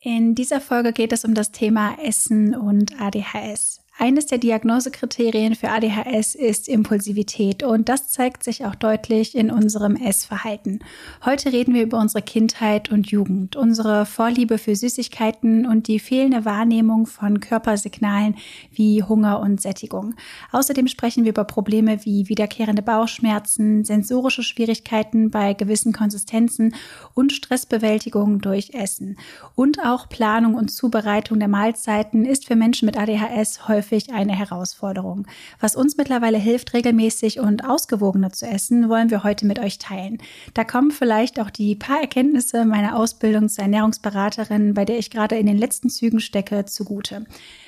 In 0.00 0.34
dieser 0.34 0.60
Folge 0.60 0.92
geht 0.92 1.12
es 1.12 1.24
um 1.24 1.34
das 1.34 1.50
Thema 1.50 1.96
Essen 2.00 2.54
und 2.54 3.00
ADHS. 3.00 3.80
Eines 4.00 4.26
der 4.26 4.38
Diagnosekriterien 4.38 5.56
für 5.56 5.70
ADHS 5.70 6.36
ist 6.36 6.68
Impulsivität 6.68 7.64
und 7.64 7.88
das 7.88 8.06
zeigt 8.06 8.44
sich 8.44 8.64
auch 8.64 8.76
deutlich 8.76 9.34
in 9.36 9.50
unserem 9.50 9.96
Essverhalten. 9.96 10.84
Heute 11.24 11.52
reden 11.52 11.74
wir 11.74 11.82
über 11.82 11.98
unsere 11.98 12.22
Kindheit 12.22 12.92
und 12.92 13.10
Jugend, 13.10 13.56
unsere 13.56 14.06
Vorliebe 14.06 14.58
für 14.58 14.76
Süßigkeiten 14.76 15.66
und 15.66 15.88
die 15.88 15.98
fehlende 15.98 16.44
Wahrnehmung 16.44 17.06
von 17.06 17.40
Körpersignalen 17.40 18.36
wie 18.70 19.02
Hunger 19.02 19.40
und 19.40 19.60
Sättigung. 19.60 20.14
Außerdem 20.52 20.86
sprechen 20.86 21.24
wir 21.24 21.30
über 21.30 21.42
Probleme 21.42 22.04
wie 22.04 22.28
wiederkehrende 22.28 22.82
Bauchschmerzen, 22.82 23.84
sensorische 23.84 24.44
Schwierigkeiten 24.44 25.32
bei 25.32 25.54
gewissen 25.54 25.92
Konsistenzen 25.92 26.76
und 27.14 27.32
Stressbewältigung 27.32 28.40
durch 28.42 28.74
Essen. 28.74 29.18
Und 29.56 29.84
auch 29.84 30.08
Planung 30.08 30.54
und 30.54 30.68
Zubereitung 30.68 31.40
der 31.40 31.48
Mahlzeiten 31.48 32.24
ist 32.24 32.46
für 32.46 32.54
Menschen 32.54 32.86
mit 32.86 32.96
ADHS 32.96 33.66
häufig 33.66 33.87
häufig 33.88 34.12
eine 34.12 34.36
Herausforderung. 34.36 35.26
Was 35.60 35.76
uns 35.76 35.96
mittlerweile 35.96 36.38
hilft, 36.38 36.74
regelmäßig 36.74 37.40
und 37.40 37.64
ausgewogener 37.64 38.30
zu 38.32 38.46
essen, 38.46 38.88
wollen 38.88 39.10
wir 39.10 39.24
heute 39.24 39.46
mit 39.46 39.58
euch 39.58 39.78
teilen. 39.78 40.18
Da 40.54 40.64
kommen 40.64 40.90
vielleicht 40.90 41.40
auch 41.40 41.50
die 41.50 41.74
paar 41.74 42.00
Erkenntnisse 42.00 42.64
meiner 42.64 42.96
Ausbildung 42.96 43.48
zur 43.48 43.64
Ernährungsberaterin, 43.64 44.74
bei 44.74 44.84
der 44.84 44.98
ich 44.98 45.10
gerade 45.10 45.38
in 45.38 45.46
den 45.46 45.58
letzten 45.58 45.90
Zügen 45.90 46.20
stecke, 46.20 46.64
zugute. 46.64 47.24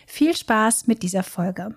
Viel 0.07 0.37
Spaß 0.37 0.87
mit 0.87 1.03
dieser 1.03 1.23
Folge. 1.23 1.75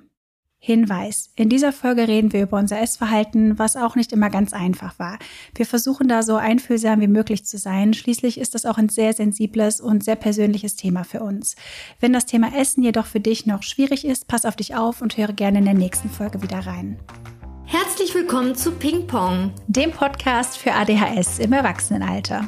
Hinweis. 0.66 1.30
In 1.35 1.49
dieser 1.49 1.73
Folge 1.73 2.08
reden 2.08 2.31
wir 2.31 2.44
über 2.44 2.58
unser 2.58 2.80
Essverhalten, 2.80 3.59
was 3.59 3.76
auch 3.76 3.98
nicht 3.98 4.13
immer 4.13 4.30
ganz 4.30 4.53
einfach 4.53 4.98
war. 4.98 5.20
Wir 5.55 5.66
versuchen 5.66 6.08
da 6.08 6.23
so 6.23 6.38
einfühlsam 6.38 7.02
wie 7.02 7.09
möglich 7.09 7.44
zu 7.44 7.58
sein. 7.58 7.94
Schließlich 7.94 8.38
ist 8.38 8.55
das 8.55 8.66
auch 8.66 8.77
ein 8.77 8.88
sehr 8.88 9.12
sensibles 9.12 9.81
und 9.81 10.05
sehr 10.05 10.16
persönliches 10.16 10.77
Thema 10.77 11.03
für 11.03 11.20
uns. 11.20 11.58
Wenn 11.99 12.13
das 12.13 12.27
Thema 12.27 12.58
Essen 12.58 12.81
jedoch 12.81 13.08
für 13.08 13.20
dich 13.20 13.45
noch 13.45 13.62
schwierig 13.62 14.05
ist, 14.05 14.30
pass 14.30 14.45
auf 14.45 14.55
dich 14.55 14.73
auf 14.73 15.02
und 15.02 15.17
höre 15.17 15.33
gerne 15.33 15.59
in 15.59 15.66
der 15.66 15.73
nächsten 15.73 16.09
Folge 16.09 16.42
wieder 16.42 16.59
rein. 16.59 16.98
Herzlich 17.66 18.16
willkommen 18.16 18.55
zu 18.55 18.72
Ping 18.72 19.05
Pong, 19.05 19.52
dem 19.67 19.92
Podcast 19.92 20.58
für 20.58 20.72
ADHS 20.72 21.39
im 21.39 21.52
Erwachsenenalter. 21.52 22.48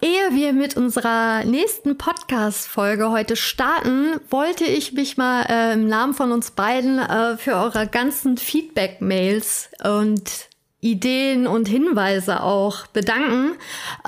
Ehe 0.00 0.30
wir 0.30 0.52
mit 0.52 0.76
unserer 0.76 1.42
nächsten 1.44 1.98
Podcast-Folge 1.98 3.10
heute 3.10 3.34
starten, 3.34 4.20
wollte 4.30 4.64
ich 4.64 4.92
mich 4.92 5.16
mal 5.16 5.42
äh, 5.48 5.72
im 5.72 5.88
Namen 5.88 6.14
von 6.14 6.30
uns 6.30 6.52
beiden 6.52 7.00
äh, 7.00 7.36
für 7.36 7.54
eure 7.54 7.88
ganzen 7.88 8.36
Feedback-Mails 8.36 9.70
und 9.82 10.22
Ideen 10.80 11.48
und 11.48 11.66
Hinweise 11.66 12.44
auch 12.44 12.86
bedanken. 12.86 13.56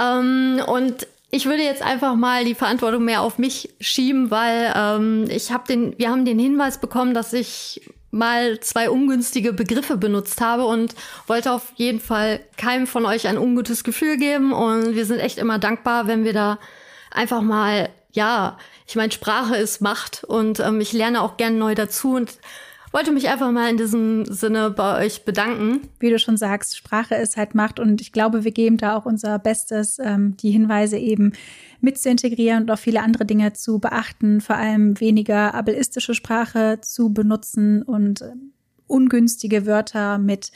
Ähm, 0.01 0.63
und 0.65 1.09
ich 1.33 1.47
würde 1.47 1.65
jetzt 1.65 1.83
einfach 1.83 2.15
mal 2.15 2.45
die 2.45 2.55
Verantwortung 2.55 3.05
mehr 3.05 3.23
auf 3.23 3.39
mich 3.39 3.71
schieben, 3.81 4.31
weil 4.31 4.73
ähm, 4.77 5.25
ich 5.29 5.51
habe 5.51 5.67
den, 5.67 5.99
wir 5.99 6.09
haben 6.11 6.25
den 6.25 6.39
Hinweis 6.39 6.79
bekommen, 6.79 7.15
dass 7.15 7.33
ich 7.33 7.81
mal 8.11 8.59
zwei 8.61 8.91
ungünstige 8.91 9.53
Begriffe 9.53 9.97
benutzt 9.97 10.41
habe 10.41 10.65
und 10.65 10.95
wollte 11.27 11.53
auf 11.53 11.73
jeden 11.77 12.01
Fall 12.01 12.41
keinem 12.57 12.87
von 12.87 13.07
euch 13.07 13.29
ein 13.29 13.39
ungutes 13.39 13.85
Gefühl 13.85 14.17
geben. 14.17 14.53
Und 14.53 14.95
wir 14.95 15.07
sind 15.07 15.21
echt 15.21 15.39
immer 15.39 15.59
dankbar, 15.59 16.07
wenn 16.07 16.25
wir 16.25 16.33
da 16.33 16.59
einfach 17.11 17.43
mal, 17.43 17.89
ja, 18.13 18.59
ich 18.87 18.97
meine, 18.97 19.13
Sprache 19.13 19.57
ist 19.57 19.81
Macht 19.81 20.25
und 20.25 20.59
ähm, 20.61 20.81
ich 20.81 20.93
lerne 20.93 21.23
auch 21.23 21.37
gern 21.37 21.59
neu 21.59 21.75
dazu 21.75 22.15
und 22.15 22.39
wollte 22.93 23.13
mich 23.13 23.29
einfach 23.29 23.51
mal 23.53 23.71
in 23.71 23.77
diesem 23.77 24.25
Sinne 24.25 24.71
bei 24.71 25.05
euch 25.05 25.25
bedanken. 25.25 25.89
Wie 25.99 26.11
du 26.11 26.19
schon 26.19 26.37
sagst, 26.37 26.77
Sprache 26.77 27.15
ist 27.15 27.37
halt 27.37 27.55
Macht 27.55 27.79
und 27.79 28.01
ich 28.01 28.13
glaube, 28.13 28.45
wir 28.45 28.53
geben 28.53 28.77
da 28.77 28.97
auch 28.97 29.07
unser 29.07 29.39
Bestes, 29.39 29.99
ähm, 29.99 30.37
die 30.37 30.51
Hinweise 30.51 30.99
eben 30.99 31.33
mit 31.81 31.99
zu 31.99 32.11
integrieren 32.11 32.65
und 32.65 32.71
auch 32.71 32.79
viele 32.79 33.03
andere 33.03 33.25
Dinge 33.25 33.53
zu 33.53 33.79
beachten, 33.79 34.41
vor 34.41 34.57
allem 34.57 34.99
weniger 35.01 35.55
ableistische 35.55 36.15
Sprache 36.15 36.81
zu 36.81 37.13
benutzen 37.13 37.83
und 37.83 38.23
äh, 38.23 38.33
ungünstige 38.87 39.67
Wörter 39.67 40.19
mit 40.19 40.51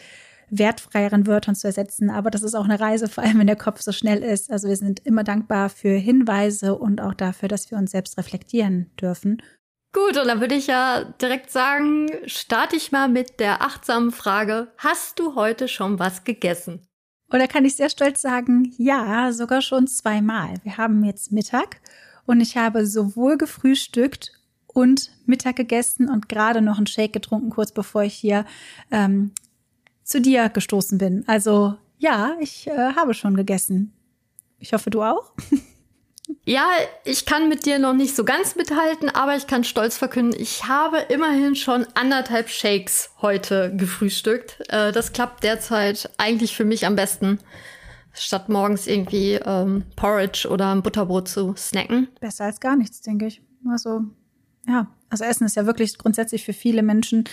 wertfreieren 0.51 1.27
Wörtern 1.27 1.55
zu 1.55 1.67
ersetzen. 1.67 2.11
Aber 2.11 2.31
das 2.31 2.43
ist 2.43 2.55
auch 2.55 2.65
eine 2.65 2.79
Reise, 2.79 3.09
vor 3.09 3.25
allem 3.25 3.39
wenn 3.39 3.47
der 3.47 3.57
Kopf 3.57 3.81
so 3.81 3.93
schnell 3.93 4.23
ist. 4.23 4.51
Also 4.51 4.69
wir 4.69 4.77
sind 4.77 5.01
immer 5.05 5.25
dankbar 5.25 5.69
für 5.69 5.95
Hinweise 5.97 6.77
und 6.77 7.01
auch 7.01 7.15
dafür, 7.15 7.49
dass 7.49 7.71
wir 7.71 7.79
uns 7.79 7.93
selbst 7.93 8.19
reflektieren 8.19 8.91
dürfen. 9.01 9.39
Gut, 9.95 10.19
und 10.19 10.27
dann 10.27 10.41
würde 10.41 10.57
ich 10.57 10.67
ja 10.67 11.05
direkt 11.05 11.53
sagen, 11.53 12.09
starte 12.27 12.75
ich 12.75 12.91
mal 12.91 13.09
mit 13.09 13.39
der 13.39 13.63
achtsamen 13.63 14.11
Frage, 14.11 14.73
hast 14.77 15.21
du 15.21 15.37
heute 15.37 15.69
schon 15.69 16.01
was 16.01 16.25
gegessen? 16.25 16.89
Und 17.31 17.39
da 17.39 17.47
kann 17.47 17.65
ich 17.65 17.77
sehr 17.77 17.89
stolz 17.89 18.21
sagen, 18.21 18.75
ja, 18.77 19.33
sogar 19.33 19.63
schon 19.63 19.87
zweimal. 19.87 20.55
Wir 20.65 20.79
haben 20.79 21.05
jetzt 21.05 21.31
Mittag 21.31 21.81
und 22.27 22.41
ich 22.41 22.57
habe 22.57 22.89
sowohl 22.89 23.39
gefrühstückt 23.39 24.33
und 24.67 25.13
Mittag 25.27 25.55
gegessen 25.55 26.11
und 26.11 26.29
gerade 26.29 26.61
noch 26.61 26.79
einen 26.79 26.89
Shake 26.89 27.13
getrunken, 27.13 27.51
kurz 27.51 27.71
bevor 27.71 28.03
ich 28.03 28.15
hier 28.15 28.47
ähm, 28.91 29.31
zu 30.03 30.21
dir 30.21 30.49
gestoßen 30.49 30.99
bin. 30.99 31.23
Also 31.29 31.77
ja, 31.99 32.37
ich 32.41 32.67
äh, 32.67 32.95
habe 32.97 33.15
schon 33.15 33.37
gegessen. 33.37 33.93
Ich 34.59 34.73
hoffe, 34.73 34.91
du 34.91 35.03
auch. 35.03 35.35
Ja, 36.47 36.69
ich 37.05 37.27
kann 37.27 37.49
mit 37.49 37.67
dir 37.67 37.79
noch 37.79 37.93
nicht 37.93 38.17
so 38.17 38.25
ganz 38.25 38.57
mithalten, 38.57 39.09
aber 39.11 39.37
ich 39.37 39.47
kann 39.47 39.65
stolz 39.65 39.97
verkünden, 39.97 40.39
ich 40.39 40.67
habe 40.67 40.99
immerhin 41.09 41.55
schon 41.55 41.87
anderthalb 41.95 42.49
Shakes 42.49 43.11
heute 43.21 43.75
gefrühstückt. 43.77 44.59
Äh, 44.69 44.93
das 44.93 45.13
klappt 45.13 45.45
derzeit 45.45 46.11
eigentlich 46.17 46.57
für 46.57 46.65
mich 46.65 46.87
am 46.87 46.97
besten, 46.97 47.41
statt 48.15 48.49
morgens 48.49 48.87
irgendwie 48.87 49.35
ähm, 49.35 49.85
Porridge 49.97 50.49
oder 50.49 50.71
ein 50.75 50.83
Butterbrot 50.83 51.29
zu 51.29 51.55
snacken. 51.57 52.09
Besser 52.21 52.45
als 52.45 52.61
gar 52.61 52.77
nichts, 52.77 53.03
denke 53.03 53.27
ich. 53.27 53.43
Also, 53.71 54.03
ja, 54.67 54.87
also 55.15 55.25
Essen 55.25 55.47
ist 55.47 55.55
ja 55.55 55.65
wirklich 55.65 55.97
grundsätzlich 55.97 56.45
für 56.45 56.53
viele 56.53 56.83
Menschen 56.83 57.25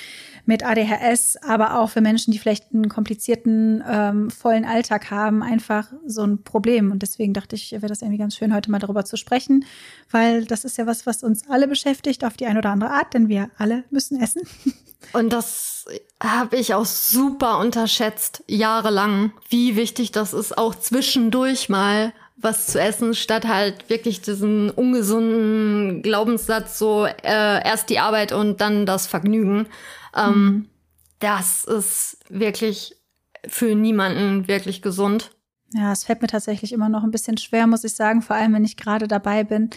mit 0.46 0.64
ADHS, 0.64 1.38
aber 1.38 1.80
auch 1.80 1.90
für 1.90 2.02
Menschen, 2.02 2.32
die 2.32 2.38
vielleicht 2.38 2.74
einen 2.74 2.90
komplizierten, 2.90 3.84
ähm, 3.90 4.30
vollen 4.30 4.66
Alltag 4.66 5.10
haben, 5.10 5.42
einfach 5.42 5.92
so 6.06 6.24
ein 6.24 6.44
Problem. 6.44 6.92
Und 6.92 7.02
deswegen 7.02 7.34
dachte 7.34 7.56
ich, 7.56 7.72
wäre 7.72 7.88
das 7.88 8.02
irgendwie 8.02 8.20
ganz 8.20 8.36
schön, 8.36 8.54
heute 8.54 8.70
mal 8.70 8.80
darüber 8.80 9.04
zu 9.04 9.18
sprechen, 9.18 9.66
weil 10.12 10.46
das 10.46 10.64
ist 10.64 10.78
ja 10.78 10.86
was, 10.86 11.08
was 11.08 11.24
uns 11.24 11.50
alle 11.50 11.68
beschäftigt 11.68 12.24
auf 12.24 12.38
die 12.38 12.46
eine 12.46 12.60
oder 12.60 12.70
andere 12.70 12.92
Art, 12.92 13.16
denn 13.16 13.30
wir 13.30 13.50
alle 13.58 13.84
müssen 13.90 14.22
essen. 14.22 14.44
Und 15.14 15.34
das 15.34 15.86
habe 16.22 16.58
ich 16.58 16.76
auch 16.76 16.86
super 16.86 17.58
unterschätzt, 17.58 18.44
jahrelang, 18.48 19.34
wie 19.50 19.76
wichtig 19.76 20.12
das 20.12 20.34
ist, 20.34 20.56
auch 20.56 20.76
zwischendurch 20.76 21.70
mal 21.70 22.14
was 22.42 22.68
zu 22.68 22.80
essen, 22.80 23.14
statt 23.14 23.48
halt 23.48 23.90
wirklich 23.90 24.22
diesen 24.22 24.70
ungesunden 24.70 26.02
Glaubenssatz, 26.02 26.78
so 26.78 27.06
äh, 27.06 27.14
erst 27.24 27.90
die 27.90 28.00
Arbeit 28.00 28.32
und 28.32 28.62
dann 28.62 28.86
das 28.86 29.08
Vergnügen. 29.08 29.68
Ähm, 30.16 30.34
mhm. 30.34 30.70
Das 31.20 31.64
ist 31.66 32.18
wirklich 32.30 32.96
für 33.48 33.76
niemanden 33.76 34.48
wirklich 34.48 34.82
gesund. 34.82 35.32
Ja, 35.74 35.92
es 35.92 36.04
fällt 36.04 36.22
mir 36.22 36.28
tatsächlich 36.28 36.74
immer 36.74 36.90
noch 36.90 37.04
ein 37.04 37.12
bisschen 37.12 37.38
schwer, 37.38 37.66
muss 37.68 37.84
ich 37.84 37.96
sagen, 37.96 38.22
vor 38.22 38.36
allem 38.36 38.54
wenn 38.54 38.66
ich 38.66 38.76
gerade 38.76 39.08
dabei 39.08 39.44
bin, 39.44 39.70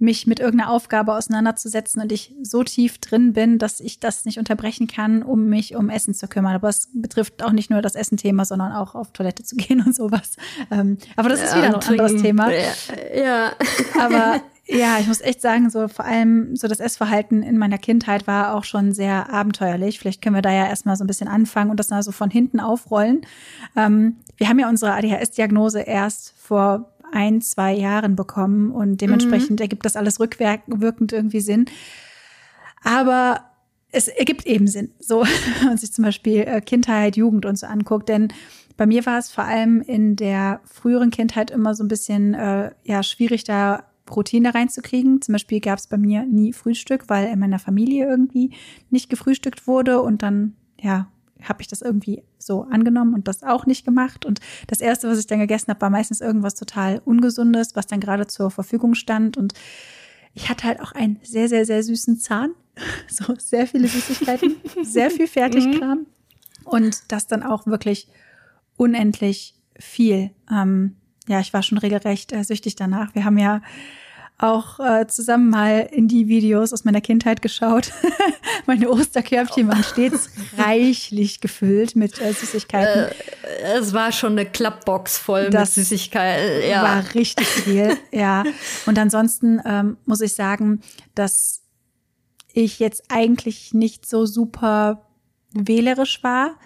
mich 0.00 0.26
mit 0.26 0.40
irgendeiner 0.40 0.70
Aufgabe 0.70 1.14
auseinanderzusetzen 1.14 2.02
und 2.02 2.10
ich 2.10 2.34
so 2.42 2.62
tief 2.64 2.98
drin 2.98 3.32
bin, 3.32 3.58
dass 3.58 3.80
ich 3.80 4.00
das 4.00 4.24
nicht 4.24 4.38
unterbrechen 4.38 4.86
kann, 4.86 5.22
um 5.22 5.46
mich 5.46 5.76
um 5.76 5.90
Essen 5.90 6.14
zu 6.14 6.26
kümmern. 6.26 6.54
Aber 6.54 6.68
es 6.68 6.88
betrifft 6.92 7.42
auch 7.42 7.52
nicht 7.52 7.70
nur 7.70 7.82
das 7.82 7.94
Essenthema, 7.94 8.44
sondern 8.44 8.72
auch 8.72 8.94
auf 8.94 9.12
Toilette 9.12 9.42
zu 9.42 9.56
gehen 9.56 9.82
und 9.84 9.94
sowas. 9.94 10.36
Ähm, 10.70 10.98
aber 11.16 11.28
das 11.28 11.42
ist 11.42 11.54
wieder 11.54 11.66
ein 11.66 11.74
anderes 11.74 12.20
Thema. 12.22 12.50
Ja. 12.50 13.52
Aber 14.00 14.40
ja, 14.66 14.98
ich 15.00 15.08
muss 15.08 15.20
echt 15.20 15.40
sagen, 15.40 15.68
so 15.68 15.88
vor 15.88 16.04
allem 16.04 16.54
so 16.54 16.68
das 16.68 16.80
Essverhalten 16.80 17.42
in 17.42 17.58
meiner 17.58 17.78
Kindheit 17.78 18.26
war 18.26 18.54
auch 18.54 18.64
schon 18.64 18.92
sehr 18.92 19.30
abenteuerlich. 19.30 19.98
Vielleicht 19.98 20.22
können 20.22 20.36
wir 20.36 20.42
da 20.42 20.52
ja 20.52 20.66
erstmal 20.66 20.96
so 20.96 21.04
ein 21.04 21.08
bisschen 21.08 21.28
anfangen 21.28 21.70
und 21.70 21.80
das 21.80 21.90
mal 21.90 22.02
so 22.02 22.12
von 22.12 22.30
hinten 22.30 22.60
aufrollen. 22.60 23.22
Ähm, 23.76 24.16
wir 24.36 24.48
haben 24.48 24.58
ja 24.58 24.68
unsere 24.68 24.92
ADHS-Diagnose 24.92 25.80
erst 25.80 26.34
vor 26.38 26.92
ein, 27.12 27.40
zwei 27.40 27.74
Jahren 27.74 28.16
bekommen 28.16 28.70
und 28.70 29.00
dementsprechend 29.00 29.60
mhm. 29.60 29.64
ergibt 29.64 29.84
das 29.84 29.96
alles 29.96 30.20
rückwirkend 30.20 31.12
irgendwie 31.12 31.40
Sinn. 31.40 31.66
Aber 32.82 33.44
es 33.92 34.08
ergibt 34.08 34.46
eben 34.46 34.66
Sinn, 34.66 34.92
so 34.98 35.22
wenn 35.58 35.66
man 35.66 35.76
sich 35.76 35.92
zum 35.92 36.04
Beispiel 36.04 36.40
äh, 36.40 36.60
Kindheit, 36.60 37.16
Jugend 37.16 37.46
und 37.46 37.58
so 37.58 37.66
anguckt, 37.66 38.08
denn 38.08 38.28
bei 38.76 38.86
mir 38.86 39.04
war 39.04 39.18
es 39.18 39.30
vor 39.30 39.44
allem 39.44 39.82
in 39.82 40.16
der 40.16 40.60
früheren 40.64 41.10
Kindheit 41.10 41.50
immer 41.50 41.74
so 41.74 41.84
ein 41.84 41.88
bisschen 41.88 42.34
äh, 42.34 42.70
ja 42.84 43.02
schwierig, 43.02 43.44
da 43.44 43.84
Routine 44.10 44.54
reinzukriegen. 44.54 45.20
Zum 45.20 45.32
Beispiel 45.32 45.60
gab 45.60 45.78
es 45.78 45.86
bei 45.86 45.98
mir 45.98 46.24
nie 46.24 46.52
Frühstück, 46.52 47.08
weil 47.08 47.28
in 47.28 47.38
meiner 47.38 47.58
Familie 47.58 48.08
irgendwie 48.08 48.52
nicht 48.88 49.10
gefrühstückt 49.10 49.66
wurde 49.66 50.00
und 50.00 50.22
dann 50.22 50.54
ja 50.80 51.08
habe 51.42 51.62
ich 51.62 51.68
das 51.68 51.82
irgendwie 51.82 52.22
so 52.40 52.62
angenommen 52.62 53.14
und 53.14 53.28
das 53.28 53.42
auch 53.42 53.66
nicht 53.66 53.84
gemacht. 53.84 54.24
Und 54.24 54.40
das 54.66 54.80
Erste, 54.80 55.08
was 55.08 55.18
ich 55.18 55.26
dann 55.26 55.38
gegessen 55.38 55.68
habe, 55.68 55.80
war 55.80 55.90
meistens 55.90 56.20
irgendwas 56.20 56.54
total 56.54 57.00
Ungesundes, 57.04 57.76
was 57.76 57.86
dann 57.86 58.00
gerade 58.00 58.26
zur 58.26 58.50
Verfügung 58.50 58.94
stand. 58.94 59.36
Und 59.36 59.54
ich 60.34 60.48
hatte 60.48 60.64
halt 60.64 60.80
auch 60.80 60.92
einen 60.92 61.18
sehr, 61.22 61.48
sehr, 61.48 61.64
sehr 61.66 61.82
süßen 61.82 62.18
Zahn. 62.18 62.52
So 63.08 63.34
sehr 63.36 63.66
viele 63.66 63.88
Süßigkeiten, 63.88 64.56
sehr 64.82 65.10
viel 65.10 65.26
Fertigkram. 65.28 65.98
Mhm. 65.98 66.06
Und 66.64 67.02
das 67.08 67.26
dann 67.26 67.42
auch 67.42 67.66
wirklich 67.66 68.08
unendlich 68.76 69.54
viel. 69.78 70.30
Ähm, 70.50 70.96
ja, 71.28 71.40
ich 71.40 71.52
war 71.52 71.62
schon 71.62 71.76
regelrecht 71.78 72.32
äh, 72.32 72.42
süchtig 72.42 72.76
danach. 72.76 73.14
Wir 73.14 73.24
haben 73.24 73.36
ja 73.36 73.60
auch 74.42 74.80
äh, 74.80 75.06
zusammen 75.06 75.50
mal 75.50 75.88
in 75.92 76.08
die 76.08 76.28
Videos 76.28 76.72
aus 76.72 76.84
meiner 76.84 77.00
Kindheit 77.00 77.42
geschaut. 77.42 77.92
Meine 78.66 78.90
Osterkörbchen 78.90 79.68
waren 79.68 79.84
stets 79.84 80.30
reichlich 80.56 81.40
gefüllt 81.40 81.96
mit 81.96 82.20
äh, 82.20 82.32
Süßigkeiten. 82.32 83.04
Äh, 83.04 83.78
es 83.78 83.92
war 83.92 84.12
schon 84.12 84.32
eine 84.32 84.46
Klappbox 84.46 85.18
voll 85.18 85.50
das 85.50 85.76
mit 85.76 85.86
Süßigkeiten. 85.86 86.68
Ja. 86.68 86.82
War 86.82 87.14
richtig 87.14 87.46
viel, 87.46 87.96
ja. 88.12 88.44
Und 88.86 88.98
ansonsten 88.98 89.60
ähm, 89.64 89.96
muss 90.06 90.20
ich 90.20 90.34
sagen, 90.34 90.80
dass 91.14 91.62
ich 92.52 92.78
jetzt 92.78 93.04
eigentlich 93.08 93.74
nicht 93.74 94.08
so 94.08 94.26
super 94.26 95.06
wählerisch 95.52 96.22
war 96.22 96.56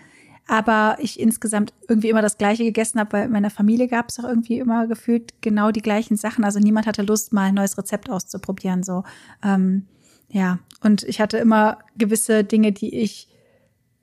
aber 0.46 0.96
ich 1.00 1.18
insgesamt 1.18 1.72
irgendwie 1.88 2.10
immer 2.10 2.22
das 2.22 2.36
Gleiche 2.36 2.64
gegessen 2.64 3.00
habe, 3.00 3.12
weil 3.12 3.24
in 3.26 3.32
meiner 3.32 3.50
Familie 3.50 3.88
gab 3.88 4.10
es 4.10 4.18
auch 4.18 4.28
irgendwie 4.28 4.58
immer 4.58 4.86
gefühlt 4.86 5.40
genau 5.40 5.70
die 5.70 5.80
gleichen 5.80 6.16
Sachen. 6.16 6.44
Also 6.44 6.58
niemand 6.58 6.86
hatte 6.86 7.02
Lust, 7.02 7.32
mal 7.32 7.44
ein 7.44 7.54
neues 7.54 7.78
Rezept 7.78 8.10
auszuprobieren. 8.10 8.82
So, 8.82 9.04
ähm, 9.42 9.86
ja. 10.28 10.58
Und 10.82 11.02
ich 11.04 11.20
hatte 11.20 11.38
immer 11.38 11.78
gewisse 11.96 12.44
Dinge, 12.44 12.72
die 12.72 12.94
ich, 12.94 13.28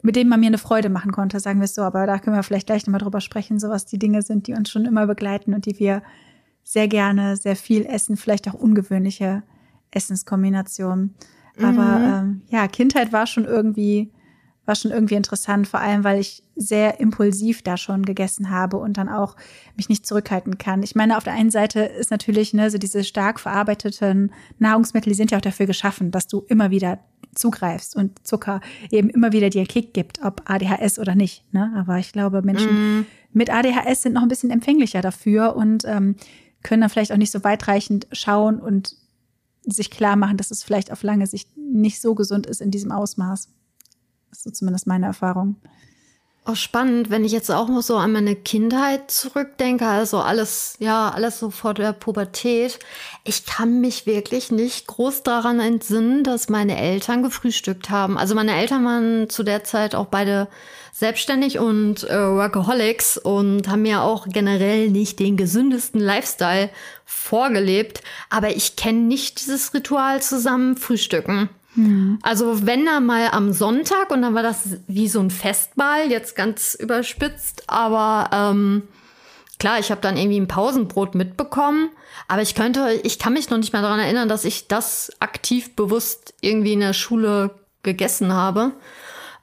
mit 0.01 0.15
denen 0.15 0.31
man 0.31 0.39
mir 0.39 0.47
eine 0.47 0.57
Freude 0.57 0.89
machen 0.89 1.11
konnte, 1.11 1.39
sagen 1.39 1.59
wir 1.59 1.65
es 1.65 1.75
so. 1.75 1.83
Aber 1.83 2.07
da 2.07 2.17
können 2.17 2.35
wir 2.35 2.43
vielleicht 2.43 2.67
gleich 2.67 2.87
nochmal 2.87 3.01
drüber 3.01 3.21
sprechen, 3.21 3.59
so 3.59 3.69
was 3.69 3.85
die 3.85 3.99
Dinge 3.99 4.23
sind, 4.23 4.47
die 4.47 4.53
uns 4.53 4.71
schon 4.71 4.85
immer 4.85 5.05
begleiten 5.05 5.53
und 5.53 5.67
die 5.67 5.77
wir 5.77 6.01
sehr 6.63 6.87
gerne, 6.87 7.37
sehr 7.37 7.55
viel 7.55 7.85
essen, 7.85 8.17
vielleicht 8.17 8.49
auch 8.49 8.55
ungewöhnliche 8.55 9.43
Essenskombinationen. 9.91 11.13
Aber 11.61 11.99
mhm. 11.99 12.13
ähm, 12.13 12.41
ja, 12.49 12.67
Kindheit 12.67 13.13
war 13.13 13.27
schon 13.27 13.45
irgendwie 13.45 14.11
war 14.71 14.75
schon 14.75 14.91
irgendwie 14.91 15.15
interessant, 15.15 15.67
vor 15.67 15.81
allem 15.81 16.05
weil 16.05 16.17
ich 16.17 16.43
sehr 16.55 17.01
impulsiv 17.01 17.61
da 17.61 17.75
schon 17.75 18.03
gegessen 18.03 18.49
habe 18.49 18.77
und 18.77 18.97
dann 18.97 19.09
auch 19.09 19.35
mich 19.75 19.89
nicht 19.89 20.05
zurückhalten 20.05 20.57
kann. 20.57 20.81
Ich 20.81 20.95
meine, 20.95 21.17
auf 21.17 21.25
der 21.25 21.33
einen 21.33 21.51
Seite 21.51 21.81
ist 21.81 22.09
natürlich 22.09 22.53
ne, 22.53 22.71
so 22.71 22.77
diese 22.77 23.03
stark 23.03 23.41
verarbeiteten 23.41 24.31
Nahrungsmittel, 24.59 25.11
die 25.11 25.17
sind 25.17 25.29
ja 25.29 25.39
auch 25.39 25.41
dafür 25.41 25.65
geschaffen, 25.65 26.09
dass 26.11 26.27
du 26.27 26.45
immer 26.47 26.71
wieder 26.71 26.99
zugreifst 27.35 27.97
und 27.97 28.25
Zucker 28.25 28.61
eben 28.91 29.09
immer 29.09 29.33
wieder 29.33 29.49
dir 29.49 29.65
Kick 29.65 29.93
gibt, 29.93 30.23
ob 30.23 30.49
ADHS 30.49 30.99
oder 30.99 31.15
nicht. 31.15 31.43
Ne? 31.53 31.73
Aber 31.75 31.97
ich 31.97 32.13
glaube, 32.13 32.41
Menschen 32.41 33.01
mm. 33.01 33.05
mit 33.33 33.49
ADHS 33.49 34.03
sind 34.03 34.13
noch 34.13 34.21
ein 34.21 34.29
bisschen 34.29 34.51
empfänglicher 34.51 35.01
dafür 35.01 35.57
und 35.57 35.83
ähm, 35.83 36.15
können 36.63 36.79
dann 36.79 36.89
vielleicht 36.89 37.11
auch 37.11 37.17
nicht 37.17 37.31
so 37.31 37.43
weitreichend 37.43 38.07
schauen 38.13 38.61
und 38.61 38.95
sich 39.65 39.91
klar 39.91 40.15
machen, 40.15 40.37
dass 40.37 40.49
es 40.49 40.63
vielleicht 40.63 40.93
auf 40.93 41.03
lange 41.03 41.27
Sicht 41.27 41.57
nicht 41.57 41.99
so 41.99 42.15
gesund 42.15 42.47
ist 42.47 42.61
in 42.61 42.71
diesem 42.71 42.93
Ausmaß. 42.93 43.49
Das 44.31 44.39
ist 44.39 44.43
so 44.43 44.51
zumindest 44.51 44.87
meine 44.87 45.05
Erfahrung. 45.05 45.57
Auch 46.43 46.55
spannend, 46.55 47.11
wenn 47.11 47.23
ich 47.23 47.31
jetzt 47.33 47.51
auch 47.51 47.67
noch 47.67 47.83
so 47.83 47.97
an 47.97 48.13
meine 48.13 48.35
Kindheit 48.35 49.11
zurückdenke, 49.11 49.85
also 49.85 50.21
alles, 50.21 50.75
ja, 50.79 51.11
alles 51.11 51.37
so 51.37 51.51
vor 51.51 51.75
der 51.75 51.93
Pubertät. 51.93 52.79
Ich 53.23 53.45
kann 53.45 53.79
mich 53.79 54.07
wirklich 54.07 54.51
nicht 54.51 54.87
groß 54.87 55.21
daran 55.21 55.59
entsinnen, 55.59 56.23
dass 56.23 56.49
meine 56.49 56.79
Eltern 56.79 57.21
gefrühstückt 57.21 57.91
haben. 57.91 58.17
Also 58.17 58.33
meine 58.33 58.55
Eltern 58.55 58.83
waren 58.85 59.29
zu 59.29 59.43
der 59.43 59.63
Zeit 59.63 59.93
auch 59.93 60.07
beide 60.07 60.47
selbstständig 60.91 61.59
und 61.59 62.05
äh, 62.05 62.17
Workaholics 62.17 63.19
und 63.19 63.67
haben 63.67 63.83
mir 63.83 64.01
auch 64.01 64.27
generell 64.27 64.89
nicht 64.89 65.19
den 65.19 65.37
gesündesten 65.37 66.01
Lifestyle 66.01 66.71
vorgelebt. 67.05 68.01
Aber 68.31 68.49
ich 68.49 68.75
kenne 68.75 69.01
nicht 69.01 69.41
dieses 69.41 69.75
Ritual 69.75 70.23
zusammen 70.23 70.75
frühstücken. 70.75 71.49
Also 72.21 72.65
wenn 72.65 72.85
er 72.85 72.99
mal 72.99 73.29
am 73.31 73.53
Sonntag 73.53 74.11
und 74.11 74.21
dann 74.21 74.35
war 74.35 74.43
das 74.43 74.77
wie 74.87 75.07
so 75.07 75.21
ein 75.21 75.31
Festmahl, 75.31 76.11
jetzt 76.11 76.35
ganz 76.35 76.75
überspitzt, 76.75 77.63
aber 77.67 78.29
ähm, 78.33 78.83
klar, 79.57 79.79
ich 79.79 79.89
habe 79.89 80.01
dann 80.01 80.17
irgendwie 80.17 80.39
ein 80.39 80.49
Pausenbrot 80.49 81.15
mitbekommen, 81.15 81.89
aber 82.27 82.41
ich 82.41 82.55
könnte, 82.55 82.99
ich 83.03 83.19
kann 83.19 83.33
mich 83.33 83.49
noch 83.49 83.57
nicht 83.57 83.71
mehr 83.71 83.81
daran 83.81 83.99
erinnern, 83.99 84.27
dass 84.27 84.43
ich 84.43 84.67
das 84.67 85.11
aktiv 85.19 85.75
bewusst 85.75 86.33
irgendwie 86.41 86.73
in 86.73 86.81
der 86.81 86.93
Schule 86.93 87.51
gegessen 87.83 88.33
habe. 88.33 88.73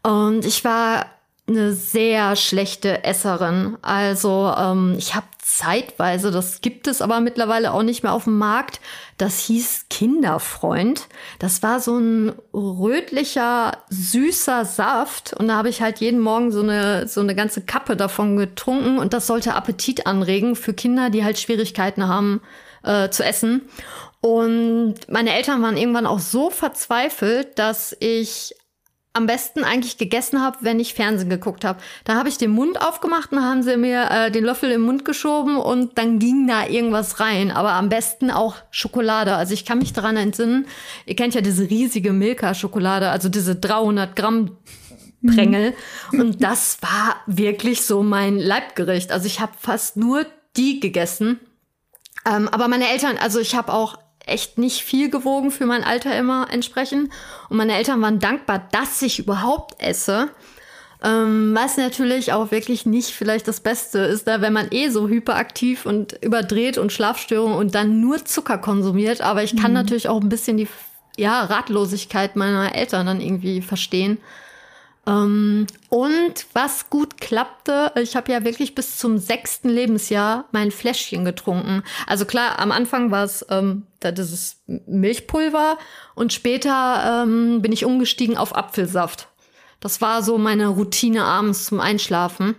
Und 0.03 0.45
ich 0.45 0.65
war 0.65 1.07
eine 1.49 1.73
sehr 1.73 2.37
schlechte 2.37 3.05
Esserin. 3.05 3.79
Also 3.81 4.53
ähm, 4.57 4.95
ich 4.99 5.15
habe 5.15 5.27
zeitweise, 5.49 6.31
das 6.31 6.61
gibt 6.61 6.87
es 6.87 7.01
aber 7.01 7.21
mittlerweile 7.21 7.73
auch 7.73 7.83
nicht 7.83 8.03
mehr 8.03 8.13
auf 8.13 8.25
dem 8.25 8.37
Markt, 8.37 8.81
das 9.17 9.39
hieß 9.41 9.87
Kinderfreund. 9.89 11.07
Das 11.39 11.63
war 11.63 11.81
so 11.81 11.97
ein 11.99 12.35
rötlicher, 12.53 13.79
süßer 13.89 14.67
Saft 14.67 15.33
und 15.33 15.49
da 15.49 15.57
habe 15.57 15.71
ich 15.71 15.81
halt 15.81 16.01
jeden 16.01 16.21
Morgen 16.21 16.53
so 16.53 16.61
eine, 16.61 17.09
so 17.09 17.21
eine 17.23 17.35
ganze 17.35 17.63
Kappe 17.63 17.97
davon 17.97 18.37
getrunken 18.37 18.99
und 18.99 19.15
das 19.15 19.27
sollte 19.27 19.55
Appetit 19.55 20.07
anregen 20.07 20.55
für 20.55 20.75
Kinder, 20.75 21.09
die 21.09 21.25
halt 21.25 21.39
Schwierigkeiten 21.39 22.07
haben 22.07 22.43
äh, 22.85 23.09
zu 23.09 23.25
essen. 23.25 23.63
Und 24.21 24.97
meine 25.09 25.35
Eltern 25.35 25.63
waren 25.63 25.77
irgendwann 25.77 26.07
auch 26.07 26.19
so 26.19 26.51
verzweifelt, 26.51 27.59
dass 27.59 27.97
ich 28.01 28.55
am 29.19 29.27
besten 29.27 29.65
eigentlich 29.65 29.99
gegessen 29.99 30.41
habe, 30.41 30.59
wenn 30.63 30.81
ich 30.81 30.95
Fernsehen 30.95 31.29
geguckt 31.29 31.65
habe. 31.65 31.81
Da 32.05 32.15
habe 32.15 32.29
ich 32.29 32.39
den 32.39 32.51
Mund 32.51 32.81
aufgemacht 32.81 33.33
und 33.33 33.43
haben 33.43 33.63
sie 33.63 33.77
mir 33.77 34.09
äh, 34.11 34.31
den 34.31 34.45
Löffel 34.45 34.71
im 34.71 34.83
Mund 34.83 35.05
geschoben 35.05 35.59
und 35.59 35.99
dann 35.99 36.19
ging 36.19 36.47
da 36.47 36.67
irgendwas 36.67 37.21
rein. 37.21 37.51
Aber 37.51 37.73
am 37.73 37.91
besten 37.91 38.31
auch 38.31 38.57
Schokolade. 38.71 39.35
Also 39.35 39.53
ich 39.53 39.67
kann 39.67 39.79
mich 39.79 39.93
daran 39.93 40.17
entsinnen, 40.17 40.67
ihr 41.05 41.17
kennt 41.17 41.35
ja 41.35 41.43
diese 41.43 41.69
riesige 41.69 42.13
Milka-Schokolade, 42.13 43.11
also 43.11 43.29
diese 43.29 43.57
300 43.57 44.17
Gramm 44.17 44.57
Prängel. 45.27 45.75
Mhm. 46.13 46.21
Und 46.21 46.43
das 46.43 46.79
war 46.81 47.17
wirklich 47.27 47.83
so 47.83 48.03
mein 48.03 48.39
Leibgericht. 48.39 49.11
Also 49.11 49.27
ich 49.27 49.41
habe 49.41 49.53
fast 49.59 49.97
nur 49.97 50.25
die 50.57 50.81
gegessen. 50.81 51.41
Ähm, 52.25 52.49
aber 52.49 52.69
meine 52.69 52.89
Eltern, 52.89 53.17
also 53.19 53.41
ich 53.41 53.55
habe 53.55 53.73
auch 53.73 53.99
echt 54.29 54.59
nicht 54.59 54.83
viel 54.83 55.11
gewogen 55.11 55.51
für 55.51 55.67
mein 55.67 55.85
Alter 55.85 56.17
immer 56.17 56.49
entsprechend. 56.51 57.11
Und 57.49 57.57
meine 57.57 57.75
Eltern 57.75 58.01
waren 58.03 58.19
dankbar, 58.19 58.69
dass 58.73 59.03
ich 59.03 59.19
überhaupt 59.19 59.81
esse. 59.83 60.31
Ähm, 61.03 61.55
was 61.55 61.77
natürlich 61.77 62.33
auch 62.33 62.51
wirklich 62.51 62.85
nicht 62.85 63.11
vielleicht 63.11 63.47
das 63.47 63.61
Beste 63.61 64.01
ist, 64.01 64.27
da 64.27 64.41
wenn 64.41 64.53
man 64.53 64.69
eh 64.73 64.89
so 64.89 65.07
hyperaktiv 65.07 65.87
und 65.87 66.19
überdreht 66.25 66.77
und 66.77 66.93
Schlafstörungen 66.93 67.57
und 67.57 67.75
dann 67.77 68.01
nur 68.01 68.25
Zucker 68.25 68.59
konsumiert. 68.59 69.21
Aber 69.21 69.43
ich 69.43 69.57
kann 69.57 69.71
mhm. 69.71 69.77
natürlich 69.77 70.09
auch 70.09 70.21
ein 70.21 70.29
bisschen 70.29 70.57
die 70.57 70.69
ja, 71.17 71.45
Ratlosigkeit 71.45 72.37
meiner 72.37 72.75
Eltern 72.75 73.07
dann 73.07 73.21
irgendwie 73.21 73.63
verstehen. 73.63 74.19
Ähm, 75.09 75.67
und 75.89 76.47
was 76.53 76.91
gut 76.91 77.19
klappte, 77.19 77.93
ich 77.97 78.15
habe 78.15 78.31
ja 78.31 78.45
wirklich 78.45 78.75
bis 78.75 78.99
zum 78.99 79.17
sechsten 79.17 79.71
Lebensjahr 79.71 80.45
mein 80.53 80.71
Fläschchen 80.71 81.25
getrunken. 81.25 81.83
Also 82.07 82.27
klar, 82.27 82.59
am 82.59 82.73
Anfang 82.73 83.11
war 83.11 83.25
es 83.25 83.45
ähm, 83.49 83.87
dieses 84.03 84.61
Milchpulver 84.67 85.79
und 86.15 86.35
später 86.35 87.23
ähm, 87.25 87.63
bin 87.63 87.73
ich 87.73 87.87
umgestiegen 87.87 88.37
auf 88.37 88.55
Apfelsaft. 88.55 89.29
Das 89.81 90.03
war 90.03 90.23
so 90.23 90.37
meine 90.37 90.69
Routine 90.69 91.25
abends 91.25 91.65
zum 91.65 91.81
Einschlafen. 91.81 92.57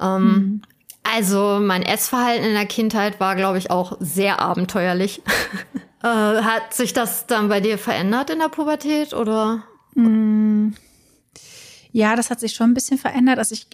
Ähm, 0.00 0.22
mhm. 0.22 0.62
Also 1.04 1.60
mein 1.62 1.82
Essverhalten 1.82 2.44
in 2.44 2.54
der 2.54 2.66
Kindheit 2.66 3.20
war, 3.20 3.36
glaube 3.36 3.58
ich, 3.58 3.70
auch 3.70 3.96
sehr 4.00 4.40
abenteuerlich. 4.40 5.22
äh, 6.02 6.08
hat 6.08 6.74
sich 6.74 6.92
das 6.92 7.26
dann 7.26 7.48
bei 7.48 7.60
dir 7.60 7.78
verändert 7.78 8.30
in 8.30 8.40
der 8.40 8.48
Pubertät 8.48 9.14
oder? 9.14 9.62
Mhm. 9.94 10.74
Ja, 11.98 12.14
das 12.14 12.30
hat 12.30 12.38
sich 12.38 12.52
schon 12.52 12.70
ein 12.70 12.74
bisschen 12.74 12.96
verändert. 12.96 13.40
Also 13.40 13.54
ich 13.54 13.66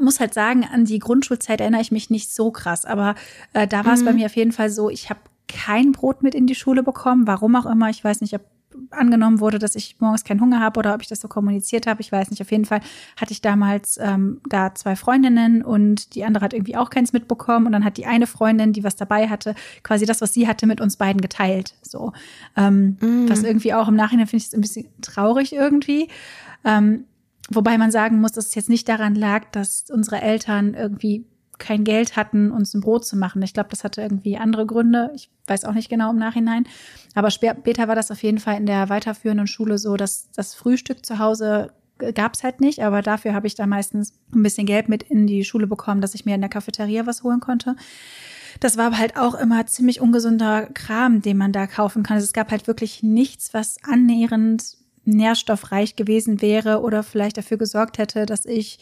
muss 0.00 0.20
halt 0.20 0.32
sagen, 0.32 0.64
an 0.64 0.86
die 0.86 0.98
Grundschulzeit 0.98 1.60
erinnere 1.60 1.82
ich 1.82 1.92
mich 1.92 2.08
nicht 2.08 2.34
so 2.34 2.50
krass, 2.50 2.86
aber 2.86 3.14
äh, 3.52 3.68
da 3.68 3.84
war 3.84 3.92
es 3.92 4.00
mhm. 4.00 4.06
bei 4.06 4.12
mir 4.14 4.26
auf 4.26 4.36
jeden 4.36 4.52
Fall 4.52 4.70
so, 4.70 4.88
ich 4.88 5.10
habe 5.10 5.20
kein 5.48 5.92
Brot 5.92 6.22
mit 6.22 6.34
in 6.34 6.46
die 6.46 6.54
Schule 6.54 6.82
bekommen, 6.82 7.26
warum 7.26 7.54
auch 7.56 7.66
immer. 7.66 7.90
Ich 7.90 8.02
weiß 8.02 8.22
nicht, 8.22 8.34
ob 8.34 8.40
angenommen 8.88 9.40
wurde, 9.40 9.58
dass 9.58 9.74
ich 9.74 9.96
morgens 10.00 10.24
keinen 10.24 10.40
Hunger 10.40 10.60
habe 10.60 10.78
oder 10.78 10.94
ob 10.94 11.02
ich 11.02 11.08
das 11.08 11.20
so 11.20 11.28
kommuniziert 11.28 11.86
habe. 11.86 12.00
Ich 12.00 12.10
weiß 12.10 12.30
nicht. 12.30 12.40
Auf 12.40 12.50
jeden 12.50 12.64
Fall 12.64 12.80
hatte 13.20 13.32
ich 13.32 13.42
damals 13.42 13.98
ähm, 14.00 14.40
da 14.48 14.74
zwei 14.74 14.96
Freundinnen 14.96 15.62
und 15.62 16.14
die 16.14 16.24
andere 16.24 16.42
hat 16.42 16.54
irgendwie 16.54 16.76
auch 16.76 16.88
keins 16.88 17.12
mitbekommen. 17.12 17.66
Und 17.66 17.72
dann 17.72 17.84
hat 17.84 17.98
die 17.98 18.06
eine 18.06 18.26
Freundin, 18.26 18.72
die 18.72 18.82
was 18.82 18.96
dabei 18.96 19.28
hatte, 19.28 19.54
quasi 19.82 20.06
das, 20.06 20.22
was 20.22 20.32
sie 20.32 20.48
hatte, 20.48 20.66
mit 20.66 20.80
uns 20.80 20.96
beiden 20.96 21.20
geteilt. 21.20 21.74
So. 21.82 22.14
Ähm, 22.56 22.96
mm. 22.98 23.28
Was 23.28 23.42
irgendwie 23.42 23.74
auch 23.74 23.88
im 23.88 23.96
Nachhinein 23.96 24.26
finde 24.26 24.46
ich 24.46 24.54
ein 24.54 24.62
bisschen 24.62 24.86
traurig 25.02 25.52
irgendwie. 25.52 26.08
Ähm, 26.64 27.04
wobei 27.50 27.78
man 27.78 27.90
sagen 27.90 28.20
muss, 28.20 28.32
dass 28.32 28.46
es 28.46 28.54
jetzt 28.54 28.68
nicht 28.68 28.88
daran 28.88 29.14
lag, 29.14 29.50
dass 29.52 29.86
unsere 29.90 30.20
Eltern 30.20 30.74
irgendwie 30.74 31.26
kein 31.58 31.84
Geld 31.84 32.16
hatten, 32.16 32.50
uns 32.50 32.74
ein 32.74 32.80
Brot 32.80 33.04
zu 33.04 33.16
machen. 33.16 33.42
Ich 33.42 33.54
glaube, 33.54 33.68
das 33.70 33.84
hatte 33.84 34.02
irgendwie 34.02 34.36
andere 34.36 34.66
Gründe. 34.66 35.12
Ich 35.14 35.30
weiß 35.46 35.64
auch 35.64 35.74
nicht 35.74 35.88
genau 35.88 36.10
im 36.10 36.18
Nachhinein. 36.18 36.66
Aber 37.14 37.30
später 37.30 37.86
war 37.88 37.94
das 37.94 38.10
auf 38.10 38.22
jeden 38.22 38.38
Fall 38.38 38.56
in 38.56 38.66
der 38.66 38.88
weiterführenden 38.88 39.46
Schule 39.46 39.78
so, 39.78 39.96
dass 39.96 40.30
das 40.34 40.54
Frühstück 40.54 41.06
zu 41.06 41.18
Hause 41.18 41.72
gab 42.14 42.34
es 42.34 42.42
halt 42.42 42.60
nicht, 42.60 42.82
aber 42.82 43.00
dafür 43.00 43.32
habe 43.32 43.46
ich 43.46 43.54
da 43.54 43.64
meistens 43.66 44.12
ein 44.34 44.42
bisschen 44.42 44.66
Geld 44.66 44.88
mit 44.88 45.04
in 45.04 45.28
die 45.28 45.44
Schule 45.44 45.68
bekommen, 45.68 46.00
dass 46.00 46.14
ich 46.14 46.24
mir 46.24 46.34
in 46.34 46.40
der 46.40 46.50
Cafeteria 46.50 47.06
was 47.06 47.22
holen 47.22 47.38
konnte. 47.38 47.76
Das 48.58 48.76
war 48.76 48.86
aber 48.86 48.98
halt 48.98 49.16
auch 49.16 49.34
immer 49.34 49.64
ziemlich 49.66 50.00
ungesunder 50.00 50.66
Kram, 50.74 51.22
den 51.22 51.36
man 51.36 51.52
da 51.52 51.68
kaufen 51.68 52.02
kann. 52.02 52.16
Also 52.16 52.24
es 52.24 52.32
gab 52.32 52.50
halt 52.50 52.66
wirklich 52.66 53.04
nichts, 53.04 53.54
was 53.54 53.76
annähernd 53.84 54.78
nährstoffreich 55.04 55.96
gewesen 55.96 56.40
wäre 56.40 56.80
oder 56.80 57.02
vielleicht 57.02 57.36
dafür 57.36 57.58
gesorgt 57.58 57.98
hätte, 57.98 58.26
dass 58.26 58.46
ich 58.46 58.78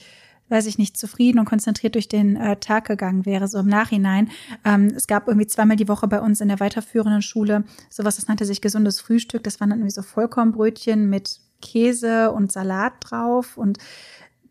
weiß 0.51 0.67
ich 0.67 0.79
nicht, 0.79 0.97
zufrieden 0.99 1.39
und 1.39 1.45
konzentriert 1.45 1.95
durch 1.95 2.09
den 2.09 2.37
äh, 2.37 2.57
Tag 2.57 2.89
gegangen 2.89 3.25
wäre, 3.25 3.47
so 3.49 3.61
im 3.61 3.69
Nachhinein. 3.69 4.31
Ähm, 4.65 4.93
es 4.95 5.07
gab 5.07 5.29
irgendwie 5.29 5.47
zweimal 5.47 5.77
die 5.77 5.89
Woche 5.89 6.09
bei 6.09 6.21
uns 6.21 6.41
in 6.41 6.49
der 6.49 6.61
weiterführenden 6.61 7.23
Schule 7.23 7.65
sowas, 7.89 8.17
das 8.17 8.27
nannte 8.27 8.45
sich 8.45 8.61
gesundes 8.61 9.01
Frühstück. 9.01 9.45
Das 9.45 9.61
waren 9.61 9.71
dann 9.71 9.79
irgendwie 9.79 9.95
so 9.95 10.03
Vollkornbrötchen 10.03 11.09
mit 11.09 11.41
Käse 11.63 12.33
und 12.33 12.53
Salat 12.53 12.95
drauf 13.01 13.57
und 13.57 13.79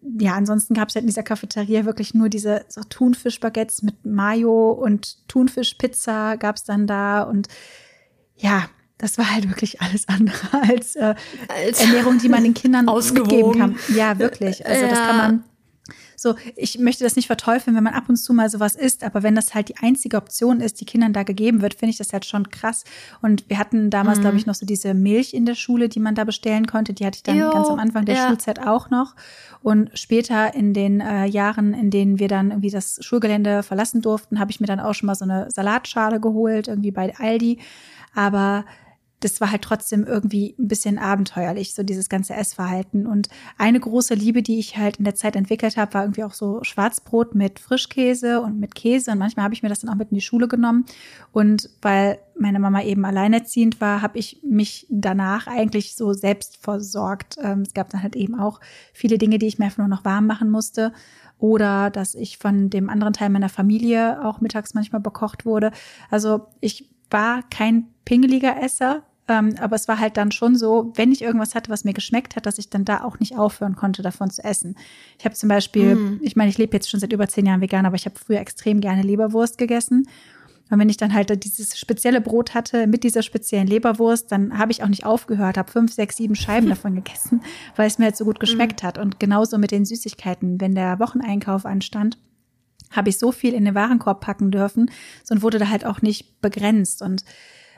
ja, 0.01 0.35
ansonsten 0.35 0.73
gab 0.73 0.87
es 0.87 0.95
halt 0.95 1.03
in 1.03 1.07
dieser 1.07 1.23
Cafeteria 1.23 1.83
wirklich 1.83 2.13
nur 2.13 2.29
diese 2.29 2.63
so 2.69 2.81
Thunfischbaguettes 2.81 3.81
mit 3.81 4.05
Mayo 4.05 4.71
und 4.71 5.27
Thunfischpizza 5.27 6.35
gab 6.37 6.55
es 6.55 6.63
dann 6.63 6.87
da 6.87 7.23
und 7.23 7.49
ja, 8.37 8.69
das 8.99 9.17
war 9.17 9.33
halt 9.33 9.49
wirklich 9.49 9.81
alles 9.81 10.07
andere 10.07 10.37
als, 10.69 10.95
äh, 10.95 11.15
als 11.47 11.81
Ernährung, 11.81 12.19
die 12.19 12.29
man 12.29 12.43
den 12.43 12.53
Kindern 12.53 12.87
ausgeben 12.87 13.57
kann. 13.57 13.75
Ja, 13.95 14.19
wirklich. 14.19 14.65
Also 14.65 14.83
ja. 14.83 14.89
das 14.89 14.99
kann 14.99 15.17
man 15.17 15.43
so, 16.19 16.35
ich 16.57 16.77
möchte 16.79 17.05
das 17.05 17.15
nicht 17.15 17.27
verteufeln, 17.27 17.75
wenn 17.75 17.83
man 17.83 17.93
ab 17.93 18.09
und 18.09 18.17
zu 18.17 18.33
mal 18.33 18.49
sowas 18.49 18.75
isst, 18.75 19.03
aber 19.03 19.23
wenn 19.23 19.35
das 19.35 19.55
halt 19.55 19.69
die 19.69 19.77
einzige 19.77 20.17
Option 20.17 20.59
ist, 20.59 20.81
die 20.81 20.85
Kindern 20.85 21.13
da 21.13 21.23
gegeben 21.23 21.61
wird, 21.61 21.73
finde 21.75 21.91
ich 21.91 21.97
das 21.97 22.11
halt 22.11 22.25
schon 22.25 22.49
krass. 22.49 22.83
Und 23.21 23.49
wir 23.49 23.57
hatten 23.57 23.89
damals, 23.89 24.17
mhm. 24.17 24.23
glaube 24.23 24.37
ich, 24.37 24.45
noch 24.45 24.55
so 24.55 24.65
diese 24.65 24.93
Milch 24.93 25.33
in 25.33 25.45
der 25.45 25.55
Schule, 25.55 25.87
die 25.87 26.01
man 26.01 26.15
da 26.15 26.25
bestellen 26.25 26.67
konnte. 26.67 26.93
Die 26.93 27.05
hatte 27.05 27.15
ich 27.15 27.23
dann 27.23 27.37
jo, 27.37 27.49
ganz 27.51 27.69
am 27.69 27.79
Anfang 27.79 28.03
der 28.03 28.15
ja. 28.15 28.27
Schulzeit 28.27 28.59
auch 28.59 28.89
noch. 28.89 29.15
Und 29.61 29.97
später 29.97 30.53
in 30.53 30.73
den 30.73 30.99
äh, 30.99 31.25
Jahren, 31.25 31.73
in 31.73 31.89
denen 31.89 32.19
wir 32.19 32.27
dann 32.27 32.51
irgendwie 32.51 32.69
das 32.69 32.99
Schulgelände 33.01 33.63
verlassen 33.63 34.01
durften, 34.01 34.39
habe 34.39 34.51
ich 34.51 34.59
mir 34.59 34.67
dann 34.67 34.81
auch 34.81 34.93
schon 34.93 35.07
mal 35.07 35.15
so 35.15 35.23
eine 35.23 35.49
Salatschale 35.49 36.19
geholt, 36.19 36.67
irgendwie 36.67 36.91
bei 36.91 37.15
Aldi. 37.17 37.59
Aber 38.13 38.65
das 39.19 39.41
war 39.41 39.51
halt 39.51 39.63
trotzdem 39.63 40.05
irgendwie 40.05 40.55
ein 40.57 40.67
bisschen 40.67 40.97
abenteuerlich, 40.97 41.73
so 41.73 41.83
dieses 41.83 42.07
ganze 42.07 42.33
Essverhalten. 42.33 43.05
Und 43.05 43.27
eine 43.57 43.79
große 43.79 44.13
Liebe, 44.13 44.41
die 44.41 44.59
ich 44.59 44.77
halt 44.77 44.97
in 44.97 45.03
der 45.03 45.15
Zeit 45.15 45.35
entwickelt 45.35 45.75
habe, 45.75 45.93
war 45.93 46.03
irgendwie 46.03 46.23
auch 46.23 46.33
so 46.33 46.63
Schwarzbrot 46.63 47.35
mit 47.35 47.59
Frischkäse 47.59 48.41
und 48.41 48.59
mit 48.59 48.75
Käse. 48.75 49.11
Und 49.11 49.17
manchmal 49.17 49.43
habe 49.43 49.53
ich 49.53 49.63
mir 49.63 49.69
das 49.69 49.79
dann 49.79 49.89
auch 49.89 49.95
mit 49.95 50.11
in 50.11 50.15
die 50.15 50.21
Schule 50.21 50.47
genommen. 50.47 50.85
Und 51.33 51.69
weil 51.81 52.19
meine 52.37 52.59
Mama 52.59 52.81
eben 52.83 53.03
alleinerziehend 53.03 53.81
war, 53.81 54.01
habe 54.01 54.17
ich 54.17 54.39
mich 54.43 54.87
danach 54.89 55.47
eigentlich 55.47 55.95
so 55.95 56.13
selbst 56.13 56.57
versorgt. 56.57 57.37
Ähm, 57.41 57.61
es 57.61 57.73
gab 57.73 57.89
dann 57.89 58.01
halt 58.01 58.15
eben 58.15 58.39
auch 58.39 58.61
viele 58.93 59.17
Dinge, 59.17 59.37
die 59.37 59.47
ich 59.47 59.59
mir 59.59 59.65
einfach 59.65 59.79
nur 59.79 59.87
noch 59.87 60.05
warm 60.05 60.27
machen 60.27 60.49
musste 60.49 60.93
oder 61.39 61.89
dass 61.89 62.15
ich 62.15 62.37
von 62.37 62.69
dem 62.69 62.89
anderen 62.89 63.13
Teil 63.13 63.29
meiner 63.29 63.49
Familie 63.49 64.23
auch 64.23 64.41
mittags 64.41 64.73
manchmal 64.73 65.01
bekocht 65.01 65.45
wurde. 65.45 65.71
Also 66.09 66.47
ich 66.59 66.89
war 67.09 67.43
kein 67.49 67.87
pingeliger 68.05 68.61
Esser, 68.61 69.03
ähm, 69.29 69.55
aber 69.59 69.75
es 69.75 69.87
war 69.87 69.99
halt 69.99 70.17
dann 70.17 70.31
schon 70.31 70.55
so, 70.55 70.91
wenn 70.95 71.11
ich 71.11 71.21
irgendwas 71.21 71.53
hatte, 71.53 71.69
was 71.69 71.83
mir 71.83 71.93
geschmeckt 71.93 72.35
hat, 72.35 72.47
dass 72.47 72.57
ich 72.57 72.69
dann 72.69 72.83
da 72.83 73.03
auch 73.03 73.19
nicht 73.19 73.37
aufhören 73.37 73.75
konnte, 73.75 74.01
davon 74.01 74.31
zu 74.31 74.43
essen. 74.43 74.75
Ich 75.19 75.25
habe 75.25 75.35
zum 75.35 75.47
Beispiel, 75.47 75.95
mm. 75.95 76.19
ich 76.23 76.35
meine, 76.35 76.49
ich 76.49 76.57
lebe 76.57 76.75
jetzt 76.75 76.89
schon 76.89 76.99
seit 76.99 77.13
über 77.13 77.27
zehn 77.27 77.45
Jahren 77.45 77.61
vegan, 77.61 77.85
aber 77.85 77.95
ich 77.95 78.05
habe 78.05 78.17
früher 78.17 78.39
extrem 78.39 78.81
gerne 78.81 79.03
Leberwurst 79.03 79.59
gegessen. 79.59 80.07
Und 80.71 80.79
wenn 80.79 80.89
ich 80.89 80.97
dann 80.97 81.13
halt 81.13 81.43
dieses 81.43 81.77
spezielle 81.77 82.21
Brot 82.21 82.55
hatte 82.55 82.87
mit 82.87 83.03
dieser 83.03 83.21
speziellen 83.21 83.67
Leberwurst, 83.67 84.31
dann 84.31 84.57
habe 84.57 84.71
ich 84.71 84.83
auch 84.83 84.87
nicht 84.87 85.05
aufgehört, 85.05 85.57
habe 85.57 85.71
fünf, 85.71 85.93
sechs, 85.93 86.17
sieben 86.17 86.35
Scheiben 86.35 86.69
davon 86.69 86.95
gegessen, 86.95 87.41
weil 87.75 87.87
es 87.87 87.99
mir 87.99 88.05
halt 88.05 88.17
so 88.17 88.25
gut 88.25 88.39
geschmeckt 88.39 88.81
mm. 88.81 88.85
hat. 88.87 88.97
Und 88.97 89.19
genauso 89.19 89.59
mit 89.59 89.69
den 89.69 89.85
Süßigkeiten, 89.85 90.59
wenn 90.59 90.73
der 90.73 90.99
Wocheneinkauf 90.99 91.67
anstand, 91.67 92.17
habe 92.89 93.09
ich 93.09 93.19
so 93.19 93.31
viel 93.31 93.53
in 93.53 93.65
den 93.65 93.75
Warenkorb 93.75 94.21
packen 94.21 94.49
dürfen 94.49 94.89
so 95.23 95.35
und 95.35 95.43
wurde 95.43 95.59
da 95.59 95.69
halt 95.69 95.85
auch 95.85 96.01
nicht 96.01 96.41
begrenzt. 96.41 97.03
Und 97.03 97.23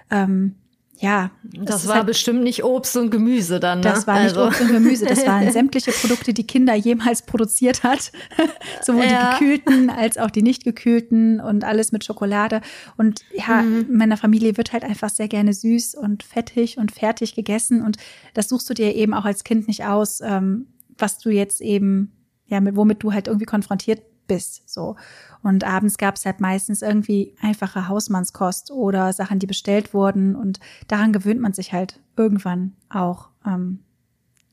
ähm, 0.10 0.56
ja. 1.00 1.32
Das 1.44 1.88
war 1.88 1.96
halt, 1.96 2.06
bestimmt 2.06 2.44
nicht 2.44 2.64
Obst 2.64 2.96
und 2.96 3.10
Gemüse 3.10 3.60
dann. 3.60 3.80
Ne? 3.80 3.86
Das 3.86 4.06
war 4.06 4.22
nicht 4.22 4.38
also. 4.38 4.46
Obst 4.46 4.62
und 4.62 4.72
Gemüse. 4.72 5.06
Das 5.06 5.26
waren 5.26 5.52
sämtliche 5.52 5.92
Produkte, 5.92 6.32
die 6.34 6.46
Kinder 6.46 6.76
jemals 6.76 7.24
produziert 7.24 7.84
hat. 7.84 8.12
Sowohl 8.84 9.06
ja. 9.06 9.32
die 9.34 9.40
gekühlten 9.40 9.90
als 9.90 10.20
auch 10.20 10.30
die 10.30 10.44
nicht 10.44 10.64
gekühlten 10.64 11.40
und 11.40 11.64
alles 11.64 11.92
mit 11.92 12.04
Schokolade. 12.04 12.62
Und 12.98 13.22
ja, 13.34 13.64
mhm. 13.64 13.88
in 13.90 13.98
meiner 13.98 14.18
Familie 14.18 14.58
wird 14.58 14.74
halt 14.74 14.84
einfach 14.84 15.10
sehr 15.10 15.28
gerne 15.28 15.54
süß 15.54 15.96
und 15.96 16.22
fettig 16.22 16.78
und 16.78 16.92
fertig 16.92 17.34
gegessen. 17.34 17.82
Und 17.82 17.98
das 18.36 18.48
suchst 18.50 18.70
du 18.70 18.76
dir 18.76 18.94
eben 18.96 19.16
auch 19.16 19.26
als 19.26 19.44
Kind 19.44 19.68
nicht 19.68 19.86
aus, 19.86 20.22
ähm, 20.22 20.68
was 21.00 21.18
du 21.18 21.32
jetzt 21.32 21.62
eben, 21.62 22.12
ja, 22.46 22.62
mit, 22.62 22.76
womit 22.76 23.02
du 23.02 23.12
halt 23.12 23.28
irgendwie 23.28 23.46
konfrontiert 23.46 24.04
bist. 24.28 24.70
So. 24.70 24.96
Und 25.44 25.64
abends 25.64 25.98
gab 25.98 26.16
es 26.16 26.26
halt 26.26 26.40
meistens 26.40 26.82
irgendwie 26.82 27.36
einfache 27.42 27.88
Hausmannskost 27.88 28.72
oder 28.72 29.14
Sachen, 29.14 29.40
die 29.40 29.48
bestellt 29.48 29.94
wurden. 29.94 30.36
Und 30.36 30.60
daran 30.88 31.14
gewöhnt 31.14 31.42
man 31.42 31.54
sich 31.54 31.74
halt 31.74 32.00
irgendwann 32.16 32.76
auch. 32.90 33.30
Ähm, 33.46 33.80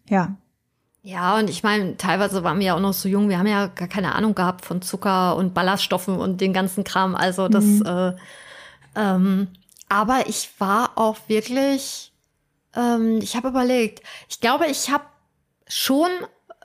ja. 0.08 0.37
Ja, 1.02 1.38
und 1.38 1.48
ich 1.48 1.62
meine, 1.62 1.96
teilweise 1.96 2.44
waren 2.44 2.58
wir 2.58 2.66
ja 2.66 2.75
auch 2.75 2.80
noch 2.80 2.92
so 2.92 3.08
jung, 3.08 3.28
wir 3.28 3.38
haben 3.38 3.46
ja 3.46 3.68
gar 3.68 3.88
keine 3.88 4.14
Ahnung 4.14 4.34
gehabt 4.34 4.64
von 4.64 4.82
Zucker 4.82 5.37
und 5.37 5.54
Ballaststoffen 5.54 6.18
und 6.18 6.40
den 6.40 6.52
ganzen 6.52 6.84
Kram. 6.84 7.14
Also 7.14 7.48
das, 7.48 7.64
mhm. 7.64 7.82
äh, 7.87 8.12
ähm, 8.96 9.48
aber 9.88 10.26
ich 10.26 10.50
war 10.58 10.92
auch 10.96 11.16
wirklich, 11.28 12.12
ähm, 12.75 13.20
ich 13.22 13.37
habe 13.37 13.48
überlegt, 13.48 14.02
ich 14.28 14.40
glaube, 14.40 14.66
ich 14.66 14.90
habe 14.90 15.04
schon 15.66 16.10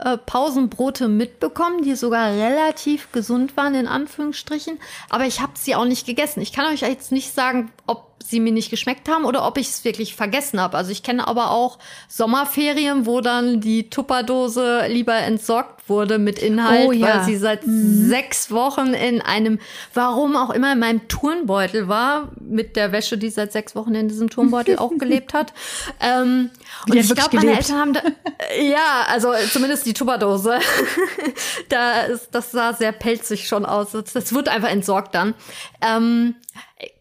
äh, 0.03 0.17
Pausenbrote 0.17 1.07
mitbekommen, 1.07 1.83
die 1.83 1.95
sogar 1.95 2.31
relativ 2.31 3.11
gesund 3.11 3.55
waren, 3.55 3.73
in 3.73 3.87
Anführungsstrichen. 3.87 4.79
Aber 5.09 5.25
ich 5.25 5.39
habe 5.39 5.53
sie 5.55 5.75
auch 5.75 5.85
nicht 5.85 6.05
gegessen. 6.05 6.41
Ich 6.41 6.51
kann 6.51 6.73
euch 6.73 6.81
jetzt 6.81 7.11
nicht 7.11 7.33
sagen, 7.33 7.71
ob 7.87 8.13
sie 8.23 8.39
mir 8.39 8.51
nicht 8.51 8.69
geschmeckt 8.69 9.09
haben 9.09 9.25
oder 9.25 9.45
ob 9.45 9.57
ich 9.57 9.67
es 9.67 9.83
wirklich 9.83 10.15
vergessen 10.15 10.59
habe. 10.59 10.77
Also 10.77 10.91
ich 10.91 11.03
kenne 11.03 11.27
aber 11.27 11.51
auch 11.51 11.77
Sommerferien, 12.07 13.05
wo 13.05 13.21
dann 13.21 13.61
die 13.61 13.89
Tupperdose 13.89 14.87
lieber 14.87 15.15
entsorgt 15.15 15.89
wurde 15.89 16.17
mit 16.17 16.39
Inhalt, 16.39 16.87
oh, 16.87 16.91
ja. 16.91 17.07
weil 17.07 17.23
sie 17.25 17.35
seit 17.35 17.67
mhm. 17.67 18.07
sechs 18.07 18.51
Wochen 18.51 18.93
in 18.93 19.21
einem, 19.21 19.59
warum 19.93 20.35
auch 20.35 20.49
immer, 20.51 20.73
in 20.73 20.79
meinem 20.79 21.07
Turnbeutel 21.07 21.87
war, 21.87 22.31
mit 22.39 22.75
der 22.75 22.91
Wäsche, 22.91 23.17
die 23.17 23.29
seit 23.29 23.51
sechs 23.51 23.75
Wochen 23.75 23.93
in 23.93 24.07
diesem 24.07 24.29
Turnbeutel 24.29 24.77
auch 24.77 24.91
gelebt 24.97 25.33
hat. 25.33 25.53
Ähm, 25.99 26.49
und 26.87 26.95
ich 26.95 27.13
glaube, 27.13 27.35
meine 27.35 27.55
Eltern 27.57 27.77
haben 27.77 27.93
da, 27.93 28.01
ja, 28.59 29.05
also 29.07 29.33
zumindest 29.51 29.85
die 29.85 29.93
Tupperdose. 29.93 30.59
da 31.69 32.01
ist, 32.01 32.29
das 32.31 32.51
sah 32.51 32.73
sehr 32.73 32.91
pelzig 32.91 33.47
schon 33.47 33.65
aus. 33.65 33.91
Das, 33.91 34.13
das 34.13 34.33
wird 34.33 34.49
einfach 34.49 34.69
entsorgt 34.69 35.15
dann. 35.15 35.33
Ähm, 35.81 36.35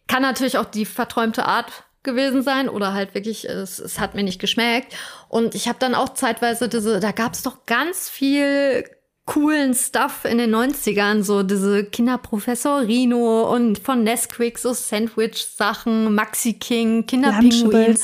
kann 0.06 0.22
natürlich 0.22 0.58
auch 0.58 0.66
die 0.66 0.84
verträumte 0.84 1.46
Art 1.46 1.84
gewesen 2.02 2.42
sein 2.42 2.68
oder 2.68 2.94
halt 2.94 3.14
wirklich, 3.14 3.48
es, 3.48 3.78
es 3.78 4.00
hat 4.00 4.14
mir 4.14 4.22
nicht 4.22 4.40
geschmeckt. 4.40 4.94
Und 5.28 5.54
ich 5.54 5.68
habe 5.68 5.78
dann 5.78 5.94
auch 5.94 6.10
zeitweise 6.10 6.68
diese, 6.68 7.00
da 7.00 7.12
gab 7.12 7.34
es 7.34 7.42
doch 7.42 7.66
ganz 7.66 8.08
viel 8.08 8.84
coolen 9.24 9.72
Stuff 9.74 10.24
in 10.24 10.38
den 10.38 10.54
90ern, 10.54 11.22
so 11.22 11.42
diese 11.42 11.84
Kinderprofessor 11.84 12.80
Rino 12.82 13.52
und 13.52 13.78
von 13.78 14.02
Nesquik, 14.02 14.58
so 14.58 14.72
Sandwich-Sachen, 14.72 16.12
Maxi 16.14 16.54
King, 16.54 17.06
Kinderpinguin. 17.06 17.96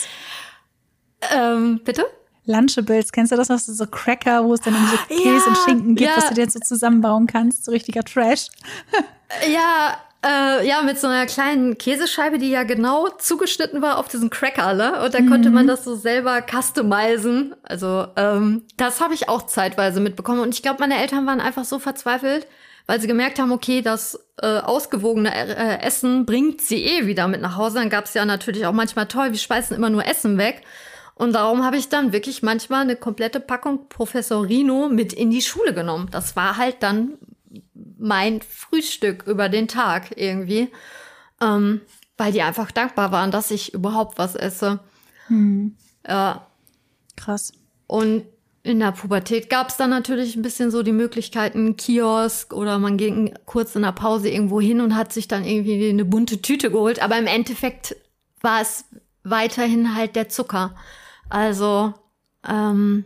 Ähm, 1.35 1.81
bitte? 1.85 2.05
Lunchables, 2.47 3.13
kennst 3.13 3.31
du 3.31 3.37
das 3.37 3.49
noch? 3.49 3.59
So 3.59 3.87
Cracker, 3.87 4.45
wo 4.45 4.55
es 4.55 4.61
dann 4.61 4.75
so 4.75 4.97
Käse 5.15 5.29
ja, 5.29 5.47
und 5.47 5.59
Schinken 5.59 5.95
gibt, 5.95 6.11
ja. 6.11 6.17
was 6.17 6.29
du 6.29 6.35
dir 6.35 6.43
jetzt 6.43 6.55
so 6.55 6.61
zusammenbauen 6.61 7.27
kannst, 7.27 7.65
so 7.65 7.73
richtiger 7.73 8.03
Trash. 8.03 8.49
ja, 9.53 9.99
äh, 10.25 10.67
ja, 10.67 10.83
mit 10.83 10.99
so 10.99 11.07
einer 11.07 11.27
kleinen 11.27 11.79
Käsescheibe, 11.79 12.39
die 12.39 12.51
ja 12.51 12.65
genau 12.65 13.09
zugeschnitten 13.09 13.83
war 13.83 13.99
auf 13.99 14.09
diesen 14.09 14.31
Cracker, 14.31 14.75
ne? 14.75 15.01
Und 15.05 15.15
da 15.15 15.21
mhm. 15.21 15.31
konnte 15.31 15.51
man 15.51 15.65
mhm. 15.65 15.69
das 15.69 15.85
so 15.85 15.95
selber 15.95 16.43
customizen. 16.43 17.55
Also, 17.63 18.07
ähm, 18.17 18.63
das 18.77 19.01
habe 19.01 19.15
ich 19.15 19.29
auch 19.29 19.47
zeitweise 19.47 20.01
mitbekommen. 20.01 20.41
Und 20.41 20.55
ich 20.55 20.63
glaube, 20.63 20.81
meine 20.81 20.99
Eltern 20.99 21.27
waren 21.27 21.41
einfach 21.41 21.65
so 21.65 21.79
verzweifelt, 21.79 22.49
weil 22.87 23.01
sie 23.01 23.07
gemerkt 23.07 23.39
haben, 23.39 23.53
okay, 23.53 23.81
das 23.81 24.19
äh, 24.43 24.59
ausgewogene 24.59 25.33
äh, 25.33 25.81
Essen 25.83 26.27
bringt 26.27 26.63
sie 26.63 26.83
eh 26.83 27.07
wieder 27.07 27.29
mit 27.29 27.41
nach 27.41 27.57
Hause. 27.57 27.79
Dann 27.79 27.91
gab 27.91 28.07
es 28.07 28.15
ja 28.15 28.25
natürlich 28.25 28.67
auch 28.67 28.73
manchmal 28.73 29.07
toll, 29.07 29.31
wir 29.31 29.39
speisen 29.39 29.77
immer 29.77 29.91
nur 29.91 30.05
Essen 30.05 30.37
weg. 30.37 30.63
Und 31.19 31.33
darum 31.33 31.65
habe 31.65 31.77
ich 31.77 31.89
dann 31.89 32.13
wirklich 32.13 32.43
manchmal 32.43 32.83
eine 32.83 32.97
komplette 32.97 33.41
Packung 33.41 33.89
Professor 33.89 34.47
Rino 34.47 34.89
mit 34.89 35.13
in 35.13 35.31
die 35.31 35.43
Schule 35.43 35.75
genommen. 35.75 36.09
Das 36.11 36.37
war 36.37 36.57
halt 36.57 36.77
dann 36.83 37.19
mein 37.99 38.41
Frühstück 38.41 39.25
über 39.27 39.49
den 39.49 39.67
Tag 39.67 40.17
irgendwie. 40.17 40.69
Ähm, 41.41 41.81
weil 42.17 42.33
die 42.33 42.43
einfach 42.43 42.71
dankbar 42.71 43.13
waren, 43.13 43.31
dass 43.31 43.51
ich 43.51 43.75
überhaupt 43.75 44.19
was 44.19 44.37
esse. 44.37 44.81
Hm. 45.27 45.77
Ja. 46.07 46.47
Krass. 47.17 47.53
Und 47.87 48.25
in 48.63 48.81
der 48.81 48.93
Pubertät 48.93 49.51
gab 49.51 49.71
es 49.71 49.77
dann 49.77 49.91
natürlich 49.91 50.37
ein 50.37 50.43
bisschen 50.43 50.71
so 50.71 50.83
die 50.83 50.93
Möglichkeiten, 50.93 51.77
Kiosk 51.77 52.53
oder 52.53 52.79
man 52.79 52.97
ging 52.97 53.35
kurz 53.47 53.75
in 53.75 53.83
der 53.83 53.93
Pause 53.93 54.29
irgendwo 54.29 54.61
hin 54.61 54.81
und 54.81 54.95
hat 54.95 55.13
sich 55.13 55.27
dann 55.27 55.45
irgendwie 55.45 55.89
eine 55.89 56.05
bunte 56.05 56.43
Tüte 56.43 56.71
geholt. 56.71 57.01
Aber 57.01 57.19
im 57.19 57.27
Endeffekt 57.27 57.97
war 58.41 58.61
es 58.61 58.85
weiterhin 59.25 59.95
halt 59.95 60.17
der 60.17 60.29
Zucker. 60.29 60.75
Also, 61.29 61.95
ähm, 62.47 63.05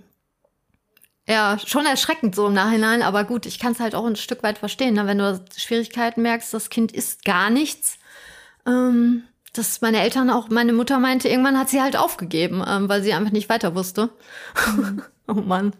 ja, 1.28 1.58
schon 1.64 1.86
erschreckend 1.86 2.34
so 2.34 2.48
im 2.48 2.54
Nachhinein, 2.54 3.02
aber 3.02 3.24
gut, 3.24 3.46
ich 3.46 3.58
kann 3.58 3.72
es 3.72 3.80
halt 3.80 3.94
auch 3.94 4.04
ein 4.04 4.16
Stück 4.16 4.42
weit 4.42 4.58
verstehen. 4.58 4.94
Ne? 4.94 5.06
Wenn 5.06 5.18
du 5.18 5.44
Schwierigkeiten 5.56 6.22
merkst, 6.22 6.52
das 6.52 6.68
Kind 6.68 6.92
isst 6.92 7.24
gar 7.24 7.50
nichts. 7.50 7.98
Ähm, 8.66 9.24
dass 9.52 9.80
meine 9.82 10.00
Eltern 10.00 10.30
auch, 10.30 10.48
meine 10.48 10.72
Mutter 10.72 10.98
meinte, 10.98 11.28
irgendwann 11.28 11.58
hat 11.58 11.68
sie 11.68 11.82
halt 11.82 11.96
aufgegeben, 11.96 12.64
ähm, 12.66 12.88
weil 12.88 13.02
sie 13.02 13.12
einfach 13.12 13.32
nicht 13.32 13.48
weiter 13.48 13.74
wusste. 13.74 14.10
Mhm. 14.74 15.02
oh 15.28 15.34
Mann. 15.34 15.72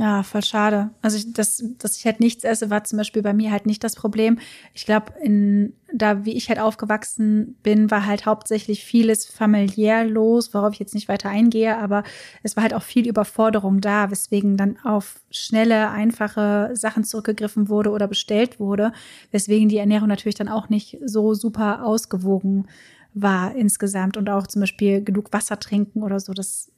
Ja, 0.00 0.22
voll 0.22 0.44
schade. 0.44 0.90
Also 1.02 1.16
ich, 1.16 1.32
dass, 1.32 1.60
dass 1.78 1.96
ich 1.96 2.04
halt 2.06 2.20
nichts 2.20 2.44
esse, 2.44 2.70
war 2.70 2.84
zum 2.84 2.98
Beispiel 2.98 3.20
bei 3.20 3.32
mir 3.32 3.50
halt 3.50 3.66
nicht 3.66 3.82
das 3.82 3.96
Problem. 3.96 4.38
Ich 4.72 4.86
glaube, 4.86 5.12
in 5.20 5.72
da 5.92 6.24
wie 6.24 6.36
ich 6.36 6.50
halt 6.50 6.60
aufgewachsen 6.60 7.56
bin, 7.62 7.90
war 7.90 8.06
halt 8.06 8.26
hauptsächlich 8.26 8.84
vieles 8.84 9.24
familiär 9.26 10.04
los, 10.04 10.52
worauf 10.54 10.74
ich 10.74 10.78
jetzt 10.78 10.94
nicht 10.94 11.08
weiter 11.08 11.30
eingehe, 11.30 11.78
aber 11.78 12.04
es 12.42 12.56
war 12.56 12.62
halt 12.62 12.74
auch 12.74 12.82
viel 12.82 13.08
Überforderung 13.08 13.80
da, 13.80 14.10
weswegen 14.10 14.56
dann 14.58 14.78
auf 14.84 15.20
schnelle, 15.30 15.88
einfache 15.90 16.70
Sachen 16.74 17.04
zurückgegriffen 17.04 17.68
wurde 17.70 17.90
oder 17.90 18.06
bestellt 18.06 18.60
wurde, 18.60 18.92
weswegen 19.32 19.68
die 19.70 19.78
Ernährung 19.78 20.08
natürlich 20.08 20.34
dann 20.36 20.48
auch 20.48 20.68
nicht 20.68 20.98
so 21.06 21.32
super 21.34 21.84
ausgewogen 21.84 22.68
war 23.14 23.54
insgesamt 23.56 24.16
und 24.18 24.28
auch 24.30 24.46
zum 24.46 24.60
Beispiel 24.60 25.02
genug 25.02 25.32
Wasser 25.32 25.58
trinken 25.58 26.02
oder 26.02 26.20
so. 26.20 26.34
Das 26.34 26.70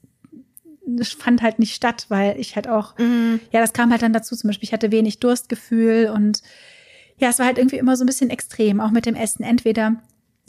fand 1.17 1.41
halt 1.41 1.59
nicht 1.59 1.75
statt, 1.75 2.05
weil 2.09 2.39
ich 2.39 2.55
halt 2.55 2.67
auch, 2.67 2.97
mhm. 2.97 3.39
ja, 3.51 3.61
das 3.61 3.73
kam 3.73 3.91
halt 3.91 4.01
dann 4.01 4.13
dazu. 4.13 4.35
Zum 4.35 4.47
Beispiel, 4.49 4.67
ich 4.67 4.73
hatte 4.73 4.91
wenig 4.91 5.19
Durstgefühl 5.19 6.09
und 6.13 6.41
ja, 7.17 7.29
es 7.29 7.39
war 7.39 7.45
halt 7.45 7.57
irgendwie 7.57 7.77
immer 7.77 7.95
so 7.95 8.03
ein 8.03 8.07
bisschen 8.07 8.29
extrem, 8.29 8.79
auch 8.79 8.91
mit 8.91 9.05
dem 9.05 9.15
Essen. 9.15 9.43
Entweder 9.43 10.01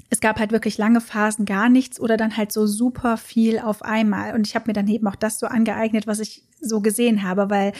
es 0.08 0.20
gab 0.20 0.38
halt 0.38 0.52
wirklich 0.52 0.78
lange 0.78 1.00
Phasen 1.00 1.44
gar 1.44 1.68
nichts 1.68 1.98
oder 1.98 2.16
dann 2.16 2.36
halt 2.36 2.52
so 2.52 2.66
super 2.66 3.16
viel 3.16 3.58
auf 3.58 3.82
einmal. 3.82 4.34
Und 4.34 4.46
ich 4.46 4.54
habe 4.54 4.64
mir 4.68 4.74
dann 4.74 4.88
eben 4.88 5.06
auch 5.06 5.16
das 5.16 5.38
so 5.38 5.46
angeeignet, 5.46 6.06
was 6.06 6.20
ich 6.20 6.44
so 6.60 6.80
gesehen 6.80 7.22
habe, 7.22 7.50
weil 7.50 7.72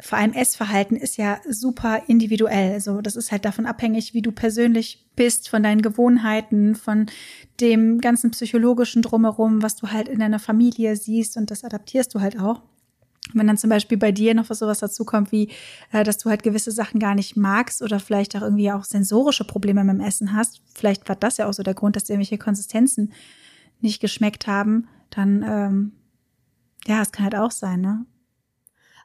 vor 0.00 0.18
allem 0.18 0.32
Essverhalten 0.32 0.96
ist 0.96 1.16
ja 1.16 1.40
super 1.48 2.02
individuell. 2.06 2.72
Also 2.72 3.00
das 3.00 3.16
ist 3.16 3.32
halt 3.32 3.44
davon 3.44 3.66
abhängig, 3.66 4.14
wie 4.14 4.22
du 4.22 4.32
persönlich 4.32 5.06
bist, 5.16 5.48
von 5.48 5.62
deinen 5.62 5.80
Gewohnheiten, 5.80 6.74
von 6.74 7.06
dem 7.60 8.00
ganzen 8.00 8.30
psychologischen 8.30 9.02
Drumherum, 9.02 9.62
was 9.62 9.76
du 9.76 9.88
halt 9.88 10.08
in 10.08 10.18
deiner 10.18 10.38
Familie 10.38 10.96
siehst 10.96 11.36
und 11.36 11.50
das 11.50 11.64
adaptierst 11.64 12.14
du 12.14 12.20
halt 12.20 12.38
auch. 12.38 12.62
Wenn 13.34 13.46
dann 13.48 13.56
zum 13.56 13.70
Beispiel 13.70 13.98
bei 13.98 14.12
dir 14.12 14.34
noch 14.34 14.50
was 14.50 14.60
sowas 14.60 14.78
dazukommt, 14.78 15.32
wie 15.32 15.50
äh, 15.92 16.04
dass 16.04 16.18
du 16.18 16.30
halt 16.30 16.42
gewisse 16.44 16.70
Sachen 16.70 17.00
gar 17.00 17.14
nicht 17.14 17.36
magst 17.36 17.82
oder 17.82 17.98
vielleicht 17.98 18.36
auch 18.36 18.42
irgendwie 18.42 18.70
auch 18.70 18.84
sensorische 18.84 19.44
Probleme 19.44 19.82
mit 19.82 19.96
dem 19.96 20.00
Essen 20.00 20.32
hast, 20.32 20.62
vielleicht 20.74 21.08
war 21.08 21.16
das 21.16 21.38
ja 21.38 21.48
auch 21.48 21.52
so 21.52 21.62
der 21.62 21.74
Grund, 21.74 21.96
dass 21.96 22.04
dir 22.04 22.12
irgendwelche 22.12 22.38
Konsistenzen 22.38 23.12
nicht 23.80 24.00
geschmeckt 24.00 24.46
haben, 24.46 24.86
dann 25.10 25.42
ähm, 25.42 25.92
ja, 26.86 27.02
es 27.02 27.10
kann 27.10 27.24
halt 27.24 27.34
auch 27.34 27.50
sein, 27.50 27.80
ne? 27.80 28.06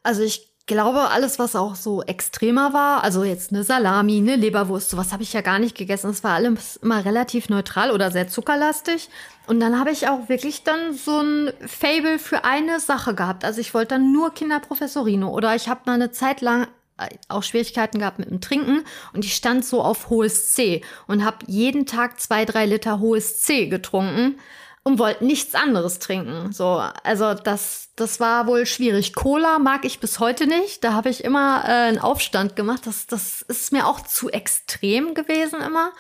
Also 0.04 0.22
ich 0.24 0.51
glaube, 0.72 1.10
alles, 1.10 1.38
was 1.38 1.58
auch 1.58 1.76
so 1.76 2.02
extremer 2.02 2.72
war, 2.72 3.04
also 3.04 3.26
jetzt 3.26 3.52
eine 3.52 3.66
Salami, 3.66 4.18
eine 4.18 4.38
Leberwurst, 4.38 4.90
sowas 4.90 5.12
habe 5.12 5.24
ich 5.24 5.34
ja 5.34 5.42
gar 5.42 5.60
nicht 5.60 5.78
gegessen. 5.78 6.10
Es 6.10 6.24
war 6.24 6.36
alles 6.36 6.78
immer 6.78 7.04
relativ 7.04 7.50
neutral 7.50 7.92
oder 7.92 8.10
sehr 8.10 8.30
zuckerlastig. 8.30 9.10
Und 9.48 9.60
dann 9.60 9.78
habe 9.78 9.92
ich 9.92 10.08
auch 10.08 10.30
wirklich 10.30 10.64
dann 10.64 10.94
so 10.94 11.20
ein 11.20 11.52
Fable 11.68 12.20
für 12.20 12.46
eine 12.46 12.80
Sache 12.80 13.14
gehabt. 13.16 13.44
Also 13.44 13.60
ich 13.60 13.74
wollte 13.74 13.96
dann 13.96 14.14
nur 14.14 14.34
Kinderprofessorino 14.34 15.28
oder 15.28 15.56
ich 15.56 15.68
habe 15.68 15.82
mal 15.88 15.96
eine 15.96 16.12
Zeit 16.12 16.40
lang 16.40 16.68
äh, 16.98 17.10
auch 17.28 17.44
Schwierigkeiten 17.44 18.00
gehabt 18.00 18.20
mit 18.20 18.30
dem 18.30 18.40
Trinken 18.40 18.86
und 19.12 19.26
ich 19.26 19.36
stand 19.36 19.66
so 19.66 19.82
auf 19.82 20.10
hohes 20.10 20.54
C 20.54 20.84
und 21.06 21.26
habe 21.26 21.40
jeden 21.48 21.86
Tag 21.86 22.22
zwei, 22.22 22.46
drei 22.46 22.66
Liter 22.66 23.02
hohes 23.02 23.42
C 23.42 23.68
getrunken 23.68 24.38
und 24.84 24.98
wollte 24.98 25.26
nichts 25.26 25.54
anderes 25.54 26.00
trinken. 26.00 26.52
So, 26.52 26.82
also 27.04 27.34
das, 27.34 27.90
das 27.96 28.20
war 28.20 28.48
wohl 28.48 28.66
schwierig. 28.66 29.14
Cola 29.14 29.60
mag 29.60 29.86
ich 29.86 30.00
bis 30.00 30.20
heute 30.20 30.48
nicht. 30.48 30.84
Da 30.84 30.94
habe 30.94 31.10
ich 31.10 31.24
immer 31.24 31.64
äh, 31.66 31.90
einen 31.90 32.00
Aufstand 32.00 32.56
gemacht. 32.56 32.88
Das, 32.88 33.06
das 33.06 33.44
ist 33.44 33.72
mir 33.72 33.86
auch 33.86 34.02
zu 34.02 34.30
extrem 34.30 35.14
gewesen 35.14 35.62
immer. 35.62 35.92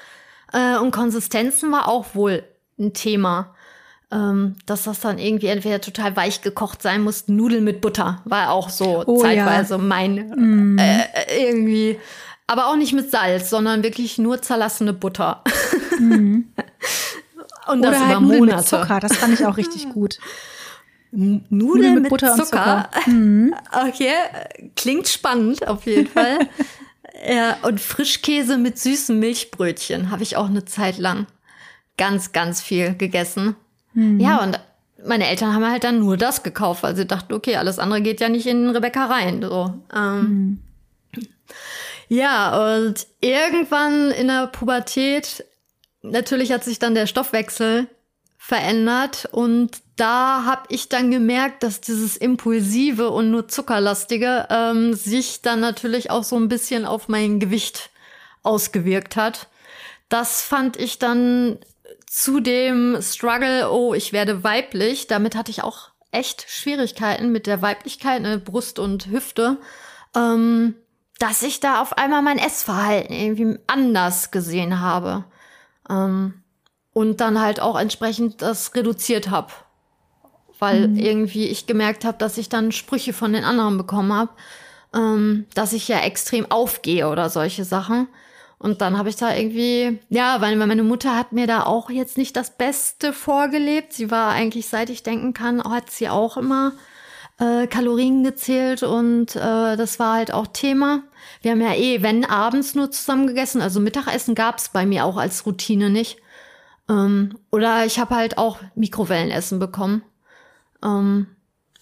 Äh, 0.51 0.77
und 0.77 0.91
Konsistenzen 0.91 1.71
war 1.71 1.87
auch 1.87 2.15
wohl 2.15 2.43
ein 2.79 2.93
Thema. 2.93 3.53
Ähm, 4.13 4.55
dass 4.65 4.83
das 4.83 4.99
dann 4.99 5.19
irgendwie 5.19 5.47
entweder 5.47 5.79
total 5.79 6.17
weich 6.17 6.41
gekocht 6.41 6.81
sein 6.81 7.01
muss. 7.01 7.29
Nudeln 7.29 7.63
mit 7.63 7.79
Butter 7.79 8.21
war 8.25 8.49
auch 8.49 8.67
so 8.67 9.03
oh, 9.05 9.21
zeitweise 9.21 9.75
ja. 9.75 9.77
mein 9.77 10.75
mm. 10.75 10.77
äh, 10.77 11.45
irgendwie. 11.45 11.97
Aber 12.45 12.67
auch 12.67 12.75
nicht 12.75 12.91
mit 12.91 13.09
Salz, 13.09 13.49
sondern 13.49 13.83
wirklich 13.83 14.17
nur 14.17 14.41
zerlassene 14.41 14.91
Butter. 14.91 15.41
Mm. 15.97 16.39
Und 17.71 17.81
das 17.81 17.91
Oder 17.91 17.99
halt 17.99 18.11
über 18.11 18.21
Nudeln 18.21 18.39
Monate. 18.39 18.57
mit 18.57 18.67
Zucker, 18.67 18.99
das 18.99 19.17
fand 19.17 19.33
ich 19.39 19.45
auch 19.45 19.57
richtig 19.57 19.89
gut. 19.93 20.19
Nudeln, 21.11 21.45
Nudeln 21.49 21.93
mit, 21.95 22.01
mit 22.03 22.09
Butter 22.09 22.35
Zucker. 22.35 22.89
und 22.93 23.03
Zucker. 23.03 23.07
Mhm. 23.11 23.55
Okay, 23.87 24.13
klingt 24.75 25.07
spannend 25.07 25.67
auf 25.67 25.85
jeden 25.85 26.07
Fall. 26.07 26.39
ja, 27.27 27.57
und 27.63 27.79
Frischkäse 27.81 28.57
mit 28.57 28.79
süßen 28.79 29.19
Milchbrötchen 29.19 30.11
habe 30.11 30.23
ich 30.23 30.37
auch 30.37 30.47
eine 30.49 30.65
Zeit 30.65 30.97
lang 30.97 31.27
ganz, 31.97 32.31
ganz 32.31 32.61
viel 32.61 32.95
gegessen. 32.95 33.55
Mhm. 33.93 34.19
Ja, 34.19 34.41
und 34.41 34.59
meine 35.05 35.27
Eltern 35.27 35.53
haben 35.53 35.69
halt 35.69 35.83
dann 35.83 35.99
nur 35.99 36.15
das 36.17 36.43
gekauft, 36.43 36.83
weil 36.83 36.95
sie 36.95 37.05
dachten, 37.05 37.33
okay, 37.33 37.57
alles 37.57 37.79
andere 37.79 38.01
geht 38.01 38.21
ja 38.21 38.29
nicht 38.29 38.47
in 38.47 38.69
Rebecca 38.69 39.05
rein. 39.05 39.41
So. 39.41 39.73
Ähm. 39.93 40.19
Mhm. 40.21 40.59
Ja, 42.07 42.75
und 42.75 43.07
irgendwann 43.21 44.11
in 44.11 44.27
der 44.27 44.47
Pubertät 44.47 45.45
natürlich 46.01 46.51
hat 46.51 46.63
sich 46.63 46.79
dann 46.79 46.95
der 46.95 47.07
Stoffwechsel 47.07 47.87
verändert 48.37 49.29
und 49.31 49.81
da 49.97 50.45
habe 50.45 50.63
ich 50.69 50.89
dann 50.89 51.11
gemerkt, 51.11 51.61
dass 51.61 51.79
dieses 51.79 52.17
impulsive 52.17 53.11
und 53.11 53.29
nur 53.29 53.47
zuckerlastige 53.47 54.47
ähm, 54.49 54.95
sich 54.95 55.43
dann 55.43 55.59
natürlich 55.59 56.09
auch 56.09 56.23
so 56.23 56.37
ein 56.37 56.47
bisschen 56.49 56.85
auf 56.85 57.07
mein 57.07 57.39
Gewicht 57.39 57.91
ausgewirkt 58.41 59.15
hat. 59.15 59.47
Das 60.09 60.41
fand 60.41 60.75
ich 60.77 60.97
dann 60.97 61.59
zu 62.07 62.39
dem 62.39 62.97
Struggle, 63.01 63.71
oh, 63.71 63.93
ich 63.93 64.11
werde 64.11 64.43
weiblich. 64.43 65.07
Damit 65.07 65.35
hatte 65.35 65.51
ich 65.51 65.63
auch 65.63 65.91
echt 66.11 66.45
Schwierigkeiten 66.49 67.31
mit 67.31 67.47
der 67.47 67.61
Weiblichkeit, 67.61 68.21
ne, 68.21 68.37
Brust 68.37 68.79
und 68.79 69.07
Hüfte, 69.07 69.57
ähm, 70.15 70.75
dass 71.19 71.43
ich 71.43 71.59
da 71.59 71.81
auf 71.81 71.97
einmal 71.97 72.21
mein 72.21 72.39
Essverhalten 72.39 73.13
irgendwie 73.13 73.59
anders 73.67 74.31
gesehen 74.31 74.81
habe. 74.81 75.25
Ähm, 75.91 76.33
und 76.93 77.21
dann 77.21 77.39
halt 77.39 77.61
auch 77.61 77.79
entsprechend 77.79 78.41
das 78.41 78.75
reduziert 78.75 79.29
habe. 79.29 79.51
Weil 80.59 80.89
mhm. 80.89 80.97
irgendwie 80.97 81.47
ich 81.47 81.67
gemerkt 81.67 82.05
habe, 82.05 82.17
dass 82.17 82.37
ich 82.37 82.49
dann 82.49 82.71
Sprüche 82.71 83.13
von 83.13 83.33
den 83.33 83.43
anderen 83.43 83.77
bekommen 83.77 84.13
habe, 84.13 84.31
ähm, 84.93 85.45
dass 85.53 85.73
ich 85.73 85.87
ja 85.87 85.99
extrem 85.99 86.49
aufgehe 86.49 87.07
oder 87.07 87.29
solche 87.29 87.65
Sachen. 87.65 88.07
Und 88.59 88.81
dann 88.81 88.97
habe 88.97 89.09
ich 89.09 89.15
da 89.15 89.33
irgendwie, 89.33 89.99
ja, 90.09 90.39
weil 90.39 90.55
meine 90.55 90.83
Mutter 90.83 91.17
hat 91.17 91.31
mir 91.31 91.47
da 91.47 91.63
auch 91.63 91.89
jetzt 91.89 92.17
nicht 92.17 92.35
das 92.35 92.57
Beste 92.57 93.11
vorgelebt. 93.11 93.91
Sie 93.91 94.11
war 94.11 94.31
eigentlich, 94.31 94.67
seit 94.67 94.91
ich 94.91 95.01
denken 95.01 95.33
kann, 95.33 95.63
hat 95.63 95.89
sie 95.89 96.09
auch 96.09 96.37
immer 96.37 96.73
äh, 97.39 97.65
Kalorien 97.65 98.23
gezählt 98.23 98.83
und 98.83 99.35
äh, 99.35 99.75
das 99.77 99.97
war 99.97 100.13
halt 100.13 100.31
auch 100.31 100.45
Thema. 100.45 101.01
Wir 101.41 101.51
haben 101.51 101.61
ja 101.61 101.73
eh, 101.73 102.01
wenn 102.01 102.25
abends 102.25 102.75
nur 102.75 102.91
zusammen 102.91 103.27
gegessen, 103.27 103.61
also 103.61 103.79
Mittagessen 103.79 104.35
gab's 104.35 104.69
bei 104.69 104.85
mir 104.85 105.05
auch 105.05 105.17
als 105.17 105.45
Routine 105.45 105.89
nicht. 105.89 106.17
Ähm, 106.89 107.37
oder 107.51 107.85
ich 107.85 107.99
habe 107.99 108.15
halt 108.15 108.37
auch 108.37 108.59
Mikrowellenessen 108.75 109.59
bekommen. 109.59 110.03
Ähm, 110.83 111.27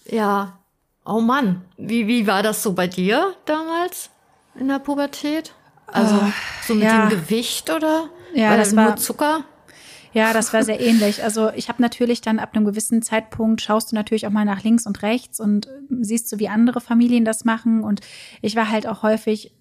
ja, 0.06 0.58
oh 1.04 1.20
Mann, 1.20 1.62
wie, 1.76 2.06
wie 2.06 2.26
war 2.26 2.42
das 2.42 2.62
so 2.62 2.72
bei 2.72 2.86
dir 2.86 3.34
damals 3.44 4.10
in 4.54 4.68
der 4.68 4.78
Pubertät? 4.78 5.54
Also 5.86 6.14
uh, 6.14 6.32
so 6.66 6.74
mit 6.74 6.84
ja. 6.84 7.06
dem 7.06 7.10
Gewicht 7.10 7.70
oder? 7.70 8.08
Ja, 8.34 8.50
Weil 8.50 8.58
das 8.58 8.76
war 8.76 8.96
Zucker. 8.96 9.44
Ja, 10.12 10.32
das 10.32 10.52
war 10.52 10.64
sehr 10.64 10.80
ähnlich. 10.80 11.22
Also 11.22 11.50
ich 11.54 11.68
habe 11.68 11.80
natürlich 11.80 12.20
dann 12.20 12.38
ab 12.40 12.50
einem 12.54 12.64
gewissen 12.64 13.00
Zeitpunkt 13.02 13.62
schaust 13.62 13.92
du 13.92 13.96
natürlich 13.96 14.26
auch 14.26 14.32
mal 14.32 14.44
nach 14.44 14.64
links 14.64 14.86
und 14.86 15.02
rechts 15.02 15.38
und 15.38 15.68
siehst 16.00 16.28
so, 16.28 16.38
wie 16.38 16.48
andere 16.48 16.80
Familien 16.80 17.24
das 17.24 17.44
machen. 17.44 17.84
Und 17.84 18.00
ich 18.42 18.56
war 18.56 18.70
halt 18.70 18.86
auch 18.86 19.02
häufig 19.02 19.52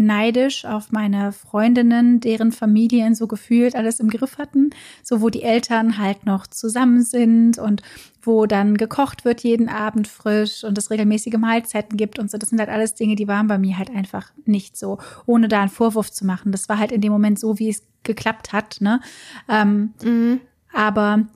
neidisch 0.00 0.64
auf 0.64 0.90
meine 0.92 1.32
Freundinnen, 1.32 2.20
deren 2.20 2.52
Familien 2.52 3.14
so 3.14 3.26
gefühlt 3.26 3.76
alles 3.76 4.00
im 4.00 4.08
Griff 4.08 4.38
hatten, 4.38 4.70
so 5.02 5.20
wo 5.20 5.28
die 5.28 5.42
Eltern 5.42 5.98
halt 5.98 6.26
noch 6.26 6.46
zusammen 6.46 7.02
sind 7.02 7.58
und 7.58 7.82
wo 8.22 8.46
dann 8.46 8.76
gekocht 8.76 9.24
wird 9.24 9.42
jeden 9.42 9.68
Abend 9.68 10.08
frisch 10.08 10.64
und 10.64 10.76
es 10.76 10.90
regelmäßige 10.90 11.38
Mahlzeiten 11.38 11.96
gibt 11.96 12.18
und 12.18 12.30
so. 12.30 12.38
Das 12.38 12.50
sind 12.50 12.58
halt 12.58 12.70
alles 12.70 12.94
Dinge, 12.94 13.16
die 13.16 13.28
waren 13.28 13.46
bei 13.46 13.58
mir 13.58 13.78
halt 13.78 13.90
einfach 13.90 14.32
nicht 14.44 14.76
so, 14.76 14.98
ohne 15.26 15.48
da 15.48 15.60
einen 15.60 15.70
Vorwurf 15.70 16.10
zu 16.10 16.26
machen. 16.26 16.52
Das 16.52 16.68
war 16.68 16.78
halt 16.78 16.92
in 16.92 17.00
dem 17.00 17.12
Moment 17.12 17.38
so, 17.38 17.58
wie 17.58 17.70
es 17.70 17.82
geklappt 18.02 18.52
hat, 18.52 18.78
ne? 18.80 19.00
Ähm, 19.48 19.94
mhm. 20.02 20.40
Aber 20.72 21.26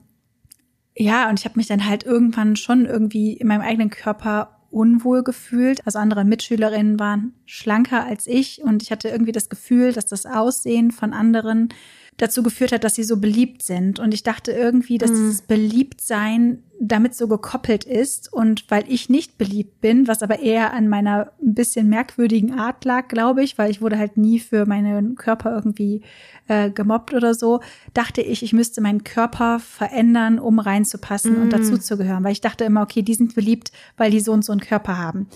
ja, 0.97 1.29
und 1.29 1.39
ich 1.39 1.45
habe 1.45 1.57
mich 1.57 1.67
dann 1.67 1.85
halt 1.85 2.03
irgendwann 2.03 2.55
schon 2.55 2.85
irgendwie 2.85 3.33
in 3.33 3.47
meinem 3.47 3.61
eigenen 3.61 3.89
Körper 3.89 4.54
unwohl 4.75 5.23
gefühlt. 5.23 5.85
Also 5.85 5.99
andere 5.99 6.25
Mitschülerinnen 6.25 6.99
waren 6.99 7.33
schlanker 7.45 8.05
als 8.05 8.27
ich 8.27 8.61
und 8.61 8.83
ich 8.83 8.91
hatte 8.91 9.07
irgendwie 9.07 9.31
das 9.31 9.47
Gefühl, 9.47 9.93
dass 9.93 10.05
das 10.05 10.25
Aussehen 10.25 10.91
von 10.91 11.13
anderen 11.13 11.69
dazu 12.17 12.43
geführt 12.43 12.71
hat, 12.71 12.83
dass 12.83 12.95
sie 12.95 13.03
so 13.03 13.17
beliebt 13.17 13.61
sind. 13.61 13.99
Und 13.99 14.13
ich 14.13 14.23
dachte 14.23 14.51
irgendwie, 14.51 14.97
dass 14.97 15.11
mhm. 15.11 15.15
dieses 15.15 15.41
Beliebtsein 15.41 16.63
damit 16.79 17.15
so 17.15 17.27
gekoppelt 17.27 17.83
ist. 17.83 18.31
Und 18.31 18.69
weil 18.69 18.83
ich 18.87 19.09
nicht 19.09 19.37
beliebt 19.37 19.81
bin, 19.81 20.07
was 20.07 20.23
aber 20.23 20.39
eher 20.39 20.73
an 20.73 20.87
meiner 20.87 21.31
ein 21.41 21.53
bisschen 21.53 21.89
merkwürdigen 21.89 22.53
Art 22.53 22.85
lag, 22.85 23.07
glaube 23.07 23.43
ich, 23.43 23.57
weil 23.57 23.71
ich 23.71 23.81
wurde 23.81 23.97
halt 23.97 24.17
nie 24.17 24.39
für 24.39 24.65
meinen 24.65 25.15
Körper 25.15 25.53
irgendwie 25.53 26.01
äh, 26.47 26.69
gemobbt 26.69 27.13
oder 27.13 27.33
so, 27.33 27.61
dachte 27.93 28.21
ich, 28.21 28.43
ich 28.43 28.53
müsste 28.53 28.81
meinen 28.81 29.03
Körper 29.03 29.59
verändern, 29.59 30.39
um 30.39 30.59
reinzupassen 30.59 31.39
mm. 31.39 31.41
und 31.41 31.53
dazuzugehören. 31.53 32.23
Weil 32.23 32.33
ich 32.33 32.41
dachte 32.41 32.63
immer, 32.65 32.81
okay, 32.81 33.01
die 33.01 33.13
sind 33.13 33.35
beliebt, 33.35 33.71
weil 33.97 34.11
die 34.11 34.19
so 34.19 34.31
und 34.31 34.45
so 34.45 34.51
einen 34.51 34.61
Körper 34.61 34.97
haben. 34.97 35.27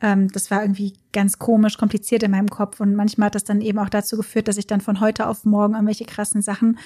Ähm, 0.00 0.28
das 0.28 0.50
war 0.50 0.62
irgendwie 0.62 0.94
ganz 1.12 1.38
komisch, 1.38 1.78
kompliziert 1.78 2.22
in 2.22 2.30
meinem 2.30 2.48
Kopf. 2.48 2.80
Und 2.80 2.94
manchmal 2.94 3.26
hat 3.26 3.34
das 3.34 3.44
dann 3.44 3.60
eben 3.60 3.78
auch 3.78 3.88
dazu 3.88 4.16
geführt, 4.16 4.48
dass 4.48 4.56
ich 4.56 4.66
dann 4.66 4.80
von 4.80 5.00
heute 5.00 5.26
auf 5.26 5.44
morgen 5.44 5.74
irgendwelche 5.74 6.04
krassen 6.04 6.42
Sachen 6.42 6.78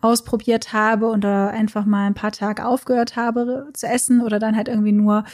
ausprobiert 0.00 0.72
habe 0.72 1.08
und 1.08 1.24
einfach 1.24 1.84
mal 1.86 2.06
ein 2.06 2.14
paar 2.14 2.32
Tage 2.32 2.66
aufgehört 2.66 3.16
habe 3.16 3.68
zu 3.72 3.86
essen 3.86 4.20
oder 4.20 4.38
dann 4.38 4.56
halt 4.56 4.68
irgendwie 4.68 4.92
nur 4.92 5.24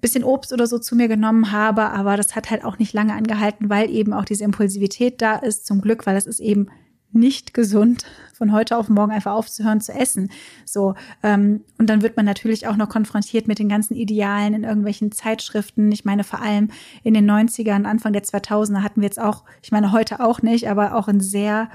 bisschen 0.00 0.24
Obst 0.24 0.52
oder 0.52 0.66
so 0.66 0.78
zu 0.78 0.96
mir 0.96 1.08
genommen 1.08 1.52
habe, 1.52 1.90
aber 1.90 2.16
das 2.16 2.34
hat 2.34 2.50
halt 2.50 2.64
auch 2.64 2.78
nicht 2.78 2.92
lange 2.94 3.14
angehalten, 3.14 3.68
weil 3.68 3.90
eben 3.90 4.12
auch 4.12 4.24
diese 4.24 4.44
Impulsivität 4.44 5.20
da 5.20 5.36
ist, 5.36 5.66
zum 5.66 5.80
Glück, 5.80 6.06
weil 6.06 6.16
es 6.16 6.26
ist 6.26 6.40
eben 6.40 6.68
nicht 7.12 7.54
gesund, 7.54 8.04
von 8.32 8.52
heute 8.52 8.76
auf 8.76 8.88
morgen 8.88 9.12
einfach 9.12 9.32
aufzuhören 9.32 9.80
zu 9.80 9.92
essen. 9.92 10.30
So 10.64 10.94
ähm, 11.22 11.62
und 11.78 11.90
dann 11.90 12.02
wird 12.02 12.16
man 12.16 12.24
natürlich 12.24 12.66
auch 12.66 12.76
noch 12.76 12.88
konfrontiert 12.88 13.48
mit 13.48 13.58
den 13.58 13.68
ganzen 13.68 13.94
Idealen 13.94 14.54
in 14.54 14.64
irgendwelchen 14.64 15.12
Zeitschriften. 15.12 15.90
Ich 15.92 16.04
meine 16.04 16.24
vor 16.24 16.40
allem 16.40 16.70
in 17.02 17.14
den 17.14 17.30
90ern, 17.30 17.84
Anfang 17.84 18.12
der 18.12 18.22
2000er 18.22 18.82
hatten 18.82 19.00
wir 19.00 19.06
jetzt 19.06 19.20
auch, 19.20 19.44
ich 19.62 19.72
meine 19.72 19.92
heute 19.92 20.20
auch 20.20 20.42
nicht, 20.42 20.68
aber 20.68 20.94
auch 20.94 21.08
ein 21.08 21.20
sehr 21.20 21.68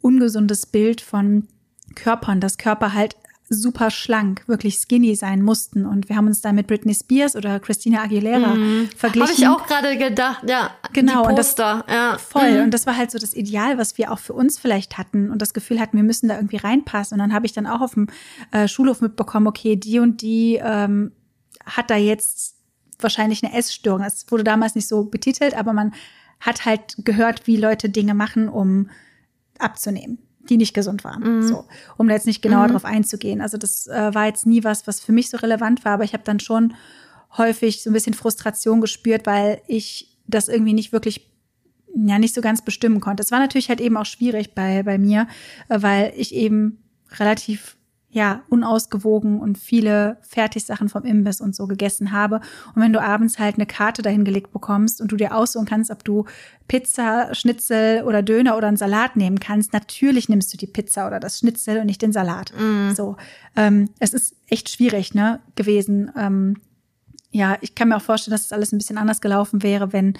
ungesundes 0.00 0.66
Bild 0.66 1.00
von 1.00 1.46
Körpern, 1.94 2.40
dass 2.40 2.58
Körper 2.58 2.94
halt 2.94 3.16
super 3.52 3.90
schlank, 3.90 4.42
wirklich 4.46 4.76
skinny 4.76 5.14
sein 5.14 5.42
mussten. 5.42 5.86
Und 5.86 6.08
wir 6.08 6.16
haben 6.16 6.26
uns 6.26 6.40
da 6.40 6.52
mit 6.52 6.66
Britney 6.66 6.94
Spears 6.94 7.36
oder 7.36 7.60
Christina 7.60 8.02
Aguilera 8.02 8.54
mm. 8.54 8.88
verglichen. 8.96 9.28
Habe 9.28 9.32
ich 9.32 9.48
auch 9.48 9.66
gerade 9.66 9.96
gedacht, 9.96 10.42
ja. 10.48 10.70
Genau. 10.92 11.28
Die 11.28 11.34
Poster, 11.34 11.74
und 11.74 11.88
das, 11.88 11.94
ja. 11.94 12.18
Voll. 12.18 12.60
Mm. 12.60 12.64
Und 12.64 12.70
das 12.72 12.86
war 12.86 12.96
halt 12.96 13.10
so 13.10 13.18
das 13.18 13.34
Ideal, 13.34 13.78
was 13.78 13.98
wir 13.98 14.12
auch 14.12 14.18
für 14.18 14.32
uns 14.32 14.58
vielleicht 14.58 14.98
hatten 14.98 15.30
und 15.30 15.40
das 15.40 15.54
Gefühl 15.54 15.80
hatten, 15.80 15.96
wir 15.96 16.04
müssen 16.04 16.28
da 16.28 16.36
irgendwie 16.36 16.56
reinpassen. 16.56 17.14
Und 17.14 17.18
dann 17.20 17.32
habe 17.32 17.46
ich 17.46 17.52
dann 17.52 17.66
auch 17.66 17.80
auf 17.80 17.94
dem 17.94 18.08
äh, 18.50 18.68
Schulhof 18.68 19.00
mitbekommen, 19.00 19.46
okay, 19.46 19.76
die 19.76 19.98
und 19.98 20.22
die 20.22 20.60
ähm, 20.62 21.12
hat 21.64 21.90
da 21.90 21.96
jetzt 21.96 22.56
wahrscheinlich 23.00 23.44
eine 23.44 23.56
Essstörung. 23.56 24.02
Das 24.02 24.26
wurde 24.30 24.44
damals 24.44 24.74
nicht 24.74 24.88
so 24.88 25.04
betitelt, 25.04 25.54
aber 25.54 25.72
man 25.72 25.92
hat 26.40 26.64
halt 26.64 26.96
gehört, 26.98 27.46
wie 27.46 27.56
Leute 27.56 27.88
Dinge 27.88 28.14
machen, 28.14 28.48
um 28.48 28.90
abzunehmen 29.58 30.18
die 30.48 30.56
nicht 30.56 30.74
gesund 30.74 31.04
waren. 31.04 31.38
Mhm. 31.38 31.42
So, 31.42 31.64
um 31.96 32.08
da 32.08 32.14
jetzt 32.14 32.26
nicht 32.26 32.42
genauer 32.42 32.68
mhm. 32.68 32.72
drauf 32.72 32.84
einzugehen. 32.84 33.40
Also 33.40 33.58
das 33.58 33.86
äh, 33.86 34.14
war 34.14 34.26
jetzt 34.26 34.46
nie 34.46 34.64
was, 34.64 34.86
was 34.86 35.00
für 35.00 35.12
mich 35.12 35.30
so 35.30 35.36
relevant 35.36 35.84
war, 35.84 35.92
aber 35.92 36.04
ich 36.04 36.12
habe 36.12 36.24
dann 36.24 36.40
schon 36.40 36.74
häufig 37.36 37.82
so 37.82 37.90
ein 37.90 37.92
bisschen 37.92 38.14
Frustration 38.14 38.80
gespürt, 38.80 39.26
weil 39.26 39.62
ich 39.66 40.18
das 40.26 40.48
irgendwie 40.48 40.74
nicht 40.74 40.92
wirklich 40.92 41.30
ja 41.94 42.18
nicht 42.18 42.34
so 42.34 42.40
ganz 42.40 42.62
bestimmen 42.62 43.00
konnte. 43.00 43.22
Es 43.22 43.30
war 43.30 43.38
natürlich 43.38 43.68
halt 43.68 43.80
eben 43.80 43.96
auch 43.96 44.06
schwierig 44.06 44.54
bei 44.54 44.82
bei 44.82 44.98
mir, 44.98 45.28
äh, 45.68 45.82
weil 45.82 46.12
ich 46.16 46.34
eben 46.34 46.78
relativ 47.18 47.76
ja, 48.14 48.42
unausgewogen 48.50 49.40
und 49.40 49.56
viele 49.56 50.18
Fertigsachen 50.20 50.90
vom 50.90 51.04
Imbiss 51.04 51.40
und 51.40 51.56
so 51.56 51.66
gegessen 51.66 52.12
habe. 52.12 52.40
Und 52.74 52.82
wenn 52.82 52.92
du 52.92 53.00
abends 53.00 53.38
halt 53.38 53.54
eine 53.54 53.64
Karte 53.64 54.02
dahingelegt 54.02 54.52
bekommst 54.52 55.00
und 55.00 55.10
du 55.10 55.16
dir 55.16 55.34
aussuchen 55.34 55.64
kannst, 55.64 55.90
ob 55.90 56.04
du 56.04 56.26
Pizza, 56.68 57.34
Schnitzel 57.34 58.02
oder 58.02 58.22
Döner 58.22 58.58
oder 58.58 58.68
einen 58.68 58.76
Salat 58.76 59.16
nehmen 59.16 59.40
kannst, 59.40 59.72
natürlich 59.72 60.28
nimmst 60.28 60.52
du 60.52 60.58
die 60.58 60.66
Pizza 60.66 61.06
oder 61.06 61.20
das 61.20 61.38
Schnitzel 61.38 61.78
und 61.78 61.86
nicht 61.86 62.02
den 62.02 62.12
Salat. 62.12 62.52
Mm. 62.54 62.90
So, 62.90 63.16
ähm, 63.56 63.88
es 63.98 64.12
ist 64.12 64.36
echt 64.46 64.68
schwierig, 64.68 65.14
ne, 65.14 65.40
gewesen. 65.54 66.10
Ähm, 66.14 66.58
ja, 67.30 67.56
ich 67.62 67.74
kann 67.74 67.88
mir 67.88 67.96
auch 67.96 68.02
vorstellen, 68.02 68.32
dass 68.32 68.42
es 68.42 68.48
das 68.48 68.56
alles 68.56 68.72
ein 68.72 68.78
bisschen 68.78 68.98
anders 68.98 69.22
gelaufen 69.22 69.62
wäre, 69.62 69.94
wenn 69.94 70.18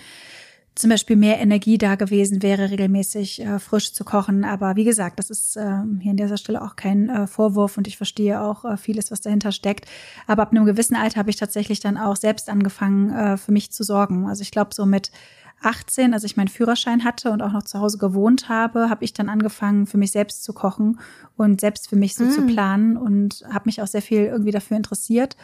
zum 0.75 0.91
Beispiel 0.91 1.17
mehr 1.17 1.39
Energie 1.39 1.77
da 1.77 1.97
gewesen 1.97 2.43
wäre, 2.43 2.71
regelmäßig 2.71 3.43
äh, 3.43 3.59
frisch 3.59 3.93
zu 3.93 4.05
kochen. 4.05 4.45
Aber 4.45 4.77
wie 4.77 4.85
gesagt, 4.85 5.19
das 5.19 5.29
ist 5.29 5.57
äh, 5.57 5.61
hier 6.01 6.13
an 6.13 6.17
dieser 6.17 6.39
Stelle 6.39 6.63
auch 6.63 6.77
kein 6.77 7.11
äh, 7.11 7.27
Vorwurf 7.27 7.77
und 7.77 7.87
ich 7.87 7.99
verstehe 7.99 8.41
auch 8.41 8.65
äh, 8.65 8.77
vieles, 8.77 9.11
was 9.11 9.21
dahinter 9.21 9.53
steckt. 9.53 9.87
Aber 10.27 10.43
ab 10.43 10.51
einem 10.51 10.65
gewissen 10.65 10.97
Alter 10.97 11.21
habe 11.21 11.31
ich 11.31 11.37
tatsächlich 11.37 11.81
dann 11.81 11.99
auch 11.99 12.17
selbst 12.17 12.49
angefangen, 12.49 13.11
äh, 13.11 13.37
für 13.37 13.53
mich 13.53 13.71
zu 13.71 13.85
sorgen. 13.85 14.27
Also 14.27 14.43
ich 14.43 14.51
glaube, 14.51 14.75
so 14.75 14.87
mit 14.87 15.13
18, 15.61 16.15
als 16.15 16.25
ich 16.25 16.37
meinen 16.37 16.49
Führerschein 16.49 17.05
hatte 17.05 17.31
und 17.31 17.43
auch 17.43 17.53
noch 17.53 17.63
zu 17.63 17.79
Hause 17.79 17.99
gewohnt 17.99 18.49
habe, 18.49 18.89
habe 18.89 19.05
ich 19.05 19.13
dann 19.13 19.29
angefangen, 19.29 19.87
für 19.87 19.99
mich 19.99 20.11
selbst 20.13 20.43
zu 20.43 20.53
kochen 20.53 20.99
und 21.37 21.61
selbst 21.61 21.89
für 21.89 21.97
mich 21.97 22.17
so 22.17 22.25
mm. 22.25 22.31
zu 22.31 22.47
planen 22.47 22.97
und 22.97 23.45
habe 23.49 23.67
mich 23.67 23.81
auch 23.81 23.87
sehr 23.87 24.03
viel 24.03 24.25
irgendwie 24.25 24.51
dafür 24.51 24.77
interessiert 24.77 25.37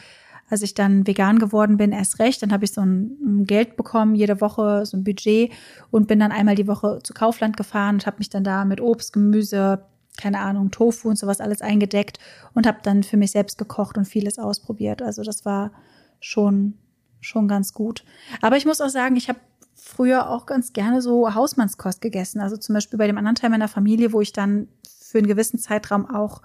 als 0.48 0.62
ich 0.62 0.74
dann 0.74 1.06
vegan 1.06 1.38
geworden 1.38 1.76
bin, 1.76 1.92
erst 1.92 2.18
recht. 2.18 2.42
Dann 2.42 2.52
habe 2.52 2.64
ich 2.64 2.72
so 2.72 2.80
ein 2.80 3.44
Geld 3.44 3.76
bekommen, 3.76 4.14
jede 4.14 4.40
Woche 4.40 4.86
so 4.86 4.96
ein 4.96 5.04
Budget 5.04 5.52
und 5.90 6.08
bin 6.08 6.18
dann 6.18 6.32
einmal 6.32 6.54
die 6.54 6.66
Woche 6.66 7.00
zu 7.02 7.14
Kaufland 7.14 7.56
gefahren 7.56 7.96
und 7.96 8.06
habe 8.06 8.18
mich 8.18 8.30
dann 8.30 8.44
da 8.44 8.64
mit 8.64 8.80
Obst, 8.80 9.12
Gemüse, 9.12 9.84
keine 10.16 10.40
Ahnung, 10.40 10.70
Tofu 10.70 11.08
und 11.08 11.18
sowas 11.18 11.40
alles 11.40 11.62
eingedeckt 11.62 12.18
und 12.54 12.66
habe 12.66 12.78
dann 12.82 13.02
für 13.02 13.16
mich 13.16 13.30
selbst 13.30 13.58
gekocht 13.58 13.96
und 13.96 14.06
vieles 14.06 14.38
ausprobiert. 14.38 15.02
Also 15.02 15.22
das 15.22 15.44
war 15.44 15.72
schon 16.20 16.74
schon 17.20 17.48
ganz 17.48 17.72
gut. 17.72 18.04
Aber 18.42 18.56
ich 18.56 18.66
muss 18.66 18.80
auch 18.80 18.88
sagen, 18.88 19.16
ich 19.16 19.28
habe 19.28 19.40
früher 19.74 20.30
auch 20.30 20.46
ganz 20.46 20.72
gerne 20.72 21.00
so 21.02 21.34
Hausmannskost 21.34 22.00
gegessen. 22.00 22.40
Also 22.40 22.56
zum 22.56 22.74
Beispiel 22.74 22.98
bei 22.98 23.06
dem 23.06 23.18
anderen 23.18 23.36
Teil 23.36 23.50
meiner 23.50 23.68
Familie, 23.68 24.12
wo 24.12 24.20
ich 24.20 24.32
dann 24.32 24.68
für 25.00 25.18
einen 25.18 25.26
gewissen 25.26 25.58
Zeitraum 25.58 26.08
auch 26.08 26.42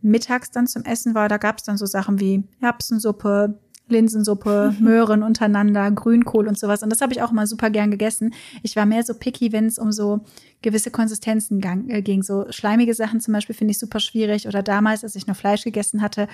mittags 0.00 0.50
dann 0.50 0.66
zum 0.66 0.84
Essen 0.84 1.14
war, 1.14 1.28
da 1.28 1.36
gab 1.36 1.58
es 1.58 1.64
dann 1.64 1.76
so 1.76 1.86
Sachen 1.86 2.20
wie 2.20 2.44
Erbsensuppe, 2.60 3.58
Linsensuppe, 3.88 4.74
Möhren 4.80 5.22
untereinander, 5.22 5.90
Grünkohl 5.90 6.46
und 6.46 6.58
sowas. 6.58 6.82
Und 6.82 6.90
das 6.90 7.00
habe 7.00 7.12
ich 7.12 7.22
auch 7.22 7.32
mal 7.32 7.46
super 7.46 7.70
gern 7.70 7.90
gegessen. 7.90 8.34
Ich 8.62 8.76
war 8.76 8.86
mehr 8.86 9.02
so 9.02 9.14
picky, 9.14 9.52
wenn 9.52 9.66
es 9.66 9.78
um 9.78 9.92
so 9.92 10.20
gewisse 10.62 10.90
Konsistenzen 10.90 11.62
äh, 11.88 12.02
ging. 12.02 12.22
So 12.22 12.46
schleimige 12.50 12.94
Sachen 12.94 13.20
zum 13.20 13.34
Beispiel 13.34 13.54
finde 13.54 13.72
ich 13.72 13.78
super 13.78 14.00
schwierig. 14.00 14.46
Oder 14.46 14.62
damals, 14.62 15.04
als 15.04 15.16
ich 15.16 15.26
noch 15.26 15.36
Fleisch 15.36 15.64
gegessen 15.64 16.02
hatte, 16.02 16.28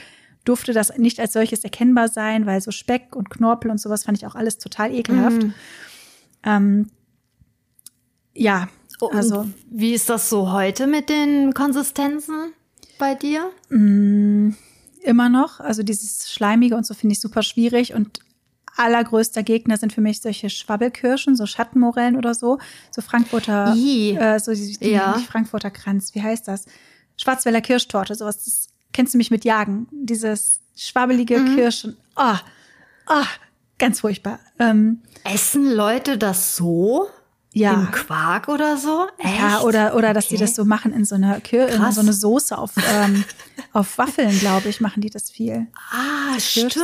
durfte 0.44 0.72
das 0.72 0.98
nicht 0.98 1.20
als 1.20 1.32
solches 1.32 1.64
erkennbar 1.64 2.08
sein, 2.08 2.46
weil 2.46 2.60
so 2.60 2.70
Speck 2.70 3.16
und 3.16 3.30
Knorpel 3.30 3.70
und 3.70 3.78
sowas 3.78 4.04
fand 4.04 4.18
ich 4.18 4.26
auch 4.26 4.34
alles 4.34 4.58
total 4.58 4.92
ekelhaft. 4.92 5.42
Mm. 5.42 5.54
Ähm, 6.44 6.86
ja, 8.34 8.68
also. 9.12 9.40
Und 9.40 9.54
wie 9.70 9.94
ist 9.94 10.10
das 10.10 10.28
so 10.28 10.52
heute 10.52 10.86
mit 10.86 11.08
den 11.08 11.54
Konsistenzen? 11.54 12.52
Bei 13.04 13.14
dir? 13.14 13.50
Mm, 13.68 14.54
immer 15.02 15.28
noch. 15.28 15.60
Also 15.60 15.82
dieses 15.82 16.32
Schleimige 16.32 16.74
und 16.74 16.86
so 16.86 16.94
finde 16.94 17.12
ich 17.12 17.20
super 17.20 17.42
schwierig. 17.42 17.92
Und 17.92 18.20
allergrößter 18.76 19.42
Gegner 19.42 19.76
sind 19.76 19.92
für 19.92 20.00
mich 20.00 20.22
solche 20.22 20.48
Schwabbelkirschen, 20.48 21.36
so 21.36 21.44
Schattenmorellen 21.44 22.16
oder 22.16 22.32
so. 22.34 22.58
So 22.90 23.02
Frankfurter, 23.02 23.74
äh, 23.76 24.38
so 24.40 24.54
die, 24.54 24.78
die 24.78 24.90
ja. 24.90 25.12
Frankfurter 25.18 25.70
Kranz, 25.70 26.14
wie 26.14 26.22
heißt 26.22 26.48
das? 26.48 26.64
Schwarzwälder 27.18 27.60
Kirschtorte, 27.60 28.14
sowas. 28.14 28.42
Das 28.42 28.68
kennst 28.92 29.12
du 29.12 29.18
mich 29.18 29.30
mit 29.30 29.44
Jagen. 29.44 29.86
Dieses 29.92 30.60
schwabbelige 30.74 31.38
mhm. 31.40 31.56
Kirschen. 31.56 31.98
Oh, 32.16 32.38
oh, 33.08 33.26
ganz 33.78 34.00
furchtbar. 34.00 34.40
Ähm, 34.58 35.02
Essen 35.24 35.70
Leute 35.70 36.16
das 36.16 36.56
so? 36.56 37.08
Ja. 37.54 37.72
im 37.74 37.90
Quark 37.90 38.48
oder 38.48 38.76
so? 38.76 39.06
Echt? 39.18 39.38
Ja, 39.38 39.60
oder, 39.60 39.94
oder 39.96 40.12
dass 40.12 40.28
die 40.28 40.36
das 40.36 40.54
so 40.54 40.64
machen 40.64 40.92
in 40.92 41.04
so 41.04 41.14
einer 41.14 41.40
Kür 41.40 41.68
in 41.68 41.92
so 41.92 42.00
eine 42.00 42.12
Soße 42.12 42.56
auf, 42.56 42.72
ähm, 42.92 43.24
auf 43.72 43.96
Waffeln, 43.98 44.38
glaube 44.38 44.68
ich, 44.68 44.80
machen 44.80 45.00
die 45.00 45.10
das 45.10 45.30
viel. 45.30 45.68
Ah, 45.90 46.38
stimmt. 46.38 46.76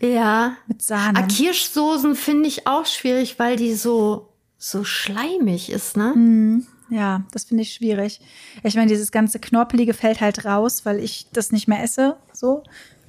Ja. 0.00 0.56
Mit 0.66 0.82
Sahne. 0.82 1.18
Ah, 1.18 1.22
Kirschsoßen 1.22 2.14
finde 2.14 2.48
ich 2.48 2.66
auch 2.66 2.86
schwierig, 2.86 3.38
weil 3.38 3.56
die 3.56 3.74
so, 3.74 4.28
so 4.56 4.84
schleimig 4.84 5.70
ist, 5.70 5.96
ne? 5.96 6.12
Mm, 6.14 6.66
ja, 6.90 7.24
das 7.32 7.44
finde 7.44 7.62
ich 7.62 7.72
schwierig. 7.72 8.20
Ich 8.62 8.74
meine, 8.74 8.88
dieses 8.88 9.10
ganze 9.10 9.38
Knorpelige 9.38 9.94
fällt 9.94 10.20
halt 10.20 10.44
raus, 10.44 10.84
weil 10.84 11.00
ich 11.00 11.26
das 11.32 11.50
nicht 11.52 11.68
mehr 11.68 11.82
esse, 11.82 12.16
so, 12.32 12.62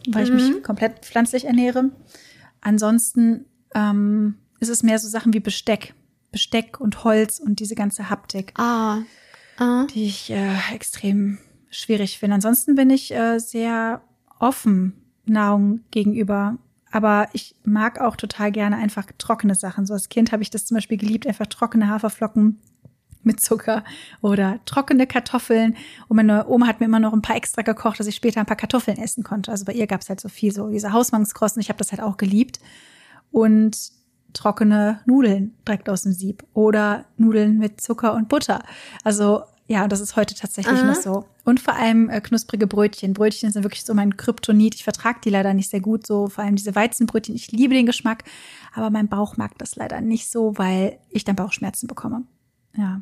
weil 0.08 0.26
mhm. 0.26 0.38
ich 0.38 0.44
mich 0.44 0.56
mhm. 0.56 0.64
komplett 0.64 1.06
pflanzlich 1.06 1.46
ernähre. 1.46 1.92
Ansonsten 2.62 3.46
ähm, 3.76 4.36
ist 4.60 4.70
es 4.70 4.84
mehr 4.84 5.00
so 5.00 5.08
Sachen 5.08 5.34
wie 5.34 5.40
Besteck. 5.40 5.94
Besteck 6.32 6.80
und 6.80 7.04
Holz 7.04 7.40
und 7.40 7.60
diese 7.60 7.76
ganze 7.76 8.10
Haptik, 8.10 8.54
ah. 8.58 9.00
Ah. 9.58 9.86
die 9.94 10.06
ich 10.06 10.30
äh, 10.32 10.56
extrem 10.74 11.40
schwierig 11.70 12.20
finde. 12.20 12.36
Ansonsten 12.36 12.76
bin 12.76 12.90
ich 12.90 13.14
äh, 13.14 13.40
sehr 13.40 14.02
offen 14.40 14.94
Nahrung 15.26 15.82
gegenüber. 15.92 16.58
Aber 16.92 17.28
ich 17.34 17.56
mag 17.64 18.02
auch 18.02 18.16
total 18.16 18.52
gerne 18.52 18.78
einfach 18.78 19.06
trockene 19.18 19.54
Sachen. 19.54 19.86
So 19.86 19.94
als 19.94 20.10
Kind 20.10 20.32
habe 20.32 20.42
ich 20.42 20.50
das 20.50 20.66
zum 20.66 20.76
Beispiel 20.76 20.98
geliebt, 20.98 21.28
einfach 21.28 21.46
trockene 21.46 21.88
Haferflocken 21.88 22.60
mit 23.22 23.42
Zucker 23.42 23.84
oder 24.22 24.60
trockene 24.66 25.06
Kartoffeln. 25.06 25.76
Und 26.08 26.18
meine 26.18 26.48
Oma 26.48 26.66
hat 26.68 26.80
mir 26.80 26.88
immer 26.88 27.00
noch 27.00 27.14
ein 27.14 27.22
paar 27.22 27.36
extra 27.36 27.62
gekocht, 27.62 28.00
dass 28.00 28.08
ich 28.08 28.16
später 28.16 28.40
ein 28.40 28.48
paar 28.48 28.58
Kartoffeln 28.58 28.98
essen 28.98 29.24
konnte. 29.24 29.52
Also 29.52 29.66
bei 29.66 29.74
ihr 29.74 29.86
gab 29.86 30.02
es 30.02 30.10
halt 30.10 30.20
so 30.20 30.30
viel, 30.30 30.52
so 30.52 30.70
diese 30.70 30.94
Hausmannskosten. 30.94 31.62
Ich 31.62 31.70
habe 31.70 31.78
das 31.78 31.92
halt 31.92 32.02
auch 32.02 32.18
geliebt. 32.18 32.60
und 33.32 33.78
trockene 34.34 35.02
Nudeln 35.06 35.56
direkt 35.68 35.90
aus 35.90 36.04
dem 36.04 36.14
Sieb 36.14 36.44
oder 36.54 37.06
Nudeln 37.18 37.58
mit 37.58 37.82
Zucker 37.82 38.14
und 38.14 38.30
Butter. 38.30 38.64
Also 39.04 39.44
ja, 39.70 39.88
das 39.88 40.00
ist 40.00 40.16
heute 40.16 40.34
tatsächlich 40.34 40.80
Aha. 40.80 40.88
noch 40.88 40.96
so. 40.96 41.26
Und 41.46 41.60
vor 41.60 41.76
allem 41.76 42.10
äh, 42.10 42.22
knusprige 42.22 42.66
Brötchen. 42.66 43.14
Brötchen 43.14 43.52
sind 43.52 43.64
wirklich 43.64 43.86
so 43.86 43.94
mein 43.94 44.18
Kryptonit. 44.18 44.74
Ich 44.74 44.84
vertrage 44.84 45.20
die 45.24 45.30
leider 45.30 45.54
nicht 45.54 45.70
sehr 45.70 45.80
gut, 45.80 46.08
so 46.08 46.28
vor 46.28 46.44
allem 46.44 46.56
diese 46.56 46.74
Weizenbrötchen. 46.74 47.36
Ich 47.36 47.52
liebe 47.52 47.76
den 47.76 47.86
Geschmack, 47.86 48.24
aber 48.74 48.90
mein 48.90 49.08
Bauch 49.08 49.38
mag 49.38 49.58
das 49.60 49.76
leider 49.76 50.02
nicht 50.02 50.32
so, 50.32 50.58
weil 50.58 50.98
ich 51.12 51.24
dann 51.24 51.36
Bauchschmerzen 51.36 51.86
bekomme. 51.86 52.24
Ja. 52.76 53.02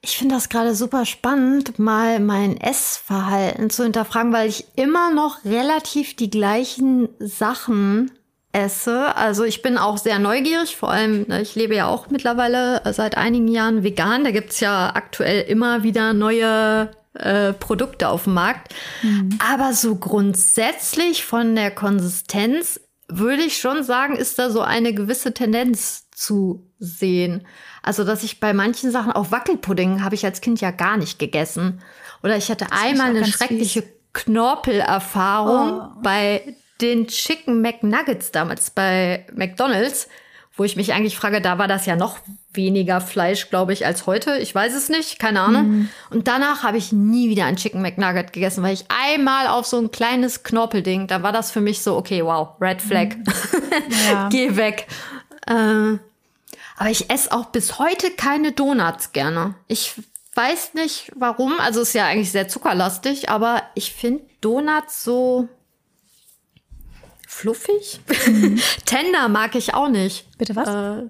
Ich 0.00 0.16
finde 0.16 0.36
das 0.36 0.48
gerade 0.48 0.76
super 0.76 1.04
spannend, 1.04 1.80
mal 1.80 2.20
mein 2.20 2.56
Essverhalten 2.56 3.68
zu 3.68 3.82
hinterfragen, 3.82 4.32
weil 4.32 4.48
ich 4.48 4.66
immer 4.76 5.12
noch 5.12 5.44
relativ 5.44 6.14
die 6.14 6.30
gleichen 6.30 7.08
Sachen 7.18 8.12
esse. 8.52 9.14
Also 9.16 9.44
ich 9.44 9.62
bin 9.62 9.78
auch 9.78 9.98
sehr 9.98 10.18
neugierig, 10.18 10.76
vor 10.76 10.90
allem, 10.90 11.26
ne, 11.28 11.42
ich 11.42 11.54
lebe 11.54 11.74
ja 11.74 11.86
auch 11.86 12.10
mittlerweile 12.10 12.82
seit 12.92 13.16
einigen 13.16 13.48
Jahren 13.48 13.82
vegan. 13.82 14.24
Da 14.24 14.30
gibt's 14.30 14.60
ja 14.60 14.92
aktuell 14.94 15.42
immer 15.42 15.82
wieder 15.82 16.12
neue 16.12 16.90
äh, 17.14 17.52
Produkte 17.52 18.08
auf 18.08 18.24
dem 18.24 18.34
Markt. 18.34 18.74
Mhm. 19.02 19.38
Aber 19.52 19.72
so 19.72 19.96
grundsätzlich 19.96 21.24
von 21.24 21.54
der 21.54 21.70
Konsistenz 21.70 22.80
würde 23.08 23.42
ich 23.42 23.58
schon 23.58 23.82
sagen, 23.82 24.16
ist 24.16 24.38
da 24.38 24.50
so 24.50 24.60
eine 24.60 24.92
gewisse 24.92 25.32
Tendenz 25.32 26.10
zu 26.10 26.70
sehen. 26.78 27.46
Also, 27.82 28.04
dass 28.04 28.22
ich 28.22 28.38
bei 28.38 28.52
manchen 28.52 28.90
Sachen, 28.90 29.12
auch 29.12 29.30
Wackelpudding 29.30 30.04
habe 30.04 30.14
ich 30.14 30.24
als 30.26 30.40
Kind 30.42 30.60
ja 30.60 30.70
gar 30.70 30.98
nicht 30.98 31.18
gegessen. 31.18 31.80
Oder 32.22 32.36
ich 32.36 32.50
hatte 32.50 32.66
das 32.68 32.78
einmal 32.78 33.08
eine 33.08 33.24
schreckliche. 33.24 33.84
Knorpelerfahrung 34.12 35.80
oh. 35.80 36.00
bei 36.02 36.56
den 36.80 37.06
Chicken 37.08 37.60
McNuggets 37.60 38.30
damals 38.30 38.70
bei 38.70 39.26
McDonald's, 39.34 40.08
wo 40.56 40.64
ich 40.64 40.76
mich 40.76 40.92
eigentlich 40.92 41.16
frage, 41.16 41.40
da 41.40 41.58
war 41.58 41.68
das 41.68 41.86
ja 41.86 41.94
noch 41.94 42.18
weniger 42.52 43.00
Fleisch, 43.00 43.48
glaube 43.48 43.72
ich, 43.72 43.86
als 43.86 44.06
heute. 44.06 44.38
Ich 44.38 44.52
weiß 44.52 44.74
es 44.74 44.88
nicht, 44.88 45.20
keine 45.20 45.40
Ahnung. 45.40 45.68
Mhm. 45.68 45.88
Und 46.10 46.26
danach 46.26 46.64
habe 46.64 46.78
ich 46.78 46.90
nie 46.90 47.30
wieder 47.30 47.44
ein 47.44 47.56
Chicken 47.56 47.80
McNugget 47.80 48.32
gegessen, 48.32 48.64
weil 48.64 48.74
ich 48.74 48.86
einmal 48.88 49.46
auf 49.46 49.66
so 49.66 49.78
ein 49.78 49.92
kleines 49.92 50.42
Knorpelding, 50.42 51.06
da 51.06 51.22
war 51.22 51.32
das 51.32 51.52
für 51.52 51.60
mich 51.60 51.82
so, 51.82 51.96
okay, 51.96 52.24
wow, 52.24 52.60
Red 52.60 52.82
Flag. 52.82 53.16
Mhm. 53.16 53.24
Ja. 54.10 54.28
Geh 54.28 54.56
weg. 54.56 54.86
Äh, 55.46 55.98
aber 56.76 56.90
ich 56.90 57.10
esse 57.10 57.32
auch 57.32 57.46
bis 57.46 57.78
heute 57.78 58.10
keine 58.10 58.52
Donuts 58.52 59.12
gerne. 59.12 59.54
Ich 59.66 59.94
weiß 60.34 60.74
nicht 60.74 61.12
warum, 61.16 61.58
also 61.60 61.82
ist 61.82 61.94
ja 61.94 62.06
eigentlich 62.06 62.32
sehr 62.32 62.48
zuckerlastig, 62.48 63.28
aber 63.28 63.62
ich 63.74 63.92
finde 63.92 64.24
Donuts 64.40 65.04
so 65.04 65.48
fluffig. 67.38 68.00
Mhm. 68.26 68.60
Tender 68.84 69.28
mag 69.28 69.54
ich 69.54 69.74
auch 69.74 69.88
nicht. 69.88 70.26
Bitte 70.38 70.56
was? 70.56 70.68
Äh, 70.68 71.08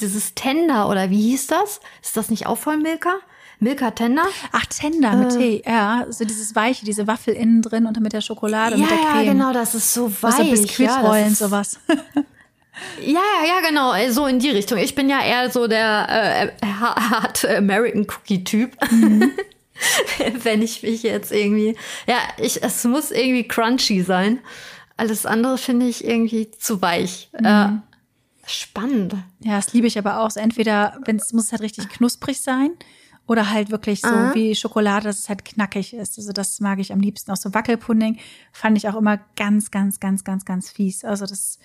dieses 0.00 0.34
Tender 0.34 0.88
oder 0.88 1.10
wie 1.10 1.20
hieß 1.30 1.48
das? 1.48 1.80
Ist 2.02 2.16
das 2.16 2.30
nicht 2.30 2.46
auch 2.46 2.58
von 2.58 2.80
Milka? 2.80 3.16
Milka 3.58 3.90
Tender? 3.90 4.24
Ach, 4.52 4.66
Tender 4.66 5.16
mit 5.16 5.34
äh, 5.34 5.38
Tee, 5.38 5.62
ja. 5.66 6.06
So 6.10 6.24
dieses 6.24 6.54
Weiche, 6.54 6.84
diese 6.84 7.08
Waffel 7.08 7.34
innen 7.34 7.60
drin 7.60 7.86
und 7.86 8.00
mit 8.00 8.12
der 8.12 8.20
Schokolade, 8.20 8.76
ja, 8.76 8.82
mit 8.82 8.90
der 8.90 8.98
Creme. 8.98 9.26
Ja, 9.26 9.32
genau, 9.32 9.52
das 9.52 9.74
ist 9.74 9.92
so 9.92 10.12
weich. 10.22 10.34
So 10.36 10.44
Biskuitrollen, 10.44 11.28
ja, 11.28 11.34
sowas. 11.34 11.80
Ja, 13.00 13.20
ja, 13.44 13.68
genau, 13.68 13.94
so 14.10 14.26
in 14.26 14.38
die 14.38 14.50
Richtung. 14.50 14.78
Ich 14.78 14.94
bin 14.94 15.08
ja 15.08 15.20
eher 15.20 15.50
so 15.50 15.66
der 15.66 16.52
äh, 16.62 16.66
hart 16.66 17.44
American 17.44 18.06
Cookie 18.08 18.44
Typ. 18.44 18.76
Mhm. 18.92 19.32
Wenn 20.42 20.62
ich 20.62 20.84
mich 20.84 21.02
jetzt 21.02 21.32
irgendwie, 21.32 21.76
ja, 22.06 22.18
ich, 22.36 22.62
es 22.62 22.84
muss 22.84 23.10
irgendwie 23.10 23.46
crunchy 23.48 24.02
sein. 24.02 24.38
Alles 24.98 25.26
andere 25.26 25.58
finde 25.58 25.86
ich 25.86 26.04
irgendwie 26.04 26.50
zu 26.50 26.82
weich. 26.82 27.30
Mhm. 27.38 27.46
Äh, 27.46 27.68
spannend. 28.46 29.14
Ja, 29.38 29.56
das 29.56 29.72
liebe 29.72 29.86
ich 29.86 29.96
aber 29.96 30.20
auch. 30.20 30.30
So 30.30 30.40
entweder, 30.40 30.98
wenn 31.04 31.16
es 31.16 31.32
muss 31.32 31.52
halt 31.52 31.62
richtig 31.62 31.88
knusprig 31.88 32.40
sein 32.40 32.72
oder 33.28 33.50
halt 33.50 33.70
wirklich 33.70 34.00
so 34.00 34.08
Aha. 34.08 34.34
wie 34.34 34.56
Schokolade, 34.56 35.04
dass 35.04 35.20
es 35.20 35.28
halt 35.28 35.44
knackig 35.44 35.94
ist. 35.94 36.18
Also 36.18 36.32
das 36.32 36.58
mag 36.58 36.80
ich 36.80 36.92
am 36.92 36.98
liebsten. 36.98 37.30
Auch 37.30 37.36
so 37.36 37.54
Wackelpudding 37.54 38.18
fand 38.52 38.76
ich 38.76 38.88
auch 38.88 38.96
immer 38.96 39.18
ganz, 39.36 39.70
ganz, 39.70 40.00
ganz, 40.00 40.24
ganz, 40.24 40.44
ganz 40.44 40.68
fies. 40.68 41.04
Also 41.04 41.26
das 41.26 41.60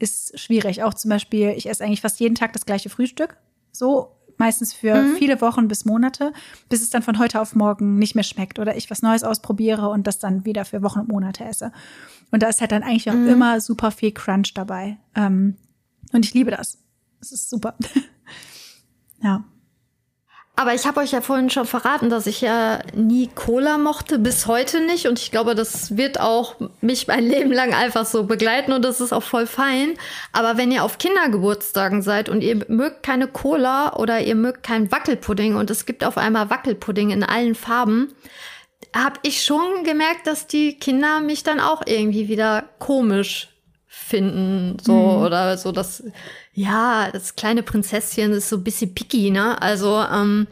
ist 0.00 0.38
schwierig. 0.40 0.82
Auch 0.82 0.94
zum 0.94 1.10
Beispiel, 1.10 1.50
ich 1.50 1.68
esse 1.68 1.84
eigentlich 1.84 2.00
fast 2.00 2.18
jeden 2.18 2.34
Tag 2.34 2.52
das 2.52 2.66
gleiche 2.66 2.90
Frühstück. 2.90 3.36
So 3.70 4.16
meistens 4.42 4.74
für 4.74 4.94
mhm. 4.94 5.16
viele 5.16 5.40
Wochen 5.40 5.68
bis 5.68 5.84
Monate, 5.84 6.32
bis 6.68 6.82
es 6.82 6.90
dann 6.90 7.02
von 7.02 7.20
heute 7.20 7.40
auf 7.40 7.54
morgen 7.54 7.96
nicht 7.96 8.16
mehr 8.16 8.24
schmeckt 8.24 8.58
oder 8.58 8.76
ich 8.76 8.90
was 8.90 9.00
Neues 9.00 9.22
ausprobiere 9.22 9.88
und 9.88 10.08
das 10.08 10.18
dann 10.18 10.44
wieder 10.44 10.64
für 10.64 10.82
Wochen 10.82 10.98
und 10.98 11.08
Monate 11.08 11.44
esse. 11.44 11.70
Und 12.32 12.42
da 12.42 12.48
ist 12.48 12.60
halt 12.60 12.72
dann 12.72 12.82
eigentlich 12.82 13.08
auch 13.08 13.14
mhm. 13.14 13.28
immer 13.28 13.60
super 13.60 13.92
viel 13.92 14.10
Crunch 14.10 14.52
dabei. 14.54 14.98
Ähm, 15.14 15.56
und 16.12 16.24
ich 16.24 16.34
liebe 16.34 16.50
das. 16.50 16.78
Es 17.20 17.30
ist 17.30 17.50
super. 17.50 17.76
ja. 19.22 19.44
Aber 20.62 20.74
ich 20.74 20.86
habe 20.86 21.00
euch 21.00 21.10
ja 21.10 21.20
vorhin 21.20 21.50
schon 21.50 21.66
verraten, 21.66 22.08
dass 22.08 22.28
ich 22.28 22.40
ja 22.40 22.78
nie 22.94 23.28
Cola 23.34 23.78
mochte, 23.78 24.20
bis 24.20 24.46
heute 24.46 24.80
nicht. 24.80 25.08
Und 25.08 25.18
ich 25.18 25.32
glaube, 25.32 25.56
das 25.56 25.96
wird 25.96 26.20
auch 26.20 26.54
mich 26.80 27.08
mein 27.08 27.24
Leben 27.28 27.50
lang 27.50 27.74
einfach 27.74 28.06
so 28.06 28.22
begleiten 28.22 28.70
und 28.70 28.84
das 28.84 29.00
ist 29.00 29.12
auch 29.12 29.24
voll 29.24 29.48
fein. 29.48 29.94
Aber 30.32 30.56
wenn 30.56 30.70
ihr 30.70 30.84
auf 30.84 30.98
Kindergeburtstagen 30.98 32.00
seid 32.02 32.28
und 32.28 32.42
ihr 32.42 32.64
mögt 32.68 33.02
keine 33.02 33.26
Cola 33.26 33.96
oder 33.96 34.20
ihr 34.20 34.36
mögt 34.36 34.62
keinen 34.62 34.92
Wackelpudding 34.92 35.56
und 35.56 35.68
es 35.68 35.84
gibt 35.84 36.04
auf 36.04 36.16
einmal 36.16 36.48
Wackelpudding 36.48 37.10
in 37.10 37.24
allen 37.24 37.56
Farben, 37.56 38.14
habe 38.94 39.18
ich 39.24 39.42
schon 39.42 39.82
gemerkt, 39.82 40.28
dass 40.28 40.46
die 40.46 40.78
Kinder 40.78 41.18
mich 41.18 41.42
dann 41.42 41.58
auch 41.58 41.82
irgendwie 41.86 42.28
wieder 42.28 42.66
komisch 42.78 43.51
finden, 44.02 44.76
so 44.80 44.92
mhm. 44.92 45.22
oder 45.22 45.56
so 45.56 45.72
das 45.72 46.02
ja, 46.52 47.10
das 47.10 47.34
kleine 47.36 47.62
Prinzesschen 47.62 48.32
ist 48.32 48.48
so 48.48 48.56
ein 48.56 48.64
bisschen 48.64 48.94
picky, 48.94 49.30
ne? 49.30 49.60
Also 49.60 50.04
ähm, 50.12 50.46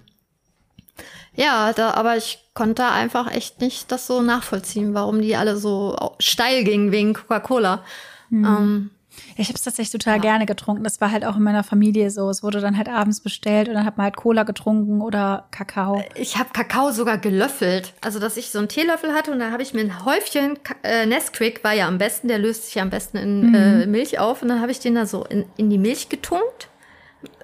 ja, 1.35 1.73
da, 1.73 1.93
aber 1.93 2.17
ich 2.17 2.39
konnte 2.55 2.87
einfach 2.87 3.31
echt 3.33 3.61
nicht 3.61 3.93
das 3.93 4.07
so 4.07 4.21
nachvollziehen, 4.23 4.95
warum 4.95 5.21
die 5.21 5.37
alle 5.37 5.57
so 5.57 5.97
steil 6.19 6.65
gingen 6.65 6.93
wegen 6.93 7.15
Coca-Cola. 7.15 7.85
Mhm. 8.31 8.45
Ähm, 8.45 8.91
ich 9.37 9.49
habe 9.49 9.57
es 9.57 9.63
tatsächlich 9.63 9.93
total 9.93 10.17
ja. 10.17 10.23
gerne 10.23 10.47
getrunken. 10.47 10.85
Das 10.85 11.01
war 11.01 11.11
halt 11.11 11.25
auch 11.25 11.37
in 11.37 11.43
meiner 11.43 11.65
Familie 11.65 12.11
so. 12.11 12.29
Es 12.29 12.43
wurde 12.43 12.61
dann 12.61 12.77
halt 12.77 12.89
abends 12.89 13.21
bestellt 13.21 13.69
und 13.69 13.75
dann 13.75 13.85
hat 13.85 13.97
man 13.97 14.05
halt 14.05 14.17
Cola 14.17 14.43
getrunken 14.43 15.01
oder 15.01 15.47
Kakao. 15.51 16.03
Ich 16.15 16.37
habe 16.39 16.51
Kakao 16.53 16.93
sogar 16.93 17.19
gelöffelt. 17.19 17.95
Also, 18.01 18.19
dass 18.19 18.37
ich 18.37 18.51
so 18.51 18.59
einen 18.59 18.69
Teelöffel 18.69 19.13
hatte 19.13 19.33
und 19.33 19.39
dann 19.39 19.53
habe 19.53 19.63
ich 19.63 19.75
mir 19.75 19.81
ein 19.81 20.05
Häufchen 20.05 20.59
äh, 20.83 21.07
Nesquik, 21.07 21.65
war 21.65 21.73
ja 21.73 21.89
am 21.89 21.99
besten, 21.99 22.29
der 22.29 22.39
löst 22.39 22.67
sich 22.67 22.75
ja 22.75 22.83
am 22.83 22.91
besten 22.91 23.17
in 23.17 23.49
mhm. 23.49 23.55
äh, 23.55 23.87
Milch 23.87 24.19
auf. 24.19 24.43
Und 24.43 24.49
dann 24.49 24.61
habe 24.61 24.73
ich 24.73 24.81
den 24.81 24.95
da 24.95 25.07
so 25.07 25.25
in, 25.25 25.45
in 25.57 25.71
die 25.71 25.79
Milch 25.79 26.09
getunkt 26.09 26.69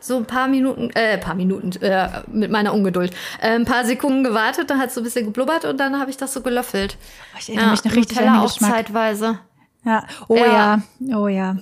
so 0.00 0.16
ein 0.16 0.24
paar 0.24 0.48
Minuten, 0.48 0.90
äh, 0.94 1.18
paar 1.18 1.34
Minuten 1.34 1.72
äh, 1.82 2.08
mit 2.28 2.50
meiner 2.50 2.72
Ungeduld, 2.72 3.12
äh, 3.40 3.50
ein 3.50 3.64
paar 3.64 3.84
Sekunden 3.84 4.24
gewartet, 4.24 4.70
dann 4.70 4.78
hat 4.78 4.88
es 4.88 4.94
so 4.94 5.00
ein 5.00 5.04
bisschen 5.04 5.26
geblubbert 5.26 5.64
und 5.64 5.78
dann 5.78 5.98
habe 5.98 6.10
ich 6.10 6.16
das 6.16 6.32
so 6.32 6.40
gelöffelt. 6.42 6.96
Ich 7.38 7.48
erinnere 7.48 7.66
ja, 7.66 7.70
mich 7.72 7.84
noch 7.84 7.94
richtig 7.94 8.18
an 8.18 8.24
den 8.24 8.34
auch 8.34 8.58
zeitweise. 8.58 9.38
Ja, 9.86 10.04
oh 10.26 10.36
ja. 10.36 10.82
ja, 10.98 11.16
oh 11.16 11.28
ja. 11.28 11.56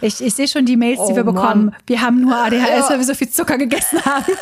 Ich, 0.00 0.20
ich 0.20 0.34
sehe 0.34 0.48
schon 0.48 0.66
die 0.66 0.76
Mails, 0.76 0.98
die 1.06 1.12
oh, 1.12 1.16
wir 1.16 1.22
bekommen. 1.22 1.66
Mann. 1.66 1.76
Wir 1.86 2.00
haben 2.00 2.20
nur 2.20 2.34
ADHS, 2.44 2.68
ja. 2.68 2.90
weil 2.90 2.98
wir 2.98 3.04
so 3.04 3.14
viel 3.14 3.30
Zucker 3.30 3.56
gegessen 3.56 4.04
haben. 4.04 4.24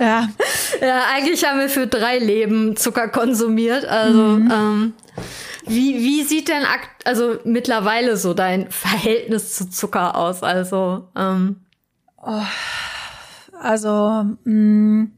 ja. 0.00 0.28
Ja, 0.80 1.02
eigentlich 1.14 1.44
haben 1.44 1.60
wir 1.60 1.68
für 1.68 1.86
drei 1.86 2.18
Leben 2.18 2.76
Zucker 2.76 3.06
konsumiert. 3.06 3.84
Also, 3.84 4.18
mhm. 4.18 4.50
ähm, 4.50 4.92
wie, 5.66 5.98
wie 5.98 6.24
sieht 6.24 6.48
denn 6.48 6.64
akt 6.64 7.06
also 7.06 7.38
mittlerweile 7.44 8.16
so 8.16 8.34
dein 8.34 8.68
Verhältnis 8.68 9.54
zu 9.54 9.70
Zucker 9.70 10.16
aus? 10.16 10.42
Also, 10.42 11.06
ähm. 11.16 11.60
oh, 12.16 12.42
also, 13.60 14.24
mh, 14.42 14.52
mm, 14.52 15.12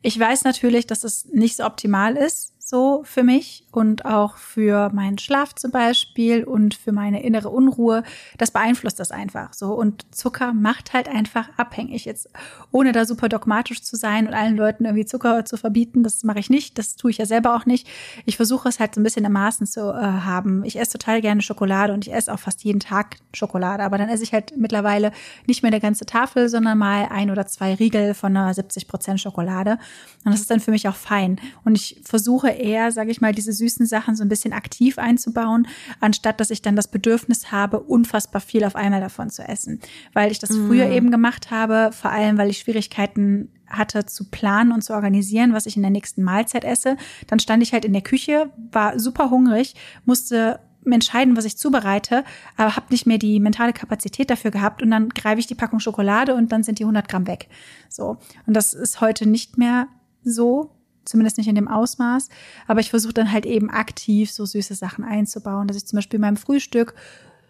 ich 0.00 0.18
weiß 0.18 0.44
natürlich, 0.44 0.86
dass 0.86 1.04
es 1.04 1.26
nicht 1.26 1.56
so 1.56 1.66
optimal 1.66 2.16
ist 2.16 2.54
so 2.68 3.02
für 3.04 3.22
mich 3.22 3.64
und 3.72 4.04
auch 4.04 4.36
für 4.36 4.90
meinen 4.90 5.16
Schlaf 5.16 5.54
zum 5.54 5.70
Beispiel 5.70 6.44
und 6.44 6.74
für 6.74 6.92
meine 6.92 7.22
innere 7.22 7.48
Unruhe. 7.48 8.02
Das 8.36 8.50
beeinflusst 8.50 9.00
das 9.00 9.10
einfach 9.10 9.54
so. 9.54 9.72
Und 9.72 10.04
Zucker 10.14 10.52
macht 10.52 10.92
halt 10.92 11.08
einfach 11.08 11.48
abhängig. 11.56 12.04
Jetzt, 12.04 12.28
ohne 12.70 12.92
da 12.92 13.06
super 13.06 13.30
dogmatisch 13.30 13.82
zu 13.82 13.96
sein 13.96 14.26
und 14.26 14.34
allen 14.34 14.56
Leuten 14.56 14.84
irgendwie 14.84 15.06
Zucker 15.06 15.46
zu 15.46 15.56
verbieten, 15.56 16.02
das 16.02 16.24
mache 16.24 16.40
ich 16.40 16.50
nicht. 16.50 16.76
Das 16.76 16.96
tue 16.96 17.10
ich 17.10 17.18
ja 17.18 17.24
selber 17.24 17.56
auch 17.56 17.64
nicht. 17.64 17.88
Ich 18.26 18.36
versuche 18.36 18.68
es 18.68 18.80
halt 18.80 18.94
so 18.94 19.00
ein 19.00 19.04
bisschen 19.04 19.24
im 19.24 19.32
Maßen 19.32 19.66
zu 19.66 19.90
äh, 19.90 20.02
haben. 20.02 20.62
Ich 20.64 20.78
esse 20.78 20.98
total 20.98 21.22
gerne 21.22 21.40
Schokolade 21.40 21.94
und 21.94 22.06
ich 22.06 22.12
esse 22.12 22.32
auch 22.32 22.38
fast 22.38 22.64
jeden 22.64 22.80
Tag 22.80 23.16
Schokolade. 23.32 23.82
Aber 23.82 23.96
dann 23.96 24.10
esse 24.10 24.24
ich 24.24 24.34
halt 24.34 24.56
mittlerweile 24.58 25.12
nicht 25.46 25.62
mehr 25.62 25.72
eine 25.72 25.80
ganze 25.80 26.04
Tafel, 26.04 26.50
sondern 26.50 26.76
mal 26.76 27.08
ein 27.10 27.30
oder 27.30 27.46
zwei 27.46 27.74
Riegel 27.74 28.12
von 28.12 28.36
einer 28.36 28.52
70 28.52 28.88
Prozent 28.88 29.20
Schokolade. 29.20 29.78
Und 30.24 30.32
das 30.32 30.40
ist 30.40 30.50
dann 30.50 30.60
für 30.60 30.70
mich 30.70 30.86
auch 30.86 30.96
fein. 30.96 31.40
Und 31.64 31.74
ich 31.74 32.02
versuche 32.04 32.57
eher, 32.58 32.92
sage 32.92 33.10
ich 33.10 33.20
mal, 33.20 33.32
diese 33.32 33.52
süßen 33.52 33.86
Sachen 33.86 34.16
so 34.16 34.22
ein 34.22 34.28
bisschen 34.28 34.52
aktiv 34.52 34.98
einzubauen, 34.98 35.66
anstatt 36.00 36.40
dass 36.40 36.50
ich 36.50 36.62
dann 36.62 36.76
das 36.76 36.88
Bedürfnis 36.88 37.52
habe, 37.52 37.80
unfassbar 37.80 38.40
viel 38.40 38.64
auf 38.64 38.76
einmal 38.76 39.00
davon 39.00 39.30
zu 39.30 39.42
essen. 39.42 39.80
Weil 40.12 40.30
ich 40.30 40.38
das 40.38 40.50
mm. 40.50 40.66
früher 40.66 40.90
eben 40.90 41.10
gemacht 41.10 41.50
habe, 41.50 41.90
vor 41.92 42.10
allem 42.10 42.38
weil 42.38 42.50
ich 42.50 42.58
Schwierigkeiten 42.58 43.50
hatte 43.68 44.06
zu 44.06 44.30
planen 44.30 44.72
und 44.72 44.82
zu 44.82 44.94
organisieren, 44.94 45.52
was 45.52 45.66
ich 45.66 45.76
in 45.76 45.82
der 45.82 45.90
nächsten 45.90 46.22
Mahlzeit 46.22 46.64
esse. 46.64 46.96
Dann 47.26 47.38
stand 47.38 47.62
ich 47.62 47.72
halt 47.72 47.84
in 47.84 47.92
der 47.92 48.02
Küche, 48.02 48.50
war 48.72 48.98
super 48.98 49.30
hungrig, 49.30 49.74
musste 50.04 50.60
entscheiden, 50.92 51.36
was 51.36 51.44
ich 51.44 51.58
zubereite, 51.58 52.24
aber 52.56 52.76
habe 52.76 52.86
nicht 52.90 53.06
mehr 53.06 53.18
die 53.18 53.40
mentale 53.40 53.72
Kapazität 53.72 54.30
dafür 54.30 54.50
gehabt 54.50 54.82
und 54.82 54.90
dann 54.90 55.10
greife 55.10 55.40
ich 55.40 55.46
die 55.46 55.54
Packung 55.54 55.80
Schokolade 55.80 56.34
und 56.34 56.52
dann 56.52 56.62
sind 56.62 56.78
die 56.78 56.84
100 56.84 57.08
Gramm 57.08 57.26
weg. 57.26 57.48
So. 57.88 58.16
Und 58.46 58.54
das 58.54 58.74
ist 58.74 59.00
heute 59.00 59.28
nicht 59.28 59.58
mehr 59.58 59.88
so, 60.22 60.77
zumindest 61.08 61.38
nicht 61.38 61.48
in 61.48 61.54
dem 61.54 61.68
Ausmaß. 61.68 62.28
Aber 62.66 62.80
ich 62.80 62.90
versuche 62.90 63.14
dann 63.14 63.32
halt 63.32 63.46
eben 63.46 63.70
aktiv 63.70 64.30
so 64.30 64.44
süße 64.44 64.74
Sachen 64.74 65.04
einzubauen, 65.04 65.68
dass 65.68 65.76
ich 65.76 65.86
zum 65.86 65.96
Beispiel 65.96 66.18
in 66.18 66.22
meinem 66.22 66.36
Frühstück 66.36 66.94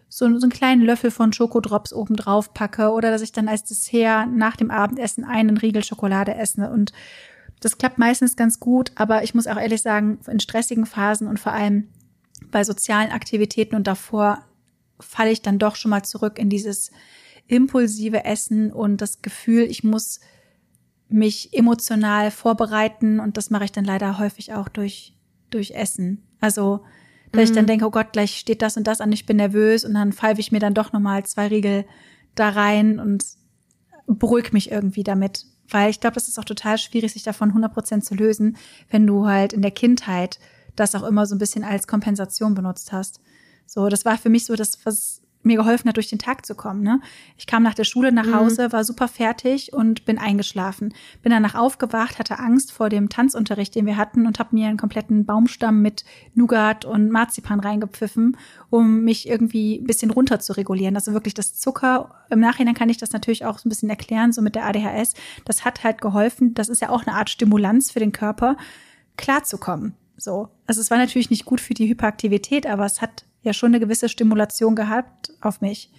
so, 0.09 0.25
so 0.39 0.45
einen 0.45 0.51
kleinen 0.51 0.81
Löffel 0.81 1.11
von 1.11 1.31
Schokodrops 1.31 1.93
oben 1.93 2.15
drauf 2.15 2.53
packe 2.53 2.91
oder 2.91 3.11
dass 3.11 3.21
ich 3.21 3.31
dann 3.31 3.47
als 3.47 3.63
Dessert 3.63 4.27
nach 4.31 4.55
dem 4.55 4.71
Abendessen 4.71 5.23
einen 5.23 5.57
Riegel 5.57 5.83
Schokolade 5.83 6.33
esse 6.33 6.69
und 6.69 6.91
das 7.61 7.77
klappt 7.77 7.97
meistens 7.97 8.35
ganz 8.35 8.59
gut, 8.59 8.91
aber 8.95 9.23
ich 9.23 9.35
muss 9.35 9.45
auch 9.45 9.57
ehrlich 9.57 9.81
sagen, 9.81 10.19
in 10.27 10.39
stressigen 10.39 10.85
Phasen 10.85 11.27
und 11.27 11.39
vor 11.39 11.51
allem 11.51 11.89
bei 12.51 12.63
sozialen 12.63 13.11
Aktivitäten 13.11 13.75
und 13.75 13.85
davor 13.85 14.39
falle 14.99 15.31
ich 15.31 15.41
dann 15.41 15.59
doch 15.59 15.75
schon 15.75 15.91
mal 15.91 16.03
zurück 16.03 16.39
in 16.39 16.49
dieses 16.49 16.91
impulsive 17.47 18.25
Essen 18.25 18.71
und 18.71 19.01
das 19.01 19.21
Gefühl, 19.21 19.63
ich 19.63 19.83
muss 19.83 20.19
mich 21.09 21.53
emotional 21.53 22.31
vorbereiten 22.31 23.19
und 23.19 23.37
das 23.37 23.49
mache 23.49 23.65
ich 23.65 23.71
dann 23.71 23.85
leider 23.85 24.19
häufig 24.19 24.53
auch 24.53 24.69
durch, 24.69 25.15
durch 25.49 25.71
Essen. 25.71 26.23
Also, 26.39 26.81
dass 27.31 27.41
mhm. 27.41 27.43
ich 27.43 27.51
dann 27.51 27.65
mhm. 27.65 27.67
denke, 27.67 27.85
oh 27.85 27.91
Gott, 27.91 28.13
gleich 28.13 28.37
steht 28.37 28.61
das 28.61 28.77
und 28.77 28.85
das 28.85 29.01
an, 29.01 29.11
ich 29.11 29.25
bin 29.25 29.37
nervös 29.37 29.83
und 29.85 29.93
dann 29.95 30.13
pfeife 30.13 30.39
ich 30.39 30.51
mir 30.51 30.59
dann 30.59 30.73
doch 30.73 30.93
nochmal 30.93 31.25
zwei 31.25 31.47
Riegel 31.47 31.85
da 32.35 32.49
rein 32.49 32.99
und 32.99 33.25
beruhig 34.07 34.53
mich 34.53 34.71
irgendwie 34.71 35.03
damit. 35.03 35.45
Weil 35.67 35.89
ich 35.89 35.99
glaube, 35.99 36.15
das 36.15 36.27
ist 36.27 36.39
auch 36.39 36.45
total 36.45 36.77
schwierig, 36.77 37.13
sich 37.13 37.23
davon 37.23 37.49
100 37.49 37.73
Prozent 37.73 38.05
zu 38.05 38.15
lösen, 38.15 38.57
wenn 38.89 39.05
du 39.05 39.27
halt 39.27 39.53
in 39.53 39.61
der 39.61 39.71
Kindheit 39.71 40.39
das 40.75 40.95
auch 40.95 41.03
immer 41.03 41.25
so 41.25 41.35
ein 41.35 41.39
bisschen 41.39 41.63
als 41.63 41.87
Kompensation 41.87 42.55
benutzt 42.55 42.91
hast. 42.91 43.19
So, 43.65 43.87
das 43.89 44.05
war 44.05 44.17
für 44.17 44.29
mich 44.29 44.45
so 44.45 44.55
das, 44.55 44.83
was 44.85 45.21
mir 45.41 45.55
geholfen 45.55 45.87
hat, 45.87 45.95
durch 45.95 46.09
den 46.09 46.19
Tag 46.19 46.45
zu 46.45 46.53
kommen. 46.53 46.81
Ne? 46.81 46.99
Ich 47.37 47.47
kam 47.47 47.63
nach 47.63 47.73
der 47.73 47.85
Schule 47.85 48.11
nach 48.11 48.25
mhm. 48.25 48.35
Hause, 48.35 48.67
mhm. 48.67 48.71
war 48.73 48.83
super 48.83 49.07
fertig 49.07 49.71
und 49.73 50.05
bin 50.05 50.17
eingeschlafen. 50.17 50.93
Bin 51.21 51.31
danach 51.31 51.55
aufgewacht, 51.55 52.19
hatte 52.19 52.39
Angst 52.39 52.71
vor 52.71 52.89
dem 52.89 53.09
Tanzunterricht, 53.09 53.73
den 53.75 53.85
wir 53.85 53.95
hatten 53.95 54.27
und 54.27 54.39
habe 54.39 54.55
mir 54.55 54.67
einen 54.67 54.77
kompletten 54.77 55.25
Baumstamm 55.25 55.81
mit 55.81 56.03
Nougat 56.33 56.83
und 56.83 57.09
Marzipan 57.09 57.59
reingepfiffen, 57.61 58.37
um 58.69 59.01
mich 59.03 59.29
irgendwie 59.29 59.79
ein 59.79 59.85
bisschen 59.85 60.11
runter 60.11 60.39
zu 60.39 60.53
regulieren. 60.53 60.95
Also 60.95 61.13
wirklich 61.13 61.33
das 61.33 61.55
Zucker. 61.55 62.15
Im 62.29 62.39
Nachhinein 62.39 62.75
kann 62.75 62.89
ich 62.89 62.97
das 62.97 63.11
natürlich 63.11 63.45
auch 63.45 63.59
so 63.59 63.67
ein 63.67 63.69
bisschen 63.69 63.89
erklären, 63.89 64.33
so 64.33 64.41
mit 64.41 64.55
der 64.55 64.65
ADHS. 64.65 65.13
Das 65.45 65.63
hat 65.63 65.83
halt 65.83 66.01
geholfen. 66.01 66.53
Das 66.53 66.67
ist 66.67 66.81
ja 66.81 66.89
auch 66.89 67.05
eine 67.05 67.15
Art 67.15 67.29
Stimulanz 67.29 67.91
für 67.91 67.99
den 67.99 68.11
Körper, 68.11 68.57
klarzukommen. 69.15 69.95
So. 70.17 70.49
Also 70.67 70.81
es 70.81 70.91
war 70.91 70.97
natürlich 70.97 71.29
nicht 71.29 71.45
gut 71.45 71.61
für 71.61 71.73
die 71.73 71.87
Hyperaktivität, 71.87 72.67
aber 72.67 72.85
es 72.85 73.01
hat 73.01 73.23
ja 73.41 73.53
schon 73.53 73.71
eine 73.71 73.79
gewisse 73.79 74.09
Stimulation 74.09 74.75
gehabt 74.75 75.31
auf 75.41 75.61
mich. 75.61 75.91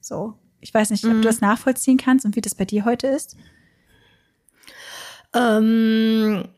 So. 0.00 0.34
Ich 0.60 0.74
weiß 0.74 0.90
nicht, 0.90 1.04
ob 1.04 1.12
mhm. 1.12 1.22
du 1.22 1.28
das 1.28 1.40
nachvollziehen 1.40 1.98
kannst 1.98 2.24
und 2.24 2.34
wie 2.34 2.40
das 2.40 2.54
bei 2.54 2.64
dir 2.64 2.84
heute 2.84 3.06
ist. 3.06 3.36
Ähm, 5.34 6.48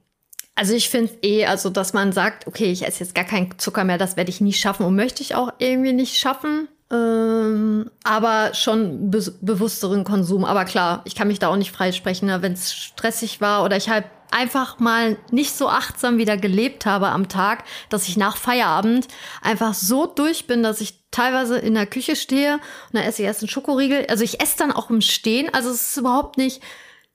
also 0.55 0.75
ich 0.75 0.89
finde 0.89 1.13
eh, 1.23 1.47
also 1.47 1.71
dass 1.71 1.93
man 1.93 2.13
sagt, 2.13 2.47
okay, 2.47 2.71
ich 2.71 2.87
esse 2.87 3.05
jetzt 3.05 3.15
gar 3.15 3.25
keinen 3.25 3.59
Zucker 3.59 3.85
mehr, 3.85 3.99
das 3.99 4.17
werde 4.17 4.31
ich 4.31 4.41
nie 4.41 4.53
schaffen 4.53 4.87
und 4.87 4.95
möchte 4.95 5.23
ich 5.23 5.35
auch 5.35 5.53
irgendwie 5.59 5.93
nicht 5.93 6.17
schaffen. 6.17 6.69
Ähm, 6.93 7.89
aber 8.03 8.53
schon 8.55 9.11
be 9.11 9.23
bewussteren 9.41 10.03
Konsum. 10.03 10.45
Aber 10.45 10.65
klar, 10.65 11.03
ich 11.05 11.15
kann 11.15 11.29
mich 11.29 11.39
da 11.39 11.49
auch 11.49 11.57
nicht 11.57 11.71
freisprechen, 11.71 12.27
ne? 12.27 12.43
wenn 12.43 12.53
es 12.53 12.75
stressig 12.75 13.41
war 13.41 13.65
oder 13.65 13.77
ich 13.77 13.89
halt 13.89 14.07
einfach 14.31 14.79
mal 14.79 15.17
nicht 15.31 15.57
so 15.57 15.69
achtsam 15.69 16.19
wieder 16.19 16.37
gelebt 16.37 16.87
habe 16.87 17.09
am 17.09 17.29
Tag, 17.29 17.65
dass 17.89 18.09
ich 18.09 18.17
nach 18.17 18.37
Feierabend 18.37 19.09
einfach 19.43 19.75
so 19.75 20.07
durch 20.07 20.47
bin, 20.47 20.63
dass 20.63 20.81
ich 20.81 20.95
teilweise 21.11 21.59
in 21.59 21.75
der 21.75 21.87
Küche 21.87 22.17
stehe 22.17 22.55
und 22.55 22.63
dann 22.93 23.03
esse 23.03 23.23
ich 23.23 23.27
erst 23.27 23.43
einen 23.43 23.49
Schokoriegel. 23.49 24.07
Also 24.09 24.25
ich 24.25 24.41
esse 24.41 24.59
dann 24.59 24.73
auch 24.73 24.91
im 24.91 25.01
Stehen. 25.01 25.53
Also 25.53 25.71
es 25.71 25.89
ist 25.89 25.97
überhaupt 25.97 26.39
nicht, 26.39 26.63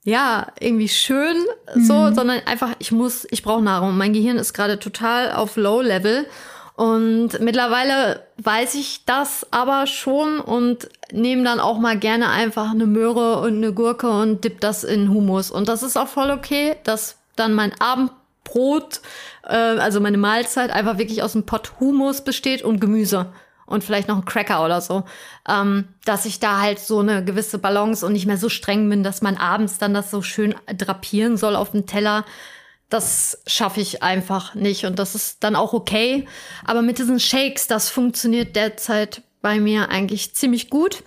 ja, 0.04 0.48
irgendwie 0.60 0.90
schön 0.90 1.38
so, 1.76 1.94
mhm. 1.94 2.16
sondern 2.16 2.42
einfach, 2.46 2.76
ich 2.80 2.92
muss, 2.92 3.26
ich 3.32 3.42
brauche 3.42 3.64
Nahrung. 3.64 3.98
Mein 3.98 4.14
Gehirn 4.14 4.38
ist 4.38 4.54
gerade 4.54 4.80
total 4.80 5.32
auf 5.32 5.56
Low 5.56 5.82
Level. 5.82 6.28
Und 6.76 7.40
mittlerweile 7.40 8.24
weiß 8.38 8.76
ich 8.76 9.06
das 9.06 9.48
aber 9.52 9.88
schon 9.88 10.42
und 10.42 10.90
nehme 11.12 11.44
dann 11.44 11.62
auch 11.62 11.80
mal 11.80 11.98
gerne 11.98 12.30
einfach 12.30 12.72
eine 12.72 12.86
Möhre 12.86 13.40
und 13.40 13.56
eine 13.56 13.72
Gurke 13.72 14.10
und 14.10 14.44
dipp 14.44 14.60
das 14.60 14.84
in 14.84 15.10
Humus. 15.10 15.52
Und 15.52 15.70
das 15.70 15.84
ist 15.84 15.96
auch 15.96 16.10
voll 16.10 16.32
okay, 16.32 16.76
dass 16.84 17.18
dann 17.38 17.54
mein 17.54 17.72
Abendbrot, 17.80 19.00
äh, 19.44 19.56
also 19.56 20.02
meine 20.02 20.18
Mahlzeit, 20.18 20.70
einfach 20.70 20.98
wirklich 20.98 21.24
aus 21.24 21.34
einem 21.34 21.46
Pott 21.46 21.74
Humus 21.80 22.26
besteht 22.26 22.62
und 22.62 22.82
Gemüse 22.82 23.28
und 23.66 23.84
vielleicht 23.84 24.08
noch 24.10 24.18
ein 24.18 24.26
Cracker 24.26 24.64
oder 24.64 24.82
so, 24.82 25.06
ähm, 25.48 25.88
dass 26.04 26.26
ich 26.26 26.40
da 26.40 26.60
halt 26.60 26.80
so 26.80 27.00
eine 27.00 27.24
gewisse 27.24 27.58
Balance 27.58 28.06
und 28.06 28.14
nicht 28.14 28.26
mehr 28.26 28.38
so 28.38 28.50
streng 28.50 28.90
bin, 28.90 29.02
dass 29.02 29.22
man 29.22 29.38
abends 29.38 29.78
dann 29.78 29.94
das 29.94 30.12
so 30.12 30.22
schön 30.22 30.56
drapieren 30.78 31.38
soll 31.38 31.56
auf 31.56 31.72
dem 31.72 31.86
Teller 31.86 32.26
das 32.96 33.42
schaffe 33.46 33.82
ich 33.82 34.04
einfach 34.04 34.56
nicht 34.56 34.86
und 34.86 34.98
das 35.00 35.16
ist 35.16 35.44
dann 35.44 35.58
auch 35.58 35.74
okay. 35.74 36.28
Aber 36.64 36.82
mit 36.82 36.98
diesen 36.98 37.20
Shakes, 37.20 37.68
das 37.68 37.90
funktioniert 37.90 38.56
derzeit 38.56 39.22
bei 39.42 39.60
mir 39.60 39.90
eigentlich 39.90 40.34
ziemlich 40.34 40.70
gut, 40.70 41.04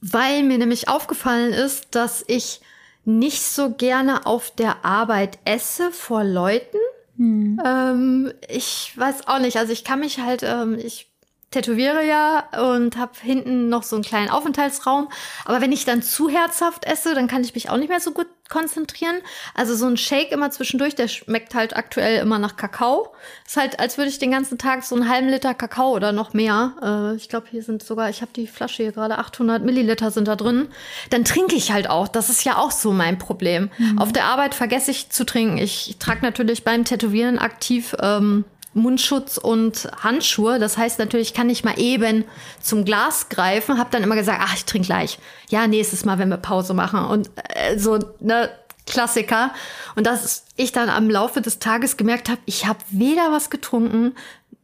weil 0.00 0.44
mir 0.44 0.58
nämlich 0.58 0.88
aufgefallen 0.88 1.52
ist, 1.52 1.88
dass 1.96 2.24
ich 2.28 2.60
nicht 3.04 3.42
so 3.42 3.70
gerne 3.70 4.26
auf 4.26 4.52
der 4.52 4.84
Arbeit 4.84 5.40
esse 5.44 5.90
vor 5.90 6.22
Leuten. 6.22 6.78
Hm. 7.16 7.60
Ähm, 7.64 8.32
ich 8.48 8.92
weiß 8.94 9.26
auch 9.26 9.40
nicht, 9.40 9.56
also 9.56 9.72
ich 9.72 9.82
kann 9.82 9.98
mich 9.98 10.20
halt, 10.20 10.44
ähm, 10.44 10.78
ich 10.78 11.10
tätowiere 11.50 12.06
ja 12.06 12.48
und 12.72 12.96
habe 12.96 13.12
hinten 13.20 13.68
noch 13.68 13.82
so 13.82 13.96
einen 13.96 14.04
kleinen 14.04 14.30
Aufenthaltsraum. 14.30 15.08
Aber 15.44 15.60
wenn 15.60 15.72
ich 15.72 15.84
dann 15.84 16.00
zu 16.00 16.28
herzhaft 16.28 16.84
esse, 16.84 17.14
dann 17.14 17.26
kann 17.26 17.42
ich 17.42 17.54
mich 17.54 17.70
auch 17.70 17.76
nicht 17.76 17.88
mehr 17.88 18.00
so 18.00 18.12
gut 18.12 18.28
konzentrieren. 18.52 19.16
Also 19.54 19.74
so 19.74 19.86
ein 19.86 19.96
Shake 19.96 20.30
immer 20.30 20.50
zwischendurch, 20.50 20.94
der 20.94 21.08
schmeckt 21.08 21.54
halt 21.54 21.74
aktuell 21.74 22.20
immer 22.20 22.38
nach 22.38 22.56
Kakao. 22.56 23.14
Ist 23.46 23.56
halt, 23.56 23.80
als 23.80 23.96
würde 23.96 24.10
ich 24.10 24.18
den 24.18 24.30
ganzen 24.30 24.58
Tag 24.58 24.84
so 24.84 24.94
einen 24.94 25.08
halben 25.08 25.28
Liter 25.28 25.54
Kakao 25.54 25.92
oder 25.92 26.12
noch 26.12 26.34
mehr. 26.34 26.74
Äh, 26.82 27.16
ich 27.16 27.30
glaube, 27.30 27.46
hier 27.50 27.62
sind 27.62 27.82
sogar, 27.82 28.10
ich 28.10 28.20
habe 28.20 28.30
die 28.36 28.46
Flasche 28.46 28.82
hier 28.82 28.92
gerade, 28.92 29.16
800 29.18 29.64
Milliliter 29.64 30.10
sind 30.10 30.28
da 30.28 30.36
drin. 30.36 30.68
Dann 31.08 31.24
trinke 31.24 31.56
ich 31.56 31.72
halt 31.72 31.88
auch. 31.88 32.08
Das 32.08 32.28
ist 32.28 32.44
ja 32.44 32.58
auch 32.58 32.70
so 32.70 32.92
mein 32.92 33.18
Problem. 33.18 33.70
Mhm. 33.78 33.98
Auf 33.98 34.12
der 34.12 34.26
Arbeit 34.26 34.54
vergesse 34.54 34.90
ich 34.90 35.08
zu 35.08 35.24
trinken. 35.24 35.56
Ich 35.56 35.96
trage 35.98 36.20
natürlich 36.20 36.62
beim 36.62 36.84
Tätowieren 36.84 37.38
aktiv 37.38 37.96
ähm, 38.00 38.44
Mundschutz 38.74 39.38
und 39.38 39.88
Handschuhe. 40.02 40.58
Das 40.58 40.76
heißt 40.76 40.98
natürlich, 40.98 41.34
kann 41.34 41.50
ich 41.50 41.64
mal 41.64 41.78
eben 41.78 42.24
zum 42.60 42.84
Glas 42.84 43.28
greifen. 43.28 43.78
Hab 43.78 43.90
dann 43.90 44.02
immer 44.02 44.16
gesagt, 44.16 44.40
ach, 44.42 44.54
ich 44.54 44.64
trinke 44.64 44.86
gleich. 44.86 45.18
Ja, 45.48 45.66
nächstes 45.66 46.04
Mal, 46.04 46.18
wenn 46.18 46.28
wir 46.28 46.38
Pause 46.38 46.74
machen. 46.74 47.04
Und 47.04 47.30
äh, 47.54 47.78
so, 47.78 47.98
ne, 48.20 48.50
Klassiker. 48.86 49.52
Und 49.94 50.06
dass 50.06 50.44
ich 50.56 50.72
dann 50.72 50.88
am 50.88 51.08
Laufe 51.08 51.40
des 51.40 51.58
Tages 51.58 51.96
gemerkt 51.96 52.28
habe, 52.28 52.40
ich 52.46 52.66
habe 52.66 52.80
weder 52.90 53.30
was 53.30 53.50
getrunken 53.50 54.14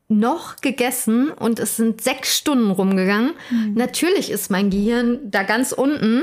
noch 0.09 0.57
gegessen 0.57 1.31
und 1.31 1.59
es 1.59 1.77
sind 1.77 2.01
sechs 2.01 2.37
Stunden 2.37 2.71
rumgegangen. 2.71 3.33
Mhm. 3.51 3.75
Natürlich 3.75 4.31
ist 4.31 4.51
mein 4.51 4.71
Gehirn 4.71 5.19
da 5.31 5.43
ganz 5.43 5.73
unten 5.73 6.23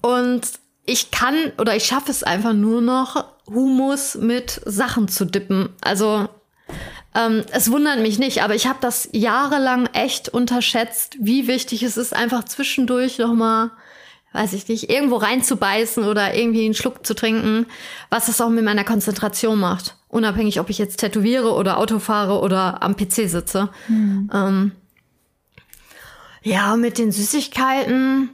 und 0.00 0.42
ich 0.86 1.10
kann 1.10 1.34
oder 1.58 1.76
ich 1.76 1.84
schaffe 1.84 2.10
es 2.10 2.22
einfach 2.22 2.54
nur 2.54 2.80
noch, 2.80 3.24
Humus 3.46 4.14
mit 4.14 4.60
Sachen 4.64 5.08
zu 5.08 5.26
dippen. 5.26 5.68
Also 5.82 6.28
ähm, 7.14 7.42
es 7.52 7.70
wundert 7.70 8.00
mich 8.00 8.18
nicht, 8.18 8.42
aber 8.42 8.54
ich 8.54 8.66
habe 8.66 8.78
das 8.80 9.08
jahrelang 9.12 9.86
echt 9.92 10.28
unterschätzt, 10.28 11.16
wie 11.20 11.46
wichtig 11.46 11.82
es 11.82 11.96
ist, 11.96 12.14
einfach 12.14 12.44
zwischendurch 12.44 13.18
noch 13.18 13.34
mal, 13.34 13.70
weiß 14.32 14.54
ich 14.54 14.68
nicht, 14.68 14.90
irgendwo 14.90 15.16
reinzubeißen 15.16 16.04
oder 16.04 16.34
irgendwie 16.34 16.64
einen 16.64 16.74
Schluck 16.74 17.06
zu 17.06 17.14
trinken, 17.14 17.66
was 18.08 18.26
das 18.26 18.40
auch 18.40 18.48
mit 18.48 18.64
meiner 18.64 18.84
Konzentration 18.84 19.60
macht. 19.60 19.96
Unabhängig, 20.08 20.58
ob 20.60 20.70
ich 20.70 20.78
jetzt 20.78 20.98
tätowiere 20.98 21.52
oder 21.52 21.78
Auto 21.78 21.98
fahre 21.98 22.40
oder 22.40 22.82
am 22.82 22.96
PC 22.96 23.28
sitze. 23.28 23.68
Mhm. 23.88 24.30
Ähm, 24.32 24.72
ja, 26.42 26.76
mit 26.76 26.98
den 26.98 27.12
Süßigkeiten 27.12 28.30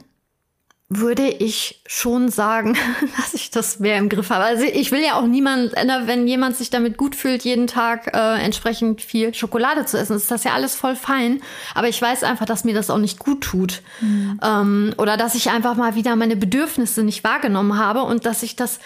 würde 0.91 1.27
ich 1.27 1.81
schon 1.85 2.29
sagen, 2.29 2.75
dass 3.17 3.35
ich 3.35 3.51
das 3.51 3.79
mehr 3.79 3.97
im 3.97 4.09
Griff 4.09 4.31
habe. 4.31 4.43
Also 4.43 4.63
ich 4.63 4.91
will 4.91 5.03
ja 5.03 5.19
auch 5.19 5.27
niemand, 5.27 5.73
wenn 5.73 6.27
jemand 6.27 6.57
sich 6.57 6.71
damit 6.71 6.97
gut 6.97 7.15
fühlt, 7.15 7.43
jeden 7.43 7.67
Tag 7.67 8.15
äh, 8.15 8.43
entsprechend 8.43 9.01
viel 9.01 9.33
Schokolade 9.35 9.85
zu 9.85 9.99
essen, 9.99 10.15
ist 10.15 10.31
das 10.31 10.43
ja 10.43 10.53
alles 10.53 10.73
voll 10.73 10.95
fein. 10.95 11.41
Aber 11.75 11.87
ich 11.87 12.01
weiß 12.01 12.23
einfach, 12.23 12.45
dass 12.45 12.63
mir 12.63 12.73
das 12.73 12.89
auch 12.89 12.97
nicht 12.97 13.19
gut 13.19 13.41
tut. 13.41 13.83
Mhm. 14.01 14.39
Ähm, 14.43 14.93
oder 14.97 15.15
dass 15.15 15.35
ich 15.35 15.51
einfach 15.51 15.75
mal 15.75 15.93
wieder 15.93 16.15
meine 16.15 16.35
Bedürfnisse 16.35 17.03
nicht 17.03 17.23
wahrgenommen 17.23 17.77
habe 17.77 18.01
und 18.01 18.25
dass 18.25 18.41
ich 18.41 18.55
das 18.55 18.79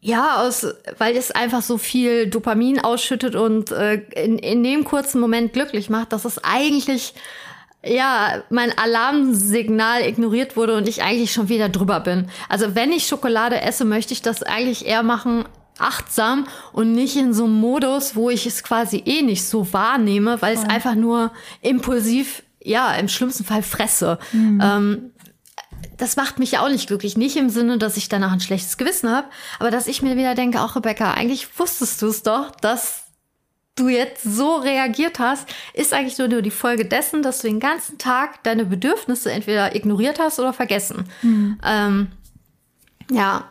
ja, 0.00 0.36
aus, 0.36 0.66
weil 0.98 1.16
es 1.16 1.30
einfach 1.30 1.62
so 1.62 1.78
viel 1.78 2.26
Dopamin 2.26 2.78
ausschüttet 2.78 3.36
und 3.36 3.70
äh, 3.70 4.02
in, 4.22 4.38
in 4.38 4.62
dem 4.62 4.84
kurzen 4.84 5.18
Moment 5.18 5.54
glücklich 5.54 5.88
macht, 5.88 6.12
dass 6.12 6.26
es 6.26 6.44
eigentlich 6.44 7.14
ja, 7.86 8.42
mein 8.50 8.76
Alarmsignal 8.76 10.06
ignoriert 10.06 10.56
wurde 10.56 10.76
und 10.76 10.88
ich 10.88 11.02
eigentlich 11.02 11.32
schon 11.32 11.48
wieder 11.48 11.68
drüber 11.68 12.00
bin. 12.00 12.28
Also 12.48 12.74
wenn 12.74 12.92
ich 12.92 13.06
Schokolade 13.06 13.60
esse, 13.60 13.84
möchte 13.84 14.12
ich 14.12 14.22
das 14.22 14.42
eigentlich 14.42 14.86
eher 14.86 15.02
machen 15.02 15.44
achtsam 15.78 16.46
und 16.72 16.92
nicht 16.92 17.16
in 17.16 17.34
so 17.34 17.44
einem 17.44 17.54
Modus, 17.54 18.14
wo 18.14 18.30
ich 18.30 18.46
es 18.46 18.62
quasi 18.62 19.02
eh 19.04 19.22
nicht 19.22 19.44
so 19.44 19.72
wahrnehme, 19.72 20.40
weil 20.40 20.54
es 20.54 20.64
einfach 20.64 20.94
nur 20.94 21.32
impulsiv, 21.62 22.42
ja, 22.62 22.94
im 22.94 23.08
schlimmsten 23.08 23.44
Fall 23.44 23.62
fresse. 23.62 24.18
Mhm. 24.32 24.60
Ähm, 24.62 25.10
das 25.96 26.16
macht 26.16 26.38
mich 26.38 26.52
ja 26.52 26.60
auch 26.60 26.68
nicht 26.68 26.86
glücklich. 26.86 27.16
Nicht 27.16 27.36
im 27.36 27.50
Sinne, 27.50 27.78
dass 27.78 27.96
ich 27.96 28.08
danach 28.08 28.32
ein 28.32 28.40
schlechtes 28.40 28.76
Gewissen 28.76 29.10
habe, 29.10 29.28
aber 29.58 29.70
dass 29.70 29.86
ich 29.86 30.02
mir 30.02 30.16
wieder 30.16 30.34
denke, 30.34 30.60
auch 30.60 30.76
Rebecca, 30.76 31.12
eigentlich 31.12 31.58
wusstest 31.58 32.02
du 32.02 32.06
es 32.06 32.22
doch, 32.22 32.50
dass 32.52 33.03
du 33.76 33.88
jetzt 33.88 34.22
so 34.22 34.56
reagiert 34.56 35.18
hast, 35.18 35.48
ist 35.72 35.92
eigentlich 35.92 36.18
nur 36.18 36.28
die 36.28 36.50
Folge 36.50 36.84
dessen, 36.84 37.22
dass 37.22 37.40
du 37.40 37.48
den 37.48 37.60
ganzen 37.60 37.98
Tag 37.98 38.42
deine 38.44 38.64
Bedürfnisse 38.64 39.32
entweder 39.32 39.74
ignoriert 39.74 40.18
hast 40.18 40.38
oder 40.38 40.52
vergessen. 40.52 41.08
Mhm. 41.22 41.58
Ähm, 41.64 42.08
ja, 43.10 43.44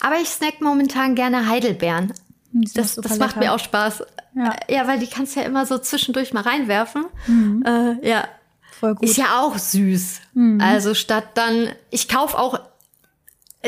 aber 0.00 0.16
ich 0.16 0.28
snack 0.28 0.60
momentan 0.60 1.14
gerne 1.14 1.48
Heidelbeeren. 1.48 2.12
Das, 2.52 2.94
das, 2.94 2.94
das 2.94 3.18
macht 3.18 3.36
mir 3.36 3.52
auch 3.52 3.58
Spaß. 3.58 4.04
Ja. 4.34 4.56
ja. 4.68 4.86
weil 4.86 4.98
die 4.98 5.08
kannst 5.08 5.34
du 5.34 5.40
ja 5.40 5.46
immer 5.46 5.66
so 5.66 5.78
zwischendurch 5.78 6.32
mal 6.32 6.42
reinwerfen. 6.42 7.04
Mhm. 7.26 7.64
Äh, 7.66 8.08
ja. 8.08 8.28
Voll 8.70 8.94
gut. 8.94 9.08
Ist 9.08 9.16
ja 9.16 9.40
auch 9.40 9.58
süß. 9.58 10.20
Mhm. 10.34 10.60
Also 10.60 10.94
statt 10.94 11.28
dann, 11.34 11.70
ich 11.90 12.08
kaufe 12.08 12.38
auch 12.38 12.60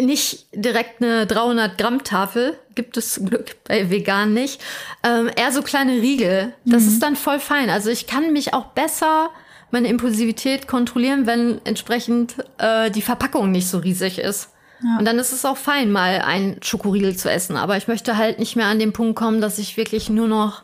nicht 0.00 0.46
direkt 0.52 1.02
eine 1.02 1.26
300 1.26 1.76
Gramm 1.78 2.04
Tafel, 2.04 2.58
gibt 2.74 2.96
es 2.96 3.14
zum 3.14 3.28
Glück 3.28 3.56
bei 3.64 3.90
vegan 3.90 4.32
nicht. 4.34 4.60
Ähm, 5.02 5.30
eher 5.34 5.52
so 5.52 5.62
kleine 5.62 5.92
Riegel. 5.92 6.54
Das 6.64 6.82
mhm. 6.82 6.88
ist 6.88 7.02
dann 7.02 7.16
voll 7.16 7.40
fein. 7.40 7.70
Also 7.70 7.90
ich 7.90 8.06
kann 8.06 8.32
mich 8.32 8.54
auch 8.54 8.66
besser 8.66 9.30
meine 9.70 9.88
Impulsivität 9.88 10.66
kontrollieren, 10.66 11.26
wenn 11.26 11.60
entsprechend 11.64 12.36
äh, 12.58 12.90
die 12.90 13.02
Verpackung 13.02 13.50
nicht 13.50 13.68
so 13.68 13.78
riesig 13.78 14.18
ist. 14.18 14.50
Ja. 14.82 14.98
Und 14.98 15.04
dann 15.04 15.18
ist 15.18 15.32
es 15.32 15.44
auch 15.44 15.56
fein, 15.56 15.90
mal 15.90 16.22
ein 16.22 16.58
Schokoriegel 16.62 17.16
zu 17.16 17.30
essen. 17.30 17.56
Aber 17.56 17.76
ich 17.76 17.88
möchte 17.88 18.16
halt 18.16 18.38
nicht 18.38 18.56
mehr 18.56 18.66
an 18.66 18.78
den 18.78 18.92
Punkt 18.92 19.16
kommen, 19.16 19.40
dass 19.40 19.58
ich 19.58 19.76
wirklich 19.76 20.08
nur 20.08 20.28
noch 20.28 20.62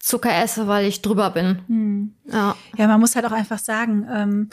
Zucker 0.00 0.32
esse, 0.42 0.68
weil 0.68 0.86
ich 0.86 1.02
drüber 1.02 1.30
bin. 1.30 1.58
Hm. 1.66 2.14
Ja. 2.30 2.56
ja, 2.76 2.86
man 2.86 3.00
muss 3.00 3.16
halt 3.16 3.26
auch 3.26 3.32
einfach 3.32 3.58
sagen, 3.58 4.06
ähm, 4.10 4.50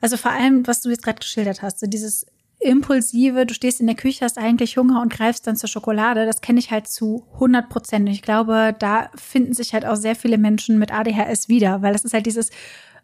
also 0.00 0.16
vor 0.16 0.30
allem, 0.30 0.66
was 0.66 0.82
du 0.82 0.90
jetzt 0.90 1.02
gerade 1.02 1.18
geschildert 1.18 1.62
hast, 1.62 1.80
so 1.80 1.86
dieses 1.86 2.26
impulsive, 2.66 3.46
du 3.46 3.54
stehst 3.54 3.80
in 3.80 3.86
der 3.86 3.96
Küche, 3.96 4.24
hast 4.24 4.38
eigentlich 4.38 4.76
Hunger 4.76 5.00
und 5.00 5.12
greifst 5.12 5.46
dann 5.46 5.56
zur 5.56 5.68
Schokolade, 5.68 6.26
das 6.26 6.40
kenne 6.40 6.58
ich 6.58 6.70
halt 6.70 6.88
zu 6.88 7.26
100 7.34 7.68
Prozent. 7.68 8.08
Ich 8.08 8.22
glaube, 8.22 8.74
da 8.78 9.10
finden 9.14 9.54
sich 9.54 9.72
halt 9.72 9.86
auch 9.86 9.96
sehr 9.96 10.16
viele 10.16 10.38
Menschen 10.38 10.78
mit 10.78 10.92
ADHS 10.92 11.48
wieder, 11.48 11.82
weil 11.82 11.92
das 11.92 12.04
ist 12.04 12.14
halt 12.14 12.26
dieses, 12.26 12.50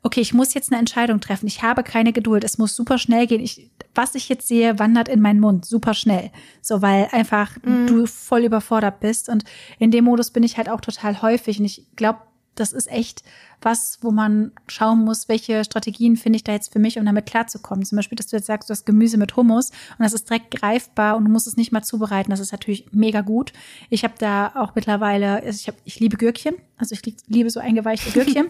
okay, 0.02 0.20
ich 0.20 0.34
muss 0.34 0.54
jetzt 0.54 0.72
eine 0.72 0.80
Entscheidung 0.80 1.20
treffen. 1.20 1.46
Ich 1.46 1.62
habe 1.62 1.82
keine 1.82 2.12
Geduld. 2.12 2.44
Es 2.44 2.58
muss 2.58 2.74
super 2.74 2.98
schnell 2.98 3.26
gehen. 3.26 3.40
Ich, 3.40 3.70
was 3.94 4.14
ich 4.14 4.28
jetzt 4.28 4.48
sehe, 4.48 4.78
wandert 4.78 5.08
in 5.08 5.20
meinen 5.20 5.40
Mund 5.40 5.64
super 5.64 5.94
schnell. 5.94 6.30
So, 6.60 6.82
weil 6.82 7.08
einfach 7.12 7.56
mm. 7.62 7.86
du 7.86 8.06
voll 8.06 8.44
überfordert 8.44 8.98
bist. 9.00 9.28
Und 9.28 9.44
in 9.78 9.92
dem 9.92 10.04
Modus 10.04 10.30
bin 10.30 10.42
ich 10.42 10.56
halt 10.56 10.68
auch 10.68 10.80
total 10.80 11.22
häufig. 11.22 11.60
Und 11.60 11.66
ich 11.66 11.86
glaube, 11.94 12.18
das 12.54 12.72
ist 12.72 12.90
echt 12.90 13.22
was, 13.60 13.98
wo 14.02 14.10
man 14.10 14.52
schauen 14.66 15.04
muss, 15.04 15.28
welche 15.28 15.64
Strategien 15.64 16.16
finde 16.16 16.36
ich 16.36 16.44
da 16.44 16.52
jetzt 16.52 16.72
für 16.72 16.78
mich, 16.78 16.98
um 16.98 17.06
damit 17.06 17.26
klarzukommen. 17.26 17.84
Zum 17.84 17.96
Beispiel, 17.96 18.16
dass 18.16 18.26
du 18.26 18.36
jetzt 18.36 18.46
sagst, 18.46 18.68
du 18.68 18.72
hast 18.72 18.84
Gemüse 18.84 19.16
mit 19.16 19.36
Hummus 19.36 19.70
und 19.70 20.00
das 20.00 20.12
ist 20.12 20.28
direkt 20.28 20.50
greifbar 20.50 21.16
und 21.16 21.24
du 21.24 21.30
musst 21.30 21.46
es 21.46 21.56
nicht 21.56 21.72
mal 21.72 21.82
zubereiten. 21.82 22.30
Das 22.30 22.40
ist 22.40 22.52
natürlich 22.52 22.86
mega 22.92 23.20
gut. 23.20 23.52
Ich 23.88 24.04
habe 24.04 24.14
da 24.18 24.52
auch 24.56 24.74
mittlerweile, 24.74 25.42
also 25.42 25.58
ich, 25.60 25.68
hab, 25.68 25.76
ich 25.84 26.00
liebe 26.00 26.16
Gürkchen, 26.16 26.56
also 26.76 26.94
ich 26.94 27.02
liebe 27.28 27.50
so 27.50 27.60
eingeweichte 27.60 28.10
Gürkchen. 28.12 28.48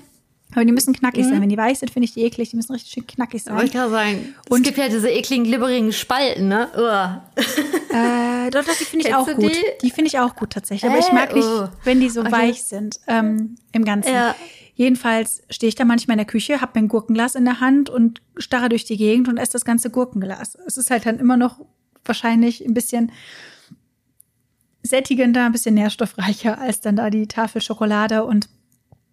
Aber 0.54 0.64
die 0.64 0.72
müssen 0.72 0.92
knackig 0.92 1.24
mhm. 1.24 1.30
sein. 1.30 1.40
Wenn 1.40 1.48
die 1.48 1.56
weich 1.56 1.78
sind, 1.78 1.90
finde 1.90 2.04
ich 2.04 2.14
die 2.14 2.22
eklig. 2.22 2.50
Die 2.50 2.56
müssen 2.56 2.72
richtig 2.72 2.92
schön 2.92 3.06
knackig 3.06 3.42
sein. 3.42 3.54
Wollte 3.54 3.68
ich 3.68 3.72
gerade 3.72 3.90
sagen. 3.90 4.34
Und 4.50 4.58
es 4.58 4.64
gibt 4.64 4.76
ja 4.78 4.88
diese 4.88 5.08
ekligen, 5.08 5.44
glibberigen 5.44 5.92
Spalten, 5.92 6.48
ne? 6.48 6.68
Äh, 7.90 7.96
doch, 8.50 8.64
doch, 8.64 8.76
die 8.76 8.84
finde 8.84 9.08
ich 9.08 9.14
auch 9.14 9.26
gut. 9.26 9.54
Die, 9.54 9.64
die 9.82 9.90
finde 9.90 10.08
ich 10.08 10.18
auch 10.18 10.34
gut 10.34 10.50
tatsächlich. 10.50 10.90
Aber 10.90 10.98
äh, 10.98 11.04
ich 11.04 11.12
mag 11.12 11.34
nicht, 11.34 11.46
uh. 11.46 11.68
wenn 11.84 12.00
die 12.00 12.08
so 12.08 12.20
okay. 12.20 12.32
weich 12.32 12.62
sind 12.62 13.00
ähm, 13.06 13.56
im 13.72 13.84
Ganzen. 13.84 14.12
Ja. 14.12 14.34
Jedenfalls 14.74 15.42
stehe 15.50 15.68
ich 15.68 15.74
da 15.74 15.84
manchmal 15.84 16.14
in 16.14 16.18
der 16.18 16.26
Küche, 16.26 16.60
habe 16.60 16.72
mein 16.74 16.88
Gurkenglas 16.88 17.34
in 17.34 17.44
der 17.44 17.60
Hand 17.60 17.90
und 17.90 18.22
starre 18.36 18.68
durch 18.68 18.84
die 18.84 18.96
Gegend 18.96 19.28
und 19.28 19.36
esse 19.36 19.52
das 19.52 19.64
ganze 19.64 19.90
Gurkenglas. 19.90 20.56
Es 20.66 20.76
ist 20.76 20.90
halt 20.90 21.06
dann 21.06 21.18
immer 21.18 21.36
noch 21.36 21.60
wahrscheinlich 22.04 22.64
ein 22.64 22.74
bisschen 22.74 23.12
sättigender, 24.82 25.46
ein 25.46 25.52
bisschen 25.52 25.74
nährstoffreicher 25.74 26.58
als 26.58 26.80
dann 26.80 26.96
da 26.96 27.10
die 27.10 27.28
Tafel 27.28 27.60
Schokolade 27.60 28.24
und 28.24 28.48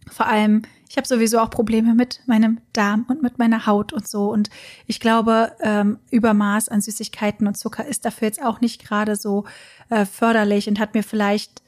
vor 0.09 0.25
allem, 0.25 0.63
ich 0.89 0.97
habe 0.97 1.07
sowieso 1.07 1.37
auch 1.39 1.51
Probleme 1.51 1.93
mit 1.93 2.21
meinem 2.25 2.61
Darm 2.73 3.05
und 3.07 3.21
mit 3.21 3.37
meiner 3.37 3.67
Haut 3.67 3.93
und 3.93 4.07
so. 4.07 4.31
Und 4.31 4.49
ich 4.87 4.99
glaube, 4.99 5.51
ähm, 5.61 5.99
Übermaß 6.09 6.67
an 6.67 6.81
Süßigkeiten 6.81 7.45
und 7.45 7.55
Zucker 7.55 7.85
ist 7.85 8.05
dafür 8.05 8.27
jetzt 8.27 8.41
auch 8.41 8.59
nicht 8.59 8.83
gerade 8.83 9.15
so 9.15 9.45
äh, 9.89 10.03
förderlich 10.05 10.67
und 10.67 10.79
hat 10.79 10.95
mir 10.95 11.03
vielleicht 11.03 11.61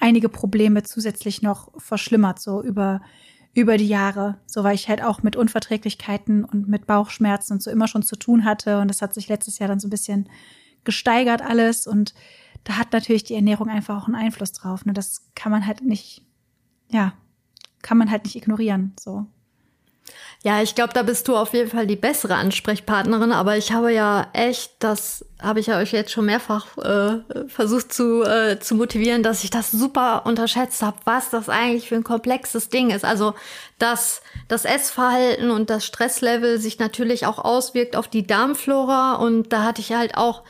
einige 0.00 0.30
Probleme 0.30 0.82
zusätzlich 0.82 1.42
noch 1.42 1.78
verschlimmert, 1.78 2.40
so 2.40 2.62
über, 2.62 3.02
über 3.52 3.76
die 3.76 3.86
Jahre. 3.86 4.38
So 4.46 4.64
weil 4.64 4.76
ich 4.76 4.88
halt 4.88 5.02
auch 5.02 5.22
mit 5.22 5.36
Unverträglichkeiten 5.36 6.42
und 6.42 6.66
mit 6.66 6.86
Bauchschmerzen 6.86 7.52
und 7.52 7.62
so 7.62 7.70
immer 7.70 7.86
schon 7.86 8.02
zu 8.02 8.16
tun 8.16 8.46
hatte. 8.46 8.78
Und 8.80 8.88
das 8.88 9.02
hat 9.02 9.12
sich 9.12 9.28
letztes 9.28 9.58
Jahr 9.58 9.68
dann 9.68 9.78
so 9.80 9.88
ein 9.88 9.90
bisschen 9.90 10.30
gesteigert 10.84 11.42
alles. 11.42 11.86
Und 11.86 12.14
da 12.64 12.78
hat 12.78 12.94
natürlich 12.94 13.24
die 13.24 13.34
Ernährung 13.34 13.68
einfach 13.68 14.02
auch 14.02 14.06
einen 14.06 14.14
Einfluss 14.14 14.52
drauf. 14.52 14.86
Ne? 14.86 14.94
Das 14.94 15.20
kann 15.34 15.52
man 15.52 15.66
halt 15.66 15.82
nicht, 15.82 16.24
ja, 16.88 17.12
kann 17.84 17.98
man 17.98 18.10
halt 18.10 18.24
nicht 18.24 18.34
ignorieren. 18.34 18.94
So. 18.98 19.26
Ja, 20.42 20.60
ich 20.60 20.74
glaube, 20.74 20.92
da 20.92 21.02
bist 21.02 21.26
du 21.28 21.36
auf 21.36 21.54
jeden 21.54 21.70
Fall 21.70 21.86
die 21.86 21.96
bessere 21.96 22.34
Ansprechpartnerin, 22.34 23.32
aber 23.32 23.56
ich 23.56 23.72
habe 23.72 23.92
ja 23.92 24.26
echt, 24.34 24.72
das 24.80 25.24
habe 25.40 25.60
ich 25.60 25.68
ja 25.68 25.78
euch 25.78 25.92
jetzt 25.92 26.12
schon 26.12 26.26
mehrfach 26.26 26.76
äh, 26.76 27.48
versucht 27.48 27.94
zu, 27.94 28.22
äh, 28.22 28.58
zu 28.58 28.74
motivieren, 28.74 29.22
dass 29.22 29.42
ich 29.42 29.48
das 29.48 29.70
super 29.70 30.26
unterschätzt 30.26 30.82
habe, 30.82 30.98
was 31.04 31.30
das 31.30 31.48
eigentlich 31.48 31.88
für 31.88 31.94
ein 31.94 32.04
komplexes 32.04 32.68
Ding 32.68 32.90
ist. 32.90 33.06
Also, 33.06 33.32
dass 33.78 34.20
das 34.48 34.66
Essverhalten 34.66 35.50
und 35.50 35.70
das 35.70 35.86
Stresslevel 35.86 36.58
sich 36.58 36.78
natürlich 36.78 37.24
auch 37.24 37.38
auswirkt 37.38 37.96
auf 37.96 38.08
die 38.08 38.26
Darmflora 38.26 39.14
und 39.14 39.50
da 39.50 39.62
hatte 39.62 39.80
ich 39.80 39.94
halt 39.94 40.14
auch 40.18 40.42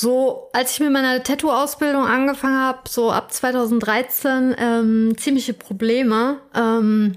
so, 0.00 0.48
als 0.52 0.70
ich 0.70 0.78
mit 0.78 0.92
meiner 0.92 1.24
Tattoo-Ausbildung 1.24 2.04
angefangen 2.04 2.60
habe, 2.60 2.88
so 2.88 3.10
ab 3.10 3.32
2013, 3.32 4.54
ähm, 4.56 5.18
ziemliche 5.18 5.54
Probleme. 5.54 6.38
Ähm, 6.54 7.16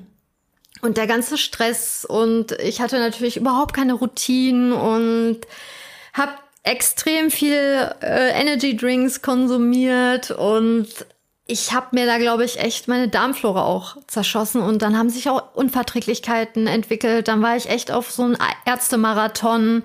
und 0.82 0.98
der 0.98 1.06
ganze 1.06 1.38
Stress 1.38 2.06
und 2.06 2.54
ich 2.54 2.82
hatte 2.82 2.98
natürlich 2.98 3.38
überhaupt 3.38 3.76
keine 3.76 3.94
Routinen 3.94 4.74
und 4.74 5.42
habe 6.14 6.32
extrem 6.64 7.30
viel 7.30 7.54
äh, 8.02 8.32
Energy 8.32 8.76
Drinks 8.76 9.22
konsumiert 9.22 10.32
und 10.32 10.88
ich 11.46 11.74
habe 11.74 11.90
mir 11.92 12.08
da 12.08 12.18
glaube 12.18 12.46
ich 12.46 12.60
echt 12.60 12.88
meine 12.88 13.10
Darmflora 13.10 13.64
auch 13.64 13.98
zerschossen 14.08 14.60
und 14.60 14.82
dann 14.82 14.98
haben 14.98 15.12
sich 15.12 15.30
auch 15.30 15.54
Unverträglichkeiten 15.54 16.66
entwickelt. 16.66 17.28
Dann 17.28 17.44
war 17.44 17.56
ich 17.56 17.70
echt 17.70 17.92
auf 17.92 18.10
so 18.10 18.24
einem 18.24 18.38
Ärztemarathon 18.66 19.84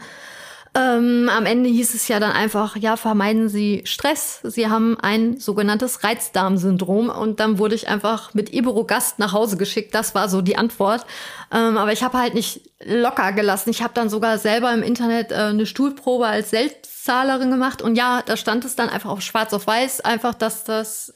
ähm, 0.77 1.31
am 1.31 1.47
Ende 1.47 1.71
hieß 1.71 1.95
es 1.95 2.07
ja 2.09 2.21
dann 2.21 2.33
einfach, 2.33 2.77
ja, 2.77 2.99
vermeiden 2.99 3.49
Sie 3.49 3.83
Stress. 3.87 4.41
Sie 4.43 4.69
haben 4.69 4.99
ein 5.01 5.41
sogenanntes 5.41 6.05
Reizdarmsyndrom. 6.05 7.09
Und 7.09 7.41
dann 7.41 7.59
wurde 7.59 7.75
ich 7.75 7.89
einfach 7.89 8.35
mit 8.35 8.53
Iberogast 8.53 9.19
nach 9.19 9.33
Hause 9.33 9.57
geschickt. 9.57 9.95
Das 9.95 10.15
war 10.15 10.29
so 10.29 10.43
die 10.43 10.57
Antwort. 10.57 11.07
Ähm, 11.51 11.79
aber 11.79 11.93
ich 11.93 12.03
habe 12.03 12.19
halt 12.19 12.35
nicht 12.35 12.61
locker 12.85 13.33
gelassen. 13.33 13.71
Ich 13.71 13.83
habe 13.83 13.95
dann 13.95 14.11
sogar 14.11 14.37
selber 14.37 14.73
im 14.75 14.83
Internet 14.83 15.33
äh, 15.33 15.37
eine 15.37 15.65
Stuhlprobe 15.65 16.27
als 16.27 16.51
Selbstzahlerin 16.51 17.51
gemacht. 17.51 17.81
Und 17.81 17.97
ja, 17.97 18.23
da 18.27 18.37
stand 18.37 18.67
es 18.67 18.77
dann 18.77 18.91
einfach 18.91 19.11
auf 19.11 19.23
schwarz 19.23 19.55
auf 19.55 19.67
weiß, 19.67 20.03
einfach, 20.03 20.35
dass 20.35 20.65
das 20.65 21.15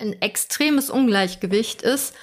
ein 0.00 0.20
extremes 0.20 0.90
Ungleichgewicht 0.90 1.82
ist. 1.82 2.14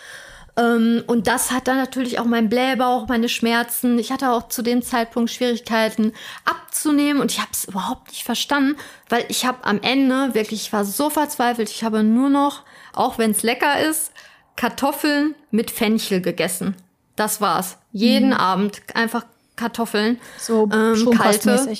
Ähm, 0.58 1.04
und 1.08 1.28
das 1.28 1.52
hat 1.52 1.68
dann 1.68 1.78
natürlich 1.78 2.20
auch 2.20 2.26
mein 2.26 2.50
Blähbauch, 2.50 3.08
meine 3.08 3.30
Schmerzen. 3.30 4.00
Ich 4.00 4.12
hatte 4.12 4.32
auch 4.32 4.48
zu 4.48 4.62
dem 4.62 4.82
Zeitpunkt 4.82 5.32
Schwierigkeiten 5.32 6.14
abzunehmen 6.46 7.22
und 7.22 7.32
ich 7.32 7.40
habe 7.40 7.50
es 7.52 7.66
überhaupt 7.66 8.10
nicht 8.10 8.24
verstanden, 8.24 8.78
weil 9.10 9.26
ich 9.28 9.46
habe 9.46 9.66
am 9.66 9.82
Ende 9.82 10.34
wirklich, 10.34 10.68
ich 10.68 10.74
war 10.74 10.86
so 10.86 11.10
verzweifelt, 11.10 11.70
ich 11.70 11.84
habe 11.84 12.04
nur 12.04 12.30
noch, 12.30 12.64
auch 12.94 13.18
wenn 13.18 13.32
es 13.32 13.44
lecker 13.44 13.80
ist, 13.80 14.12
Kartoffeln 14.56 15.36
mit 15.52 15.72
Fenchel 15.72 16.22
gegessen. 16.22 16.76
Das 17.16 17.42
war's. 17.42 17.78
Jeden 17.92 18.30
mhm. 18.30 18.36
Abend 18.36 18.82
einfach 18.94 19.26
Kartoffeln. 19.56 20.20
So 20.38 20.70
ähm, 20.72 21.12
kalte. 21.12 21.76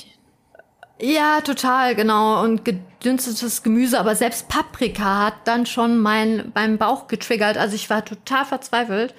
Ja, 1.00 1.42
total, 1.42 1.96
genau. 1.96 2.42
Und 2.44 2.64
gedünstetes 2.64 3.64
Gemüse, 3.64 4.00
aber 4.00 4.16
selbst 4.16 4.48
Paprika 4.48 5.26
hat 5.26 5.36
dann 5.46 5.66
schon 5.66 5.98
mein, 5.98 6.52
meinen 6.56 6.78
Bauch 6.78 7.08
getriggert. 7.08 7.58
Also 7.58 7.76
ich 7.76 7.90
war 7.90 8.06
total 8.06 8.46
verzweifelt. 8.46 9.14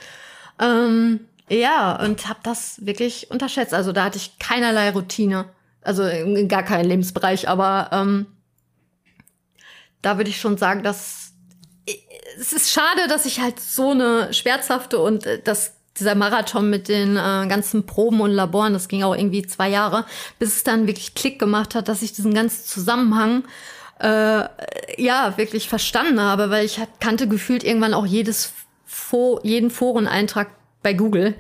Ähm, 0.61 1.29
ja, 1.49 2.01
und 2.03 2.29
habe 2.29 2.41
das 2.43 2.85
wirklich 2.87 3.31
unterschätzt. 3.31 3.75
Also 3.75 3.93
da 3.93 4.05
hatte 4.05 4.19
ich 4.19 4.39
keinerlei 4.39 4.91
Routine. 4.91 5.51
Also 5.83 6.03
in 6.05 6.49
gar 6.49 6.65
keinen 6.65 6.89
Lebensbereich, 6.89 7.49
aber 7.49 7.91
ähm, 7.93 8.27
da 10.03 10.17
würde 10.17 10.31
ich 10.31 10.41
schon 10.41 10.59
sagen, 10.59 10.83
dass 10.83 11.27
es 12.39 12.53
ist 12.53 12.73
schade, 12.73 13.07
dass 13.09 13.25
ich 13.25 13.41
halt 13.41 13.61
so 13.61 13.91
eine 13.91 14.33
schmerzhafte 14.35 14.99
und 14.99 15.27
äh, 15.27 15.41
das 15.41 15.76
dieser 15.99 16.15
Marathon 16.15 16.71
mit 16.71 16.89
den 16.89 17.17
äh, 17.17 17.47
ganzen 17.49 17.87
Proben 17.87 18.21
und 18.21 18.31
Laboren, 18.31 18.73
das 18.73 18.89
ging 18.89 19.03
auch 19.03 19.15
irgendwie 19.15 19.47
zwei 19.47 19.69
Jahre, 19.69 20.05
bis 20.39 20.57
es 20.57 20.65
dann 20.65 20.87
wirklich 20.87 21.15
Klick 21.15 21.39
gemacht 21.39 21.75
hat, 21.75 21.89
dass 21.89 22.03
ich 22.03 22.13
diesen 22.13 22.35
ganzen 22.35 22.65
Zusammenhang 22.67 23.45
äh, 23.99 24.45
ja 24.99 25.35
wirklich 25.37 25.69
verstanden 25.69 26.21
habe, 26.21 26.51
weil 26.51 26.65
ich 26.65 26.81
kannte 27.01 27.29
gefühlt 27.29 27.65
irgendwann 27.65 27.95
auch 27.95 28.07
jedes 28.07 28.53
Fo 28.85 29.41
jeden 29.43 29.71
Foreneintrag 29.71 30.49
bei 30.83 30.93
Google, 30.93 31.35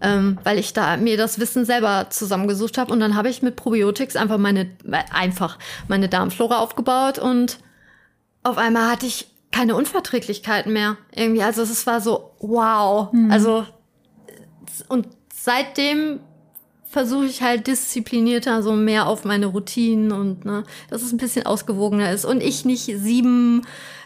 ähm, 0.00 0.38
weil 0.44 0.58
ich 0.58 0.72
da 0.72 0.96
mir 0.96 1.16
das 1.16 1.38
Wissen 1.38 1.64
selber 1.64 2.06
zusammengesucht 2.10 2.78
habe 2.78 2.92
und 2.92 3.00
dann 3.00 3.16
habe 3.16 3.28
ich 3.28 3.42
mit 3.42 3.56
Probiotics 3.56 4.16
einfach 4.16 4.38
meine 4.38 4.70
einfach 5.12 5.58
meine 5.88 6.08
Darmflora 6.08 6.58
aufgebaut 6.58 7.18
und 7.18 7.58
auf 8.42 8.58
einmal 8.58 8.90
hatte 8.90 9.06
ich 9.06 9.28
keine 9.52 9.74
Unverträglichkeiten 9.74 10.72
mehr 10.72 10.96
irgendwie. 11.14 11.42
Also 11.42 11.62
es 11.62 11.86
war 11.86 12.00
so 12.00 12.32
wow. 12.38 13.12
Mhm. 13.12 13.30
Also 13.30 13.66
und 14.88 15.08
seitdem 15.32 16.20
versuche 16.90 17.26
ich 17.26 17.42
halt 17.42 17.68
disziplinierter 17.68 18.62
so 18.62 18.72
mehr 18.72 19.06
auf 19.06 19.24
meine 19.24 19.46
Routinen 19.46 20.10
und 20.10 20.44
ne, 20.44 20.64
dass 20.90 21.02
es 21.02 21.12
ein 21.12 21.18
bisschen 21.18 21.46
ausgewogener 21.46 22.10
ist 22.10 22.24
und 22.24 22.42
ich 22.42 22.64
nicht 22.64 22.84
sieben 22.84 23.62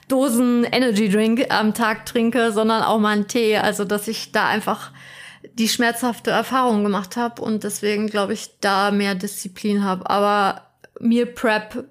Dosen 0.09 0.65
Energy 0.65 1.09
Drink 1.09 1.47
am 1.49 1.73
Tag 1.73 2.05
trinke, 2.05 2.53
sondern 2.53 2.83
auch 2.83 2.99
mal 2.99 3.11
einen 3.11 3.27
Tee. 3.27 3.57
Also 3.57 3.85
dass 3.85 4.07
ich 4.07 4.33
da 4.33 4.49
einfach 4.49 4.93
die 5.55 5.69
schmerzhafte 5.69 6.31
Erfahrung 6.31 6.85
gemacht 6.85 7.17
habe 7.17 7.41
und 7.41 7.65
deswegen 7.65 8.09
glaube 8.09 8.35
ich 8.35 8.59
da 8.61 8.91
mehr 8.91 9.15
Disziplin 9.15 9.83
habe. 9.83 10.09
Aber 10.11 10.63
Meal 11.01 11.27
Prep 11.27 11.87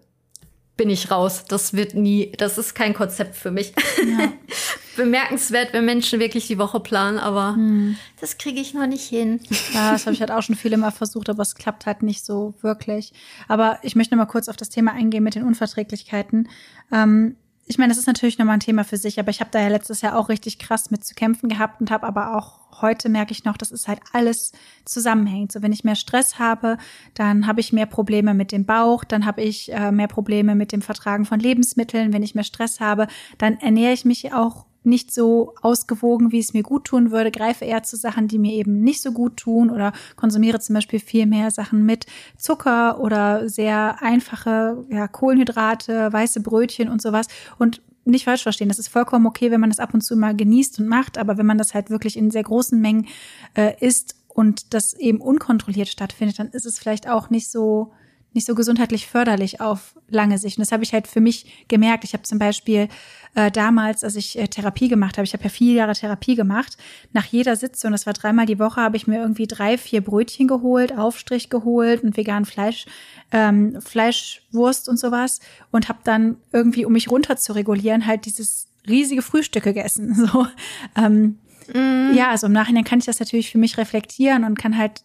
bin 0.78 0.90
ich 0.90 1.12
raus. 1.12 1.46
Das 1.48 1.74
wird 1.74 1.94
nie, 1.94 2.32
das 2.38 2.58
ist 2.58 2.74
kein 2.74 2.94
Konzept 2.94 3.36
für 3.36 3.52
mich. 3.52 3.74
Ja. 4.06 4.34
Bemerkenswert, 4.96 5.74
wenn 5.74 5.86
Menschen 5.86 6.20
wirklich 6.20 6.46
die 6.46 6.60
Woche 6.60 6.80
planen, 6.80 7.18
aber 7.18 7.56
hm. 7.56 7.98
das 8.22 8.38
kriege 8.38 8.60
ich 8.60 8.76
noch 8.76 8.86
nicht 8.86 9.08
hin. 9.08 9.40
Ja, 9.74 9.92
das 9.92 10.06
habe 10.06 10.14
ich 10.14 10.20
halt 10.20 10.30
auch 10.30 10.44
schon 10.44 10.56
viele 10.56 10.78
Mal 10.78 10.92
versucht, 10.92 11.30
aber 11.30 11.42
es 11.42 11.56
klappt 11.56 11.88
halt 11.88 12.04
nicht 12.04 12.24
so 12.24 12.54
wirklich. 12.62 13.12
Aber 13.48 13.80
ich 13.82 13.96
möchte 13.96 14.16
noch 14.16 14.24
mal 14.24 14.32
kurz 14.32 14.50
auf 14.50 14.56
das 14.56 14.70
Thema 14.70 14.92
eingehen 14.92 15.24
mit 15.24 15.34
den 15.34 15.44
Unverträglichkeiten. 15.44 16.48
Ähm, 16.92 17.38
ich 17.66 17.78
meine, 17.78 17.90
das 17.92 17.98
ist 17.98 18.08
natürlich 18.08 18.38
nochmal 18.38 18.56
ein 18.56 18.60
Thema 18.60 18.84
für 18.84 18.98
sich, 18.98 19.20
aber 19.20 19.30
ich 19.30 19.40
habe 19.40 19.52
da 19.52 19.62
ja 19.62 19.70
letztes 19.70 20.02
Jahr 20.02 20.18
auch 20.18 20.30
richtig 20.30 20.60
krass 20.60 20.92
mit 20.92 21.06
zu 21.06 21.16
kämpfen 21.16 21.48
gehabt 21.48 21.80
und 21.80 21.92
habe 21.92 22.06
aber 22.06 22.36
auch 22.36 22.60
heute 22.82 23.08
merke 23.08 23.32
ich 23.32 23.46
noch, 23.46 23.56
dass 23.56 23.72
es 23.72 23.88
halt 23.88 24.00
alles 24.12 24.52
zusammenhängt. 24.84 25.52
So, 25.52 25.62
wenn 25.62 25.72
ich 25.72 25.84
mehr 25.84 25.96
Stress 25.96 26.40
habe, 26.40 26.78
dann 27.14 27.48
habe 27.48 27.62
ich 27.62 27.72
mehr 27.72 27.86
Probleme 27.86 28.34
mit 28.34 28.52
dem 28.52 28.66
Bauch, 28.66 29.04
dann 29.04 29.26
habe 29.26 29.42
ich 29.42 29.72
äh, 29.72 29.92
mehr 29.92 30.08
Probleme 30.08 30.56
mit 30.56 30.72
dem 30.72 30.82
Vertragen 30.82 31.26
von 31.26 31.40
Lebensmitteln. 31.40 32.12
Wenn 32.12 32.24
ich 32.24 32.36
mehr 32.36 32.44
Stress 32.44 32.80
habe, 32.80 33.08
dann 33.38 33.58
ernähre 33.60 33.94
ich 33.94 34.04
mich 34.04 34.34
auch 34.34 34.66
nicht 34.86 35.14
so 35.14 35.54
ausgewogen, 35.62 36.32
wie 36.32 36.40
es 36.40 36.54
mir 36.54 36.64
gut 36.64 36.86
tun 36.86 37.12
würde, 37.12 37.32
greife 37.32 37.66
eher 37.66 37.84
zu 37.84 37.96
Sachen, 37.96 38.28
die 38.28 38.40
mir 38.40 38.54
eben 38.54 38.82
nicht 38.82 39.02
so 39.02 39.12
gut 39.12 39.38
tun 39.38 39.70
oder 39.70 39.94
konsumiere 40.16 40.60
zum 40.60 40.76
Beispiel 40.76 41.00
viel 41.00 41.26
mehr 41.26 41.52
Sachen 41.52 41.86
mit 41.86 42.06
Zucker 42.38 43.00
oder 43.00 43.50
sehr 43.50 44.02
einfache 44.02 44.86
ja, 44.90 45.08
Kohlenhydrate, 45.08 46.12
weiße 46.12 46.42
Brötchen 46.42 46.90
und 46.90 47.02
sowas. 47.02 47.28
Und 47.58 47.82
nicht 48.06 48.26
falsch 48.26 48.44
verstehen, 48.44 48.68
das 48.68 48.80
ist 48.80 48.90
vollkommen 48.90 49.26
okay, 49.26 49.52
wenn 49.52 49.62
man 49.62 49.70
das 49.70 49.80
ab 49.80 49.94
und 49.94 50.02
zu 50.02 50.16
mal 50.16 50.36
genießt 50.36 50.80
und 50.80 50.88
macht, 50.88 51.18
aber 51.18 51.38
wenn 51.38 51.46
man 51.46 51.58
das 51.58 51.74
halt 51.74 51.90
wirklich 51.90 52.18
in 52.18 52.32
sehr 52.32 52.44
großen 52.44 52.80
Mengen 52.80 53.08
äh, 53.56 53.74
isst 53.80 54.16
und 54.28 54.74
das 54.74 54.94
eben 54.94 55.22
unkontrolliert 55.22 55.88
stattfindet, 55.88 56.40
dann 56.40 56.50
ist 56.50 56.66
es 56.66 56.80
vielleicht 56.80 57.08
auch 57.08 57.30
nicht 57.30 57.50
so 57.50 57.94
nicht 58.34 58.46
so 58.46 58.56
gesundheitlich 58.56 59.08
förderlich 59.08 59.62
auf 59.62 59.96
lange 60.10 60.38
Sicht. 60.38 60.58
Und 60.58 60.62
das 60.62 60.72
habe 60.72 60.84
ich 60.84 60.94
halt 60.94 61.08
für 61.08 61.22
mich 61.22 61.66
gemerkt. 61.68 62.04
Ich 62.04 62.14
habe 62.14 62.24
zum 62.24 62.40
Beispiel 62.40 62.90
äh, 63.36 63.52
damals, 63.52 64.04
als 64.04 64.16
ich 64.16 64.38
äh, 64.38 64.48
Therapie 64.48 64.88
gemacht 64.88 65.18
habe, 65.18 65.26
ich 65.26 65.34
habe 65.34 65.44
ja 65.44 65.50
vier 65.50 65.74
Jahre 65.74 65.94
Therapie 65.94 66.36
gemacht, 66.36 66.78
nach 67.14 67.26
jeder 67.26 67.56
Sitzung, 67.56 67.92
das 67.92 68.06
war 68.06 68.14
dreimal 68.14 68.46
die 68.46 68.60
Woche, 68.60 68.82
habe 68.82 68.98
ich 68.98 69.08
mir 69.08 69.20
irgendwie 69.20 69.48
drei, 69.48 69.78
vier 69.78 70.02
Brötchen 70.02 70.48
geholt, 70.48 70.98
Aufstrich 70.98 71.50
geholt 71.50 72.04
und 72.04 72.16
vegan 72.16 72.46
Fleisch, 72.46 72.86
ähm, 73.32 73.82
Fleischwurst 73.82 74.88
und 74.88 75.00
sowas 75.00 75.40
und 75.72 75.90
habe 75.90 76.00
dann 76.04 76.38
irgendwie, 76.52 76.86
um 76.86 76.94
mich 76.94 77.10
runter 77.10 77.38
zu 77.38 77.54
regulieren, 77.54 78.06
halt 78.06 78.26
dieses 78.26 78.68
riesige 78.88 79.22
Frühstück 79.22 79.64
gegessen. 79.64 80.14
So, 80.34 80.48
ähm, 80.96 81.40
mm. 81.74 82.14
ja, 82.14 82.30
also 82.30 82.48
im 82.48 82.54
Nachhinein 82.54 82.84
kann 82.84 83.00
ich 83.00 83.06
das 83.06 83.20
natürlich 83.20 83.52
für 83.52 83.58
mich 83.58 83.78
reflektieren 83.78 84.44
und 84.44 84.58
kann 84.58 84.78
halt 84.78 85.04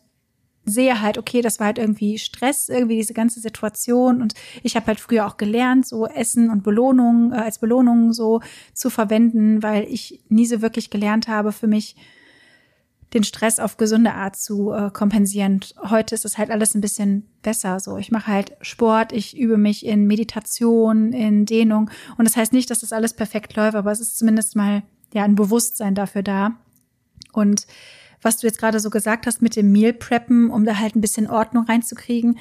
sehe 0.68 1.00
halt, 1.00 1.18
okay, 1.18 1.42
das 1.42 1.58
war 1.58 1.66
halt 1.66 1.78
irgendwie 1.78 2.18
Stress, 2.18 2.68
irgendwie 2.68 2.96
diese 2.96 3.14
ganze 3.14 3.40
Situation. 3.40 4.22
Und 4.22 4.34
ich 4.62 4.76
habe 4.76 4.86
halt 4.86 5.00
früher 5.00 5.26
auch 5.26 5.36
gelernt, 5.36 5.86
so 5.86 6.06
Essen 6.06 6.50
und 6.50 6.62
Belohnung 6.62 7.32
äh, 7.32 7.36
als 7.36 7.58
Belohnung 7.58 8.12
so 8.12 8.40
zu 8.74 8.90
verwenden, 8.90 9.62
weil 9.62 9.84
ich 9.84 10.20
nie 10.28 10.46
so 10.46 10.62
wirklich 10.62 10.90
gelernt 10.90 11.28
habe, 11.28 11.52
für 11.52 11.66
mich 11.66 11.96
den 13.14 13.24
Stress 13.24 13.58
auf 13.58 13.78
gesunde 13.78 14.12
Art 14.12 14.36
zu 14.36 14.72
äh, 14.72 14.90
kompensieren. 14.90 15.60
Heute 15.82 16.14
ist 16.14 16.24
es 16.24 16.36
halt 16.36 16.50
alles 16.50 16.74
ein 16.74 16.80
bisschen 16.80 17.26
besser. 17.42 17.80
So, 17.80 17.96
ich 17.96 18.10
mache 18.10 18.26
halt 18.26 18.52
Sport, 18.60 19.12
ich 19.12 19.36
übe 19.36 19.56
mich 19.56 19.86
in 19.86 20.06
Meditation, 20.06 21.12
in 21.12 21.46
Dehnung. 21.46 21.90
Und 22.18 22.26
das 22.26 22.36
heißt 22.36 22.52
nicht, 22.52 22.70
dass 22.70 22.80
das 22.80 22.92
alles 22.92 23.14
perfekt 23.14 23.56
läuft, 23.56 23.76
aber 23.76 23.90
es 23.90 24.00
ist 24.00 24.18
zumindest 24.18 24.56
mal 24.56 24.82
ja 25.14 25.24
ein 25.24 25.36
Bewusstsein 25.36 25.94
dafür 25.94 26.22
da. 26.22 26.58
Und 27.32 27.66
was 28.22 28.38
du 28.38 28.46
jetzt 28.46 28.58
gerade 28.58 28.80
so 28.80 28.90
gesagt 28.90 29.26
hast 29.26 29.42
mit 29.42 29.56
dem 29.56 29.72
Meal 29.72 29.92
Preppen, 29.92 30.50
um 30.50 30.64
da 30.64 30.78
halt 30.78 30.96
ein 30.96 31.00
bisschen 31.00 31.28
Ordnung 31.28 31.64
reinzukriegen, 31.64 32.38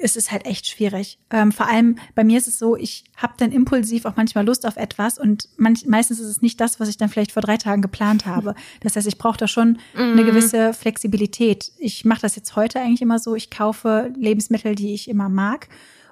ist 0.00 0.16
es 0.16 0.32
halt 0.32 0.46
echt 0.46 0.66
schwierig. 0.66 1.18
Ähm, 1.30 1.52
vor 1.52 1.68
allem 1.68 1.96
bei 2.14 2.24
mir 2.24 2.38
ist 2.38 2.48
es 2.48 2.58
so, 2.58 2.76
ich 2.76 3.04
habe 3.16 3.34
dann 3.36 3.52
impulsiv 3.52 4.06
auch 4.06 4.16
manchmal 4.16 4.46
Lust 4.46 4.66
auf 4.66 4.76
etwas 4.76 5.18
und 5.18 5.48
manch, 5.56 5.86
meistens 5.86 6.18
ist 6.20 6.28
es 6.28 6.42
nicht 6.42 6.60
das, 6.60 6.80
was 6.80 6.88
ich 6.88 6.96
dann 6.96 7.08
vielleicht 7.08 7.32
vor 7.32 7.42
drei 7.42 7.58
Tagen 7.58 7.82
geplant 7.82 8.26
habe. 8.26 8.54
Das 8.80 8.96
heißt, 8.96 9.06
ich 9.06 9.18
brauche 9.18 9.36
da 9.36 9.46
schon 9.46 9.78
mhm. 9.94 10.12
eine 10.12 10.24
gewisse 10.24 10.72
Flexibilität. 10.72 11.72
Ich 11.78 12.04
mache 12.04 12.22
das 12.22 12.34
jetzt 12.34 12.56
heute 12.56 12.80
eigentlich 12.80 13.02
immer 13.02 13.18
so, 13.18 13.34
ich 13.34 13.50
kaufe 13.50 14.12
Lebensmittel, 14.16 14.74
die 14.74 14.94
ich 14.94 15.08
immer 15.08 15.28
mag 15.28 15.68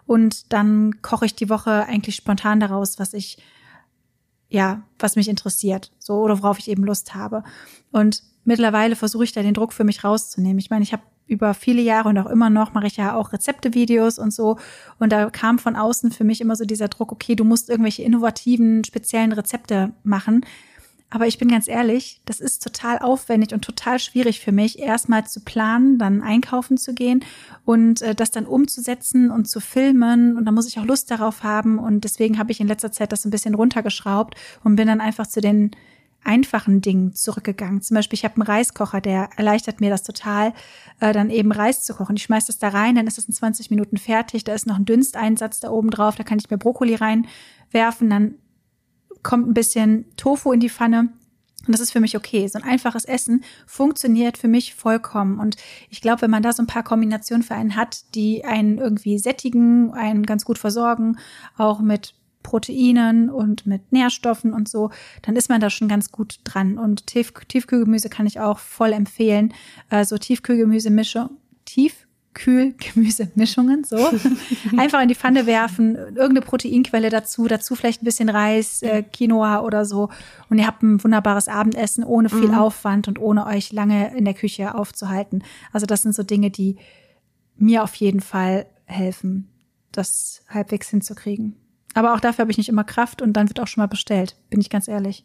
und 0.06 0.52
dann 0.52 1.00
koche 1.02 1.26
ich 1.26 1.34
die 1.34 1.48
Woche 1.48 1.86
eigentlich 1.86 2.16
spontan 2.16 2.60
daraus, 2.60 2.98
was 2.98 3.14
ich 3.14 3.38
ja, 4.48 4.82
was 4.98 5.16
mich 5.16 5.28
interessiert, 5.28 5.92
so 5.98 6.14
oder 6.20 6.42
worauf 6.42 6.58
ich 6.58 6.68
eben 6.68 6.84
Lust 6.84 7.14
habe. 7.14 7.44
Und 7.90 8.22
mittlerweile 8.44 8.96
versuche 8.96 9.24
ich 9.24 9.32
da 9.32 9.42
den 9.42 9.54
Druck 9.54 9.72
für 9.72 9.84
mich 9.84 10.04
rauszunehmen. 10.04 10.58
Ich 10.58 10.70
meine, 10.70 10.82
ich 10.82 10.92
habe 10.92 11.02
über 11.26 11.52
viele 11.52 11.82
Jahre 11.82 12.08
und 12.08 12.18
auch 12.18 12.26
immer 12.30 12.48
noch 12.48 12.72
mache 12.72 12.86
ich 12.86 12.96
ja 12.96 13.14
auch 13.14 13.32
Rezeptevideos 13.32 14.18
und 14.18 14.32
so. 14.32 14.58
Und 14.98 15.12
da 15.12 15.28
kam 15.28 15.58
von 15.58 15.76
außen 15.76 16.10
für 16.10 16.24
mich 16.24 16.40
immer 16.40 16.56
so 16.56 16.64
dieser 16.64 16.88
Druck, 16.88 17.12
okay, 17.12 17.36
du 17.36 17.44
musst 17.44 17.68
irgendwelche 17.68 18.02
innovativen, 18.02 18.82
speziellen 18.84 19.32
Rezepte 19.32 19.92
machen. 20.02 20.44
Aber 21.10 21.26
ich 21.26 21.38
bin 21.38 21.48
ganz 21.48 21.68
ehrlich, 21.68 22.20
das 22.26 22.38
ist 22.38 22.62
total 22.62 22.98
aufwendig 22.98 23.54
und 23.54 23.62
total 23.64 23.98
schwierig 23.98 24.40
für 24.40 24.52
mich, 24.52 24.78
erstmal 24.78 25.26
zu 25.26 25.40
planen, 25.40 25.98
dann 25.98 26.22
einkaufen 26.22 26.76
zu 26.76 26.92
gehen 26.92 27.24
und 27.64 28.02
äh, 28.02 28.14
das 28.14 28.30
dann 28.30 28.44
umzusetzen 28.44 29.30
und 29.30 29.48
zu 29.48 29.60
filmen. 29.60 30.36
Und 30.36 30.44
da 30.44 30.52
muss 30.52 30.68
ich 30.68 30.78
auch 30.78 30.84
Lust 30.84 31.10
darauf 31.10 31.42
haben. 31.42 31.78
Und 31.78 32.04
deswegen 32.04 32.38
habe 32.38 32.52
ich 32.52 32.60
in 32.60 32.68
letzter 32.68 32.92
Zeit 32.92 33.12
das 33.12 33.24
ein 33.24 33.30
bisschen 33.30 33.54
runtergeschraubt 33.54 34.34
und 34.64 34.76
bin 34.76 34.86
dann 34.86 35.00
einfach 35.00 35.26
zu 35.26 35.40
den 35.40 35.70
einfachen 36.24 36.82
Dingen 36.82 37.14
zurückgegangen. 37.14 37.80
Zum 37.80 37.94
Beispiel, 37.94 38.18
ich 38.18 38.24
habe 38.24 38.34
einen 38.34 38.42
Reiskocher, 38.42 39.00
der 39.00 39.30
erleichtert 39.36 39.80
mir 39.80 39.88
das 39.88 40.02
total, 40.02 40.52
äh, 41.00 41.14
dann 41.14 41.30
eben 41.30 41.52
Reis 41.52 41.84
zu 41.84 41.94
kochen. 41.94 42.16
Ich 42.16 42.24
schmeiß 42.24 42.46
das 42.46 42.58
da 42.58 42.68
rein, 42.68 42.96
dann 42.96 43.06
ist 43.06 43.16
es 43.16 43.28
in 43.28 43.34
20 43.34 43.70
Minuten 43.70 43.96
fertig. 43.96 44.44
Da 44.44 44.52
ist 44.52 44.66
noch 44.66 44.76
ein 44.76 44.84
Dünsteinsatz 44.84 45.60
da 45.60 45.70
oben 45.70 45.90
drauf, 45.90 46.16
da 46.16 46.24
kann 46.24 46.38
ich 46.38 46.50
mir 46.50 46.58
Brokkoli 46.58 46.96
reinwerfen, 46.96 48.10
dann 48.10 48.34
kommt 49.22 49.48
ein 49.48 49.54
bisschen 49.54 50.04
Tofu 50.16 50.52
in 50.52 50.60
die 50.60 50.70
Pfanne. 50.70 51.10
Und 51.66 51.72
das 51.72 51.80
ist 51.80 51.90
für 51.90 52.00
mich 52.00 52.16
okay. 52.16 52.46
So 52.48 52.58
ein 52.58 52.64
einfaches 52.64 53.04
Essen 53.04 53.44
funktioniert 53.66 54.38
für 54.38 54.48
mich 54.48 54.74
vollkommen. 54.74 55.38
Und 55.38 55.56
ich 55.90 56.00
glaube, 56.00 56.22
wenn 56.22 56.30
man 56.30 56.42
da 56.42 56.52
so 56.52 56.62
ein 56.62 56.66
paar 56.66 56.82
Kombinationen 56.82 57.42
für 57.42 57.54
einen 57.54 57.76
hat, 57.76 58.14
die 58.14 58.44
einen 58.44 58.78
irgendwie 58.78 59.18
sättigen, 59.18 59.92
einen 59.92 60.24
ganz 60.24 60.44
gut 60.44 60.56
versorgen, 60.56 61.18
auch 61.58 61.80
mit 61.80 62.14
Proteinen 62.42 63.28
und 63.28 63.66
mit 63.66 63.92
Nährstoffen 63.92 64.54
und 64.54 64.68
so, 64.68 64.90
dann 65.22 65.36
ist 65.36 65.50
man 65.50 65.60
da 65.60 65.68
schon 65.68 65.88
ganz 65.88 66.10
gut 66.10 66.40
dran. 66.44 66.78
Und 66.78 67.06
Tief 67.06 67.32
Tiefkühlgemüse 67.32 68.08
kann 68.08 68.26
ich 68.26 68.40
auch 68.40 68.58
voll 68.58 68.92
empfehlen. 68.92 69.52
Also 69.90 70.16
Tiefkühlgemüse-Mischung, 70.16 71.30
Tiefkühlgemüse-Mischungen, 72.38 73.84
so. 73.84 73.96
Einfach 74.76 75.02
in 75.02 75.08
die 75.08 75.14
Pfanne 75.14 75.46
werfen, 75.46 75.96
irgendeine 75.96 76.42
Proteinquelle 76.42 77.10
dazu, 77.10 77.46
dazu 77.46 77.74
vielleicht 77.74 78.02
ein 78.02 78.04
bisschen 78.04 78.28
Reis, 78.28 78.82
äh, 78.82 79.02
Quinoa 79.02 79.60
oder 79.60 79.84
so. 79.84 80.08
Und 80.48 80.58
ihr 80.58 80.66
habt 80.66 80.82
ein 80.82 81.02
wunderbares 81.02 81.48
Abendessen 81.48 82.04
ohne 82.04 82.28
viel 82.28 82.48
mhm. 82.48 82.54
Aufwand 82.54 83.08
und 83.08 83.18
ohne 83.18 83.46
euch 83.46 83.72
lange 83.72 84.16
in 84.16 84.24
der 84.24 84.34
Küche 84.34 84.74
aufzuhalten. 84.74 85.42
Also 85.72 85.86
das 85.86 86.02
sind 86.02 86.14
so 86.14 86.22
Dinge, 86.22 86.50
die 86.50 86.76
mir 87.56 87.82
auf 87.82 87.94
jeden 87.96 88.20
Fall 88.20 88.66
helfen, 88.84 89.48
das 89.92 90.42
halbwegs 90.48 90.88
hinzukriegen. 90.88 91.56
Aber 91.94 92.14
auch 92.14 92.20
dafür 92.20 92.42
habe 92.42 92.50
ich 92.50 92.58
nicht 92.58 92.68
immer 92.68 92.84
Kraft 92.84 93.22
und 93.22 93.32
dann 93.32 93.48
wird 93.48 93.60
auch 93.60 93.66
schon 93.66 93.82
mal 93.82 93.88
bestellt, 93.88 94.36
bin 94.50 94.60
ich 94.60 94.70
ganz 94.70 94.88
ehrlich. 94.88 95.24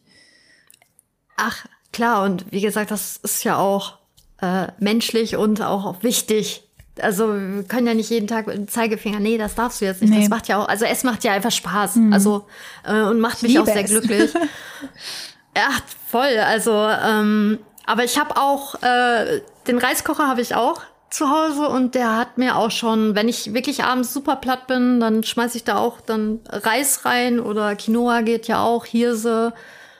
Ach, 1.36 1.66
klar, 1.92 2.24
und 2.24 2.50
wie 2.50 2.60
gesagt, 2.60 2.90
das 2.90 3.16
ist 3.18 3.44
ja 3.44 3.56
auch 3.56 3.98
äh, 4.40 4.68
menschlich 4.78 5.36
und 5.36 5.62
auch 5.62 6.02
wichtig. 6.02 6.63
Also 7.00 7.34
wir 7.34 7.64
können 7.64 7.86
ja 7.86 7.94
nicht 7.94 8.10
jeden 8.10 8.28
Tag 8.28 8.46
mit 8.46 8.56
dem 8.56 8.68
Zeigefinger, 8.68 9.18
nee, 9.18 9.36
das 9.36 9.54
darfst 9.54 9.80
du 9.80 9.84
jetzt 9.84 10.00
nicht. 10.00 10.10
Nee. 10.10 10.20
Das 10.20 10.28
macht 10.28 10.48
ja 10.48 10.62
auch, 10.62 10.68
also 10.68 10.84
es 10.84 11.02
macht 11.02 11.24
ja 11.24 11.32
einfach 11.32 11.50
Spaß. 11.50 11.96
Mhm. 11.96 12.12
Also 12.12 12.46
äh, 12.84 13.02
und 13.02 13.20
macht 13.20 13.42
mich 13.42 13.58
auch 13.58 13.66
sehr 13.66 13.82
es. 13.82 13.90
glücklich. 13.90 14.32
ja, 15.56 15.68
voll. 16.08 16.38
Also, 16.46 16.72
ähm, 16.72 17.58
aber 17.86 18.04
ich 18.04 18.18
habe 18.18 18.36
auch, 18.36 18.76
äh, 18.82 19.40
den 19.66 19.78
Reiskocher 19.78 20.28
habe 20.28 20.40
ich 20.40 20.54
auch 20.54 20.82
zu 21.10 21.30
Hause 21.30 21.68
und 21.68 21.94
der 21.94 22.16
hat 22.16 22.38
mir 22.38 22.56
auch 22.56 22.70
schon, 22.70 23.14
wenn 23.14 23.28
ich 23.28 23.54
wirklich 23.54 23.84
abends 23.84 24.12
super 24.12 24.36
platt 24.36 24.66
bin, 24.66 25.00
dann 25.00 25.22
schmeiße 25.22 25.56
ich 25.56 25.64
da 25.64 25.76
auch 25.76 26.00
dann 26.00 26.40
Reis 26.48 27.04
rein 27.04 27.40
oder 27.40 27.76
Quinoa 27.76 28.22
geht 28.22 28.48
ja 28.48 28.62
auch, 28.62 28.84
Hirse 28.84 29.52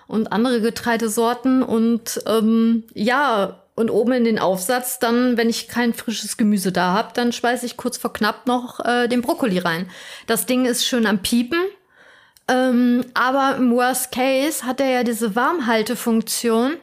und 0.07 0.33
andere 0.33 0.61
Getreidesorten 0.61 1.63
und 1.63 2.21
ähm, 2.27 2.85
ja, 2.95 3.64
und 3.75 3.91
oben 3.91 4.13
in 4.13 4.25
den 4.25 4.39
Aufsatz 4.39 4.99
dann, 4.99 5.37
wenn 5.37 5.51
ich 5.51 5.69
kein 5.69 5.95
frisches 5.95 6.37
Gemüse 6.37 6.71
da 6.71 6.93
habe, 6.93 7.11
dann 7.15 7.33
schmeiße 7.33 7.67
ich 7.67 7.77
kurz 7.77 7.97
vor 7.97 8.13
knapp 8.13 8.47
noch 8.47 8.81
äh, 8.85 9.09
den 9.09 9.23
Brokkoli 9.23 9.59
rein. 9.59 9.91
Das 10.27 10.47
Ding 10.47 10.65
ist 10.65 10.87
schön 10.87 11.07
am 11.07 11.23
Piepen. 11.23 11.61
Ähm, 12.47 13.07
aber 13.15 13.57
im 13.57 13.73
Worst 13.73 14.13
Case 14.13 14.65
hat 14.65 14.81
er 14.81 14.91
ja 14.91 15.03
diese 15.03 15.35
Warmhaltefunktion. 15.35 16.77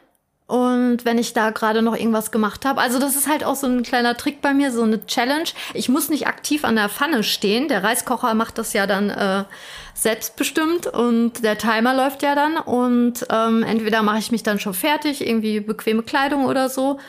Und 0.52 1.06
wenn 1.06 1.18
ich 1.18 1.32
da 1.32 1.52
gerade 1.52 1.82
noch 1.82 1.96
irgendwas 1.96 2.30
gemacht 2.30 2.66
habe, 2.66 2.82
also 2.82 3.00
das 3.00 3.16
ist 3.16 3.30
halt 3.30 3.46
auch 3.46 3.56
so 3.56 3.68
ein 3.68 3.84
kleiner 3.84 4.18
Trick 4.18 4.42
bei 4.42 4.54
mir, 4.54 4.74
so 4.74 4.84
eine 4.84 5.06
Challenge. 5.06 5.46
Ich 5.74 5.88
muss 5.88 6.10
nicht 6.10 6.28
aktiv 6.28 6.66
an 6.66 6.76
der 6.76 6.90
Pfanne 6.90 7.24
stehen. 7.24 7.70
Der 7.70 7.86
Reiskocher 7.86 8.34
macht 8.34 8.58
das 8.58 8.74
ja 8.74 8.86
dann 8.86 9.12
äh, 9.12 9.46
selbstbestimmt 9.94 10.88
und 10.88 11.42
der 11.46 11.58
Timer 11.58 11.94
läuft 11.94 12.22
ja 12.22 12.36
dann. 12.36 12.58
Und 12.58 13.26
ähm, 13.30 13.64
entweder 13.64 14.04
mache 14.04 14.20
ich 14.20 14.34
mich 14.34 14.44
dann 14.44 14.60
schon 14.60 14.74
fertig, 14.74 15.26
irgendwie 15.26 15.62
bequeme 15.62 16.04
Kleidung 16.04 16.44
oder 16.44 16.68
so. 16.68 17.00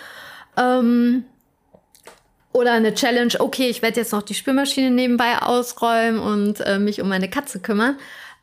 Ähm, 0.56 1.24
oder 2.52 2.74
eine 2.74 2.94
Challenge, 2.94 3.32
okay, 3.40 3.68
ich 3.70 3.82
werde 3.82 3.98
jetzt 3.98 4.12
noch 4.12 4.22
die 4.22 4.34
Spülmaschine 4.34 4.92
nebenbei 4.92 5.42
ausräumen 5.42 6.20
und 6.20 6.60
äh, 6.60 6.78
mich 6.78 7.00
um 7.00 7.08
meine 7.08 7.28
Katze 7.28 7.58
kümmern. 7.58 7.96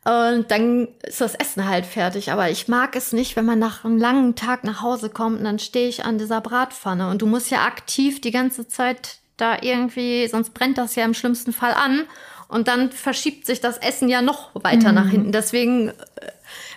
Und 0.04 0.50
dann 0.50 0.88
ist 1.02 1.20
das 1.20 1.34
Essen 1.34 1.68
halt 1.68 1.84
fertig. 1.84 2.32
Aber 2.32 2.50
ich 2.50 2.68
mag 2.68 2.96
es 2.96 3.12
nicht, 3.12 3.36
wenn 3.36 3.44
man 3.44 3.58
nach 3.58 3.84
einem 3.84 3.98
langen 3.98 4.34
Tag 4.34 4.64
nach 4.64 4.80
Hause 4.80 5.10
kommt 5.10 5.38
und 5.38 5.44
dann 5.44 5.58
stehe 5.58 5.88
ich 5.88 6.04
an 6.04 6.18
dieser 6.18 6.40
Bratpfanne. 6.40 7.10
Und 7.10 7.20
du 7.20 7.26
musst 7.26 7.50
ja 7.50 7.64
aktiv 7.64 8.20
die 8.20 8.30
ganze 8.30 8.66
Zeit 8.66 9.18
da 9.36 9.58
irgendwie, 9.60 10.26
sonst 10.28 10.54
brennt 10.54 10.78
das 10.78 10.94
ja 10.94 11.04
im 11.04 11.14
schlimmsten 11.14 11.52
Fall 11.52 11.74
an. 11.74 12.04
Und 12.48 12.66
dann 12.66 12.90
verschiebt 12.90 13.46
sich 13.46 13.60
das 13.60 13.78
Essen 13.78 14.08
ja 14.08 14.22
noch 14.22 14.50
weiter 14.54 14.88
mhm. 14.88 14.94
nach 14.94 15.08
hinten. 15.08 15.32
Deswegen 15.32 15.90
äh, 15.90 15.92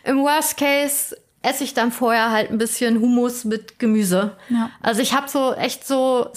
im 0.04 0.20
Worst 0.20 0.58
Case 0.58 1.16
esse 1.42 1.64
ich 1.64 1.74
dann 1.74 1.92
vorher 1.92 2.32
halt 2.32 2.52
ein 2.52 2.58
bisschen 2.58 3.00
Hummus 3.00 3.46
mit 3.46 3.80
Gemüse. 3.80 4.38
Ja. 4.50 4.70
Also 4.82 5.02
ich 5.02 5.14
habe 5.14 5.30
so 5.30 5.54
echt 5.54 5.86
so 5.86 6.30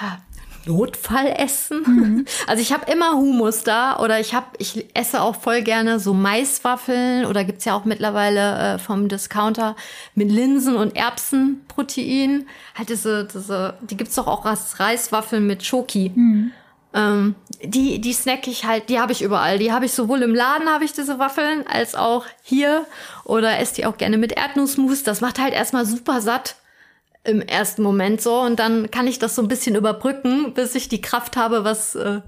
ja, 0.00 0.18
Notfallessen. 0.66 1.82
Mhm. 1.86 2.24
Also 2.46 2.62
ich 2.62 2.72
habe 2.72 2.90
immer 2.90 3.12
Humus 3.12 3.62
da 3.64 3.98
oder 3.98 4.20
ich 4.20 4.34
habe, 4.34 4.46
ich 4.58 4.86
esse 4.94 5.22
auch 5.22 5.36
voll 5.36 5.62
gerne 5.62 5.98
so 5.98 6.12
Maiswaffeln 6.14 7.26
oder 7.26 7.44
gibt's 7.44 7.64
ja 7.64 7.74
auch 7.74 7.84
mittlerweile 7.84 8.74
äh, 8.74 8.78
vom 8.78 9.08
Discounter 9.08 9.76
mit 10.14 10.30
Linsen 10.30 10.76
und 10.76 10.94
Erbsenprotein. 10.96 12.46
Halt 12.74 12.88
diese, 12.88 13.24
diese, 13.24 13.74
die 13.80 13.96
gibt's 13.96 14.14
doch 14.14 14.26
auch 14.26 14.44
als 14.44 14.78
Reiswaffeln 14.78 15.46
mit 15.46 15.64
Schoki. 15.64 16.12
Mhm. 16.14 16.52
Ähm, 16.92 17.34
die, 17.62 18.00
die 18.00 18.12
snack 18.12 18.46
ich 18.46 18.64
halt, 18.64 18.88
die 18.88 19.00
habe 19.00 19.12
ich 19.12 19.22
überall. 19.22 19.58
Die 19.58 19.72
habe 19.72 19.86
ich 19.86 19.92
sowohl 19.92 20.22
im 20.22 20.34
Laden 20.34 20.68
habe 20.68 20.84
ich 20.84 20.92
diese 20.92 21.18
Waffeln, 21.18 21.66
als 21.66 21.94
auch 21.94 22.24
hier. 22.42 22.86
Oder 23.24 23.58
esse 23.58 23.74
die 23.76 23.86
auch 23.86 23.96
gerne 23.96 24.18
mit 24.18 24.32
Erdnussmus. 24.32 25.02
Das 25.02 25.20
macht 25.20 25.38
halt 25.38 25.54
erstmal 25.54 25.86
super 25.86 26.20
satt 26.20 26.56
im 27.24 27.40
ersten 27.40 27.82
Moment 27.82 28.20
so 28.20 28.40
und 28.40 28.58
dann 28.58 28.90
kann 28.90 29.06
ich 29.06 29.18
das 29.18 29.34
so 29.34 29.42
ein 29.42 29.48
bisschen 29.48 29.74
überbrücken, 29.76 30.52
bis 30.54 30.74
ich 30.74 30.88
die 30.88 31.00
Kraft 31.00 31.36
habe, 31.36 31.64
was 31.64 31.94
äh, 31.94 32.20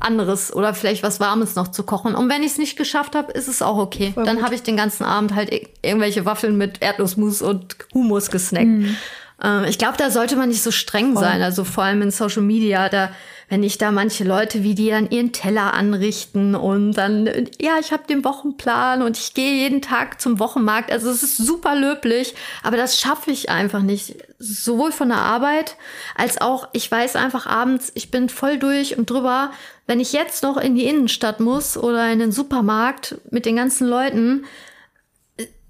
anderes 0.00 0.54
oder 0.54 0.74
vielleicht 0.74 1.02
was 1.02 1.20
Warmes 1.20 1.54
noch 1.54 1.68
zu 1.68 1.84
kochen. 1.84 2.14
Und 2.14 2.28
wenn 2.28 2.42
ich 2.42 2.52
es 2.52 2.58
nicht 2.58 2.76
geschafft 2.76 3.14
habe, 3.14 3.32
ist 3.32 3.48
es 3.48 3.62
auch 3.62 3.78
okay. 3.78 4.12
Voll 4.12 4.24
dann 4.24 4.42
habe 4.42 4.54
ich 4.54 4.62
den 4.62 4.76
ganzen 4.76 5.04
Abend 5.04 5.34
halt 5.34 5.52
irgendwelche 5.82 6.24
Waffeln 6.24 6.56
mit 6.56 6.82
Erdnussmus 6.82 7.42
und 7.42 7.76
Humus 7.94 8.30
gesnackt. 8.30 8.66
Mhm. 8.66 8.96
Äh, 9.42 9.68
ich 9.68 9.78
glaube, 9.78 9.96
da 9.98 10.10
sollte 10.10 10.36
man 10.36 10.48
nicht 10.48 10.62
so 10.62 10.70
streng 10.70 11.16
sein. 11.16 11.42
Also 11.42 11.64
vor 11.64 11.84
allem 11.84 12.02
in 12.02 12.10
Social 12.10 12.42
Media, 12.42 12.88
da 12.88 13.10
wenn 13.48 13.62
ich 13.62 13.78
da 13.78 13.90
manche 13.90 14.24
Leute, 14.24 14.62
wie 14.62 14.74
die 14.74 14.88
dann 14.88 15.10
ihren 15.10 15.32
Teller 15.32 15.74
anrichten 15.74 16.54
und 16.54 16.94
dann, 16.94 17.26
ja, 17.60 17.78
ich 17.78 17.92
habe 17.92 18.04
den 18.08 18.24
Wochenplan 18.24 19.02
und 19.02 19.18
ich 19.18 19.34
gehe 19.34 19.54
jeden 19.54 19.82
Tag 19.82 20.20
zum 20.20 20.38
Wochenmarkt. 20.38 20.90
Also 20.90 21.10
es 21.10 21.22
ist 21.22 21.36
super 21.36 21.74
löblich, 21.74 22.34
aber 22.62 22.76
das 22.76 22.98
schaffe 22.98 23.30
ich 23.30 23.50
einfach 23.50 23.82
nicht. 23.82 24.16
Sowohl 24.38 24.92
von 24.92 25.08
der 25.08 25.18
Arbeit 25.18 25.76
als 26.14 26.40
auch, 26.40 26.68
ich 26.72 26.90
weiß 26.90 27.16
einfach 27.16 27.46
abends, 27.46 27.92
ich 27.94 28.10
bin 28.10 28.28
voll 28.28 28.58
durch 28.58 28.96
und 28.96 29.10
drüber. 29.10 29.52
Wenn 29.86 30.00
ich 30.00 30.12
jetzt 30.12 30.42
noch 30.42 30.56
in 30.56 30.74
die 30.74 30.86
Innenstadt 30.86 31.40
muss 31.40 31.76
oder 31.76 32.10
in 32.10 32.18
den 32.18 32.32
Supermarkt 32.32 33.16
mit 33.30 33.44
den 33.44 33.56
ganzen 33.56 33.86
Leuten, 33.86 34.46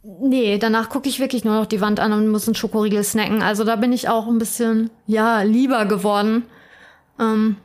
Nee, 0.07 0.59
danach 0.59 0.91
gucke 0.91 1.09
ich 1.09 1.19
wirklich 1.19 1.45
nur 1.45 1.55
noch 1.55 1.67
die 1.67 1.81
Wand 1.81 1.99
an 1.99 2.13
und 2.13 2.29
muss 2.29 2.47
einen 2.47 2.55
Schokoriegel 2.55 3.03
snacken. 3.03 3.41
Also 3.41 3.65
da 3.65 3.77
bin 3.77 3.93
ich 3.93 4.09
auch 4.09 4.27
ein 4.27 4.39
bisschen, 4.39 4.91
ja, 5.07 5.41
lieber 5.41 5.87
geworden. 5.87 6.45
Ähm, 7.19 7.57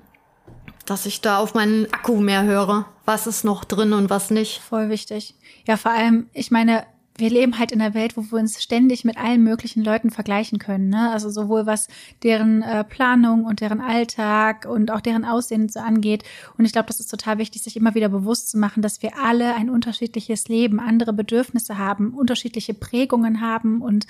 dass 0.86 1.06
ich 1.06 1.22
da 1.22 1.38
auf 1.38 1.54
meinen 1.54 1.92
Akku 1.94 2.16
mehr 2.16 2.44
höre. 2.44 2.86
Was 3.06 3.28
ist 3.28 3.44
noch 3.44 3.66
drin 3.66 3.94
und 3.94 4.10
was 4.10 4.32
nicht. 4.32 4.60
Voll 4.60 4.90
wichtig. 4.90 5.36
Ja, 5.68 5.78
vor 5.78 5.92
allem, 5.92 6.30
ich 6.34 6.50
meine, 6.50 6.86
wir 7.20 7.30
leben 7.30 7.59
halt 7.59 7.72
in 7.72 7.82
einer 7.82 7.93
Welt, 7.93 8.17
wo 8.17 8.24
wir 8.32 8.39
uns 8.39 8.61
ständig 8.61 9.03
mit 9.05 9.17
allen 9.17 9.43
möglichen 9.43 9.84
Leuten 9.84 10.09
vergleichen 10.09 10.59
können. 10.59 10.89
Ne? 10.89 11.11
Also 11.11 11.30
sowohl 11.30 11.65
was 11.65 11.88
deren 12.24 12.61
äh, 12.61 12.84
Planung 12.84 13.45
und 13.45 13.61
deren 13.61 13.82
Alltag 13.82 14.65
und 14.65 14.91
auch 14.91 15.01
deren 15.01 15.26
Aussehen 15.26 15.70
so 15.70 15.80
angeht. 15.80 16.24
Und 16.57 16.65
ich 16.65 16.72
glaube, 16.72 16.88
das 16.88 16.99
ist 16.99 17.09
total 17.09 17.38
wichtig, 17.38 17.61
sich 17.61 17.76
immer 17.76 17.95
wieder 17.95 18.09
bewusst 18.09 18.49
zu 18.49 18.57
machen, 18.57 18.82
dass 18.82 19.01
wir 19.01 19.17
alle 19.17 19.55
ein 19.55 19.70
unterschiedliches 19.70 20.47
Leben, 20.47 20.80
andere 20.80 21.13
Bedürfnisse 21.13 21.78
haben, 21.78 22.13
unterschiedliche 22.13 22.74
Prägungen 22.74 23.41
haben 23.41 23.82
und 23.82 24.07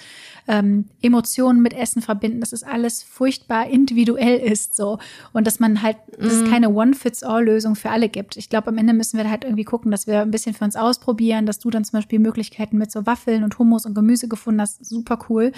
ähm, 0.48 0.86
Emotionen 1.02 1.62
mit 1.62 1.74
Essen 1.74 2.02
verbinden. 2.02 2.40
Dass 2.40 2.54
es 2.54 2.64
alles 2.64 3.04
furchtbar 3.04 3.68
individuell 3.68 4.40
ist 4.40 4.76
so 4.76 5.00
und 5.34 5.48
dass 5.48 5.60
man 5.60 5.82
halt, 5.82 5.98
dass 6.18 6.34
es 6.34 6.44
mhm. 6.44 6.50
keine 6.50 6.70
One-Fits-All-Lösung 6.70 7.76
für 7.76 7.90
alle 7.90 8.10
gibt. 8.10 8.38
Ich 8.38 8.50
glaube, 8.50 8.68
am 8.68 8.78
Ende 8.78 8.94
müssen 8.94 9.18
wir 9.18 9.30
halt 9.30 9.44
irgendwie 9.44 9.64
gucken, 9.64 9.92
dass 9.92 10.08
wir 10.08 10.22
ein 10.22 10.32
bisschen 10.32 10.54
für 10.54 10.66
uns 10.66 10.76
ausprobieren, 10.76 11.46
dass 11.46 11.60
du 11.60 11.70
dann 11.70 11.84
zum 11.84 11.98
Beispiel 11.98 12.20
Möglichkeiten 12.20 12.78
mit 12.78 12.92
so 12.92 12.99
so 13.00 13.06
Waffeln 13.06 13.44
und 13.44 13.58
Hummus 13.60 13.86
und 13.86 13.94
Gemüse 13.94 14.28
gefunden 14.28 14.62
hast. 14.62 14.86
Super 14.86 15.20
cool. 15.30 15.52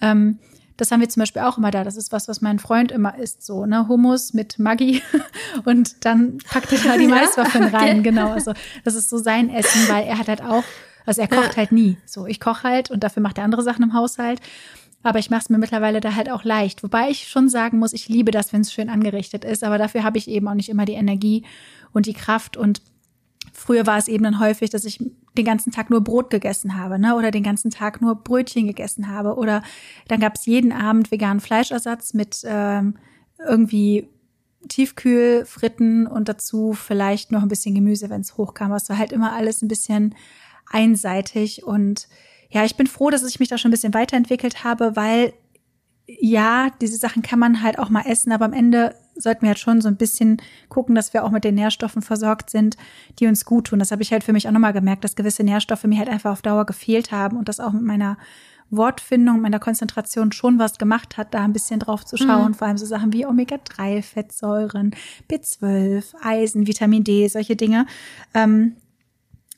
Ähm, 0.00 0.38
das 0.76 0.90
haben 0.90 1.00
wir 1.00 1.08
zum 1.08 1.20
Beispiel 1.20 1.42
auch 1.42 1.56
immer 1.58 1.70
da. 1.70 1.84
Das 1.84 1.96
ist 1.96 2.12
was, 2.12 2.28
was 2.28 2.40
mein 2.40 2.58
Freund 2.58 2.92
immer 2.92 3.16
isst, 3.18 3.44
so, 3.44 3.64
ne? 3.64 3.88
Hummus 3.88 4.34
mit 4.34 4.58
Maggi 4.58 5.02
und 5.64 6.04
dann 6.04 6.38
packt 6.38 6.72
er 6.72 6.78
da 6.78 6.98
die 6.98 7.06
Maiswaffeln 7.08 7.64
rein. 7.64 8.02
Genau. 8.02 8.32
Also, 8.32 8.52
das 8.84 8.94
ist 8.94 9.08
so 9.08 9.18
sein 9.18 9.48
Essen, 9.50 9.88
weil 9.88 10.04
er 10.04 10.18
hat 10.18 10.28
halt 10.28 10.42
auch, 10.42 10.64
also 11.06 11.22
er 11.22 11.28
kocht 11.28 11.56
halt 11.56 11.72
nie. 11.72 11.96
So, 12.04 12.26
ich 12.26 12.40
koche 12.40 12.64
halt 12.64 12.90
und 12.90 13.04
dafür 13.04 13.22
macht 13.22 13.38
er 13.38 13.44
andere 13.44 13.62
Sachen 13.62 13.84
im 13.84 13.94
Haushalt. 13.94 14.40
Aber 15.02 15.18
ich 15.20 15.30
mache 15.30 15.42
es 15.42 15.50
mir 15.50 15.58
mittlerweile 15.58 16.00
da 16.00 16.16
halt 16.16 16.28
auch 16.30 16.42
leicht. 16.42 16.82
Wobei 16.82 17.10
ich 17.10 17.28
schon 17.28 17.48
sagen 17.48 17.78
muss, 17.78 17.92
ich 17.92 18.08
liebe 18.08 18.32
das, 18.32 18.52
wenn 18.52 18.62
es 18.62 18.72
schön 18.72 18.90
angerichtet 18.90 19.44
ist. 19.44 19.62
Aber 19.62 19.78
dafür 19.78 20.02
habe 20.02 20.18
ich 20.18 20.28
eben 20.28 20.48
auch 20.48 20.54
nicht 20.54 20.68
immer 20.68 20.84
die 20.84 20.94
Energie 20.94 21.44
und 21.92 22.06
die 22.06 22.12
Kraft 22.12 22.56
und 22.56 22.82
Früher 23.56 23.86
war 23.86 23.96
es 23.96 24.08
eben 24.08 24.24
dann 24.24 24.38
häufig, 24.38 24.70
dass 24.70 24.84
ich 24.84 24.98
den 25.36 25.44
ganzen 25.44 25.72
Tag 25.72 25.90
nur 25.90 26.02
Brot 26.02 26.30
gegessen 26.30 26.76
habe, 26.76 26.98
ne? 26.98 27.16
Oder 27.16 27.30
den 27.30 27.42
ganzen 27.42 27.70
Tag 27.70 28.00
nur 28.02 28.14
Brötchen 28.14 28.66
gegessen 28.66 29.08
habe. 29.08 29.36
Oder 29.36 29.62
dann 30.08 30.20
gab 30.20 30.36
es 30.36 30.46
jeden 30.46 30.72
Abend 30.72 31.10
veganen 31.10 31.40
Fleischersatz 31.40 32.14
mit 32.14 32.42
ähm, 32.44 32.96
irgendwie 33.38 34.08
Tiefkühl, 34.68 35.44
Fritten 35.46 36.06
und 36.06 36.28
dazu 36.28 36.72
vielleicht 36.72 37.32
noch 37.32 37.42
ein 37.42 37.48
bisschen 37.48 37.74
Gemüse, 37.74 38.10
wenn 38.10 38.20
es 38.20 38.36
hochkam. 38.36 38.72
Es 38.72 38.88
war 38.88 38.98
halt 38.98 39.12
immer 39.12 39.32
alles 39.32 39.62
ein 39.62 39.68
bisschen 39.68 40.14
einseitig. 40.70 41.64
Und 41.64 42.08
ja, 42.50 42.64
ich 42.64 42.76
bin 42.76 42.86
froh, 42.86 43.10
dass 43.10 43.24
ich 43.24 43.40
mich 43.40 43.48
da 43.48 43.58
schon 43.58 43.70
ein 43.70 43.72
bisschen 43.72 43.94
weiterentwickelt 43.94 44.64
habe, 44.64 44.96
weil 44.96 45.32
ja, 46.06 46.68
diese 46.80 46.96
Sachen 46.96 47.22
kann 47.22 47.38
man 47.38 47.62
halt 47.62 47.78
auch 47.78 47.90
mal 47.90 48.06
essen, 48.06 48.32
aber 48.32 48.44
am 48.44 48.52
Ende 48.52 48.94
sollten 49.18 49.42
wir 49.42 49.48
halt 49.48 49.58
schon 49.58 49.80
so 49.80 49.88
ein 49.88 49.96
bisschen 49.96 50.40
gucken, 50.68 50.94
dass 50.94 51.12
wir 51.12 51.24
auch 51.24 51.30
mit 51.30 51.44
den 51.44 51.54
Nährstoffen 51.54 52.02
versorgt 52.02 52.50
sind, 52.50 52.76
die 53.18 53.26
uns 53.26 53.44
gut 53.44 53.68
tun. 53.68 53.78
Das 53.78 53.90
habe 53.90 54.02
ich 54.02 54.12
halt 54.12 54.24
für 54.24 54.32
mich 54.32 54.48
auch 54.48 54.52
nochmal 54.52 54.72
gemerkt, 54.72 55.04
dass 55.04 55.16
gewisse 55.16 55.44
Nährstoffe 55.44 55.84
mir 55.84 55.98
halt 55.98 56.08
einfach 56.08 56.32
auf 56.32 56.42
Dauer 56.42 56.66
gefehlt 56.66 57.12
haben 57.12 57.36
und 57.36 57.48
das 57.48 57.60
auch 57.60 57.72
mit 57.72 57.82
meiner 57.82 58.16
Wortfindung, 58.70 59.40
meiner 59.40 59.60
Konzentration 59.60 60.32
schon 60.32 60.58
was 60.58 60.78
gemacht 60.78 61.16
hat, 61.16 61.34
da 61.34 61.42
ein 61.42 61.52
bisschen 61.52 61.80
drauf 61.80 62.04
zu 62.04 62.16
schauen. 62.16 62.48
Mhm. 62.48 62.54
Vor 62.54 62.66
allem 62.66 62.78
so 62.78 62.86
Sachen 62.86 63.12
wie 63.12 63.26
Omega-3-Fettsäuren, 63.26 64.94
B12, 65.30 66.14
Eisen, 66.20 66.66
Vitamin 66.66 67.04
D, 67.04 67.28
solche 67.28 67.56
Dinge. 67.56 67.86
Ähm, 68.34 68.76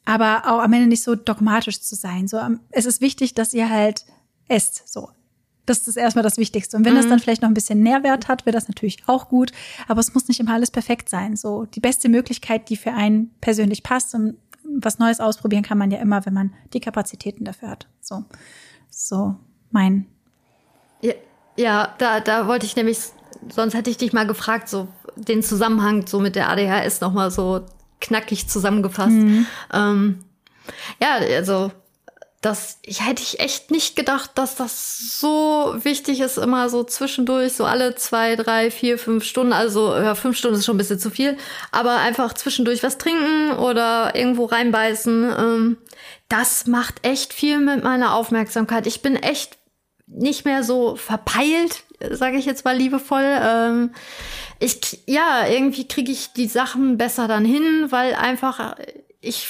aber 0.05 0.43
auch 0.47 0.63
am 0.63 0.73
Ende 0.73 0.89
nicht 0.89 1.03
so 1.03 1.15
dogmatisch 1.15 1.81
zu 1.81 1.95
sein. 1.95 2.29
So, 2.29 2.41
es 2.71 2.87
ist 2.87 3.01
wichtig, 3.01 3.35
dass 3.35 3.55
ihr 3.55 3.69
halt 3.69 4.05
esst. 4.49 4.89
So, 4.89 5.11
das 5.69 5.87
ist 5.87 5.97
erstmal 5.97 6.23
das 6.23 6.37
Wichtigste. 6.37 6.77
Und 6.77 6.85
wenn 6.85 6.95
mhm. 6.95 6.99
das 6.99 7.09
dann 7.09 7.19
vielleicht 7.19 7.43
noch 7.43 7.49
ein 7.49 7.55
bisschen 7.55 7.83
Nährwert 7.83 8.29
hat, 8.29 8.47
wäre 8.47 8.55
das 8.55 8.69
natürlich 8.69 8.99
auch 9.07 9.29
gut. 9.29 9.53
Aber 9.87 10.01
es 10.01 10.15
muss 10.15 10.29
nicht 10.29 10.41
immer 10.41 10.55
alles 10.55 10.71
perfekt 10.71 11.09
sein. 11.09 11.37
So 11.37 11.67
die 11.67 11.81
beste 11.81 12.09
Möglichkeit, 12.09 12.69
die 12.69 12.77
für 12.77 12.93
einen 12.93 13.31
persönlich 13.41 13.83
passt 13.83 14.15
und 14.15 14.37
was 14.65 14.99
Neues 14.99 15.21
ausprobieren 15.21 15.63
kann 15.63 15.79
man 15.79 15.91
ja 15.91 15.99
immer, 15.99 16.25
wenn 16.27 16.35
man 16.35 16.53
die 16.73 16.81
Kapazitäten 16.81 17.45
dafür 17.45 17.71
hat. 17.71 17.87
So, 18.01 18.25
so 18.91 19.37
mein. 19.71 20.07
Ja, 21.01 21.15
ja 21.57 21.95
da, 21.99 22.21
da 22.21 22.47
wollte 22.47 22.67
ich 22.67 22.77
nämlich, 22.77 22.99
sonst 23.53 23.75
hätte 23.75 23.91
ich 23.91 23.97
dich 23.97 24.13
mal 24.13 24.27
gefragt, 24.27 24.69
so 24.69 24.89
den 25.17 25.43
Zusammenhang 25.43 26.07
so 26.07 26.21
mit 26.21 26.37
der 26.37 26.49
ADHS 26.51 27.01
nochmal 27.01 27.31
so 27.31 27.65
knackig 28.01 28.49
zusammengefasst. 28.49 29.11
Mhm. 29.11 29.47
Ähm, 29.73 30.19
ja, 31.01 31.15
also 31.37 31.73
das 32.41 32.79
ich, 32.83 33.05
hätte 33.05 33.23
ich 33.23 33.41
echt 33.41 33.73
nicht 33.73 33.97
gedacht, 33.97 34.31
dass 34.37 34.55
das 34.55 35.19
so 35.19 35.75
wichtig 35.83 36.21
ist, 36.21 36.39
immer 36.39 36.69
so 36.69 36.85
zwischendurch, 36.85 37.55
so 37.55 37.65
alle 37.65 37.97
zwei, 37.97 38.37
drei, 38.37 38.71
vier, 38.71 38.97
fünf 38.97 39.25
Stunden. 39.25 39.53
Also 39.53 39.93
ja, 39.95 40.15
fünf 40.15 40.37
Stunden 40.37 40.59
ist 40.59 40.65
schon 40.65 40.77
ein 40.77 40.79
bisschen 40.79 41.01
zu 41.01 41.11
viel, 41.11 41.37
aber 41.73 41.97
einfach 41.97 42.33
zwischendurch 42.35 42.83
was 42.85 42.97
trinken 42.97 43.53
oder 43.59 44.15
irgendwo 44.15 44.45
reinbeißen. 44.45 45.35
Ähm, 45.37 45.79
das 46.29 46.67
macht 46.67 47.05
echt 47.05 47.33
viel 47.33 47.59
mit 47.59 47.83
meiner 47.83 48.15
Aufmerksamkeit. 48.15 48.87
Ich 48.87 49.03
bin 49.03 49.17
echt 49.17 49.59
nicht 50.07 50.45
mehr 50.45 50.63
so 50.63 50.95
verpeilt, 50.95 51.83
sage 52.11 52.37
ich 52.37 52.47
jetzt 52.47 52.65
mal 52.65 52.77
liebevoll. 52.77 53.25
Ähm, 53.43 53.91
ich 54.61 55.03
ja, 55.07 55.49
irgendwie 55.49 55.89
kriege 55.89 56.13
ich 56.13 56.33
die 56.35 56.47
Sachen 56.47 56.99
besser 56.99 57.27
dann 57.27 57.45
hin, 57.45 57.87
weil 57.91 58.15
einfach 58.15 58.77
ich 59.21 59.49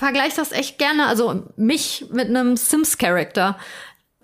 vergleiche 0.00 0.36
das 0.36 0.52
echt 0.52 0.78
gerne, 0.78 1.06
also 1.06 1.42
mich 1.56 2.06
mit 2.10 2.28
einem 2.28 2.56
Sims-Charakter. 2.56 3.58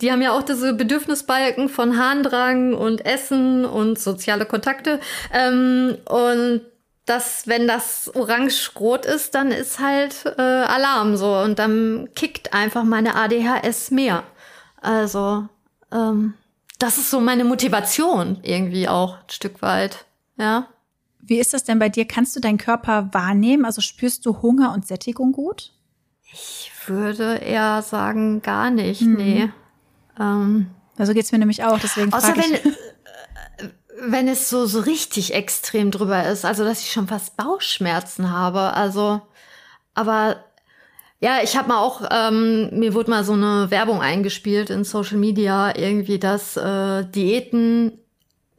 Die 0.01 0.11
haben 0.11 0.23
ja 0.23 0.33
auch 0.33 0.43
diese 0.43 0.73
Bedürfnisbalken 0.73 1.69
von 1.69 1.99
Harndrang 1.99 2.73
und 2.73 3.05
Essen 3.05 3.67
und 3.67 3.99
soziale 3.99 4.47
Kontakte. 4.47 5.01
Ähm, 5.33 5.99
und 6.07 6.63
das, 7.05 7.47
wenn 7.47 7.69
das 7.69 8.11
orange-rot 8.15 9.05
ist, 9.05 9.35
dann 9.35 9.51
ist 9.53 9.79
halt 9.79 10.25
äh, 10.39 10.41
Alarm 10.41 11.17
so. 11.17 11.37
Und 11.37 11.59
dann 11.59 12.09
kickt 12.15 12.55
einfach 12.55 12.85
meine 12.85 13.15
ADHS 13.15 13.91
mehr. 13.91 14.23
Also, 14.81 15.47
ähm, 15.93 16.35
das 16.79 16.97
ist 16.97 17.11
so 17.11 17.21
meine 17.21 17.45
Motivation 17.45 18.39
irgendwie 18.43 18.89
auch 18.89 19.17
ein 19.17 19.31
Stück 19.31 19.61
weit. 19.61 20.07
Ja. 20.39 20.69
Wie 21.27 21.39
ist 21.39 21.53
das 21.53 21.65
denn 21.65 21.79
bei 21.79 21.89
dir? 21.89 22.07
Kannst 22.07 22.37
du 22.37 22.41
deinen 22.41 22.59
Körper 22.59 23.11
wahrnehmen? 23.13 23.65
Also 23.65 23.81
spürst 23.81 24.25
du 24.27 24.43
Hunger 24.43 24.73
und 24.73 24.87
Sättigung 24.87 25.33
gut? 25.33 25.73
Ich 26.33 26.71
würde 26.87 27.37
eher 27.37 27.83
sagen, 27.83 28.43
gar 28.43 28.71
nicht, 28.71 29.03
mhm. 29.03 29.15
nee. 29.15 29.51
Ähm, 30.19 30.69
also 30.97 31.13
geht's 31.15 31.33
mir 31.33 31.39
nämlich 31.39 31.65
auch, 31.65 31.79
deswegen 31.79 32.13
Außer 32.13 32.37
wenn, 32.37 32.55
äh, 32.55 33.71
wenn 34.01 34.29
es 34.29 34.49
so, 34.49 34.67
so 34.67 34.81
richtig 34.81 35.35
extrem 35.35 35.91
drüber 35.91 36.27
ist, 36.27 36.45
also 36.45 36.65
dass 36.65 36.81
ich 36.81 36.93
schon 36.93 37.09
fast 37.09 37.37
Bauchschmerzen 37.37 38.31
habe. 38.31 38.75
Also, 38.75 39.23
aber 39.95 40.45
ja, 41.21 41.39
ich 41.43 41.57
habe 41.57 41.69
mal 41.69 41.81
auch, 41.81 42.03
ähm, 42.11 42.79
mir 42.79 42.95
wurde 42.95 43.11
mal 43.11 43.25
so 43.25 43.33
eine 43.33 43.71
Werbung 43.71 44.01
eingespielt 44.01 44.71
in 44.71 44.85
Social 44.85 45.17
Media, 45.17 45.77
irgendwie, 45.77 46.19
dass 46.19 46.57
äh, 46.57 47.05
Diäten 47.05 47.99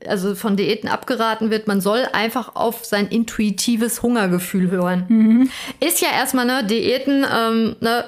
also 0.06 0.36
von 0.36 0.56
Diäten 0.58 0.89
abgeraten 0.89 1.50
wird, 1.50 1.68
man 1.68 1.82
soll 1.82 2.08
einfach 2.14 2.56
auf 2.56 2.86
sein 2.86 3.08
intuitives 3.08 4.02
Hungergefühl 4.04 4.70
hören. 4.70 5.06
Mhm. 5.08 5.50
Ist 5.80 6.02
ja 6.02 6.10
erstmal, 6.12 6.45
ne, 6.45 6.64
Diäten, 6.64 7.26
ähm, 7.34 7.76
ne, 7.80 8.06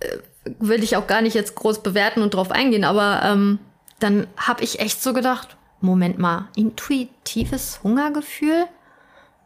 äh, 0.00 0.18
will 0.58 0.82
ich 0.82 0.96
auch 0.96 1.06
gar 1.06 1.20
nicht 1.20 1.34
jetzt 1.34 1.54
groß 1.54 1.82
bewerten 1.82 2.22
und 2.22 2.34
drauf 2.34 2.50
eingehen, 2.50 2.84
aber 2.84 3.22
ähm, 3.24 3.58
dann 3.98 4.26
habe 4.36 4.62
ich 4.62 4.80
echt 4.80 5.02
so 5.02 5.12
gedacht, 5.12 5.56
Moment 5.80 6.18
mal, 6.18 6.48
intuitives 6.56 7.80
Hungergefühl? 7.82 8.66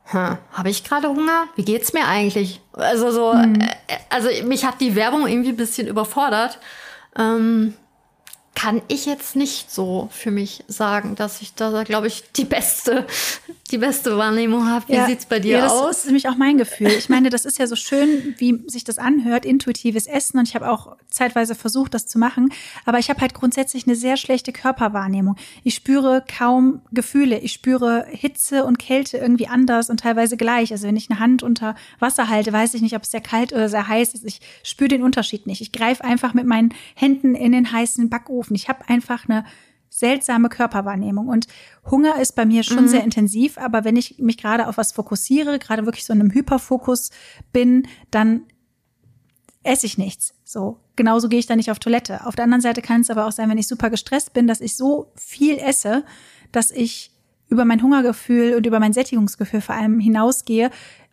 Hm, 0.05 0.37
habe 0.53 0.69
ich 0.69 0.85
gerade 0.85 1.09
Hunger? 1.09 1.47
Wie 1.57 1.65
geht's 1.65 1.93
mir 1.93 2.07
eigentlich? 2.07 2.61
Also 2.73 3.11
so, 3.11 3.33
mhm. 3.33 3.61
äh, 3.61 3.97
also 4.11 4.29
mich 4.45 4.65
hat 4.65 4.81
die 4.81 4.97
Werbung 4.97 5.27
irgendwie 5.27 5.51
ein 5.51 5.57
bisschen 5.57 5.89
überfordert. 5.89 6.59
Ähm, 7.19 7.75
kann 8.65 8.81
ich 8.89 9.05
jetzt 9.05 9.37
nicht 9.37 9.71
so 9.71 10.09
für 10.11 10.31
mich 10.31 10.65
sagen, 10.69 11.17
dass 11.17 11.43
ich 11.43 11.53
da, 11.53 11.83
glaube 11.83 12.07
ich, 12.07 12.25
die 12.33 12.47
beste, 12.47 13.07
die 13.71 13.79
beste 13.79 14.17
Wahrnehmung 14.19 14.69
habe. 14.69 14.89
Wie 14.89 14.95
ja, 14.95 15.07
sieht's 15.07 15.27
bei 15.27 15.41
dir 15.41 15.57
ja, 15.57 15.62
das 15.62 15.73
aus? 15.73 15.87
Das 15.87 15.99
ist 15.99 16.07
nämlich 16.07 16.29
auch 16.29 16.37
mein 16.37 16.59
Gefühl. 16.59 16.89
Ich 16.89 17.09
meine, 17.09 17.31
das 17.31 17.47
ist 17.47 17.59
ja 17.59 17.67
so 17.67 17.77
schön, 17.77 18.35
wie 18.37 18.62
sich 18.67 18.85
das 18.85 18.99
anhört, 18.99 19.47
intuitives 19.47 20.07
Essen. 20.07 20.39
Und 20.39 20.49
ich 20.49 20.55
habe 20.55 20.71
auch 20.71 20.97
zeitweise 21.09 21.55
versucht, 21.55 21.95
das 21.95 22.07
zu 22.07 22.19
machen. 22.19 22.53
Aber 22.85 22.99
ich 22.99 23.09
habe 23.09 23.21
halt 23.21 23.33
grundsätzlich 23.33 23.87
eine 23.87 23.97
sehr 23.97 24.19
schlechte 24.19 24.53
Körperwahrnehmung. 24.53 25.37
Ich 25.62 25.75
spüre 25.75 26.23
kaum 26.27 26.83
Gefühle. 26.93 27.39
Ich 27.39 27.53
spüre 27.53 28.07
Hitze 28.11 28.65
und 28.65 28.79
Kälte 28.79 29.17
irgendwie 29.17 29.49
anders 29.49 29.89
und 29.89 30.01
teilweise 30.01 30.37
gleich. 30.37 30.71
Also 30.73 30.87
wenn 30.87 30.97
ich 30.97 31.11
eine 31.11 31.19
Hand 31.19 31.43
unter 31.43 31.75
Wasser 31.99 32.29
halte, 32.29 32.53
weiß 32.53 32.75
ich 32.75 32.83
nicht, 32.83 32.97
ob 32.97 33.05
es 33.05 33.11
sehr 33.11 33.23
kalt 33.23 33.53
oder 33.53 33.71
sehr 33.71 33.89
heiß 33.89 34.12
ist. 34.12 34.25
Ich 34.25 34.41
spüre 34.62 34.89
den 34.89 35.03
Unterschied 35.03 35.47
nicht. 35.47 35.62
Ich 35.62 35.73
greife 35.73 36.05
einfach 36.05 36.35
mit 36.35 36.45
meinen 36.45 36.75
Händen 36.95 37.35
in 37.35 37.53
den 37.53 37.73
heißen 37.73 38.11
Backofen 38.11 38.35
Ofen. 38.35 38.57
Ich 38.57 38.69
habe 38.69 38.89
einfach 38.89 39.29
eine 39.29 39.45
seltsame 39.95 40.49
Körperwahrnehmung. 40.49 41.29
Und 41.29 41.47
Hunger 41.89 42.21
ist 42.21 42.33
bei 42.33 42.45
mir 42.45 42.65
schon 42.65 42.85
mhm. 42.85 42.89
sehr 42.89 43.05
intensiv, 43.05 43.59
aber 43.59 43.85
wenn 43.85 43.97
ich 43.97 44.19
mich 44.19 44.39
gerade 44.39 44.67
auf 44.67 44.77
was 44.77 44.91
fokussiere, 44.91 45.61
gerade 45.61 45.87
wirklich 45.87 46.05
so 46.05 46.13
in 46.13 46.21
einem 46.21 46.35
Hyperfokus 46.35 47.11
bin, 47.53 47.87
dann 48.11 48.43
esse 49.63 49.87
ich 49.87 49.97
nichts. 49.97 50.35
So. 50.45 50.81
Genauso 50.97 51.29
gehe 51.29 51.39
ich 51.39 51.47
dann 51.47 51.59
nicht 51.59 51.71
auf 51.71 51.79
Toilette. 51.79 52.27
Auf 52.27 52.35
der 52.35 52.45
anderen 52.45 52.61
Seite 52.61 52.83
kann 52.83 53.03
es 53.03 53.11
aber 53.11 53.27
auch 53.27 53.33
sein, 53.33 53.49
wenn 53.49 53.59
ich 53.59 53.69
super 53.69 53.89
gestresst 53.89 54.33
bin, 54.33 54.49
dass 54.49 54.61
ich 54.61 54.77
so 54.77 55.13
viel 55.15 55.59
esse, 55.59 56.05
dass 56.51 56.73
ich 56.73 57.13
über 57.49 57.65
mein 57.65 57.83
Hungergefühl 57.83 58.57
und 58.57 58.67
über 58.67 58.81
mein 58.81 58.93
Sättigungsgefühl 58.93 59.61
vor 59.61 59.77
allem 59.77 60.01
hinausgehe 60.01 60.71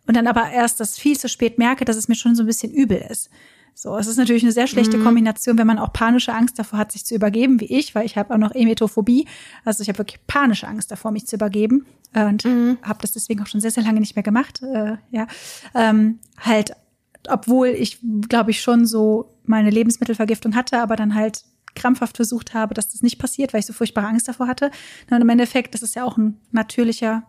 und 0.08 0.16
dann 0.16 0.26
aber 0.26 0.50
erst 0.50 0.80
das 0.80 0.98
viel 0.98 1.16
zu 1.16 1.28
spät 1.28 1.56
merke, 1.56 1.84
dass 1.84 1.96
es 1.96 2.08
mir 2.08 2.16
schon 2.16 2.34
so 2.34 2.42
ein 2.42 2.46
bisschen 2.46 2.72
übel 2.72 2.98
ist. 3.08 3.30
So, 3.74 3.96
es 3.96 4.06
ist 4.06 4.16
natürlich 4.16 4.42
eine 4.42 4.52
sehr 4.52 4.66
schlechte 4.66 4.98
mhm. 4.98 5.04
Kombination, 5.04 5.58
wenn 5.58 5.66
man 5.66 5.78
auch 5.78 5.92
panische 5.92 6.32
Angst 6.32 6.58
davor 6.58 6.78
hat, 6.78 6.92
sich 6.92 7.04
zu 7.04 7.14
übergeben, 7.14 7.60
wie 7.60 7.66
ich, 7.66 7.94
weil 7.94 8.06
ich 8.06 8.16
habe 8.16 8.34
auch 8.34 8.38
noch 8.38 8.54
Emetophobie. 8.54 9.26
Also 9.64 9.82
ich 9.82 9.88
habe 9.88 9.98
wirklich 9.98 10.20
panische 10.26 10.68
Angst 10.68 10.90
davor, 10.90 11.10
mich 11.10 11.26
zu 11.26 11.36
übergeben 11.36 11.86
und 12.14 12.44
mhm. 12.44 12.78
habe 12.82 12.98
das 13.00 13.12
deswegen 13.12 13.42
auch 13.42 13.46
schon 13.46 13.60
sehr, 13.60 13.70
sehr 13.70 13.82
lange 13.82 14.00
nicht 14.00 14.14
mehr 14.14 14.22
gemacht. 14.22 14.62
Äh, 14.62 14.96
ja, 15.10 15.26
ähm, 15.74 16.18
halt, 16.38 16.72
obwohl 17.28 17.68
ich, 17.68 17.98
glaube 18.28 18.50
ich, 18.50 18.60
schon 18.60 18.86
so 18.86 19.34
meine 19.44 19.70
Lebensmittelvergiftung 19.70 20.54
hatte, 20.54 20.80
aber 20.80 20.96
dann 20.96 21.14
halt 21.14 21.44
krampfhaft 21.74 22.16
versucht 22.16 22.54
habe, 22.54 22.74
dass 22.74 22.90
das 22.90 23.02
nicht 23.02 23.18
passiert, 23.18 23.52
weil 23.52 23.60
ich 23.60 23.66
so 23.66 23.72
furchtbare 23.72 24.06
Angst 24.06 24.28
davor 24.28 24.46
hatte. 24.46 24.70
Und 25.10 25.20
im 25.20 25.28
Endeffekt, 25.28 25.74
das 25.74 25.82
ist 25.82 25.94
ja 25.94 26.04
auch 26.04 26.18
ein 26.18 26.38
natürlicher 26.50 27.24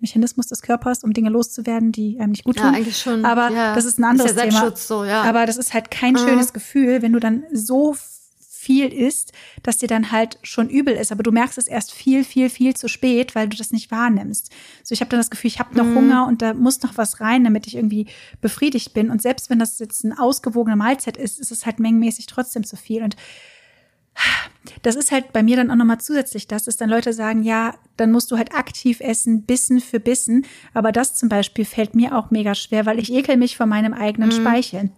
Mechanismus 0.00 0.46
des 0.46 0.62
Körpers, 0.62 1.04
um 1.04 1.12
Dinge 1.12 1.30
loszuwerden, 1.30 1.92
die 1.92 2.18
einem 2.18 2.32
nicht 2.32 2.44
gut 2.44 2.56
tun. 2.56 2.66
Ja, 2.66 2.72
eigentlich 2.72 2.98
schon. 2.98 3.24
Aber 3.24 3.50
ja. 3.50 3.74
das 3.74 3.84
ist 3.84 3.98
ein 3.98 4.04
anderes 4.04 4.32
ist 4.32 4.36
ja 4.38 4.44
Thema. 4.44 4.76
So, 4.76 5.04
ja. 5.04 5.22
Aber 5.22 5.46
das 5.46 5.56
ist 5.56 5.74
halt 5.74 5.90
kein 5.90 6.14
mhm. 6.14 6.18
schönes 6.18 6.52
Gefühl, 6.52 7.02
wenn 7.02 7.12
du 7.12 7.20
dann 7.20 7.44
so 7.52 7.94
viel 8.60 8.92
isst, 8.92 9.32
dass 9.62 9.78
dir 9.78 9.86
dann 9.86 10.12
halt 10.12 10.38
schon 10.42 10.68
übel 10.68 10.94
ist. 10.94 11.12
Aber 11.12 11.22
du 11.22 11.32
merkst 11.32 11.56
es 11.56 11.66
erst 11.66 11.94
viel, 11.94 12.24
viel, 12.24 12.50
viel 12.50 12.76
zu 12.76 12.88
spät, 12.88 13.34
weil 13.34 13.48
du 13.48 13.56
das 13.56 13.72
nicht 13.72 13.90
wahrnimmst. 13.90 14.50
So, 14.84 14.92
ich 14.92 15.00
habe 15.00 15.08
dann 15.08 15.18
das 15.18 15.30
Gefühl, 15.30 15.48
ich 15.48 15.58
habe 15.58 15.76
noch 15.76 15.86
mhm. 15.86 15.96
Hunger 15.96 16.26
und 16.26 16.42
da 16.42 16.52
muss 16.52 16.82
noch 16.82 16.98
was 16.98 17.20
rein, 17.20 17.42
damit 17.42 17.66
ich 17.66 17.76
irgendwie 17.76 18.06
befriedigt 18.42 18.92
bin. 18.92 19.10
Und 19.10 19.22
selbst 19.22 19.48
wenn 19.48 19.58
das 19.58 19.78
jetzt 19.78 20.04
eine 20.04 20.20
ausgewogene 20.20 20.76
Mahlzeit 20.76 21.16
ist, 21.16 21.40
ist 21.40 21.50
es 21.50 21.64
halt 21.64 21.80
mengenmäßig 21.80 22.26
trotzdem 22.26 22.62
zu 22.62 22.76
viel. 22.76 23.02
Und 23.02 23.16
das 24.82 24.96
ist 24.96 25.12
halt 25.12 25.32
bei 25.32 25.42
mir 25.42 25.56
dann 25.56 25.70
auch 25.70 25.76
nochmal 25.76 26.00
zusätzlich 26.00 26.46
das, 26.46 26.64
dass 26.64 26.76
dann 26.76 26.90
Leute 26.90 27.12
sagen, 27.12 27.42
ja, 27.42 27.74
dann 27.96 28.12
musst 28.12 28.30
du 28.30 28.36
halt 28.36 28.54
aktiv 28.54 29.00
essen, 29.00 29.42
Bissen 29.42 29.80
für 29.80 30.00
Bissen. 30.00 30.46
Aber 30.74 30.92
das 30.92 31.14
zum 31.14 31.28
Beispiel 31.28 31.64
fällt 31.64 31.94
mir 31.94 32.16
auch 32.16 32.30
mega 32.30 32.54
schwer, 32.54 32.86
weil 32.86 32.98
ich 32.98 33.12
ekel 33.12 33.36
mich 33.36 33.56
vor 33.56 33.66
meinem 33.66 33.94
eigenen 33.94 34.30
mhm. 34.30 34.40
Speichel. 34.40 34.90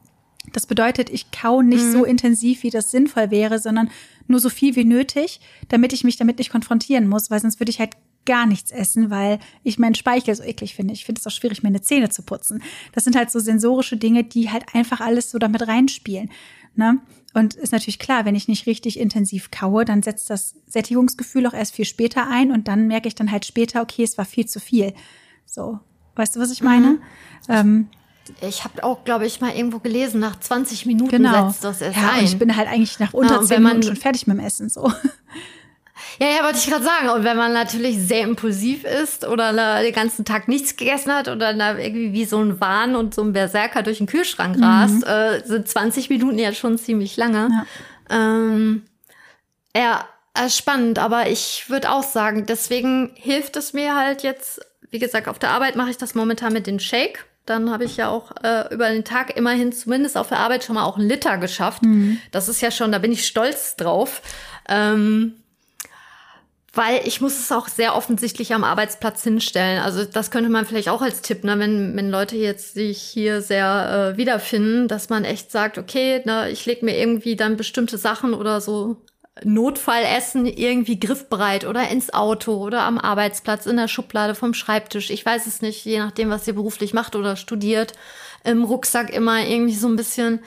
Das 0.52 0.66
bedeutet, 0.66 1.10
ich 1.10 1.30
kau 1.30 1.62
nicht 1.62 1.84
mhm. 1.84 1.92
so 1.92 2.04
intensiv, 2.04 2.62
wie 2.62 2.70
das 2.70 2.90
sinnvoll 2.90 3.30
wäre, 3.30 3.58
sondern 3.58 3.90
nur 4.26 4.40
so 4.40 4.48
viel 4.48 4.74
wie 4.76 4.84
nötig, 4.84 5.40
damit 5.68 5.92
ich 5.92 6.04
mich 6.04 6.16
damit 6.16 6.38
nicht 6.38 6.50
konfrontieren 6.50 7.08
muss, 7.08 7.30
weil 7.30 7.40
sonst 7.40 7.60
würde 7.60 7.70
ich 7.70 7.78
halt 7.78 7.96
gar 8.24 8.46
nichts 8.46 8.70
essen, 8.70 9.10
weil 9.10 9.38
ich 9.62 9.78
meinen 9.78 9.94
Speichel 9.94 10.34
so 10.34 10.42
eklig 10.42 10.74
finde. 10.74 10.94
Ich 10.94 11.04
finde 11.04 11.20
es 11.20 11.26
auch 11.26 11.30
schwierig, 11.30 11.62
meine 11.62 11.80
Zähne 11.80 12.08
zu 12.10 12.22
putzen. 12.22 12.62
Das 12.92 13.04
sind 13.04 13.16
halt 13.16 13.30
so 13.30 13.40
sensorische 13.40 13.96
Dinge, 13.96 14.24
die 14.24 14.50
halt 14.50 14.64
einfach 14.74 15.00
alles 15.00 15.30
so 15.30 15.38
damit 15.38 15.66
reinspielen. 15.66 16.30
Ne? 16.74 17.00
Und 17.34 17.54
ist 17.54 17.72
natürlich 17.72 17.98
klar, 17.98 18.24
wenn 18.24 18.34
ich 18.34 18.48
nicht 18.48 18.66
richtig 18.66 18.98
intensiv 18.98 19.50
kaue, 19.50 19.84
dann 19.84 20.02
setzt 20.02 20.30
das 20.30 20.54
Sättigungsgefühl 20.66 21.46
auch 21.46 21.54
erst 21.54 21.74
viel 21.74 21.84
später 21.84 22.28
ein 22.28 22.50
und 22.50 22.68
dann 22.68 22.86
merke 22.86 23.08
ich 23.08 23.14
dann 23.14 23.30
halt 23.30 23.44
später, 23.46 23.82
okay, 23.82 24.02
es 24.02 24.18
war 24.18 24.24
viel 24.24 24.46
zu 24.46 24.60
viel. 24.60 24.94
So, 25.46 25.80
weißt 26.14 26.36
du, 26.36 26.40
was 26.40 26.50
ich 26.50 26.62
meine? 26.62 26.88
Mhm. 26.88 27.00
Ähm, 27.48 27.88
ich 28.40 28.64
habe 28.64 28.84
auch, 28.84 29.04
glaube 29.04 29.26
ich, 29.26 29.40
mal 29.40 29.54
irgendwo 29.54 29.78
gelesen, 29.78 30.20
nach 30.20 30.38
20 30.38 30.86
Minuten 30.86 31.10
genau. 31.10 31.50
setzt 31.50 31.64
das 31.64 31.80
erst 31.80 31.96
ja, 31.96 32.10
ein. 32.10 32.20
Und 32.20 32.24
ich 32.24 32.38
bin 32.38 32.56
halt 32.56 32.68
eigentlich 32.68 32.98
nach 32.98 33.12
unter 33.12 33.36
ja, 33.36 33.42
10 33.42 33.62
Minuten 33.62 33.82
schon 33.82 33.96
fertig 33.96 34.26
mit 34.26 34.38
dem 34.38 34.44
Essen. 34.44 34.68
So. 34.68 34.92
Ja, 36.20 36.28
ja, 36.28 36.44
wollte 36.44 36.58
ich 36.58 36.66
gerade 36.66 36.84
sagen. 36.84 37.08
Und 37.10 37.24
wenn 37.24 37.36
man 37.36 37.52
natürlich 37.52 37.98
sehr 37.98 38.22
impulsiv 38.22 38.84
ist 38.84 39.26
oder 39.26 39.82
den 39.82 39.92
ganzen 39.92 40.24
Tag 40.24 40.48
nichts 40.48 40.76
gegessen 40.76 41.12
hat 41.12 41.28
oder 41.28 41.54
da 41.54 41.76
irgendwie 41.78 42.12
wie 42.12 42.24
so 42.24 42.40
ein 42.40 42.60
Wahn 42.60 42.96
und 42.96 43.14
so 43.14 43.22
ein 43.22 43.32
Berserker 43.32 43.82
durch 43.82 43.98
den 43.98 44.06
Kühlschrank 44.06 44.56
mhm. 44.56 44.64
rast, 44.64 45.06
äh, 45.06 45.42
sind 45.44 45.68
20 45.68 46.10
Minuten 46.10 46.38
ja 46.38 46.52
schon 46.52 46.78
ziemlich 46.78 47.16
lange. 47.16 47.48
Ja, 47.50 47.66
ähm, 48.10 48.82
ja 49.76 50.04
äh, 50.34 50.48
spannend. 50.48 50.98
Aber 50.98 51.28
ich 51.28 51.66
würde 51.68 51.90
auch 51.90 52.02
sagen, 52.02 52.46
deswegen 52.46 53.12
hilft 53.14 53.56
es 53.56 53.72
mir 53.72 53.96
halt 53.96 54.22
jetzt, 54.22 54.60
wie 54.90 54.98
gesagt, 54.98 55.28
auf 55.28 55.38
der 55.38 55.50
Arbeit 55.50 55.76
mache 55.76 55.90
ich 55.90 55.98
das 55.98 56.14
momentan 56.14 56.52
mit 56.52 56.66
dem 56.66 56.78
Shake. 56.78 57.26
Dann 57.44 57.70
habe 57.70 57.84
ich 57.84 57.96
ja 57.96 58.08
auch 58.08 58.30
äh, 58.44 58.72
über 58.72 58.88
den 58.88 59.04
Tag 59.04 59.36
immerhin 59.36 59.72
zumindest 59.72 60.16
auf 60.16 60.28
der 60.28 60.38
Arbeit 60.38 60.62
schon 60.62 60.76
mal 60.76 60.84
auch 60.84 60.96
einen 60.96 61.08
Liter 61.08 61.38
geschafft. 61.38 61.82
Mhm. 61.82 62.20
Das 62.30 62.48
ist 62.48 62.60
ja 62.60 62.70
schon, 62.70 62.92
da 62.92 62.98
bin 62.98 63.10
ich 63.10 63.26
stolz 63.26 63.74
drauf. 63.76 64.22
Ähm, 64.68 65.41
weil 66.74 67.06
ich 67.06 67.20
muss 67.20 67.38
es 67.38 67.52
auch 67.52 67.68
sehr 67.68 67.94
offensichtlich 67.94 68.54
am 68.54 68.64
Arbeitsplatz 68.64 69.22
hinstellen. 69.22 69.82
Also 69.82 70.04
das 70.04 70.30
könnte 70.30 70.48
man 70.48 70.64
vielleicht 70.64 70.88
auch 70.88 71.02
als 71.02 71.20
Tipp, 71.20 71.44
ne, 71.44 71.58
wenn, 71.58 71.94
wenn 71.96 72.10
Leute 72.10 72.36
jetzt 72.36 72.74
sich 72.74 73.02
hier 73.02 73.42
sehr 73.42 74.14
äh, 74.14 74.16
wiederfinden, 74.16 74.88
dass 74.88 75.10
man 75.10 75.24
echt 75.24 75.50
sagt, 75.50 75.76
okay, 75.76 76.22
ne, 76.24 76.50
ich 76.50 76.64
lege 76.64 76.84
mir 76.84 76.96
irgendwie 76.96 77.36
dann 77.36 77.58
bestimmte 77.58 77.98
Sachen 77.98 78.32
oder 78.32 78.62
so 78.62 78.96
Notfallessen 79.44 80.46
irgendwie 80.46 80.98
griffbereit 81.00 81.66
oder 81.66 81.88
ins 81.88 82.12
Auto 82.12 82.54
oder 82.54 82.82
am 82.82 82.98
Arbeitsplatz, 82.98 83.66
in 83.66 83.76
der 83.76 83.88
Schublade 83.88 84.34
vom 84.34 84.54
Schreibtisch. 84.54 85.10
Ich 85.10 85.24
weiß 85.24 85.46
es 85.46 85.62
nicht, 85.62 85.84
je 85.84 85.98
nachdem, 85.98 86.30
was 86.30 86.46
ihr 86.46 86.54
beruflich 86.54 86.94
macht 86.94 87.16
oder 87.16 87.36
studiert. 87.36 87.92
Im 88.44 88.64
Rucksack 88.64 89.10
immer 89.10 89.46
irgendwie 89.46 89.74
so 89.74 89.88
ein 89.88 89.96
bisschen 89.96 90.40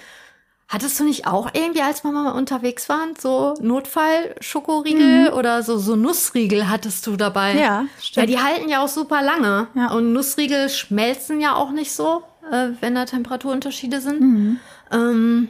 Hattest 0.67 0.99
du 0.99 1.03
nicht 1.03 1.27
auch 1.27 1.49
irgendwie, 1.53 1.81
als 1.81 2.03
wir 2.03 2.11
mal 2.11 2.31
unterwegs 2.31 2.89
waren, 2.89 3.13
so 3.19 3.53
Notfall-Schokoriegel 3.61 5.29
mhm. 5.29 5.37
oder 5.37 5.61
so, 5.61 5.77
so 5.77 5.95
Nussriegel 5.95 6.67
hattest 6.67 7.05
du 7.05 7.15
dabei? 7.15 7.53
Ja, 7.53 7.85
stimmt. 8.01 8.29
Ja, 8.29 8.35
die 8.35 8.43
halten 8.43 8.69
ja 8.69 8.83
auch 8.83 8.87
super 8.87 9.21
lange. 9.21 9.67
Ja. 9.75 9.91
Und 9.91 10.11
Nussriegel 10.11 10.69
schmelzen 10.69 11.39
ja 11.39 11.53
auch 11.53 11.69
nicht 11.69 11.91
so, 11.91 12.23
äh, 12.51 12.69
wenn 12.81 12.95
da 12.95 13.05
Temperaturunterschiede 13.05 14.01
sind. 14.01 14.21
Mhm. 14.21 14.59
Ähm, 14.91 15.49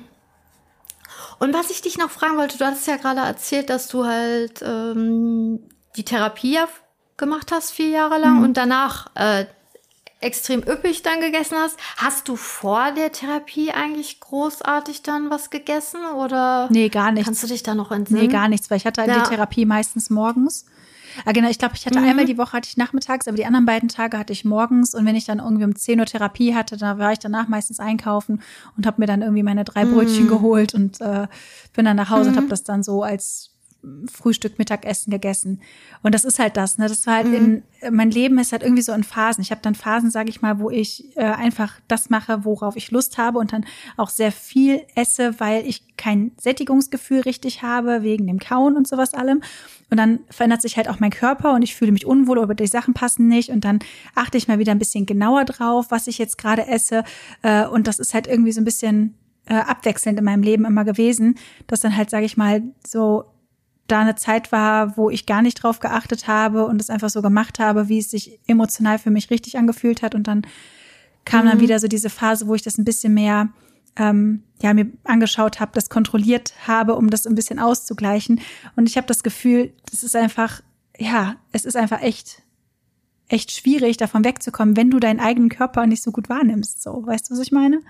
und 1.40 1.54
was 1.54 1.70
ich 1.70 1.82
dich 1.82 1.98
noch 1.98 2.10
fragen 2.10 2.38
wollte, 2.38 2.58
du 2.58 2.66
hattest 2.66 2.88
ja 2.88 2.98
gerade 2.98 3.22
erzählt, 3.22 3.70
dass 3.70 3.88
du 3.88 4.06
halt 4.06 4.62
ähm, 4.62 5.60
die 5.96 6.04
Therapie 6.04 6.60
gemacht 7.16 7.54
hast, 7.54 7.72
vier 7.72 7.90
Jahre 7.90 8.18
lang, 8.18 8.40
mhm. 8.40 8.44
und 8.44 8.58
danach 8.58 9.08
äh, 9.16 9.46
extrem 10.26 10.62
üppig 10.62 11.04
dann 11.04 11.22
gegessen 11.22 11.56
hast. 11.58 11.78
Hast 11.98 12.28
du 12.28 12.36
vor 12.36 12.92
der 12.92 13.12
Therapie 13.12 13.72
eigentlich 13.72 14.20
großartig 14.20 15.04
dann 15.04 15.30
was 15.30 15.50
gegessen 15.50 16.02
oder? 16.18 16.68
Nee, 16.72 16.90
gar 16.90 17.12
nichts. 17.12 17.26
Kannst 17.26 17.44
du 17.44 17.48
dich 17.48 17.64
da 17.64 17.76
noch 17.76 17.92
entsinnen? 17.92 18.22
Nee, 18.22 18.28
gar 18.28 18.50
nichts, 18.50 18.70
weil 18.70 18.78
ich 18.78 18.86
hatte 18.86 19.02
halt 19.02 19.12
ja. 19.12 19.24
die 19.24 19.30
Therapie 19.30 19.66
meistens 19.66 20.10
morgens. 20.10 20.66
Ah, 21.24 21.32
genau, 21.32 21.50
ich 21.50 21.60
glaube, 21.60 21.76
ich 21.76 21.86
hatte 21.86 22.00
mhm. 22.00 22.08
einmal 22.10 22.26
die 22.26 22.38
Woche 22.38 22.54
hatte 22.54 22.68
ich 22.68 22.76
nachmittags, 22.76 23.28
aber 23.28 23.38
die 23.38 23.46
anderen 23.46 23.66
beiden 23.66 23.88
Tage 23.88 24.18
hatte 24.18 24.34
ich 24.34 24.44
morgens 24.44 24.94
und 24.94 25.06
wenn 25.06 25.16
ich 25.16 25.26
dann 25.26 25.40
irgendwie 25.40 25.64
um 25.64 25.76
10 25.76 26.00
Uhr 26.00 26.06
Therapie 26.06 26.54
hatte, 26.54 26.76
da 26.76 26.98
war 26.98 27.14
ich 27.14 27.20
danach 27.20 27.48
meistens 27.48 27.80
einkaufen 27.80 28.42
und 28.76 28.86
habe 28.86 29.00
mir 29.00 29.06
dann 29.06 29.22
irgendwie 29.22 29.44
meine 29.44 29.64
drei 29.64 29.86
Brötchen 29.86 30.26
mhm. 30.26 30.30
geholt 30.30 30.74
und 30.74 31.00
äh, 31.00 31.28
bin 31.74 31.86
dann 31.86 31.96
nach 31.96 32.10
Hause 32.10 32.24
mhm. 32.24 32.30
und 32.30 32.38
habe 32.38 32.48
das 32.50 32.64
dann 32.64 32.84
so 32.84 33.04
als 33.04 33.55
Frühstück, 34.12 34.58
Mittagessen 34.58 35.12
gegessen. 35.12 35.62
Und 36.04 36.16
das 36.16 36.24
ist 36.24 36.40
halt 36.40 36.58
das, 36.58 36.78
ne? 36.78 36.88
Das 36.88 37.06
war 37.08 37.16
halt 37.16 37.28
mhm. 37.28 37.34
in, 37.82 37.96
mein 37.96 38.12
Leben 38.12 38.38
ist 38.40 38.52
halt 38.52 38.64
irgendwie 38.64 38.82
so 38.82 38.94
in 38.94 39.04
Phasen. 39.04 39.42
Ich 39.42 39.52
habe 39.52 39.62
dann 39.62 39.76
Phasen, 39.76 40.12
sage 40.12 40.30
ich 40.30 40.42
mal, 40.42 40.60
wo 40.60 40.70
ich 40.70 41.16
äh, 41.18 41.24
einfach 41.24 41.74
das 41.88 42.10
mache, 42.10 42.46
worauf 42.46 42.76
ich 42.76 42.92
Lust 42.92 43.18
habe 43.18 43.40
und 43.40 43.54
dann 43.54 43.66
auch 43.98 44.10
sehr 44.10 44.32
viel 44.32 44.82
esse, 44.96 45.40
weil 45.40 45.66
ich 45.68 45.98
kein 45.98 46.32
Sättigungsgefühl 46.40 47.22
richtig 47.22 47.62
habe, 47.62 48.04
wegen 48.04 48.28
dem 48.28 48.40
Kauen 48.40 48.76
und 48.76 48.88
sowas 48.88 49.14
allem. 49.14 49.42
Und 49.90 49.98
dann 49.98 50.20
verändert 50.30 50.62
sich 50.62 50.78
halt 50.78 50.90
auch 50.90 51.00
mein 51.00 51.12
Körper 51.12 51.54
und 51.54 51.62
ich 51.62 51.76
fühle 51.76 51.92
mich 51.92 52.06
unwohl 52.06 52.40
oder 52.40 52.56
die 52.56 52.68
Sachen 52.68 52.94
passen 52.94 53.28
nicht. 53.28 53.50
Und 53.50 53.66
dann 53.66 53.80
achte 54.16 54.38
ich 54.38 54.48
mal 54.48 54.60
wieder 54.60 54.72
ein 54.72 54.80
bisschen 54.80 55.06
genauer 55.06 55.46
drauf, 55.46 55.88
was 55.90 56.08
ich 56.08 56.18
jetzt 56.18 56.38
gerade 56.38 56.68
esse. 56.68 57.04
Äh, 57.44 57.66
und 57.68 57.88
das 57.88 58.00
ist 58.00 58.14
halt 58.14 58.28
irgendwie 58.28 58.52
so 58.52 58.62
ein 58.62 58.66
bisschen 58.66 59.16
äh, 59.46 59.56
abwechselnd 59.56 60.20
in 60.20 60.26
meinem 60.26 60.44
Leben 60.44 60.66
immer 60.66 60.86
gewesen, 60.86 61.36
dass 61.68 61.82
dann 61.82 61.96
halt, 61.96 62.10
sage 62.10 62.26
ich 62.26 62.38
mal, 62.38 62.64
so 62.86 63.26
da 63.88 64.02
eine 64.02 64.16
Zeit 64.16 64.52
war, 64.52 64.98
wo 64.98 65.10
ich 65.10 65.26
gar 65.26 65.42
nicht 65.42 65.56
drauf 65.56 65.80
geachtet 65.80 66.28
habe 66.28 66.66
und 66.66 66.82
es 66.82 66.90
einfach 66.90 67.10
so 67.10 67.22
gemacht 67.22 67.60
habe, 67.60 67.88
wie 67.88 68.00
es 68.00 68.10
sich 68.10 68.40
emotional 68.48 68.98
für 68.98 69.12
mich 69.12 69.30
richtig 69.30 69.58
angefühlt 69.58 70.02
hat. 70.02 70.16
Und 70.16 70.28
dann 70.28 70.48
kam 71.24 71.46
mhm. 71.46 71.50
dann 71.50 71.60
wieder 71.60 71.80
so 71.80 71.88
diese 71.88 72.10
Phase, 72.10 72.48
wo 72.48 72.56
ich 72.56 72.64
das 72.64 72.78
ein 72.78 72.86
bisschen 72.86 73.14
mehr 73.14 73.50
ähm, 73.98 74.44
ja 74.62 74.74
mir 74.74 74.88
angeschaut 75.04 75.60
habe, 75.60 75.72
das 75.74 75.90
kontrolliert 75.90 76.54
habe, 76.68 76.96
um 76.96 77.10
das 77.10 77.28
ein 77.28 77.36
bisschen 77.36 77.60
auszugleichen. 77.60 78.42
Und 78.76 78.90
ich 78.90 78.98
habe 78.98 79.08
das 79.08 79.24
Gefühl, 79.24 79.74
das 79.92 80.04
ist 80.04 80.16
einfach, 80.16 80.62
ja, 80.98 81.36
es 81.52 81.66
ist 81.66 81.78
einfach 81.78 82.02
echt 82.02 82.42
echt 83.28 83.52
schwierig, 83.52 83.98
davon 83.98 84.24
wegzukommen, 84.24 84.78
wenn 84.78 84.92
du 84.92 85.00
deinen 85.00 85.20
eigenen 85.20 85.50
Körper 85.50 85.88
nicht 85.88 86.04
so 86.04 86.12
gut 86.12 86.30
wahrnimmst. 86.30 86.82
So, 86.82 87.06
weißt 87.06 87.30
du, 87.30 87.34
was 87.34 87.40
ich 87.40 87.52
meine? 87.52 87.82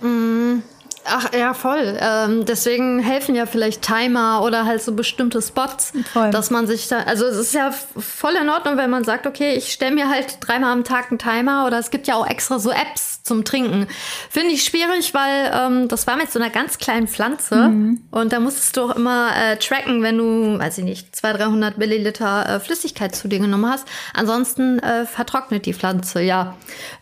Mhm. 0.00 0.62
Ach 1.04 1.32
ja, 1.32 1.54
voll. 1.54 1.96
Ähm, 2.00 2.44
deswegen 2.44 2.98
helfen 2.98 3.34
ja 3.34 3.46
vielleicht 3.46 3.82
Timer 3.82 4.42
oder 4.44 4.64
halt 4.64 4.82
so 4.82 4.92
bestimmte 4.92 5.40
Spots, 5.40 5.92
voll. 6.12 6.30
dass 6.30 6.50
man 6.50 6.66
sich 6.66 6.88
da, 6.88 7.00
also 7.00 7.24
es 7.24 7.36
ist 7.36 7.54
ja 7.54 7.72
voll 7.72 8.34
in 8.40 8.48
Ordnung, 8.48 8.76
wenn 8.76 8.90
man 8.90 9.04
sagt, 9.04 9.26
okay, 9.26 9.54
ich 9.54 9.72
stelle 9.72 9.94
mir 9.94 10.10
halt 10.10 10.38
dreimal 10.40 10.72
am 10.72 10.84
Tag 10.84 11.10
einen 11.10 11.18
Timer 11.18 11.66
oder 11.66 11.78
es 11.78 11.90
gibt 11.90 12.06
ja 12.06 12.16
auch 12.16 12.26
extra 12.26 12.58
so 12.58 12.70
Apps 12.70 13.22
zum 13.22 13.44
Trinken. 13.44 13.86
Finde 14.30 14.52
ich 14.52 14.64
schwierig, 14.64 15.14
weil 15.14 15.50
ähm, 15.54 15.88
das 15.88 16.06
war 16.06 16.16
mit 16.16 16.30
so 16.30 16.38
einer 16.38 16.50
ganz 16.50 16.78
kleinen 16.78 17.08
Pflanze 17.08 17.68
mhm. 17.68 18.02
und 18.10 18.32
da 18.32 18.40
musstest 18.40 18.76
du 18.76 18.82
auch 18.82 18.96
immer 18.96 19.30
äh, 19.36 19.56
tracken, 19.56 20.02
wenn 20.02 20.18
du, 20.18 20.58
weiß 20.58 20.78
ich 20.78 20.84
nicht, 20.84 21.16
200, 21.16 21.38
300 21.38 21.78
Milliliter 21.78 22.48
äh, 22.48 22.60
Flüssigkeit 22.60 23.14
zu 23.14 23.28
dir 23.28 23.38
genommen 23.38 23.70
hast. 23.70 23.86
Ansonsten 24.14 24.78
äh, 24.78 25.06
vertrocknet 25.06 25.66
die 25.66 25.74
Pflanze, 25.74 26.20
ja. 26.20 26.56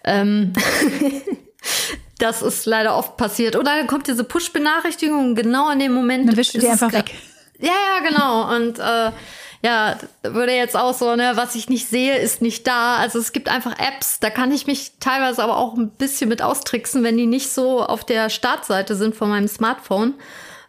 Ähm 0.04 0.52
Das 2.18 2.42
ist 2.42 2.66
leider 2.66 2.96
oft 2.96 3.16
passiert. 3.16 3.56
Oder 3.56 3.76
dann 3.76 3.86
kommt 3.86 4.06
diese 4.06 4.24
Push-Benachrichtigung 4.24 5.34
genau 5.34 5.70
in 5.70 5.78
dem 5.78 5.92
Moment. 5.92 6.28
Dann 6.28 6.36
wischst 6.36 6.54
du 6.54 6.58
die 6.58 6.68
einfach 6.68 6.92
weg. 6.92 7.12
Ja, 7.58 7.68
ja, 7.68 8.08
genau. 8.08 8.54
Und 8.54 8.78
äh, 8.78 9.12
ja, 9.62 9.96
würde 10.22 10.52
jetzt 10.52 10.76
auch 10.76 10.94
so, 10.94 11.16
ne, 11.16 11.32
was 11.34 11.54
ich 11.54 11.68
nicht 11.68 11.88
sehe, 11.88 12.18
ist 12.18 12.42
nicht 12.42 12.66
da. 12.66 12.96
Also 12.96 13.18
es 13.18 13.32
gibt 13.32 13.48
einfach 13.48 13.78
Apps, 13.78 14.20
da 14.20 14.30
kann 14.30 14.52
ich 14.52 14.66
mich 14.66 14.92
teilweise 15.00 15.42
aber 15.42 15.56
auch 15.56 15.74
ein 15.74 15.90
bisschen 15.90 16.28
mit 16.28 16.42
austricksen, 16.42 17.02
wenn 17.02 17.16
die 17.16 17.26
nicht 17.26 17.50
so 17.50 17.82
auf 17.82 18.04
der 18.04 18.30
Startseite 18.30 18.94
sind 18.94 19.14
von 19.14 19.28
meinem 19.28 19.48
Smartphone. 19.48 20.14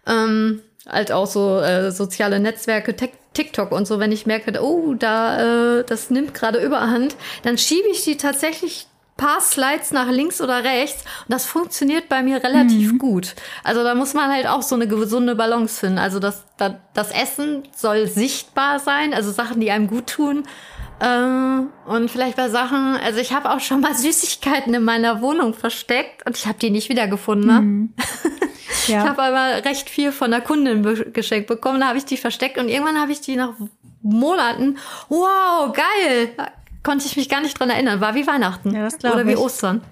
Ähm, 0.05 0.61
halt 0.87 1.11
auch 1.11 1.27
so 1.27 1.59
äh, 1.59 1.91
soziale 1.91 2.39
Netzwerke, 2.39 2.95
TikTok 3.33 3.71
und 3.71 3.85
so, 3.85 3.99
wenn 3.99 4.11
ich 4.11 4.25
merke, 4.25 4.59
oh, 4.61 4.93
da, 4.93 5.79
äh, 5.79 5.83
das 5.83 6.09
nimmt 6.09 6.33
gerade 6.33 6.59
Überhand, 6.59 7.15
dann 7.43 7.57
schiebe 7.57 7.87
ich 7.89 8.03
die 8.03 8.17
tatsächlich 8.17 8.86
paar 9.17 9.41
Slides 9.41 9.91
nach 9.91 10.09
links 10.09 10.39
oder 10.39 10.63
rechts 10.63 11.01
und 11.01 11.33
das 11.33 11.45
funktioniert 11.45 12.07
bei 12.07 12.23
mir 12.23 12.43
relativ 12.43 12.93
mhm. 12.93 12.97
gut. 12.99 13.35
Also 13.63 13.83
da 13.83 13.95
muss 13.95 14.13
man 14.13 14.31
halt 14.31 14.47
auch 14.47 14.61
so 14.61 14.75
eine 14.75 14.87
gesunde 14.87 15.35
Balance 15.35 15.79
finden. 15.79 15.97
Also 15.97 16.19
das, 16.19 16.43
das, 16.57 16.73
das 16.93 17.11
Essen 17.11 17.63
soll 17.75 18.07
sichtbar 18.07 18.79
sein, 18.79 19.13
also 19.13 19.31
Sachen, 19.31 19.59
die 19.59 19.71
einem 19.71 19.87
gut 19.87 20.07
tun. 20.07 20.43
Ähm, 20.99 21.69
und 21.85 22.09
vielleicht 22.09 22.37
bei 22.37 22.49
Sachen, 22.49 22.95
also 22.95 23.19
ich 23.19 23.33
habe 23.33 23.51
auch 23.51 23.59
schon 23.59 23.81
mal 23.81 23.93
Süßigkeiten 23.95 24.73
in 24.73 24.83
meiner 24.83 25.21
Wohnung 25.21 25.53
versteckt 25.53 26.25
und 26.25 26.37
ich 26.37 26.47
habe 26.47 26.57
die 26.59 26.69
nicht 26.69 26.89
wiedergefunden. 26.89 27.47
Ne? 27.47 27.61
Mhm. 27.61 27.93
Ja. 28.87 29.03
Ich 29.03 29.09
habe 29.09 29.21
aber 29.21 29.65
recht 29.65 29.89
viel 29.89 30.13
von 30.13 30.31
der 30.31 30.39
Kundin 30.39 31.11
geschenkt 31.11 31.47
bekommen, 31.47 31.81
da 31.81 31.87
habe 31.87 31.97
ich 31.97 32.05
die 32.05 32.15
versteckt 32.15 32.57
und 32.57 32.69
irgendwann 32.69 32.99
habe 32.99 33.11
ich 33.11 33.19
die 33.19 33.35
nach 33.35 33.53
Monaten, 34.01 34.77
wow, 35.09 35.73
geil, 35.73 36.31
konnte 36.87 37.05
ich 37.05 37.17
mich 37.17 37.27
gar 37.27 37.41
nicht 37.41 37.59
dran 37.59 37.69
erinnern. 37.69 37.99
War 37.99 38.15
wie 38.15 38.25
Weihnachten. 38.25 38.73
Ja, 38.73 38.83
das 38.83 38.95
Oder 39.03 39.27
wie 39.27 39.33
ich. 39.33 39.37
Ostern. 39.37 39.81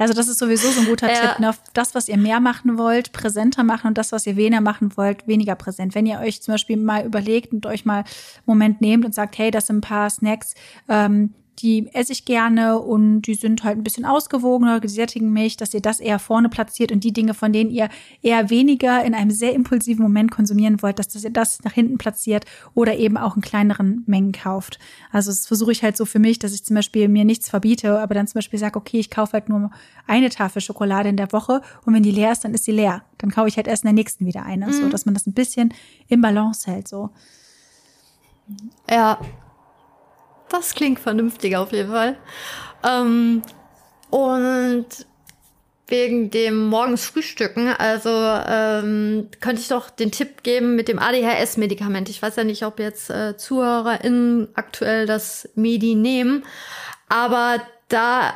Also 0.00 0.14
das 0.14 0.28
ist 0.28 0.38
sowieso 0.38 0.70
so 0.70 0.82
ein 0.82 0.86
guter 0.86 1.12
ja. 1.12 1.32
Tipp. 1.32 1.40
Ne? 1.40 1.52
Das, 1.72 1.96
was 1.96 2.08
ihr 2.08 2.18
mehr 2.18 2.38
machen 2.38 2.78
wollt, 2.78 3.10
präsenter 3.10 3.64
machen 3.64 3.88
und 3.88 3.98
das, 3.98 4.12
was 4.12 4.28
ihr 4.28 4.36
weniger 4.36 4.60
machen 4.60 4.96
wollt, 4.96 5.26
weniger 5.26 5.56
präsent. 5.56 5.96
Wenn 5.96 6.06
ihr 6.06 6.20
euch 6.20 6.40
zum 6.40 6.54
Beispiel 6.54 6.76
mal 6.76 7.04
überlegt 7.04 7.52
und 7.52 7.66
euch 7.66 7.84
mal 7.84 7.96
einen 7.96 8.06
Moment 8.46 8.80
nehmt 8.80 9.04
und 9.04 9.12
sagt, 9.12 9.38
hey, 9.38 9.50
das 9.50 9.66
sind 9.66 9.78
ein 9.78 9.80
paar 9.80 10.08
Snacks, 10.08 10.54
ähm, 10.88 11.34
die 11.58 11.88
esse 11.92 12.12
ich 12.12 12.24
gerne 12.24 12.78
und 12.78 13.22
die 13.22 13.34
sind 13.34 13.64
halt 13.64 13.76
ein 13.76 13.82
bisschen 13.82 14.04
ausgewogener, 14.04 14.80
die 14.80 14.88
sättigen 14.88 15.32
mich, 15.32 15.56
dass 15.56 15.74
ihr 15.74 15.80
das 15.80 16.00
eher 16.00 16.18
vorne 16.18 16.48
platziert 16.48 16.92
und 16.92 17.02
die 17.02 17.12
Dinge, 17.12 17.34
von 17.34 17.52
denen 17.52 17.70
ihr 17.70 17.88
eher 18.22 18.50
weniger 18.50 19.04
in 19.04 19.14
einem 19.14 19.30
sehr 19.30 19.52
impulsiven 19.52 20.02
Moment 20.02 20.30
konsumieren 20.30 20.80
wollt, 20.82 20.98
dass, 20.98 21.08
dass 21.08 21.24
ihr 21.24 21.30
das 21.30 21.62
nach 21.64 21.72
hinten 21.72 21.98
platziert 21.98 22.44
oder 22.74 22.96
eben 22.96 23.16
auch 23.16 23.36
in 23.36 23.42
kleineren 23.42 24.04
Mengen 24.06 24.32
kauft. 24.32 24.78
Also 25.10 25.30
das 25.30 25.46
versuche 25.46 25.72
ich 25.72 25.82
halt 25.82 25.96
so 25.96 26.04
für 26.04 26.18
mich, 26.18 26.38
dass 26.38 26.52
ich 26.52 26.64
zum 26.64 26.76
Beispiel 26.76 27.08
mir 27.08 27.24
nichts 27.24 27.48
verbiete, 27.48 27.98
aber 27.98 28.14
dann 28.14 28.26
zum 28.26 28.38
Beispiel 28.38 28.58
sage, 28.58 28.78
okay, 28.78 29.00
ich 29.00 29.10
kaufe 29.10 29.32
halt 29.32 29.48
nur 29.48 29.70
eine 30.06 30.30
Tafel 30.30 30.62
Schokolade 30.62 31.08
in 31.08 31.16
der 31.16 31.32
Woche 31.32 31.60
und 31.84 31.94
wenn 31.94 32.02
die 32.02 32.12
leer 32.12 32.32
ist, 32.32 32.44
dann 32.44 32.54
ist 32.54 32.64
sie 32.64 32.72
leer. 32.72 33.02
Dann 33.18 33.30
kaufe 33.30 33.48
ich 33.48 33.56
halt 33.56 33.66
erst 33.66 33.84
in 33.84 33.88
der 33.88 33.94
nächsten 33.94 34.26
wieder 34.26 34.44
eine, 34.44 34.66
mhm. 34.66 34.72
so 34.72 34.88
dass 34.88 35.06
man 35.06 35.14
das 35.14 35.26
ein 35.26 35.34
bisschen 35.34 35.74
im 36.08 36.20
Balance 36.20 36.70
hält, 36.70 36.86
so. 36.88 37.10
Ja, 38.90 39.18
das 40.48 40.74
klingt 40.74 40.98
vernünftig 40.98 41.56
auf 41.56 41.72
jeden 41.72 41.90
Fall. 41.90 42.16
Ähm, 42.84 43.42
und 44.10 44.86
wegen 45.88 46.30
dem 46.30 46.66
morgens 46.66 47.06
Frühstücken, 47.06 47.68
also 47.68 48.10
ähm, 48.10 49.28
könnte 49.40 49.62
ich 49.62 49.68
doch 49.68 49.88
den 49.88 50.12
Tipp 50.12 50.42
geben 50.42 50.76
mit 50.76 50.86
dem 50.88 50.98
ADHS-Medikament. 50.98 52.10
Ich 52.10 52.20
weiß 52.20 52.36
ja 52.36 52.44
nicht, 52.44 52.62
ob 52.64 52.78
jetzt 52.78 53.08
äh, 53.08 53.36
ZuhörerInnen 53.36 54.48
aktuell 54.54 55.06
das 55.06 55.48
Medi 55.54 55.94
nehmen, 55.94 56.44
aber 57.08 57.60
da 57.88 58.34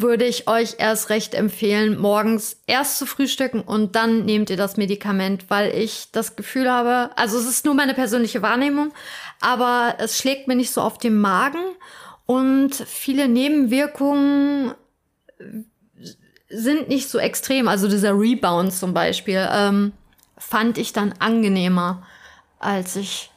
würde 0.00 0.24
ich 0.24 0.48
euch 0.48 0.76
erst 0.78 1.10
recht 1.10 1.34
empfehlen, 1.34 1.98
morgens 1.98 2.60
erst 2.66 2.98
zu 2.98 3.06
frühstücken 3.06 3.60
und 3.60 3.96
dann 3.96 4.24
nehmt 4.24 4.50
ihr 4.50 4.56
das 4.56 4.76
Medikament, 4.76 5.46
weil 5.48 5.74
ich 5.74 6.08
das 6.12 6.36
Gefühl 6.36 6.70
habe, 6.70 7.10
also 7.16 7.38
es 7.38 7.46
ist 7.46 7.64
nur 7.64 7.74
meine 7.74 7.94
persönliche 7.94 8.42
Wahrnehmung, 8.42 8.92
aber 9.40 9.96
es 9.98 10.18
schlägt 10.18 10.48
mir 10.48 10.56
nicht 10.56 10.72
so 10.72 10.80
auf 10.80 10.98
den 10.98 11.20
Magen 11.20 11.62
und 12.26 12.74
viele 12.74 13.28
Nebenwirkungen 13.28 14.74
sind 16.48 16.88
nicht 16.88 17.08
so 17.08 17.18
extrem. 17.18 17.68
Also 17.68 17.88
dieser 17.88 18.18
Rebound 18.18 18.72
zum 18.72 18.92
Beispiel 18.92 19.48
ähm, 19.50 19.92
fand 20.36 20.78
ich 20.78 20.92
dann 20.92 21.14
angenehmer, 21.18 22.06
als 22.58 22.96
ich 22.96 23.30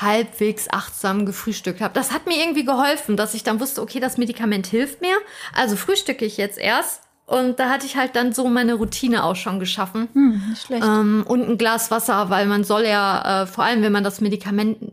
halbwegs 0.00 0.68
achtsam 0.70 1.26
gefrühstückt 1.26 1.80
habe. 1.80 1.94
Das 1.94 2.12
hat 2.12 2.26
mir 2.26 2.36
irgendwie 2.38 2.64
geholfen, 2.64 3.16
dass 3.16 3.34
ich 3.34 3.42
dann 3.44 3.60
wusste, 3.60 3.80
okay, 3.82 4.00
das 4.00 4.18
Medikament 4.18 4.66
hilft 4.66 5.00
mir. 5.00 5.16
Also 5.54 5.76
frühstücke 5.76 6.24
ich 6.24 6.36
jetzt 6.36 6.58
erst. 6.58 7.02
Und 7.26 7.58
da 7.58 7.70
hatte 7.70 7.86
ich 7.86 7.96
halt 7.96 8.14
dann 8.14 8.32
so 8.32 8.46
meine 8.48 8.74
Routine 8.74 9.24
auch 9.24 9.34
schon 9.34 9.58
geschaffen. 9.58 10.08
Hm, 10.12 10.42
nicht 10.50 10.62
schlecht. 10.66 10.84
Ähm, 10.84 11.24
und 11.26 11.48
ein 11.48 11.58
Glas 11.58 11.90
Wasser, 11.90 12.30
weil 12.30 12.46
man 12.46 12.62
soll 12.62 12.84
ja, 12.84 13.42
äh, 13.42 13.46
vor 13.46 13.64
allem 13.64 13.82
wenn 13.82 13.90
man 13.92 14.04
das 14.04 14.20
Medikament 14.20 14.92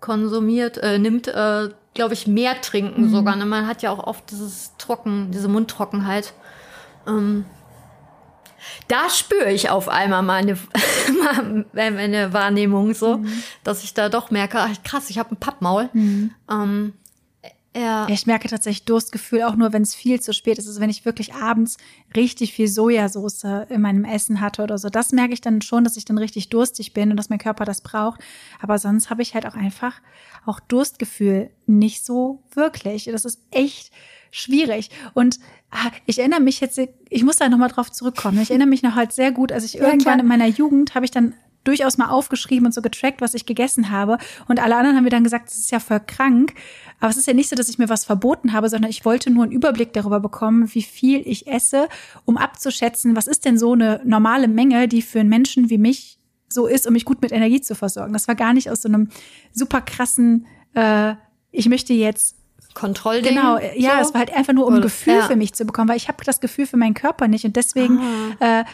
konsumiert, 0.00 0.78
äh, 0.78 0.98
nimmt, 0.98 1.28
äh, 1.28 1.68
glaube 1.94 2.14
ich, 2.14 2.26
mehr 2.26 2.60
trinken 2.60 3.06
Mhm. 3.06 3.10
sogar. 3.10 3.36
Ne? 3.36 3.46
Man 3.46 3.66
hat 3.66 3.82
ja 3.82 3.90
auch 3.90 4.04
oft 4.04 4.30
dieses 4.30 4.72
Trocken, 4.78 5.30
diese 5.30 5.48
Mundtrockenheit. 5.48 6.32
Ähm, 7.06 7.44
da 8.88 9.10
spüre 9.10 9.50
ich 9.52 9.70
auf 9.70 9.88
einmal 9.88 10.22
meine, 10.22 10.56
meine 11.72 12.32
Wahrnehmung 12.32 12.94
so, 12.94 13.18
Mhm. 13.18 13.42
dass 13.64 13.84
ich 13.84 13.94
da 13.94 14.08
doch 14.08 14.30
merke, 14.30 14.58
ach, 14.60 14.82
krass, 14.84 15.10
ich 15.10 15.18
habe 15.18 15.32
ein 15.34 15.36
Pappmaul. 15.36 15.88
Mhm. 15.92 16.30
Ähm, 16.50 16.92
ja. 17.76 18.08
Ich 18.08 18.26
merke 18.26 18.48
tatsächlich 18.48 18.86
Durstgefühl 18.86 19.42
auch 19.42 19.54
nur, 19.54 19.72
wenn 19.72 19.82
es 19.82 19.94
viel 19.94 20.20
zu 20.20 20.32
spät 20.32 20.58
ist. 20.58 20.66
Also 20.66 20.80
wenn 20.80 20.90
ich 20.90 21.04
wirklich 21.04 21.34
abends 21.34 21.76
richtig 22.16 22.52
viel 22.52 22.66
Sojasauce 22.66 23.44
in 23.68 23.80
meinem 23.80 24.04
Essen 24.04 24.40
hatte 24.40 24.62
oder 24.62 24.78
so, 24.78 24.88
das 24.88 25.12
merke 25.12 25.34
ich 25.34 25.40
dann 25.40 25.62
schon, 25.62 25.84
dass 25.84 25.96
ich 25.96 26.04
dann 26.04 26.18
richtig 26.18 26.48
durstig 26.48 26.92
bin 26.92 27.10
und 27.10 27.16
dass 27.16 27.28
mein 27.28 27.38
Körper 27.38 27.64
das 27.64 27.82
braucht. 27.82 28.20
Aber 28.60 28.78
sonst 28.78 29.10
habe 29.10 29.22
ich 29.22 29.34
halt 29.34 29.46
auch 29.46 29.54
einfach 29.54 30.00
auch 30.44 30.58
Durstgefühl 30.60 31.50
nicht 31.66 32.04
so 32.04 32.42
wirklich. 32.52 33.04
Das 33.04 33.24
ist 33.24 33.40
echt 33.52 33.92
schwierig. 34.30 34.90
Und 35.14 35.38
ah, 35.70 35.90
ich 36.06 36.18
erinnere 36.18 36.40
mich 36.40 36.60
jetzt, 36.60 36.80
ich 37.08 37.24
muss 37.24 37.36
da 37.36 37.48
nochmal 37.48 37.68
drauf 37.68 37.90
zurückkommen. 37.90 38.40
Ich 38.40 38.50
erinnere 38.50 38.68
mich 38.68 38.82
noch 38.82 38.94
halt 38.94 39.12
sehr 39.12 39.32
gut, 39.32 39.52
als 39.52 39.64
ich 39.64 39.76
irgendwann 39.76 39.98
klar. 39.98 40.20
in 40.20 40.26
meiner 40.26 40.46
Jugend 40.46 40.94
habe 40.94 41.04
ich 41.04 41.10
dann 41.10 41.34
durchaus 41.64 41.98
mal 41.98 42.08
aufgeschrieben 42.08 42.66
und 42.66 42.72
so 42.72 42.80
getrackt, 42.80 43.20
was 43.20 43.34
ich 43.34 43.44
gegessen 43.44 43.90
habe. 43.90 44.18
Und 44.48 44.62
alle 44.62 44.76
anderen 44.76 44.96
haben 44.96 45.04
mir 45.04 45.10
dann 45.10 45.24
gesagt, 45.24 45.48
das 45.48 45.58
ist 45.58 45.70
ja 45.70 45.80
voll 45.80 46.00
krank. 46.00 46.54
Aber 46.98 47.10
es 47.10 47.16
ist 47.16 47.26
ja 47.26 47.34
nicht 47.34 47.48
so, 47.48 47.56
dass 47.56 47.68
ich 47.68 47.78
mir 47.78 47.88
was 47.88 48.04
verboten 48.04 48.52
habe, 48.52 48.68
sondern 48.68 48.90
ich 48.90 49.04
wollte 49.04 49.30
nur 49.30 49.44
einen 49.44 49.52
Überblick 49.52 49.92
darüber 49.92 50.18
bekommen, 50.18 50.74
wie 50.74 50.82
viel 50.82 51.22
ich 51.26 51.46
esse, 51.46 51.88
um 52.24 52.36
abzuschätzen, 52.36 53.16
was 53.16 53.26
ist 53.26 53.44
denn 53.44 53.58
so 53.58 53.74
eine 53.74 54.00
normale 54.04 54.48
Menge, 54.48 54.88
die 54.88 55.02
für 55.02 55.20
einen 55.20 55.28
Menschen 55.28 55.68
wie 55.68 55.78
mich 55.78 56.18
so 56.48 56.66
ist, 56.66 56.86
um 56.86 56.94
mich 56.94 57.04
gut 57.04 57.20
mit 57.20 57.32
Energie 57.32 57.60
zu 57.60 57.74
versorgen. 57.74 58.14
Das 58.14 58.28
war 58.28 58.34
gar 58.34 58.54
nicht 58.54 58.70
aus 58.70 58.82
so 58.82 58.88
einem 58.88 59.10
super 59.52 59.82
krassen, 59.82 60.46
äh, 60.74 61.14
ich 61.50 61.68
möchte 61.68 61.92
jetzt 61.92 62.36
Kontrollding. 62.74 63.34
Genau, 63.34 63.58
ja, 63.76 63.96
so. 63.96 64.08
es 64.08 64.14
war 64.14 64.20
halt 64.20 64.32
einfach 64.32 64.52
nur, 64.52 64.66
um 64.66 64.74
ein 64.74 64.82
Gefühl 64.82 65.14
ja. 65.14 65.26
für 65.26 65.36
mich 65.36 65.52
zu 65.54 65.64
bekommen, 65.64 65.88
weil 65.88 65.96
ich 65.96 66.08
habe 66.08 66.22
das 66.24 66.40
Gefühl 66.40 66.66
für 66.66 66.76
meinen 66.76 66.94
Körper 66.94 67.26
nicht 67.26 67.44
und 67.44 67.56
deswegen, 67.56 68.00
äh, 68.40 68.64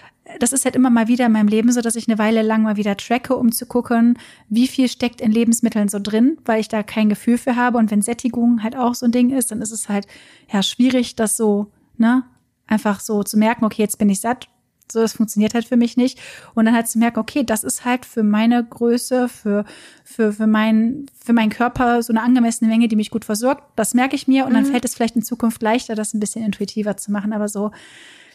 das 0.41 0.53
ist 0.53 0.65
halt 0.65 0.77
immer 0.77 0.91
mal 0.91 1.09
wieder 1.09 1.27
in 1.27 1.33
meinem 1.33 1.49
Leben 1.49 1.73
so, 1.73 1.81
dass 1.81 1.97
ich 1.97 2.09
eine 2.09 2.19
Weile 2.19 2.43
lang 2.43 2.63
mal 2.63 2.77
wieder 2.77 2.97
tracke, 2.97 3.37
um 3.37 3.53
zu 3.53 3.67
gucken, 3.67 4.19
wie 4.49 4.67
viel 4.67 4.89
steckt 4.89 5.21
in 5.21 5.33
Lebensmitteln 5.33 5.89
so 5.89 5.99
drin, 6.01 6.39
weil 6.45 6.61
ich 6.61 6.69
da 6.69 6.83
kein 6.83 7.09
Gefühl 7.09 7.39
für 7.39 7.57
habe 7.57 7.79
und 7.79 7.91
wenn 7.91 8.03
Sättigung 8.03 8.63
halt 8.63 8.77
auch 8.77 8.95
so 8.95 9.07
ein 9.07 9.13
Ding 9.13 9.31
ist, 9.31 9.51
dann 9.51 9.63
ist 9.63 9.73
es 9.73 9.89
halt 9.89 10.07
ja 10.53 10.63
schwierig, 10.63 11.17
das 11.17 11.37
so, 11.37 11.71
ne, 11.97 12.25
einfach 12.67 13.01
so 13.01 13.23
zu 13.23 13.39
merken, 13.39 13.65
okay, 13.65 13.83
jetzt 13.83 13.99
bin 13.99 14.09
ich 14.09 14.21
satt. 14.21 14.49
So, 14.91 15.01
das 15.01 15.14
funktioniert 15.14 15.55
halt 15.55 15.64
für 15.64 15.76
mich 15.76 15.97
nicht. 15.97 16.20
Und 16.55 16.66
dann 16.66 16.74
halt 16.74 16.89
zu 16.89 16.99
merken, 16.99 17.18
okay, 17.18 17.43
das 17.43 17.64
ist 17.64 17.85
halt 17.85 18.05
für 18.05 18.22
meine 18.22 18.62
Größe, 18.62 19.28
für, 19.28 19.64
für, 20.05 20.32
für, 20.32 20.47
mein, 20.47 21.07
für 21.18 21.32
meinen 21.32 21.51
Körper 21.51 22.03
so 22.03 22.12
eine 22.12 22.22
angemessene 22.22 22.70
Menge, 22.70 22.89
die 22.89 22.97
mich 22.97 23.11
gut 23.11 23.24
versorgt. 23.24 23.64
Das 23.76 23.95
merke 23.95 24.14
ich 24.14 24.28
mir 24.28 24.47
und 24.47 24.55
dann 24.55 24.66
fällt 24.66 24.85
es 24.85 24.95
vielleicht 24.95 25.16
in 25.16 25.22
Zukunft 25.22 25.62
leichter, 25.62 25.95
das 25.95 26.14
ein 26.14 26.20
bisschen 26.20 26.45
intuitiver 26.45 26.97
zu 26.97 27.12
machen. 27.12 27.32
Aber 27.32 27.49
so, 27.49 27.70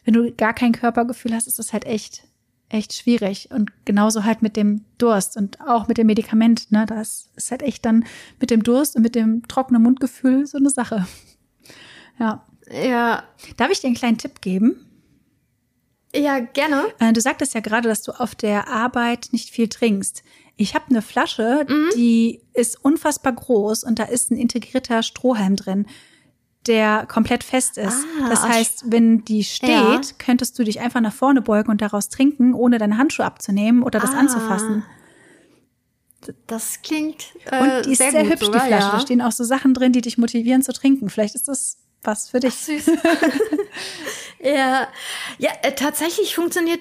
wenn 0.06 0.14
du 0.14 0.32
gar 0.32 0.54
kein 0.54 0.72
Körpergefühl 0.72 1.36
hast, 1.36 1.48
ist 1.48 1.60
das 1.60 1.72
halt 1.72 1.86
echt, 1.86 2.24
echt 2.70 2.94
schwierig. 2.94 3.50
Und 3.52 3.72
genauso 3.86 4.24
halt 4.24 4.42
mit 4.42 4.58
dem 4.58 4.86
Durst 4.98 5.38
und 5.38 5.62
auch 5.62 5.88
mit 5.88 6.00
dem 6.00 6.08
Medikament, 6.08 6.72
ne, 6.72 6.86
das 6.88 7.30
ist 7.36 7.52
halt 7.52 7.62
echt 7.62 7.86
dann 7.86 8.06
mit 8.40 8.50
dem 8.50 8.64
Durst 8.64 8.96
und 8.96 9.04
mit 9.04 9.14
dem 9.14 9.48
trockenen 9.48 9.84
Mundgefühl 9.84 10.48
so 10.48 10.58
eine 10.58 10.72
Sache. 10.72 11.08
Ja. 12.20 12.44
Ja, 12.72 13.24
Darf 13.58 13.72
ich 13.72 13.82
dir 13.82 13.88
einen 13.88 13.96
kleinen 13.96 14.18
Tipp 14.20 14.42
geben? 14.42 14.86
Ja, 16.16 16.40
gerne. 16.40 16.86
Äh, 17.00 17.14
Du 17.14 17.22
sagtest 17.22 17.54
ja 17.54 17.60
gerade, 17.62 17.88
dass 17.90 18.02
du 18.04 18.12
auf 18.12 18.36
der 18.36 18.68
Arbeit 18.68 19.30
nicht 19.32 19.50
viel 19.50 19.68
trinkst. 19.70 20.24
Ich 20.56 20.76
habe 20.76 20.86
eine 20.90 21.02
Flasche, 21.02 21.66
die 21.96 22.42
ist 22.54 22.84
unfassbar 22.84 23.32
groß 23.34 23.84
und 23.86 23.98
da 24.00 24.04
ist 24.04 24.30
ein 24.30 24.38
integrierter 24.38 25.04
Strohhalm 25.04 25.56
drin, 25.56 25.86
der 26.68 27.06
komplett 27.08 27.46
fest 27.46 27.78
ist. 27.78 28.04
Ah, 28.22 28.30
das 28.30 28.44
heißt, 28.44 28.84
wenn 28.88 29.24
die 29.24 29.46
steht, 29.46 29.70
Ja. 29.70 30.02
könntest 30.18 30.60
du 30.60 30.64
dich 30.66 30.82
einfach 30.82 31.00
nach 31.00 31.14
vorne 31.14 31.42
beugen 31.42 31.72
und 31.72 31.82
daraus 31.82 32.10
trinken, 32.10 32.54
ohne 32.54 32.78
deine 32.78 32.98
Handschuhe 32.98 33.26
abzunehmen 33.26 33.84
oder 33.84 34.00
das 34.02 34.12
Ah, 34.12 34.20
anzufassen. 34.20 34.84
Das 36.48 36.82
klingt 36.82 37.28
äh, 37.46 37.62
Und 37.78 37.86
die 37.86 37.94
ist 37.94 38.00
sehr, 38.00 38.12
gut 38.12 38.32
hübsch, 38.32 38.46
sogar, 38.46 38.62
die 38.62 38.68
Flasche. 38.68 38.86
Ja. 38.88 38.92
Da 38.92 39.00
stehen 39.00 39.22
auch 39.22 39.32
so 39.32 39.46
Sachen 39.46 39.74
drin, 39.74 39.94
die 39.94 40.02
dich 40.02 40.18
motivieren 40.18 40.62
zu 40.62 40.74
trinken. 40.74 41.10
Vielleicht 41.10 41.36
ist 41.36 41.48
das 41.48 41.78
was 42.04 42.30
für 42.30 42.40
dich. 42.40 42.54
Süß. 42.56 42.88
ja, 44.44 44.88
ja 45.38 45.50
äh, 45.64 45.74
tatsächlich 45.74 46.36
funktioniert 46.36 46.80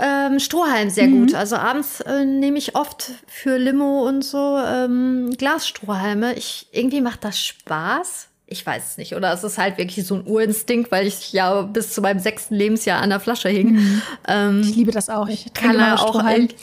ähm, 0.00 0.38
Strohhalm 0.40 0.90
sehr 0.90 1.06
Mhm. 1.06 1.20
gut. 1.26 1.34
Also 1.34 1.56
abends 1.56 2.00
äh, 2.00 2.24
nehme 2.24 2.58
ich 2.58 2.74
oft 2.74 3.10
für 3.26 3.58
Limo 3.58 4.06
und 4.08 4.22
so 4.24 4.58
ähm, 4.58 5.34
Glasstrohhalme. 5.36 6.34
Ich, 6.34 6.68
irgendwie 6.72 7.00
macht 7.00 7.24
das 7.24 7.38
Spaß. 7.38 8.28
Ich 8.48 8.64
weiß 8.64 8.90
es 8.90 8.96
nicht. 8.96 9.14
Oder 9.16 9.32
es 9.32 9.42
ist 9.44 9.58
halt 9.58 9.76
wirklich 9.76 10.06
so 10.06 10.14
ein 10.14 10.26
Urinstinkt, 10.26 10.90
weil 10.92 11.06
ich 11.06 11.32
ja 11.32 11.62
bis 11.62 11.92
zu 11.92 12.00
meinem 12.00 12.20
sechsten 12.20 12.54
Lebensjahr 12.54 13.02
an 13.02 13.10
der 13.10 13.20
Flasche 13.20 13.48
hing. 13.48 14.00
Ähm, 14.28 14.60
Ich 14.62 14.74
liebe 14.76 14.92
das 14.92 15.10
auch. 15.10 15.28
Ich 15.28 15.52
kann 15.52 15.78
er 15.78 16.00
auch 16.02 16.24
irgend- 16.24 16.54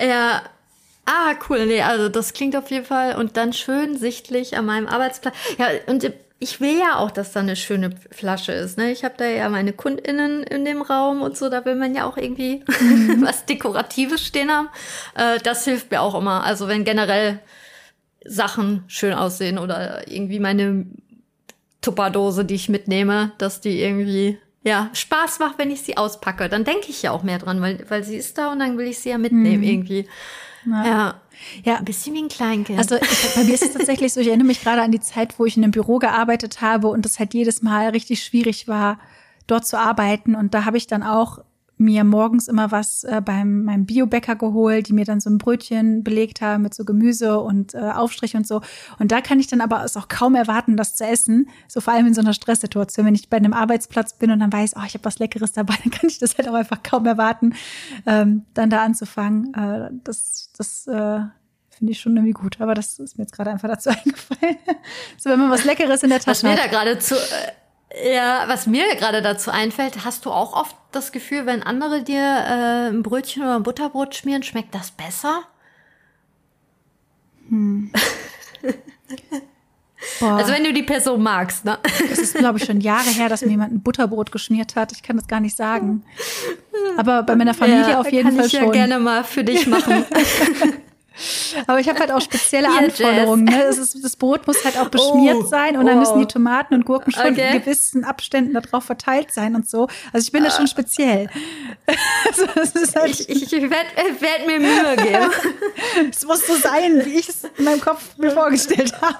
Ja. 0.00 0.42
Ah, 1.06 1.34
cool. 1.48 1.64
Nee, 1.66 1.80
also 1.82 2.08
das 2.10 2.34
klingt 2.34 2.54
auf 2.56 2.70
jeden 2.70 2.84
Fall 2.84 3.14
und 3.16 3.36
dann 3.38 3.54
schön 3.54 3.96
sichtlich 3.96 4.56
an 4.58 4.66
meinem 4.66 4.86
Arbeitsplatz. 4.86 5.34
Ja, 5.56 5.68
und 5.86 6.12
ich 6.40 6.60
will 6.60 6.78
ja 6.78 6.98
auch, 6.98 7.10
dass 7.10 7.32
da 7.32 7.40
eine 7.40 7.56
schöne 7.56 7.90
Flasche 8.12 8.52
ist. 8.52 8.78
Ne? 8.78 8.92
Ich 8.92 9.04
habe 9.04 9.14
da 9.16 9.26
ja 9.26 9.48
meine 9.48 9.72
KundInnen 9.72 10.44
in 10.44 10.64
dem 10.64 10.82
Raum 10.82 11.22
und 11.22 11.36
so, 11.36 11.48
da 11.48 11.64
will 11.64 11.74
man 11.74 11.94
ja 11.94 12.04
auch 12.04 12.16
irgendwie 12.16 12.62
was 13.20 13.44
Dekoratives 13.44 14.24
stehen 14.24 14.50
haben. 14.50 14.68
Äh, 15.16 15.38
das 15.40 15.64
hilft 15.64 15.90
mir 15.90 16.00
auch 16.00 16.14
immer. 16.14 16.44
Also 16.44 16.68
wenn 16.68 16.84
generell 16.84 17.40
Sachen 18.24 18.84
schön 18.86 19.14
aussehen 19.14 19.58
oder 19.58 20.06
irgendwie 20.08 20.38
meine 20.38 20.86
Tupperdose, 21.80 22.44
die 22.44 22.54
ich 22.54 22.68
mitnehme, 22.68 23.32
dass 23.38 23.60
die 23.60 23.80
irgendwie 23.80 24.38
ja 24.62 24.90
Spaß 24.92 25.40
macht, 25.40 25.58
wenn 25.58 25.70
ich 25.70 25.82
sie 25.82 25.96
auspacke. 25.96 26.48
Dann 26.48 26.64
denke 26.64 26.86
ich 26.88 27.02
ja 27.02 27.10
auch 27.10 27.22
mehr 27.24 27.38
dran, 27.38 27.60
weil, 27.60 27.84
weil 27.88 28.04
sie 28.04 28.16
ist 28.16 28.38
da 28.38 28.52
und 28.52 28.60
dann 28.60 28.78
will 28.78 28.86
ich 28.86 29.00
sie 29.00 29.10
ja 29.10 29.18
mitnehmen 29.18 29.62
irgendwie. 29.62 30.08
Ja. 30.66 30.84
Ja, 30.86 31.20
Ein 31.64 31.84
bisschen 31.84 32.14
wie 32.14 32.22
ein 32.22 32.28
Kleinkind. 32.28 32.78
Also 32.78 32.96
ich, 32.96 33.34
bei 33.34 33.44
mir 33.44 33.54
ist 33.54 33.62
es 33.62 33.72
tatsächlich 33.72 34.12
so, 34.12 34.20
ich 34.20 34.28
erinnere 34.28 34.46
mich 34.46 34.62
gerade 34.62 34.82
an 34.82 34.92
die 34.92 35.00
Zeit, 35.00 35.38
wo 35.38 35.44
ich 35.44 35.56
in 35.56 35.62
einem 35.62 35.72
Büro 35.72 35.98
gearbeitet 35.98 36.60
habe 36.60 36.88
und 36.88 37.06
es 37.06 37.18
halt 37.18 37.34
jedes 37.34 37.62
Mal 37.62 37.90
richtig 37.90 38.22
schwierig 38.22 38.68
war, 38.68 38.98
dort 39.46 39.66
zu 39.66 39.78
arbeiten. 39.78 40.34
Und 40.34 40.54
da 40.54 40.64
habe 40.64 40.76
ich 40.76 40.86
dann 40.86 41.02
auch 41.02 41.38
mir 41.78 42.04
morgens 42.04 42.48
immer 42.48 42.70
was 42.70 43.04
äh, 43.04 43.22
beim 43.24 43.64
meinem 43.64 43.86
Biobäcker 43.86 44.36
geholt, 44.36 44.88
die 44.88 44.92
mir 44.92 45.04
dann 45.04 45.20
so 45.20 45.30
ein 45.30 45.38
Brötchen 45.38 46.02
belegt 46.02 46.40
haben 46.40 46.62
mit 46.62 46.74
so 46.74 46.84
Gemüse 46.84 47.38
und 47.38 47.74
äh, 47.74 47.78
Aufstrich 47.78 48.34
und 48.34 48.46
so. 48.46 48.60
Und 48.98 49.12
da 49.12 49.20
kann 49.20 49.40
ich 49.40 49.46
dann 49.46 49.60
aber 49.60 49.84
es 49.84 49.96
auch 49.96 50.08
kaum 50.08 50.34
erwarten, 50.34 50.76
das 50.76 50.94
zu 50.94 51.06
essen. 51.06 51.48
So 51.68 51.80
vor 51.80 51.92
allem 51.92 52.06
in 52.06 52.14
so 52.14 52.20
einer 52.20 52.34
Stresssituation, 52.34 53.06
wenn 53.06 53.14
ich 53.14 53.28
bei 53.28 53.36
einem 53.36 53.52
Arbeitsplatz 53.52 54.14
bin 54.14 54.30
und 54.30 54.40
dann 54.40 54.52
weiß, 54.52 54.74
oh, 54.76 54.82
ich 54.86 54.94
habe 54.94 55.04
was 55.04 55.18
Leckeres 55.18 55.52
dabei, 55.52 55.74
dann 55.82 55.92
kann 55.92 56.08
ich 56.10 56.18
das 56.18 56.36
halt 56.36 56.48
auch 56.48 56.54
einfach 56.54 56.82
kaum 56.82 57.06
erwarten, 57.06 57.54
ähm, 58.06 58.44
dann 58.54 58.70
da 58.70 58.82
anzufangen. 58.82 59.54
Äh, 59.54 59.90
das, 60.04 60.50
das 60.56 60.86
äh, 60.88 61.20
finde 61.70 61.92
ich 61.92 62.00
schon 62.00 62.16
irgendwie 62.16 62.32
gut. 62.32 62.60
Aber 62.60 62.74
das 62.74 62.98
ist 62.98 63.16
mir 63.16 63.24
jetzt 63.24 63.32
gerade 63.32 63.50
einfach 63.50 63.68
dazu 63.68 63.90
eingefallen. 64.04 64.56
so, 65.16 65.30
wenn 65.30 65.38
man 65.38 65.50
was 65.50 65.64
Leckeres 65.64 66.02
in 66.02 66.10
der 66.10 66.18
was 66.18 66.24
Tasche 66.24 66.46
mir 66.46 66.52
hat. 66.52 66.64
da 66.64 66.66
gerade 66.66 66.98
zu, 66.98 67.14
äh, 67.14 67.52
ja, 68.12 68.44
was 68.48 68.66
mir 68.66 68.94
gerade 68.96 69.22
dazu 69.22 69.50
einfällt, 69.50 70.04
hast 70.04 70.24
du 70.26 70.30
auch 70.30 70.52
oft 70.54 70.76
das 70.92 71.12
Gefühl, 71.12 71.46
wenn 71.46 71.62
andere 71.62 72.02
dir 72.02 72.20
äh, 72.20 72.88
ein 72.88 73.02
Brötchen 73.02 73.42
oder 73.42 73.56
ein 73.56 73.62
Butterbrot 73.62 74.14
schmieren, 74.14 74.42
schmeckt 74.42 74.74
das 74.74 74.90
besser? 74.90 75.42
Boah, 80.20 80.36
Also 80.36 80.52
wenn 80.52 80.64
du 80.64 80.72
die 80.72 80.82
Person 80.82 81.22
magst, 81.22 81.64
ne? 81.64 81.78
das 82.08 82.18
ist, 82.18 82.34
glaube 82.34 82.58
ich, 82.58 82.64
schon 82.64 82.80
Jahre 82.80 83.08
her, 83.10 83.28
dass 83.28 83.42
mir 83.42 83.50
jemand 83.50 83.72
ein 83.72 83.82
Butterbrot 83.82 84.30
geschmiert 84.30 84.76
hat. 84.76 84.92
Ich 84.92 85.02
kann 85.02 85.16
das 85.16 85.26
gar 85.26 85.40
nicht 85.40 85.56
sagen. 85.56 86.04
Aber 86.96 87.22
bei 87.22 87.34
meiner 87.36 87.54
Familie 87.54 87.90
Ja, 87.90 88.00
auf 88.00 88.10
jeden 88.12 88.24
kann 88.28 88.36
Fall 88.36 88.46
ich 88.46 88.52
schon. 88.52 88.64
ja 88.66 88.70
gerne 88.70 88.98
mal 88.98 89.24
für 89.24 89.44
dich 89.44 89.66
machen. 89.68 90.04
Aber 91.66 91.80
ich 91.80 91.88
habe 91.88 91.98
halt 91.98 92.12
auch 92.12 92.20
spezielle 92.20 92.68
Hier, 92.72 92.86
Anforderungen. 92.86 93.44
Ne? 93.44 93.62
Ist, 93.64 94.02
das 94.02 94.16
Brot 94.16 94.46
muss 94.46 94.64
halt 94.64 94.78
auch 94.78 94.88
beschmiert 94.88 95.36
Oh, 95.40 95.46
sein 95.46 95.76
und 95.76 95.86
dann 95.86 95.96
oh. 95.96 96.00
müssen 96.00 96.18
die 96.20 96.26
Tomaten 96.26 96.74
und 96.74 96.84
Gurken 96.84 97.12
schon 97.12 97.32
Okay. 97.32 97.56
in 97.56 97.60
gewissen 97.60 98.04
Abständen 98.04 98.54
darauf 98.54 98.84
verteilt 98.84 99.32
sein 99.32 99.54
und 99.54 99.68
so. 99.68 99.88
Also 100.12 100.24
ich 100.24 100.32
bin 100.32 100.44
da 100.44 100.50
schon 100.50 100.66
speziell. 100.66 101.28
also 102.26 102.46
halt, 103.00 103.20
Ich, 103.20 103.28
ich 103.28 103.52
werde 103.52 103.70
werd 104.20 104.46
mir 104.46 104.60
Mühe 104.60 104.96
geben. 104.96 105.30
es 106.10 106.24
muss 106.24 106.46
so 106.46 106.54
sein, 106.54 107.04
wie 107.04 107.18
ich 107.18 107.28
es 107.28 107.44
in 107.56 107.64
meinem 107.64 107.80
Kopf 107.80 108.16
mir 108.18 108.30
vorgestellt 108.30 108.92
habe. 109.00 109.18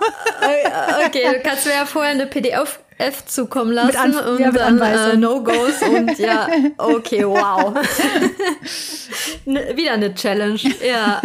Okay, 1.06 1.22
du 1.32 1.40
kannst 1.40 1.66
mir 1.66 1.72
ja 1.72 1.86
vorher 1.86 2.12
eine 2.12 2.26
PDF, 2.26 2.80
F 2.98 3.24
zukommen 3.26 3.72
lassen 3.72 3.96
An, 3.96 4.14
und 4.14 4.40
ja, 4.40 4.50
dann 4.50 4.80
äh, 4.80 5.16
No-Gos 5.16 5.82
und 5.82 6.18
ja, 6.18 6.48
okay, 6.78 7.24
wow. 7.24 7.74
ne, 9.44 9.76
wieder 9.76 9.92
eine 9.92 10.14
Challenge, 10.14 10.60
ja. 10.86 11.22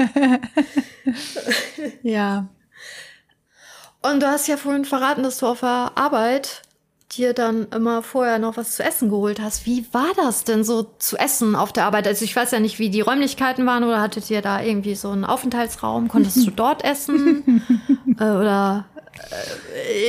ja. 2.04 2.48
Und 4.04 4.22
du 4.22 4.28
hast 4.28 4.48
ja 4.48 4.58
vorhin 4.58 4.86
verraten, 4.86 5.24
dass 5.24 5.40
du 5.40 5.48
auf 5.48 5.62
der 5.62 5.92
Arbeit 5.96 6.62
dir 7.18 7.34
dann 7.34 7.68
immer 7.70 8.04
vorher 8.04 8.38
noch 8.40 8.58
was 8.58 8.76
zu 8.76 8.84
essen 8.84 9.10
geholt 9.10 9.40
hast. 9.40 9.66
Wie 9.66 9.86
war 9.92 10.12
das 10.16 10.44
denn 10.44 10.64
so 10.64 10.84
zu 11.00 11.18
essen 11.18 11.56
auf 11.56 11.72
der 11.72 11.86
Arbeit? 11.86 12.08
Also 12.08 12.26
ich 12.26 12.36
weiß 12.36 12.52
ja 12.52 12.60
nicht, 12.60 12.80
wie 12.80 12.90
die 12.90 13.02
Räumlichkeiten 13.02 13.66
waren 13.66 13.84
oder 13.84 14.02
hattet 14.02 14.30
ihr 14.30 14.42
da 14.42 14.62
irgendwie 14.62 14.96
so 14.96 15.10
einen 15.10 15.26
Aufenthaltsraum? 15.26 16.08
Konntest 16.08 16.46
du 16.46 16.52
dort 16.52 16.84
essen? 16.84 17.64
äh, 18.20 18.24
oder 18.24 18.86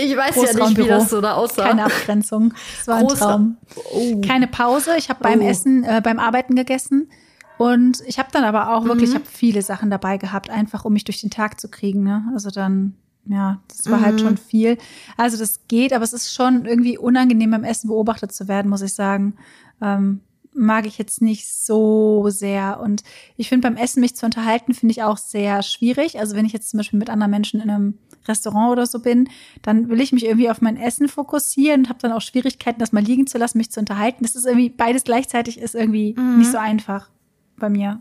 ich 0.05 0.17
weiß 0.17 0.37
ja 0.37 0.67
nicht, 0.67 0.77
wie 0.77 0.89
das 0.89 1.11
so 1.11 1.21
da 1.21 1.35
aussah. 1.35 1.65
Keine 1.65 1.85
Abgrenzung. 1.85 2.55
Es 2.81 2.87
war 2.87 3.01
Groß 3.01 3.13
ein 3.13 3.19
Traum. 3.19 3.57
Oh. 3.93 4.21
Keine 4.21 4.47
Pause. 4.47 4.97
Ich 4.97 5.09
habe 5.09 5.23
beim 5.23 5.41
oh. 5.41 5.49
Essen, 5.49 5.85
äh, 5.85 6.01
beim 6.03 6.19
Arbeiten 6.19 6.55
gegessen. 6.55 7.11
Und 7.59 8.03
ich 8.07 8.19
habe 8.19 8.31
dann 8.33 8.45
aber 8.45 8.75
auch 8.75 8.85
wirklich, 8.85 9.11
mhm. 9.11 9.17
ich 9.17 9.23
habe 9.23 9.31
viele 9.31 9.63
Sachen 9.63 9.91
dabei 9.91 10.19
gehabt, 10.19 10.51
einfach 10.51 10.85
um 10.85 10.93
mich 10.93 11.05
durch 11.05 11.21
den 11.21 11.31
Tag 11.31 11.61
zu 11.61 11.69
kriegen. 11.69 12.03
Ne? 12.03 12.25
Also 12.35 12.51
dann 12.51 12.97
ja, 13.27 13.63
das 13.69 13.91
war 13.91 14.01
halt 14.01 14.17
mhm. 14.17 14.19
halt 14.19 14.21
schon 14.21 14.37
viel. 14.37 14.79
Also 15.17 15.39
das 15.39 15.67
geht, 15.69 15.93
aber 15.93 16.05
es 16.05 16.13
ist 16.13 16.35
schon 16.35 16.67
irgendwie 16.67 16.99
unangenehm 16.99 17.51
beim 17.51 17.65
Essen 17.65 17.89
beobachtet 17.89 18.33
zu 18.33 18.49
werden, 18.49 18.69
muss 18.69 18.83
ich 18.83 18.93
sagen. 18.93 19.35
Ähm, 19.81 20.21
mag 20.53 20.87
ich 20.87 20.99
jetzt 20.99 21.23
nicht 21.23 21.49
so 21.49 22.29
sehr. 22.29 22.81
Und 22.81 23.03
ich 23.37 23.49
finde 23.49 23.69
beim 23.69 23.77
Essen 23.77 24.01
mich 24.01 24.15
zu 24.15 24.27
unterhalten, 24.27 24.75
finde 24.75 24.93
ich 24.93 25.03
auch 25.03 25.17
sehr 25.17 25.63
schwierig. 25.63 26.21
Also 26.21 26.37
wenn 26.37 26.45
ich 26.45 26.53
jetzt 26.53 26.71
zum 26.71 26.79
Beispiel 26.79 26.99
mit 26.99 27.11
anderen 27.11 27.31
Menschen 27.31 27.61
in 27.61 27.71
einem 27.71 27.99
Restaurant 28.27 28.73
oder 28.73 28.87
so 28.87 28.99
bin, 29.01 29.29
dann 29.63 29.89
will 29.89 30.01
ich 30.01 30.13
mich 30.13 30.25
irgendwie 30.25 30.51
auf 30.51 30.61
mein 30.61 30.77
Essen 30.77 31.09
fokussieren 31.09 31.83
und 31.83 31.89
habe 31.89 31.99
dann 32.01 32.13
auch 32.13 32.21
Schwierigkeiten, 32.21 32.81
das 32.81 32.93
mal 32.93 33.03
liegen 33.03 33.27
zu 33.27 33.39
lassen, 33.39 33.59
mich 33.59 33.71
zu 33.71 33.81
unterhalten. 33.81 34.25
Das 34.25 34.35
ist 34.35 34.47
irgendwie, 34.47 34.71
beides 34.71 35.05
gleichzeitig 35.05 35.59
ist 35.59 35.75
irgendwie 35.75 36.15
mhm. 36.17 36.39
nicht 36.39 36.51
so 36.51 36.59
einfach 36.59 37.09
bei 37.57 37.69
mir. 37.69 38.01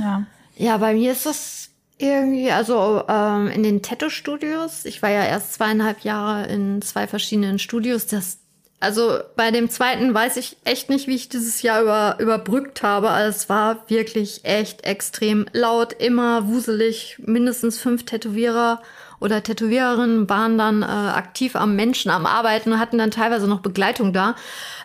Ja. 0.00 0.26
Ja, 0.56 0.76
bei 0.76 0.92
mir 0.92 1.12
ist 1.12 1.24
das 1.24 1.70
irgendwie, 1.96 2.50
also 2.50 3.02
ähm, 3.08 3.48
in 3.48 3.62
den 3.62 3.82
Tattoo-Studios, 3.82 4.84
ich 4.84 5.02
war 5.02 5.10
ja 5.10 5.24
erst 5.24 5.54
zweieinhalb 5.54 6.00
Jahre 6.00 6.46
in 6.48 6.82
zwei 6.82 7.06
verschiedenen 7.06 7.58
Studios, 7.58 8.06
das 8.06 8.39
also 8.80 9.18
bei 9.36 9.50
dem 9.50 9.68
zweiten 9.68 10.14
weiß 10.14 10.38
ich 10.38 10.56
echt 10.64 10.88
nicht, 10.88 11.06
wie 11.06 11.14
ich 11.14 11.28
dieses 11.28 11.60
Jahr 11.60 11.82
über, 11.82 12.16
überbrückt 12.18 12.82
habe. 12.82 13.10
Also 13.10 13.36
es 13.36 13.48
war 13.50 13.84
wirklich 13.88 14.40
echt 14.44 14.84
extrem 14.84 15.44
laut, 15.52 15.92
immer 15.92 16.48
wuselig. 16.48 17.16
Mindestens 17.18 17.78
fünf 17.78 18.06
Tätowierer 18.06 18.80
oder 19.20 19.42
Tätowiererinnen 19.42 20.30
waren 20.30 20.56
dann 20.56 20.82
äh, 20.82 20.86
aktiv 20.86 21.56
am 21.56 21.76
Menschen, 21.76 22.10
am 22.10 22.24
Arbeiten 22.24 22.72
und 22.72 22.78
hatten 22.78 22.96
dann 22.96 23.10
teilweise 23.10 23.46
noch 23.46 23.60
Begleitung 23.60 24.14
da. 24.14 24.34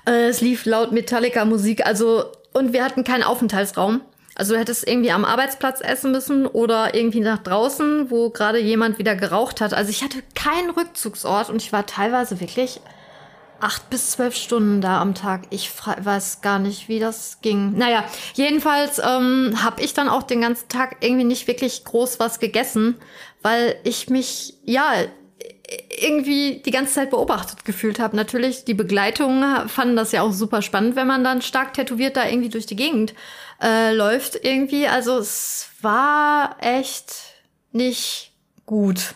Äh, 0.06 0.28
es 0.28 0.42
lief 0.42 0.66
laut 0.66 0.92
Metallica-Musik, 0.92 1.86
also 1.86 2.26
und 2.52 2.74
wir 2.74 2.84
hatten 2.84 3.06
keinen 3.06 3.24
Aufenthaltsraum. 3.24 4.02
Also 4.36 4.54
du 4.54 4.60
hättest 4.60 4.86
irgendwie 4.86 5.12
am 5.12 5.24
Arbeitsplatz 5.24 5.80
essen 5.80 6.12
müssen 6.12 6.46
oder 6.46 6.94
irgendwie 6.94 7.22
nach 7.22 7.38
draußen, 7.40 8.12
wo 8.12 8.30
gerade 8.30 8.60
jemand 8.60 9.00
wieder 9.00 9.16
geraucht 9.16 9.62
hat. 9.62 9.74
Also 9.74 9.90
ich 9.90 10.04
hatte 10.04 10.22
keinen 10.36 10.72
Rückzugsort 10.72 11.50
und 11.50 11.62
ich 11.62 11.72
war 11.72 11.86
teilweise 11.86 12.42
wirklich 12.42 12.82
acht 13.60 13.90
bis 13.90 14.12
zwölf 14.12 14.36
Stunden 14.36 14.82
da 14.82 15.02
am 15.02 15.16
Tag. 15.16 15.44
Ich 15.50 15.72
weiß 15.76 16.42
gar 16.42 16.60
nicht, 16.60 16.88
wie 16.88 17.00
das 17.00 17.40
ging. 17.42 17.78
Naja, 17.78 18.04
jedenfalls 18.34 19.00
ähm, 19.00 19.64
habe 19.64 19.82
ich 19.82 19.94
dann 19.94 20.10
auch 20.10 20.24
den 20.24 20.42
ganzen 20.42 20.68
Tag 20.70 20.98
irgendwie 21.02 21.26
nicht 21.26 21.48
wirklich 21.48 21.84
groß 21.86 22.20
was 22.20 22.40
gegessen, 22.40 22.96
weil 23.42 23.76
ich 23.84 24.10
mich, 24.10 24.56
ja, 24.64 24.94
irgendwie 26.00 26.62
die 26.64 26.72
ganze 26.72 26.94
Zeit 26.94 27.10
beobachtet 27.10 27.66
gefühlt 27.66 28.00
habe. 28.00 28.16
Natürlich, 28.16 28.66
die 28.66 28.74
Begleitung 28.74 29.44
fanden 29.68 29.96
das 29.96 30.12
ja 30.12 30.22
auch 30.22 30.32
super 30.32 30.62
spannend, 30.62 30.96
wenn 30.96 31.08
man 31.08 31.24
dann 31.24 31.42
stark 31.42 31.74
tätowiert 31.74 32.18
da 32.18 32.28
irgendwie 32.28 32.50
durch 32.50 32.66
die 32.66 32.76
Gegend 32.76 33.14
äh, 33.62 33.94
läuft 33.94 34.44
irgendwie. 34.44 34.88
Also 34.88 35.18
es 35.18 35.70
war 35.82 36.58
echt 36.60 37.16
nicht 37.72 38.32
gut. 38.66 39.16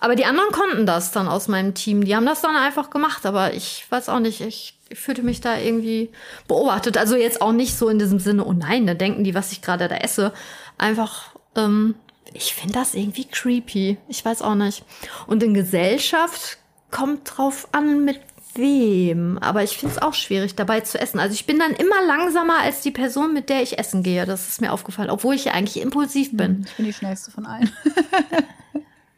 Aber 0.00 0.14
die 0.14 0.24
anderen 0.24 0.52
konnten 0.52 0.86
das 0.86 1.12
dann 1.12 1.28
aus 1.28 1.48
meinem 1.48 1.74
Team. 1.74 2.04
Die 2.04 2.14
haben 2.14 2.26
das 2.26 2.42
dann 2.42 2.56
einfach 2.56 2.90
gemacht. 2.90 3.24
Aber 3.26 3.54
ich 3.54 3.86
weiß 3.90 4.08
auch 4.08 4.20
nicht, 4.20 4.40
ich, 4.40 4.76
fühlte 4.94 5.22
mich 5.22 5.40
da 5.40 5.58
irgendwie 5.58 6.10
beobachtet. 6.46 6.96
Also 6.96 7.16
jetzt 7.16 7.42
auch 7.42 7.52
nicht 7.52 7.76
so 7.76 7.88
in 7.88 7.98
diesem 7.98 8.20
Sinne, 8.20 8.44
oh 8.44 8.52
nein, 8.52 8.86
da 8.86 8.94
denken 8.94 9.24
die, 9.24 9.34
was 9.34 9.52
ich 9.52 9.62
gerade 9.62 9.88
da 9.88 9.96
esse. 9.96 10.32
Einfach, 10.78 11.34
ähm, 11.56 11.94
ich 12.32 12.54
finde 12.54 12.74
das 12.74 12.94
irgendwie 12.94 13.24
creepy. 13.24 13.98
Ich 14.08 14.24
weiß 14.24 14.42
auch 14.42 14.54
nicht. 14.54 14.84
Und 15.26 15.42
in 15.42 15.54
Gesellschaft 15.54 16.58
kommt 16.90 17.36
drauf 17.36 17.68
an, 17.72 18.04
mit 18.04 18.20
wem. 18.54 19.38
Aber 19.38 19.62
ich 19.62 19.76
finde 19.76 19.96
es 19.96 20.02
auch 20.02 20.14
schwierig, 20.14 20.54
dabei 20.54 20.80
zu 20.80 21.00
essen. 21.00 21.18
Also 21.18 21.34
ich 21.34 21.46
bin 21.46 21.58
dann 21.58 21.72
immer 21.72 22.02
langsamer 22.06 22.60
als 22.60 22.80
die 22.80 22.90
Person, 22.90 23.34
mit 23.34 23.48
der 23.48 23.62
ich 23.62 23.78
essen 23.78 24.02
gehe. 24.02 24.24
Das 24.24 24.48
ist 24.48 24.60
mir 24.60 24.72
aufgefallen, 24.72 25.10
obwohl 25.10 25.34
ich 25.34 25.46
ja 25.46 25.52
eigentlich 25.52 25.82
impulsiv 25.82 26.36
bin. 26.36 26.64
Ich 26.66 26.76
bin 26.76 26.86
die 26.86 26.92
schnellste 26.92 27.30
von 27.30 27.46
allen. 27.46 27.70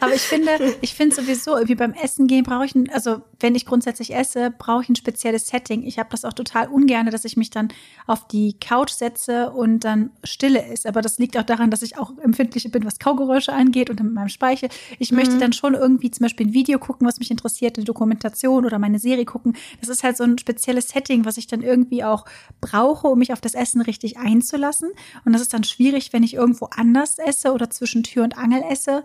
Aber 0.00 0.14
ich 0.14 0.22
finde, 0.22 0.76
ich 0.80 0.94
finde 0.94 1.14
sowieso, 1.14 1.56
wie 1.64 1.74
beim 1.74 1.92
Essen 1.92 2.26
gehen 2.26 2.44
brauche 2.44 2.64
ich, 2.64 2.74
ein, 2.74 2.90
also 2.90 3.22
wenn 3.40 3.54
ich 3.54 3.66
grundsätzlich 3.66 4.14
esse, 4.14 4.50
brauche 4.56 4.82
ich 4.82 4.88
ein 4.88 4.96
spezielles 4.96 5.48
Setting. 5.48 5.82
Ich 5.82 5.98
habe 5.98 6.08
das 6.10 6.24
auch 6.24 6.32
total 6.32 6.68
ungern, 6.68 7.06
dass 7.10 7.24
ich 7.24 7.36
mich 7.36 7.50
dann 7.50 7.68
auf 8.06 8.26
die 8.28 8.56
Couch 8.60 8.90
setze 8.90 9.50
und 9.50 9.80
dann 9.80 10.10
Stille 10.24 10.66
ist. 10.72 10.86
Aber 10.86 11.02
das 11.02 11.18
liegt 11.18 11.36
auch 11.36 11.42
daran, 11.42 11.70
dass 11.70 11.82
ich 11.82 11.98
auch 11.98 12.12
empfindlich 12.18 12.70
bin, 12.70 12.84
was 12.84 12.98
Kaugeräusche 12.98 13.52
angeht 13.52 13.90
und 13.90 14.02
mit 14.02 14.12
meinem 14.12 14.28
Speichel. 14.28 14.68
Ich 14.98 15.10
mhm. 15.10 15.18
möchte 15.18 15.38
dann 15.38 15.52
schon 15.52 15.74
irgendwie 15.74 16.10
zum 16.10 16.24
Beispiel 16.24 16.46
ein 16.46 16.52
Video 16.52 16.78
gucken, 16.78 17.06
was 17.06 17.18
mich 17.18 17.30
interessiert, 17.30 17.76
eine 17.76 17.84
Dokumentation 17.84 18.64
oder 18.64 18.78
meine 18.78 18.98
Serie 18.98 19.24
gucken. 19.24 19.56
Das 19.80 19.88
ist 19.88 20.02
halt 20.02 20.16
so 20.16 20.24
ein 20.24 20.38
spezielles 20.38 20.88
Setting, 20.88 21.24
was 21.24 21.36
ich 21.36 21.46
dann 21.46 21.62
irgendwie 21.62 22.04
auch 22.04 22.24
brauche, 22.60 23.08
um 23.08 23.18
mich 23.18 23.32
auf 23.32 23.40
das 23.40 23.54
Essen 23.54 23.80
richtig 23.80 24.18
einzulassen. 24.18 24.90
Und 25.24 25.32
das 25.32 25.42
ist 25.42 25.54
dann 25.54 25.64
schwierig, 25.64 26.12
wenn 26.12 26.22
ich 26.22 26.34
irgendwo 26.34 26.66
anders 26.66 27.18
esse 27.18 27.52
oder 27.52 27.70
zwischen 27.70 28.02
Tür 28.02 28.24
und 28.24 28.36
Angel 28.36 28.62
esse 28.68 29.04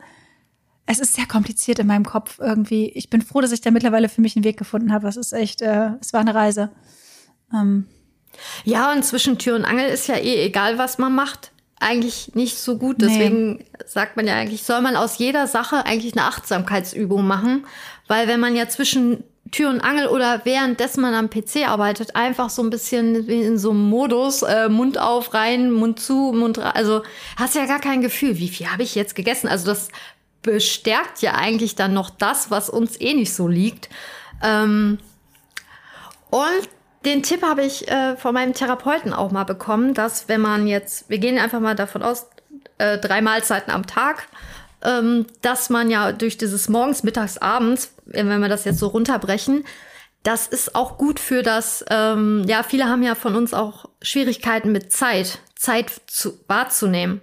es 0.85 0.99
ist 0.99 1.13
sehr 1.13 1.25
kompliziert 1.25 1.79
in 1.79 1.87
meinem 1.87 2.05
Kopf 2.05 2.39
irgendwie. 2.39 2.89
Ich 2.89 3.09
bin 3.09 3.21
froh, 3.21 3.41
dass 3.41 3.51
ich 3.51 3.61
da 3.61 3.71
mittlerweile 3.71 4.09
für 4.09 4.21
mich 4.21 4.35
einen 4.35 4.43
Weg 4.43 4.57
gefunden 4.57 4.91
habe. 4.91 5.07
Es 5.07 5.17
ist 5.17 5.33
echt, 5.33 5.61
äh, 5.61 5.91
es 6.01 6.13
war 6.13 6.21
eine 6.21 6.35
Reise. 6.35 6.71
Ähm. 7.53 7.87
Ja, 8.63 8.91
und 8.91 9.03
zwischen 9.03 9.37
Tür 9.37 9.55
und 9.55 9.65
Angel 9.65 9.87
ist 9.87 10.07
ja 10.07 10.15
eh 10.15 10.43
egal, 10.45 10.77
was 10.77 10.97
man 10.97 11.13
macht, 11.13 11.51
eigentlich 11.79 12.35
nicht 12.35 12.57
so 12.57 12.77
gut. 12.77 12.97
Deswegen 12.99 13.57
nee. 13.57 13.65
sagt 13.85 14.17
man 14.17 14.27
ja 14.27 14.35
eigentlich, 14.35 14.63
soll 14.63 14.81
man 14.81 14.95
aus 14.95 15.17
jeder 15.17 15.47
Sache 15.47 15.85
eigentlich 15.85 16.17
eine 16.17 16.25
Achtsamkeitsübung 16.25 17.25
machen. 17.25 17.65
Weil 18.07 18.27
wenn 18.27 18.39
man 18.39 18.55
ja 18.55 18.67
zwischen 18.67 19.23
Tür 19.51 19.69
und 19.69 19.81
Angel 19.81 20.07
oder 20.07 20.41
währenddessen 20.45 21.01
man 21.01 21.13
am 21.13 21.29
PC 21.29 21.67
arbeitet, 21.67 22.15
einfach 22.15 22.49
so 22.49 22.63
ein 22.63 22.69
bisschen 22.69 23.27
wie 23.27 23.43
in 23.43 23.57
so 23.57 23.69
einem 23.69 23.87
Modus, 23.87 24.41
äh, 24.41 24.67
Mund 24.67 24.97
auf, 24.97 25.33
rein, 25.33 25.71
Mund 25.71 25.99
zu, 25.99 26.33
Mund 26.33 26.57
rein. 26.57 26.73
Also 26.73 27.03
hast 27.37 27.55
ja 27.55 27.65
gar 27.67 27.79
kein 27.79 28.01
Gefühl, 28.01 28.39
wie 28.39 28.49
viel 28.49 28.69
habe 28.71 28.83
ich 28.83 28.95
jetzt 28.95 29.15
gegessen. 29.15 29.47
Also 29.47 29.65
das 29.67 29.89
bestärkt 30.43 31.21
ja 31.21 31.33
eigentlich 31.33 31.75
dann 31.75 31.93
noch 31.93 32.11
das, 32.11 32.51
was 32.51 32.69
uns 32.69 32.99
eh 33.01 33.15
nicht 33.15 33.33
so 33.33 33.47
liegt. 33.47 33.89
Ähm, 34.43 34.99
und 36.29 36.69
den 37.05 37.23
Tipp 37.23 37.41
habe 37.41 37.63
ich 37.63 37.87
äh, 37.87 38.15
von 38.15 38.33
meinem 38.33 38.53
Therapeuten 38.53 39.13
auch 39.13 39.31
mal 39.31 39.43
bekommen, 39.43 39.93
dass 39.93 40.29
wenn 40.29 40.41
man 40.41 40.67
jetzt, 40.67 41.09
wir 41.09 41.17
gehen 41.17 41.37
einfach 41.37 41.59
mal 41.59 41.75
davon 41.75 42.03
aus, 42.03 42.27
äh, 42.77 42.97
drei 42.97 43.21
Mahlzeiten 43.21 43.71
am 43.71 43.85
Tag, 43.87 44.27
ähm, 44.83 45.25
dass 45.41 45.69
man 45.69 45.89
ja 45.89 46.11
durch 46.11 46.37
dieses 46.37 46.69
morgens, 46.69 47.03
mittags, 47.03 47.37
abends, 47.37 47.95
wenn 48.05 48.27
wir 48.27 48.49
das 48.49 48.65
jetzt 48.65 48.79
so 48.79 48.87
runterbrechen, 48.87 49.65
das 50.23 50.47
ist 50.47 50.75
auch 50.75 50.97
gut 50.97 51.19
für 51.19 51.43
das, 51.43 51.83
ähm, 51.89 52.45
ja, 52.47 52.63
viele 52.63 52.85
haben 52.85 53.03
ja 53.03 53.15
von 53.15 53.35
uns 53.35 53.53
auch 53.53 53.85
Schwierigkeiten 54.01 54.71
mit 54.71 54.91
Zeit, 54.91 55.39
Zeit 55.55 55.91
zu, 56.07 56.39
wahrzunehmen. 56.47 57.21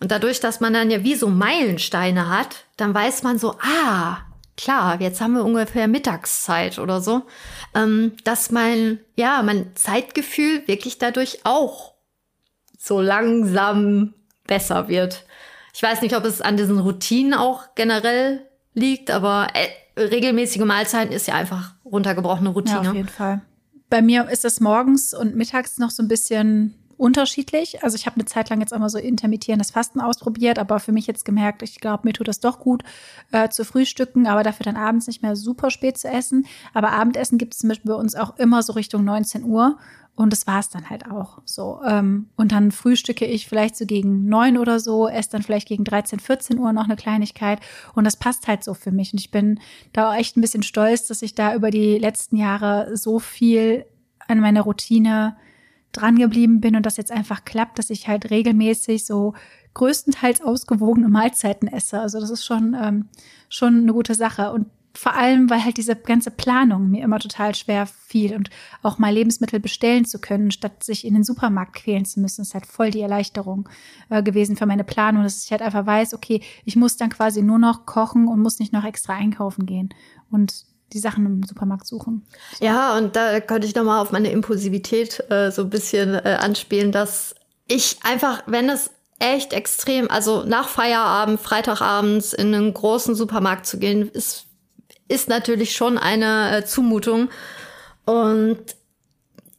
Und 0.00 0.12
dadurch, 0.12 0.40
dass 0.40 0.60
man 0.60 0.72
dann 0.72 0.90
ja 0.90 1.02
wie 1.02 1.14
so 1.14 1.28
Meilensteine 1.28 2.28
hat, 2.28 2.64
dann 2.76 2.94
weiß 2.94 3.22
man 3.22 3.38
so, 3.38 3.56
ah, 3.60 4.18
klar, 4.56 5.00
jetzt 5.00 5.20
haben 5.20 5.34
wir 5.34 5.44
ungefähr 5.44 5.88
Mittagszeit 5.88 6.78
oder 6.78 7.00
so, 7.00 7.22
ähm, 7.74 8.12
dass 8.24 8.50
mein, 8.50 9.00
ja, 9.16 9.42
mein 9.42 9.74
Zeitgefühl 9.74 10.66
wirklich 10.66 10.98
dadurch 10.98 11.40
auch 11.44 11.94
so 12.78 13.00
langsam 13.00 14.14
besser 14.46 14.88
wird. 14.88 15.24
Ich 15.74 15.82
weiß 15.82 16.02
nicht, 16.02 16.16
ob 16.16 16.24
es 16.24 16.40
an 16.40 16.56
diesen 16.56 16.78
Routinen 16.78 17.34
auch 17.34 17.74
generell 17.74 18.46
liegt, 18.74 19.10
aber 19.10 19.48
äh, 19.54 20.00
regelmäßige 20.00 20.64
Mahlzeiten 20.64 21.12
ist 21.12 21.26
ja 21.26 21.34
einfach 21.34 21.74
runtergebrochene 21.84 22.50
Routine. 22.50 22.82
Ja, 22.82 22.90
auf 22.90 22.96
jeden 22.96 23.08
Fall. 23.08 23.42
Bei 23.90 24.02
mir 24.02 24.28
ist 24.28 24.44
das 24.44 24.60
morgens 24.60 25.14
und 25.14 25.34
mittags 25.34 25.78
noch 25.78 25.90
so 25.90 26.02
ein 26.02 26.08
bisschen 26.08 26.74
unterschiedlich. 26.98 27.82
Also 27.82 27.94
ich 27.94 28.06
habe 28.06 28.16
eine 28.16 28.26
Zeit 28.26 28.50
lang 28.50 28.60
jetzt 28.60 28.72
immer 28.72 28.90
so 28.90 28.98
intermittierendes 28.98 29.70
Fasten 29.70 30.00
ausprobiert, 30.00 30.58
aber 30.58 30.80
für 30.80 30.92
mich 30.92 31.06
jetzt 31.06 31.24
gemerkt, 31.24 31.62
ich 31.62 31.80
glaube, 31.80 32.02
mir 32.04 32.12
tut 32.12 32.28
das 32.28 32.40
doch 32.40 32.58
gut 32.58 32.82
äh, 33.32 33.48
zu 33.48 33.64
frühstücken, 33.64 34.26
aber 34.26 34.42
dafür 34.42 34.64
dann 34.64 34.76
abends 34.76 35.06
nicht 35.06 35.22
mehr 35.22 35.36
super 35.36 35.70
spät 35.70 35.96
zu 35.96 36.08
essen. 36.08 36.46
Aber 36.74 36.92
Abendessen 36.92 37.38
gibt 37.38 37.54
es 37.54 37.60
zum 37.60 37.68
Beispiel 37.68 37.92
bei 37.92 37.98
uns 37.98 38.14
auch 38.14 38.36
immer 38.38 38.62
so 38.62 38.72
Richtung 38.72 39.04
19 39.04 39.44
Uhr. 39.44 39.78
Und 40.16 40.32
das 40.32 40.48
war 40.48 40.58
es 40.58 40.68
dann 40.68 40.90
halt 40.90 41.08
auch 41.08 41.38
so. 41.44 41.80
Ähm, 41.86 42.28
und 42.34 42.50
dann 42.50 42.72
frühstücke 42.72 43.24
ich 43.24 43.46
vielleicht 43.46 43.76
so 43.76 43.86
gegen 43.86 44.28
neun 44.28 44.58
oder 44.58 44.80
so, 44.80 45.06
esse 45.06 45.30
dann 45.30 45.44
vielleicht 45.44 45.68
gegen 45.68 45.84
13, 45.84 46.18
14 46.18 46.58
Uhr 46.58 46.72
noch 46.72 46.86
eine 46.86 46.96
Kleinigkeit. 46.96 47.60
Und 47.94 48.02
das 48.02 48.16
passt 48.16 48.48
halt 48.48 48.64
so 48.64 48.74
für 48.74 48.90
mich. 48.90 49.12
Und 49.12 49.20
ich 49.20 49.30
bin 49.30 49.60
da 49.92 50.10
auch 50.10 50.14
echt 50.16 50.36
ein 50.36 50.40
bisschen 50.40 50.64
stolz, 50.64 51.06
dass 51.06 51.22
ich 51.22 51.36
da 51.36 51.54
über 51.54 51.70
die 51.70 51.98
letzten 51.98 52.36
Jahre 52.36 52.96
so 52.96 53.20
viel 53.20 53.86
an 54.26 54.40
meiner 54.40 54.62
Routine 54.62 55.36
dran 55.92 56.18
geblieben 56.18 56.60
bin 56.60 56.76
und 56.76 56.84
das 56.84 56.96
jetzt 56.96 57.12
einfach 57.12 57.44
klappt, 57.44 57.78
dass 57.78 57.90
ich 57.90 58.08
halt 58.08 58.30
regelmäßig 58.30 59.04
so 59.06 59.34
größtenteils 59.74 60.42
ausgewogene 60.42 61.08
Mahlzeiten 61.08 61.68
esse. 61.68 62.00
Also 62.00 62.20
das 62.20 62.30
ist 62.30 62.44
schon, 62.44 62.76
ähm, 62.80 63.08
schon 63.48 63.82
eine 63.82 63.92
gute 63.92 64.14
Sache. 64.14 64.52
Und 64.52 64.66
vor 64.94 65.14
allem, 65.14 65.48
weil 65.48 65.64
halt 65.64 65.76
diese 65.76 65.94
ganze 65.94 66.30
Planung 66.30 66.90
mir 66.90 67.04
immer 67.04 67.20
total 67.20 67.54
schwer 67.54 67.86
fiel 67.86 68.34
und 68.34 68.50
auch 68.82 68.98
mal 68.98 69.12
Lebensmittel 69.12 69.60
bestellen 69.60 70.04
zu 70.04 70.18
können, 70.18 70.50
statt 70.50 70.82
sich 70.82 71.06
in 71.06 71.14
den 71.14 71.22
Supermarkt 71.22 71.74
quälen 71.74 72.04
zu 72.04 72.18
müssen, 72.18 72.42
ist 72.42 72.54
halt 72.54 72.66
voll 72.66 72.90
die 72.90 73.00
Erleichterung 73.00 73.68
äh, 74.10 74.22
gewesen 74.22 74.56
für 74.56 74.66
meine 74.66 74.84
Planung, 74.84 75.22
dass 75.22 75.44
ich 75.44 75.52
halt 75.52 75.62
einfach 75.62 75.86
weiß, 75.86 76.14
okay, 76.14 76.40
ich 76.64 76.74
muss 76.74 76.96
dann 76.96 77.10
quasi 77.10 77.42
nur 77.42 77.58
noch 77.58 77.86
kochen 77.86 78.26
und 78.26 78.42
muss 78.42 78.58
nicht 78.58 78.72
noch 78.72 78.84
extra 78.84 79.14
einkaufen 79.14 79.66
gehen. 79.66 79.90
Und 80.30 80.66
die 80.92 80.98
Sachen 80.98 81.26
im 81.26 81.42
Supermarkt 81.42 81.86
suchen. 81.86 82.26
So. 82.58 82.64
Ja, 82.64 82.96
und 82.96 83.16
da 83.16 83.40
könnte 83.40 83.66
ich 83.66 83.74
nochmal 83.74 84.00
auf 84.00 84.12
meine 84.12 84.30
Impulsivität 84.30 85.24
äh, 85.30 85.50
so 85.50 85.62
ein 85.62 85.70
bisschen 85.70 86.14
äh, 86.14 86.38
anspielen, 86.40 86.92
dass 86.92 87.34
ich 87.66 87.98
einfach, 88.02 88.42
wenn 88.46 88.68
es 88.68 88.90
echt 89.18 89.52
extrem, 89.52 90.10
also 90.10 90.44
nach 90.44 90.68
Feierabend, 90.68 91.40
Freitagabends 91.40 92.32
in 92.32 92.54
einen 92.54 92.72
großen 92.72 93.14
Supermarkt 93.14 93.66
zu 93.66 93.78
gehen, 93.78 94.08
ist, 94.08 94.46
ist 95.08 95.28
natürlich 95.28 95.74
schon 95.74 95.98
eine 95.98 96.58
äh, 96.58 96.64
Zumutung. 96.64 97.28
Und 98.04 98.58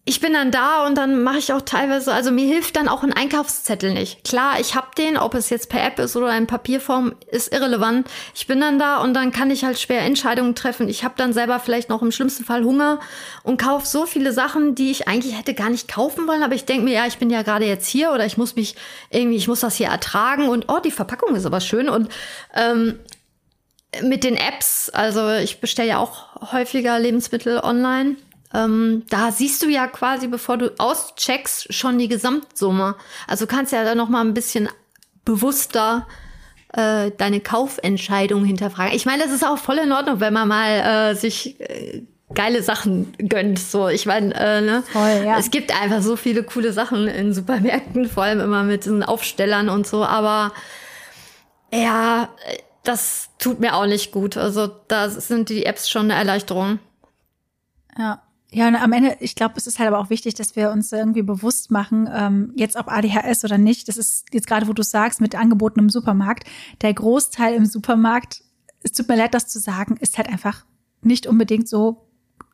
ich 0.10 0.22
bin 0.22 0.34
dann 0.34 0.50
da 0.50 0.88
und 0.88 0.98
dann 0.98 1.22
mache 1.22 1.38
ich 1.38 1.54
auch 1.54 1.62
teilweise, 1.62 2.12
also 2.12 2.32
mir 2.32 2.48
hilft 2.48 2.78
dann 2.78 2.88
auch 2.88 3.04
ein 3.04 3.14
Einkaufszettel 3.14 3.94
nicht. 3.94 4.24
Klar, 4.24 4.60
ich 4.60 4.74
habe 4.74 4.88
den, 4.98 5.18
ob 5.18 5.36
es 5.36 5.52
jetzt 5.52 5.70
per 5.70 5.86
App 5.86 6.00
ist 6.00 6.16
oder 6.16 6.36
in 6.36 6.48
Papierform, 6.48 7.14
ist 7.28 7.54
irrelevant. 7.54 8.10
Ich 8.34 8.48
bin 8.48 8.60
dann 8.60 8.80
da 8.80 9.04
und 9.04 9.14
dann 9.14 9.32
kann 9.32 9.52
ich 9.52 9.64
halt 9.64 9.80
schwer 9.80 10.02
Entscheidungen 10.02 10.56
treffen. 10.56 10.90
Ich 10.90 11.04
habe 11.04 11.14
dann 11.16 11.32
selber 11.32 11.60
vielleicht 11.60 11.90
noch 11.90 12.02
im 12.02 12.12
schlimmsten 12.12 12.44
Fall 12.44 12.64
Hunger 12.64 13.00
und 13.44 13.62
kaufe 13.62 13.86
so 13.86 14.08
viele 14.08 14.34
Sachen, 14.34 14.74
die 14.74 14.90
ich 14.90 15.08
eigentlich 15.08 15.38
hätte 15.38 15.54
gar 15.54 15.70
nicht 15.70 15.88
kaufen 15.88 16.28
wollen. 16.28 16.42
Aber 16.42 16.56
ich 16.56 16.66
denke 16.66 16.86
mir, 16.86 16.96
ja, 16.96 17.06
ich 17.06 17.20
bin 17.20 17.30
ja 17.30 17.44
gerade 17.44 17.66
jetzt 17.66 17.88
hier 17.88 18.12
oder 18.12 18.26
ich 18.26 18.36
muss 18.36 18.56
mich 18.56 18.76
irgendwie, 19.12 19.38
ich 19.38 19.48
muss 19.48 19.60
das 19.60 19.76
hier 19.76 19.90
ertragen 19.90 20.50
und 20.50 20.70
oh, 20.70 20.80
die 20.80 20.90
Verpackung 20.90 21.36
ist 21.36 21.46
aber 21.46 21.62
schön 21.62 21.88
und 21.88 22.10
ähm, 22.56 23.00
mit 24.02 24.24
den 24.24 24.38
Apps, 24.38 24.90
also 24.90 25.34
ich 25.34 25.62
bestelle 25.62 25.90
ja 25.90 25.98
auch 26.00 26.52
häufiger 26.52 26.98
Lebensmittel 26.98 27.60
online 27.60 28.16
ähm, 28.54 29.04
da 29.10 29.32
siehst 29.32 29.62
du 29.62 29.70
ja 29.70 29.88
quasi, 29.88 30.28
bevor 30.28 30.58
du 30.58 30.74
auscheckst, 30.78 31.74
schon 31.74 31.98
die 31.98 32.08
Gesamtsumme. 32.08 32.96
Also 33.28 33.46
kannst 33.46 33.74
ja 33.74 33.84
da 33.84 33.96
noch 33.96 34.10
mal 34.10 34.22
ein 34.22 34.34
bisschen 34.34 34.70
bewusster 35.24 36.08
äh, 36.74 37.12
deine 37.18 37.40
Kaufentscheidung 37.42 38.46
hinterfragen. 38.46 38.96
Ich 38.96 39.06
meine, 39.06 39.24
es 39.24 39.32
ist 39.32 39.46
auch 39.46 39.58
voll 39.58 39.78
in 39.78 39.92
Ordnung, 39.92 40.20
wenn 40.20 40.34
man 40.34 40.48
mal 40.48 41.12
äh, 41.12 41.16
sich 41.16 41.60
äh, 41.60 42.04
geile 42.34 42.64
Sachen 42.64 43.14
gönnt. 43.18 43.60
So, 43.60 43.88
ich 43.88 44.06
meine, 44.06 44.34
äh, 44.36 44.62
ne? 44.62 44.84
Voll, 44.92 45.24
ja. 45.26 45.38
es 45.38 45.52
gibt 45.52 45.76
einfach 45.80 46.02
so 46.02 46.16
viele 46.16 46.44
coole 46.44 46.74
Sachen 46.74 47.08
in 47.08 47.34
Supermärkten, 47.34 48.08
vor 48.08 48.24
allem 48.24 48.40
immer 48.40 48.64
mit 48.64 48.86
diesen 48.86 49.04
Aufstellern 49.04 49.70
und 49.70 49.88
so. 49.88 50.06
Aber 50.06 50.54
ja, 51.72 52.30
das 52.84 53.30
tut 53.38 53.60
mir 53.60 53.76
auch 53.76 53.86
nicht 53.86 54.12
gut. 54.12 54.38
Also 54.38 54.68
da 54.88 55.10
sind 55.10 55.50
die 55.50 55.66
Apps 55.66 55.90
schon 55.90 56.04
eine 56.04 56.16
Erleichterung. 56.16 56.80
Ja. 57.98 58.22
Ja, 58.52 58.68
und 58.68 58.76
am 58.76 58.92
Ende, 58.94 59.18
ich 59.20 59.36
glaube, 59.36 59.54
es 59.58 59.68
ist 59.68 59.78
halt 59.78 59.88
aber 59.88 60.00
auch 60.00 60.10
wichtig, 60.10 60.34
dass 60.34 60.56
wir 60.56 60.72
uns 60.72 60.92
irgendwie 60.92 61.22
bewusst 61.22 61.70
machen, 61.70 62.10
ähm, 62.12 62.52
jetzt 62.56 62.76
ob 62.78 62.88
ADHS 62.88 63.46
oder 63.46 63.60
nicht, 63.60 63.88
das 63.88 63.98
ist 63.98 64.26
jetzt 64.34 64.48
gerade, 64.48 64.68
wo 64.68 64.74
du 64.74 64.82
sagst, 64.82 65.22
mit 65.22 65.36
Angeboten 65.36 65.80
im 65.80 65.90
Supermarkt, 65.90 66.46
der 66.82 66.94
Großteil 66.94 67.54
im 67.54 67.66
Supermarkt, 67.66 68.42
es 68.82 68.94
tut 68.94 69.08
mir 69.08 69.18
leid, 69.18 69.36
das 69.36 69.48
zu 69.48 69.60
sagen, 69.60 69.98
ist 69.98 70.18
halt 70.18 70.30
einfach 70.30 70.66
nicht 71.02 71.28
unbedingt 71.28 71.68
so 71.68 72.09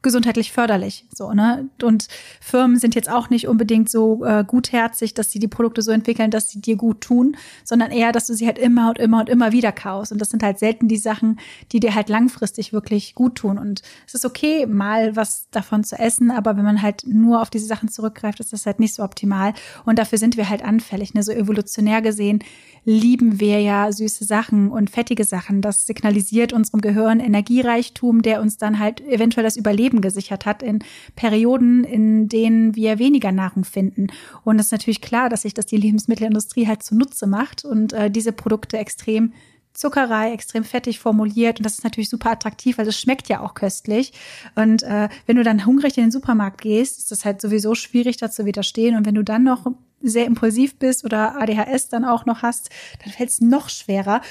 gesundheitlich 0.05 0.51
förderlich. 0.51 1.05
So, 1.13 1.33
ne? 1.33 1.67
Und 1.81 2.07
Firmen 2.39 2.77
sind 2.77 2.93
jetzt 2.95 3.09
auch 3.09 3.29
nicht 3.31 3.47
unbedingt 3.47 3.89
so 3.89 4.23
äh, 4.23 4.45
gutherzig, 4.47 5.15
dass 5.15 5.31
sie 5.31 5.39
die 5.39 5.47
Produkte 5.47 5.81
so 5.81 5.91
entwickeln, 5.91 6.29
dass 6.31 6.49
sie 6.49 6.61
dir 6.61 6.75
gut 6.75 7.01
tun, 7.01 7.35
sondern 7.63 7.91
eher, 7.91 8.11
dass 8.11 8.27
du 8.27 8.35
sie 8.35 8.45
halt 8.45 8.59
immer 8.59 8.89
und 8.89 8.99
immer 8.99 9.19
und 9.19 9.29
immer 9.29 9.51
wieder 9.51 9.71
kaufst. 9.71 10.11
Und 10.11 10.19
das 10.19 10.29
sind 10.29 10.43
halt 10.43 10.59
selten 10.59 10.87
die 10.87 10.97
Sachen, 10.97 11.39
die 11.71 11.79
dir 11.79 11.95
halt 11.95 12.07
langfristig 12.07 12.71
wirklich 12.71 13.15
gut 13.15 13.35
tun. 13.35 13.57
Und 13.57 13.81
es 14.05 14.13
ist 14.13 14.25
okay, 14.25 14.67
mal 14.67 15.15
was 15.15 15.49
davon 15.49 15.83
zu 15.83 15.97
essen, 15.97 16.29
aber 16.29 16.55
wenn 16.55 16.63
man 16.63 16.83
halt 16.83 17.03
nur 17.07 17.41
auf 17.41 17.49
diese 17.49 17.65
Sachen 17.65 17.89
zurückgreift, 17.89 18.39
ist 18.39 18.53
das 18.53 18.67
halt 18.67 18.79
nicht 18.79 18.93
so 18.93 19.03
optimal. 19.03 19.53
Und 19.85 19.97
dafür 19.97 20.19
sind 20.19 20.37
wir 20.37 20.49
halt 20.49 20.63
anfällig. 20.63 21.15
Ne? 21.15 21.23
So 21.23 21.31
evolutionär 21.31 22.03
gesehen 22.03 22.43
lieben 22.85 23.39
wir 23.39 23.59
ja 23.61 23.91
süße 23.91 24.23
Sachen 24.23 24.69
und 24.69 24.91
fettige 24.91 25.23
Sachen. 25.23 25.61
Das 25.61 25.87
signalisiert 25.87 26.53
unserem 26.53 26.81
Gehirn 26.81 27.19
Energiereichtum, 27.19 28.21
der 28.21 28.41
uns 28.41 28.57
dann 28.57 28.79
halt 28.79 29.01
eventuell 29.01 29.43
das 29.43 29.57
Überleben 29.57 30.01
gesichert 30.01 30.45
hat 30.45 30.61
in 30.61 30.79
Perioden, 31.15 31.83
in 31.83 32.29
denen 32.29 32.75
wir 32.75 32.99
weniger 32.99 33.31
Nahrung 33.31 33.65
finden. 33.65 34.07
Und 34.43 34.59
es 34.59 34.67
ist 34.67 34.71
natürlich 34.71 35.01
klar, 35.01 35.29
dass 35.29 35.41
sich 35.41 35.55
das 35.55 35.65
die 35.65 35.77
Lebensmittelindustrie 35.77 36.67
halt 36.67 36.83
zunutze 36.83 37.25
macht 37.25 37.65
und 37.65 37.91
äh, 37.93 38.11
diese 38.11 38.31
Produkte 38.31 38.77
extrem 38.77 39.33
Zuckerei, 39.73 40.31
extrem 40.31 40.63
fettig 40.63 40.99
formuliert 40.99 41.59
und 41.59 41.65
das 41.65 41.73
ist 41.73 41.83
natürlich 41.83 42.09
super 42.09 42.31
attraktiv, 42.31 42.77
weil 42.77 42.87
es 42.87 42.97
schmeckt 42.97 43.27
ja 43.27 43.41
auch 43.41 43.55
köstlich. 43.55 44.13
Und 44.55 44.83
äh, 44.83 45.09
wenn 45.25 45.35
du 45.35 45.43
dann 45.43 45.65
hungrig 45.65 45.97
in 45.97 46.05
den 46.05 46.11
Supermarkt 46.11 46.61
gehst, 46.61 46.97
ist 46.97 47.11
das 47.11 47.25
halt 47.25 47.41
sowieso 47.41 47.75
schwierig, 47.75 48.15
da 48.15 48.31
zu 48.31 48.45
widerstehen. 48.45 48.95
Und 48.95 49.05
wenn 49.05 49.15
du 49.15 49.23
dann 49.23 49.43
noch 49.43 49.65
sehr 50.09 50.25
impulsiv 50.25 50.77
bist 50.77 51.05
oder 51.05 51.41
ADHS 51.41 51.89
dann 51.89 52.05
auch 52.05 52.25
noch 52.25 52.41
hast, 52.41 52.69
dann 53.03 53.13
fällt 53.13 53.29
es 53.29 53.41
noch 53.41 53.69
schwerer. 53.69 54.21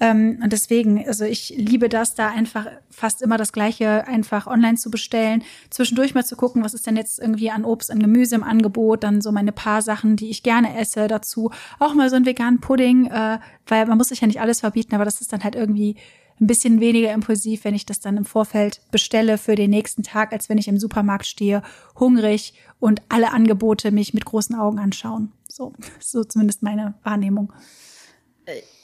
Ähm, 0.00 0.40
und 0.42 0.52
deswegen, 0.52 1.06
also 1.06 1.24
ich 1.24 1.54
liebe 1.56 1.88
das, 1.88 2.14
da 2.14 2.28
einfach 2.28 2.66
fast 2.90 3.22
immer 3.22 3.36
das 3.36 3.52
Gleiche 3.52 4.06
einfach 4.06 4.46
online 4.46 4.76
zu 4.76 4.90
bestellen, 4.90 5.42
zwischendurch 5.70 6.14
mal 6.14 6.24
zu 6.24 6.36
gucken, 6.36 6.64
was 6.64 6.74
ist 6.74 6.86
denn 6.86 6.96
jetzt 6.96 7.18
irgendwie 7.18 7.50
an 7.50 7.64
Obst, 7.64 7.90
an 7.90 8.00
Gemüse 8.00 8.34
im 8.34 8.44
Angebot, 8.44 9.04
dann 9.04 9.20
so 9.20 9.32
meine 9.32 9.52
paar 9.52 9.82
Sachen, 9.82 10.16
die 10.16 10.30
ich 10.30 10.42
gerne 10.42 10.78
esse, 10.78 11.08
dazu 11.08 11.50
auch 11.78 11.94
mal 11.94 12.10
so 12.10 12.16
einen 12.16 12.26
veganen 12.26 12.60
Pudding, 12.60 13.06
äh, 13.06 13.38
weil 13.66 13.86
man 13.86 13.98
muss 13.98 14.08
sich 14.08 14.20
ja 14.20 14.26
nicht 14.26 14.40
alles 14.40 14.60
verbieten, 14.60 14.94
aber 14.94 15.04
das 15.04 15.20
ist 15.20 15.32
dann 15.32 15.44
halt 15.44 15.54
irgendwie 15.54 15.96
ein 16.40 16.46
bisschen 16.46 16.80
weniger 16.80 17.12
impulsiv, 17.12 17.64
wenn 17.64 17.74
ich 17.74 17.86
das 17.86 18.00
dann 18.00 18.16
im 18.16 18.24
Vorfeld 18.24 18.80
bestelle 18.90 19.38
für 19.38 19.54
den 19.54 19.70
nächsten 19.70 20.02
Tag, 20.02 20.32
als 20.32 20.48
wenn 20.48 20.58
ich 20.58 20.68
im 20.68 20.78
Supermarkt 20.78 21.26
stehe, 21.26 21.62
hungrig 21.98 22.54
und 22.80 23.02
alle 23.08 23.32
Angebote 23.32 23.92
mich 23.92 24.14
mit 24.14 24.24
großen 24.24 24.56
Augen 24.56 24.78
anschauen. 24.78 25.32
So, 25.48 25.72
so 26.00 26.24
zumindest 26.24 26.62
meine 26.62 26.94
Wahrnehmung. 27.02 27.52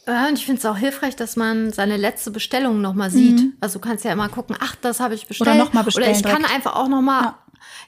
Ja, 0.07 0.29
und 0.29 0.39
ich 0.39 0.47
finde 0.47 0.61
es 0.61 0.67
auch 0.67 0.77
hilfreich, 0.77 1.17
dass 1.17 1.37
man 1.37 1.73
seine 1.73 1.97
letzte 1.97 2.31
Bestellung 2.31 2.81
nochmal 2.81 3.11
sieht. 3.11 3.41
Mhm. 3.41 3.55
Also 3.61 3.79
du 3.79 3.87
kannst 3.87 4.05
ja 4.05 4.13
immer 4.13 4.29
gucken, 4.29 4.57
ach, 4.59 4.77
das 4.77 5.01
habe 5.01 5.15
ich 5.15 5.27
bestellt. 5.27 5.51
Oder 5.51 5.59
nochmal 5.59 5.85
bestellen. 5.85 6.09
Oder 6.09 6.17
ich 6.17 6.23
direkt. 6.23 6.43
kann 6.43 6.55
einfach 6.55 6.77
auch 6.77 6.89
nochmal. 6.89 7.23
Ja. 7.23 7.39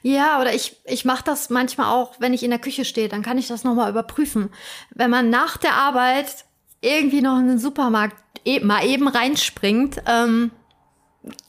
Ja, 0.02 0.40
oder 0.40 0.55
ich, 0.55 0.76
ich 0.84 1.05
mache 1.05 1.24
das 1.24 1.48
manchmal 1.48 1.86
auch, 1.86 2.14
wenn 2.18 2.34
ich 2.34 2.43
in 2.43 2.51
der 2.51 2.59
Küche 2.59 2.84
stehe, 2.84 3.09
dann 3.09 3.22
kann 3.22 3.39
ich 3.39 3.48
das 3.48 3.64
nochmal 3.64 3.90
überprüfen. 3.90 4.51
Wenn 4.90 5.10
man 5.10 5.30
nach 5.30 5.56
der 5.56 5.74
Arbeit 5.74 6.44
irgendwie 6.80 7.22
noch 7.22 7.39
in 7.39 7.47
den 7.47 7.59
Supermarkt 7.59 8.16
e 8.44 8.60
mal 8.60 8.85
eben 8.86 9.09
reinspringt 9.09 10.02
ähm, 10.06 10.51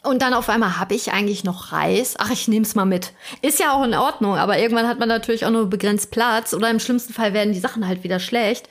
und 0.04 0.22
dann 0.22 0.34
auf 0.34 0.50
einmal 0.50 0.78
habe 0.78 0.94
ich 0.94 1.12
eigentlich 1.14 1.44
noch 1.44 1.72
Reis. 1.72 2.16
Ach, 2.20 2.30
ich 2.30 2.48
nehme 2.48 2.66
es 2.66 2.76
mal 2.76 2.86
mit. 2.86 3.12
Ist 3.42 3.60
ja 3.60 3.74
auch 3.74 3.84
in 3.84 3.96
Ordnung, 3.96 4.38
aber 4.38 4.60
irgendwann 4.60 4.88
hat 4.88 5.00
man 5.00 5.10
natürlich 5.10 5.46
auch 5.46 5.52
nur 5.52 5.68
begrenzt 5.68 6.12
Platz 6.12 6.54
oder 6.54 6.70
im 6.70 6.80
schlimmsten 6.80 7.14
Fall 7.14 7.34
werden 7.34 7.54
die 7.54 7.60
Sachen 7.60 7.88
halt 7.88 8.04
wieder 8.04 8.20
schlecht. 8.20 8.70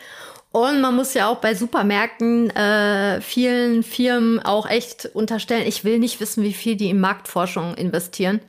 Und 0.52 0.82
man 0.82 0.94
muss 0.94 1.14
ja 1.14 1.28
auch 1.28 1.38
bei 1.38 1.54
Supermärkten 1.54 2.50
äh, 2.50 3.20
vielen 3.22 3.82
Firmen 3.82 4.38
auch 4.40 4.68
echt 4.68 5.06
unterstellen, 5.06 5.66
ich 5.66 5.82
will 5.82 5.98
nicht 5.98 6.20
wissen, 6.20 6.44
wie 6.44 6.52
viel 6.52 6.76
die 6.76 6.90
in 6.90 7.00
Marktforschung 7.00 7.74
investieren. 7.74 8.40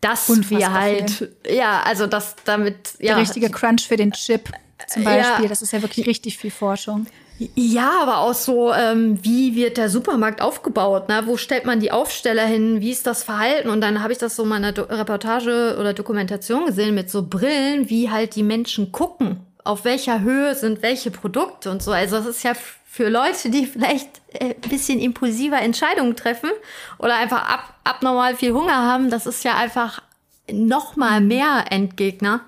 Dass 0.00 0.28
Unfassbar 0.28 0.58
wir 0.58 0.72
halt, 0.72 1.10
viel. 1.12 1.36
ja, 1.48 1.80
also 1.82 2.08
das 2.08 2.34
damit, 2.44 2.94
ja. 2.98 3.14
Der 3.14 3.18
richtige 3.18 3.48
Crunch 3.48 3.86
für 3.86 3.96
den 3.96 4.10
Chip 4.10 4.50
zum 4.88 5.04
Beispiel, 5.04 5.44
ja, 5.44 5.48
das 5.48 5.62
ist 5.62 5.72
ja 5.72 5.80
wirklich 5.80 6.06
richtig 6.06 6.36
viel 6.36 6.50
Forschung. 6.50 7.06
Ja, 7.54 8.02
aber 8.02 8.18
auch 8.18 8.34
so, 8.34 8.72
ähm, 8.72 9.18
wie 9.22 9.54
wird 9.54 9.76
der 9.76 9.88
Supermarkt 9.88 10.40
aufgebaut? 10.42 11.08
Ne? 11.08 11.22
Wo 11.26 11.36
stellt 11.36 11.64
man 11.64 11.80
die 11.80 11.90
Aufsteller 11.90 12.44
hin? 12.44 12.80
Wie 12.80 12.90
ist 12.90 13.06
das 13.06 13.22
Verhalten? 13.22 13.70
Und 13.70 13.80
dann 13.80 14.02
habe 14.02 14.12
ich 14.12 14.18
das 14.18 14.36
so 14.36 14.42
in 14.42 14.48
meiner 14.48 14.72
Do 14.72 14.82
Reportage 14.82 15.76
oder 15.78 15.94
Dokumentation 15.94 16.66
gesehen 16.66 16.94
mit 16.94 17.10
so 17.10 17.22
Brillen, 17.22 17.88
wie 17.88 18.10
halt 18.10 18.36
die 18.36 18.42
Menschen 18.42 18.92
gucken. 18.92 19.40
Auf 19.64 19.84
welcher 19.84 20.20
Höhe 20.20 20.54
sind 20.54 20.82
welche 20.82 21.10
Produkte 21.10 21.70
und 21.70 21.82
so. 21.82 21.92
Also 21.92 22.16
das 22.16 22.26
ist 22.26 22.42
ja 22.42 22.52
für 22.92 23.08
Leute, 23.08 23.48
die 23.48 23.64
vielleicht 23.64 24.20
äh, 24.34 24.54
ein 24.54 24.68
bisschen 24.68 25.00
impulsiver 25.00 25.60
Entscheidungen 25.60 26.14
treffen 26.14 26.50
oder 26.98 27.16
einfach 27.16 27.48
ab, 27.48 27.74
abnormal 27.84 28.36
viel 28.36 28.52
Hunger 28.52 28.86
haben, 28.86 29.08
das 29.08 29.26
ist 29.26 29.44
ja 29.44 29.56
einfach 29.56 30.02
noch 30.50 30.96
mal 30.96 31.22
mehr 31.22 31.64
Endgegner. 31.70 32.42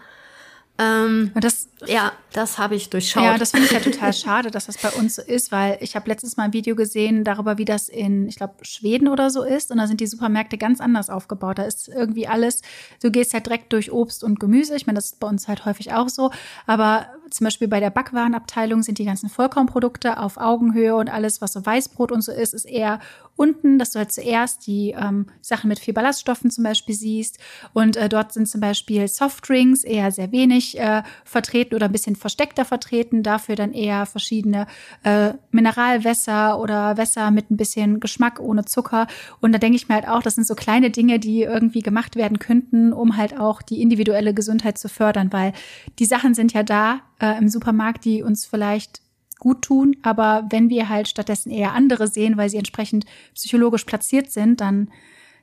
Ähm, 0.77 1.31
das, 1.37 1.69
ja, 1.87 2.13
das 2.33 2.59
habe 2.59 2.75
ich 2.75 2.91
durchschaut. 2.91 3.23
Ja, 3.23 3.39
das 3.39 3.53
finde 3.53 3.67
ich 3.67 3.73
ja 3.73 3.79
total 3.79 4.13
schade, 4.13 4.51
dass 4.51 4.67
das 4.67 4.79
bei 4.79 4.91
uns 4.91 5.15
so 5.15 5.23
ist, 5.23 5.53
weil 5.53 5.79
ich 5.81 5.95
habe 5.95 6.09
letztens 6.09 6.37
mal 6.37 6.45
ein 6.45 6.53
Video 6.53 6.75
gesehen 6.75 7.23
darüber, 7.23 7.59
wie 7.59 7.65
das 7.65 7.89
in, 7.89 8.27
ich 8.27 8.37
glaube, 8.37 8.55
Schweden 8.63 9.07
oder 9.07 9.31
so 9.31 9.45
ist. 9.45 9.71
Und 9.71 9.79
da 9.79 9.87
sind 9.87 10.01
die 10.01 10.09
Supermärkte 10.09 10.59
ganz 10.59 10.81
anders 10.81 11.11
aufgebaut. 11.11 11.59
Da 11.59 11.63
ist 11.63 11.89
irgendwie 11.89 12.27
alles, 12.27 12.63
du 13.01 13.13
gehst 13.13 13.35
halt 13.35 13.47
direkt 13.47 13.73
durch 13.73 13.93
Obst 13.93 14.25
und 14.25 14.41
Gemüse. 14.41 14.75
Ich 14.75 14.87
meine, 14.87 14.97
das 14.97 15.07
ist 15.07 15.21
bei 15.21 15.29
uns 15.29 15.47
halt 15.47 15.65
häufig 15.65 15.93
auch 15.93 16.09
so. 16.09 16.33
Aber 16.67 17.07
zum 17.35 17.47
Beispiel 17.47 17.67
bei 17.67 17.81
der 17.81 17.91
Backwarenabteilung 17.91 18.85
sind 18.85 18.99
die 18.99 19.05
ganzen 19.05 19.29
Vollkornprodukte 19.29 20.19
auf 20.21 20.37
Augenhöhe 20.37 20.95
und 20.95 21.13
alles, 21.13 21.41
was 21.41 21.53
so 21.55 21.67
Weißbrot 21.67 22.13
und 22.13 22.23
so 22.23 22.31
ist, 22.31 22.55
ist 22.55 22.65
eher 22.65 23.01
unten, 23.35 23.77
dass 23.81 23.91
du 23.91 23.99
halt 23.99 24.13
zuerst 24.13 24.69
die 24.69 24.95
ähm, 24.97 25.27
Sachen 25.41 25.67
mit 25.67 25.81
viel 25.81 25.93
Ballaststoffen 25.95 26.53
zum 26.53 26.63
Beispiel 26.63 26.95
siehst. 26.95 27.41
Und 27.73 27.97
äh, 27.97 28.09
dort 28.09 28.33
sind 28.33 28.49
zum 28.49 28.61
Beispiel 28.61 29.09
Softdrinks 29.09 29.83
eher 29.83 30.13
sehr 30.13 30.31
wenig 30.31 30.79
äh, 30.79 31.03
vertreten 31.25 31.75
oder 31.75 31.87
ein 31.87 31.93
bisschen 31.93 32.15
versteckter 32.15 32.65
vertreten. 32.65 33.25
Dafür 33.25 33.57
dann 33.57 33.73
eher 33.73 34.07
verschiedene 34.07 34.69
äh, 35.03 35.33
Mineralwässer 35.51 36.61
oder 36.61 36.97
Wässer 36.97 37.33
mit 37.33 37.51
ein 37.51 37.57
bisschen 37.57 37.99
Geschmack 37.99 38.39
ohne 38.39 38.65
Zucker. 38.65 39.09
Und 39.41 39.51
da 39.51 39.59
denke 39.59 39.75
ich 39.75 39.89
mir 39.89 39.97
halt 39.97 40.07
auch, 40.07 40.23
das 40.23 40.37
sind 40.37 40.47
so 40.47 40.55
kleine 40.55 40.91
Dinge, 40.91 41.19
die 41.19 41.43
irgendwie 41.43 41.81
gemacht 41.81 42.15
werden 42.15 42.39
könnten, 42.39 42.93
um 42.93 43.17
halt 43.17 43.41
auch 43.41 43.61
die 43.61 43.83
individuelle 43.83 44.35
Gesundheit 44.35 44.79
zu 44.79 44.89
fördern, 44.89 45.33
weil 45.33 45.53
die 45.99 46.05
Sachen 46.05 46.35
sind 46.35 46.53
ja 46.53 46.63
da 46.63 47.01
äh, 47.25 47.39
im 47.39 47.49
Supermarkt, 47.49 48.05
die 48.05 48.23
uns 48.23 48.45
vielleicht 48.45 49.01
gut 49.39 49.63
tun. 49.63 49.97
Aber 50.03 50.47
wenn 50.51 50.69
wir 50.69 50.89
halt 50.89 51.09
stattdessen 51.09 51.51
eher 51.51 51.73
andere 51.73 52.09
sehen, 52.09 52.37
weil 52.37 52.51
sie 52.51 52.59
entsprechend 52.59 53.07
psychologisch 53.35 53.85
platziert 53.85 54.31
sind, 54.31 54.61
dann, 54.61 54.91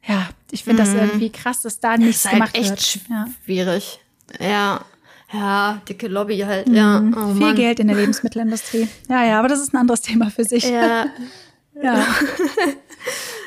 ja, 0.08 0.30
ich 0.52 0.64
finde 0.64 0.84
mhm. 0.84 0.86
das 0.86 0.96
irgendwie 0.96 1.30
krass, 1.30 1.62
dass 1.62 1.80
da 1.80 1.98
nichts 1.98 2.24
das 2.24 2.34
ist 2.34 2.40
halt 2.40 2.54
gemacht 2.54 2.58
echt 2.58 2.96
wird. 2.96 3.10
Ja. 3.10 3.26
Schwierig. 3.46 4.00
Ja. 4.40 4.86
Ja, 5.34 5.82
dicke 5.88 6.10
Lobby 6.10 6.40
halt, 6.40 6.68
mhm. 6.68 6.76
ja. 6.76 7.00
Oh, 7.16 7.32
Viel 7.32 7.40
Mann. 7.40 7.56
Geld 7.56 7.80
in 7.80 7.88
der 7.88 7.96
Lebensmittelindustrie. 7.96 8.90
Ja, 9.10 9.24
ja, 9.24 9.40
aber 9.40 9.48
das 9.48 9.62
ist 9.62 9.74
ein 9.74 9.78
anderes 9.78 10.02
Thema 10.02 10.30
für 10.30 10.44
sich. 10.44 10.66
Ja. 10.66 11.06
ja. 11.82 12.06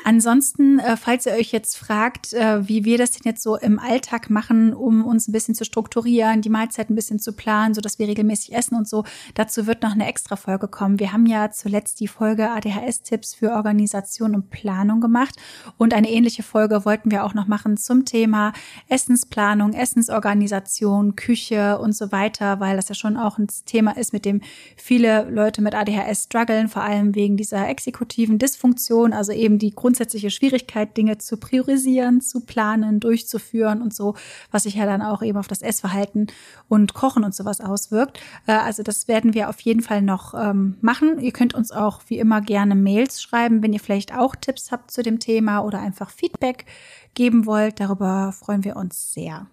Ansonsten, 0.07 0.77
äh, 0.77 0.97
falls 0.97 1.25
ihr 1.25 1.31
euch 1.31 1.51
jetzt 1.51 1.79
fragt, 1.79 2.31
äh, 2.33 2.67
wie 2.67 2.85
wir 2.85 2.99
das 2.99 3.09
denn 3.09 3.23
jetzt 3.25 3.41
so 3.41 3.57
im 3.57 3.79
Alltag 3.79 4.29
machen, 4.29 4.71
um 4.75 5.03
uns 5.03 5.27
ein 5.27 5.31
bisschen 5.31 5.55
zu 5.55 5.65
strukturieren, 5.65 6.43
die 6.43 6.49
Mahlzeit 6.49 6.91
ein 6.91 6.95
bisschen 6.95 7.17
zu 7.17 7.33
planen, 7.33 7.73
so 7.73 7.81
dass 7.81 7.97
wir 7.97 8.07
regelmäßig 8.07 8.53
essen 8.53 8.75
und 8.75 8.87
so, 8.87 9.03
dazu 9.33 9.65
wird 9.65 9.81
noch 9.81 9.93
eine 9.93 10.05
extra 10.05 10.35
Folge 10.35 10.67
kommen. 10.67 10.99
Wir 10.99 11.11
haben 11.11 11.25
ja 11.25 11.49
zuletzt 11.49 11.99
die 12.01 12.07
Folge 12.07 12.51
ADHS-Tipps 12.51 13.33
für 13.33 13.53
Organisation 13.53 14.35
und 14.35 14.51
Planung 14.51 15.01
gemacht 15.01 15.37
und 15.79 15.91
eine 15.91 16.11
ähnliche 16.11 16.43
Folge 16.43 16.85
wollten 16.85 17.09
wir 17.09 17.23
auch 17.23 17.33
noch 17.33 17.47
machen 17.47 17.75
zum 17.75 18.05
Thema 18.05 18.53
Essensplanung, 18.87 19.73
Essensorganisation, 19.73 21.15
Küche 21.15 21.79
und 21.79 21.93
so 21.93 22.11
weiter, 22.11 22.59
weil 22.59 22.75
das 22.75 22.89
ja 22.89 22.95
schon 22.95 23.17
auch 23.17 23.39
ein 23.39 23.47
Thema 23.65 23.97
ist, 23.97 24.13
mit 24.13 24.25
dem 24.25 24.41
viele 24.77 25.27
Leute 25.31 25.63
mit 25.63 25.73
ADHS 25.73 26.25
strugglen, 26.25 26.67
vor 26.67 26.83
allem 26.83 27.15
wegen 27.15 27.37
dieser 27.37 27.67
exekutiven 27.67 28.37
Dysfunktion, 28.37 29.11
also 29.11 29.31
eben 29.31 29.57
die 29.57 29.73
Grund 29.73 29.94
grundsätzliche 29.95 30.29
Schwierigkeit, 30.29 30.97
Dinge 30.97 31.19
zu 31.19 31.37
priorisieren, 31.37 32.19
zu 32.19 32.41
planen, 32.41 32.99
durchzuführen 32.99 33.81
und 33.81 33.93
so, 33.93 34.15
was 34.51 34.63
sich 34.63 34.75
ja 34.75 34.85
dann 34.85 35.01
auch 35.01 35.21
eben 35.21 35.37
auf 35.37 35.47
das 35.47 35.61
Essverhalten 35.61 36.27
und 36.67 36.93
Kochen 36.93 37.23
und 37.23 37.33
sowas 37.33 37.61
auswirkt. 37.61 38.19
Äh, 38.45 38.51
also 38.51 38.83
das 38.83 39.07
werden 39.07 39.33
wir 39.33 39.47
auf 39.47 39.61
jeden 39.61 39.81
Fall 39.81 40.01
noch 40.01 40.33
ähm, 40.33 40.75
machen. 40.81 41.21
Ihr 41.21 41.31
könnt 41.31 41.53
uns 41.53 41.71
auch 41.71 42.01
wie 42.07 42.19
immer 42.19 42.41
gerne 42.41 42.75
Mails 42.75 43.21
schreiben, 43.21 43.63
wenn 43.63 43.71
ihr 43.71 43.79
vielleicht 43.79 44.13
auch 44.13 44.35
Tipps 44.35 44.69
habt 44.69 44.91
zu 44.91 45.01
dem 45.01 45.19
Thema 45.19 45.61
oder 45.61 45.79
einfach 45.79 46.09
Feedback 46.09 46.65
geben 47.13 47.45
wollt. 47.45 47.79
Darüber 47.79 48.33
freuen 48.37 48.65
wir 48.65 48.75
uns 48.75 49.13
sehr. 49.13 49.47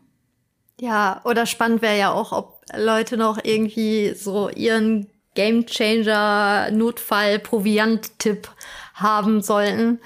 Ja, 0.81 1.21
oder 1.23 1.47
spannend 1.47 1.83
wäre 1.83 1.99
ja 1.99 2.11
auch, 2.11 2.33
ob 2.33 2.63
Leute 2.77 3.17
noch 3.17 3.39
irgendwie 3.45 4.13
so 4.17 4.49
ihren 4.49 5.07
Game 5.35 5.67
Changer 5.67 6.73
Notfall 6.73 7.39
Proviant 7.39 8.19
Tipp 8.19 8.49
haben 8.95 9.41
sollten 9.41 10.01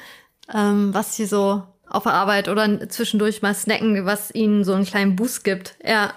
ähm, 0.53 0.93
was 0.93 1.17
sie 1.17 1.27
so 1.27 1.63
auf 1.89 2.03
der 2.03 2.15
Arbeit 2.15 2.49
oder 2.49 2.89
zwischendurch 2.89 3.43
mal 3.43 3.55
snacken, 3.55 4.05
was 4.05 4.35
ihnen 4.35 4.65
so 4.65 4.73
einen 4.75 4.85
kleinen 4.85 5.17
Boost 5.17 5.45
gibt. 5.45 5.77
Ja. 5.85 6.13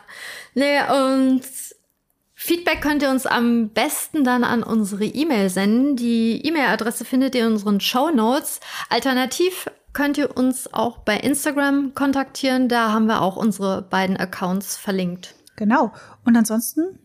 Nee, 0.55 0.79
und 0.81 1.43
Feedback 2.33 2.81
könnt 2.81 3.03
ihr 3.03 3.09
uns 3.09 3.25
am 3.25 3.69
besten 3.69 4.23
dann 4.23 4.43
an 4.43 4.63
unsere 4.63 5.05
E-Mail 5.05 5.49
senden. 5.49 5.95
Die 5.95 6.45
E-Mail-Adresse 6.45 7.05
findet 7.05 7.35
ihr 7.35 7.45
in 7.45 7.53
unseren 7.53 7.79
Show 7.79 8.09
Notes. 8.09 8.59
Alternativ 8.89 9.69
könnt 9.93 10.17
ihr 10.17 10.35
uns 10.37 10.73
auch 10.73 10.99
bei 10.99 11.17
Instagram 11.17 11.93
kontaktieren. 11.93 12.69
Da 12.69 12.91
haben 12.91 13.07
wir 13.07 13.21
auch 13.21 13.35
unsere 13.35 13.81
beiden 13.81 14.17
Accounts 14.17 14.77
verlinkt. 14.77 15.35
Genau. 15.55 15.91
Und 16.23 16.37
ansonsten 16.37 16.99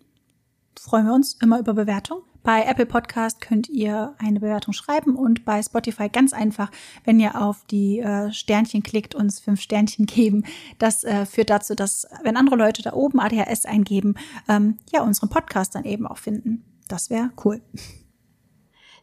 freuen 0.81 1.07
wir 1.07 1.15
uns 1.15 1.35
immer 1.43 1.59
über 1.59 1.75
Bewertung. 1.75 2.23
Bei 2.45 2.65
Apple 2.67 2.85
Podcast 2.85 3.41
könnt 3.41 3.71
ihr 3.71 4.15
eine 4.19 4.39
Bewertung 4.39 4.75
schreiben 4.75 5.17
und 5.17 5.47
bei 5.47 5.63
Spotify 5.63 6.11
ganz 6.11 6.35
einfach, 6.35 6.71
wenn 7.05 7.19
ihr 7.19 7.41
auf 7.41 7.65
die 7.71 8.01
äh, 8.01 8.31
Sternchen 8.33 8.83
klickt, 8.83 9.15
uns 9.15 9.41
fünf 9.41 9.63
Sternchen 9.63 10.05
geben. 10.07 10.45
Das 10.79 11.05
äh, 11.05 11.25
führt 11.25 11.49
dazu, 11.49 11.75
dass 11.75 12.07
wenn 12.23 12.37
andere 12.37 12.57
Leute 12.57 12.83
da 12.83 12.93
oben 12.93 13.19
ADHS 13.19 13.65
eingeben, 13.65 14.17
ähm, 14.47 14.77
ja, 14.93 15.03
unseren 15.03 15.31
Podcast 15.31 15.75
dann 15.75 15.85
eben 15.85 16.07
auch 16.07 16.19
finden. 16.19 16.65
Das 16.87 17.09
wäre 17.09 17.31
cool. 17.45 17.63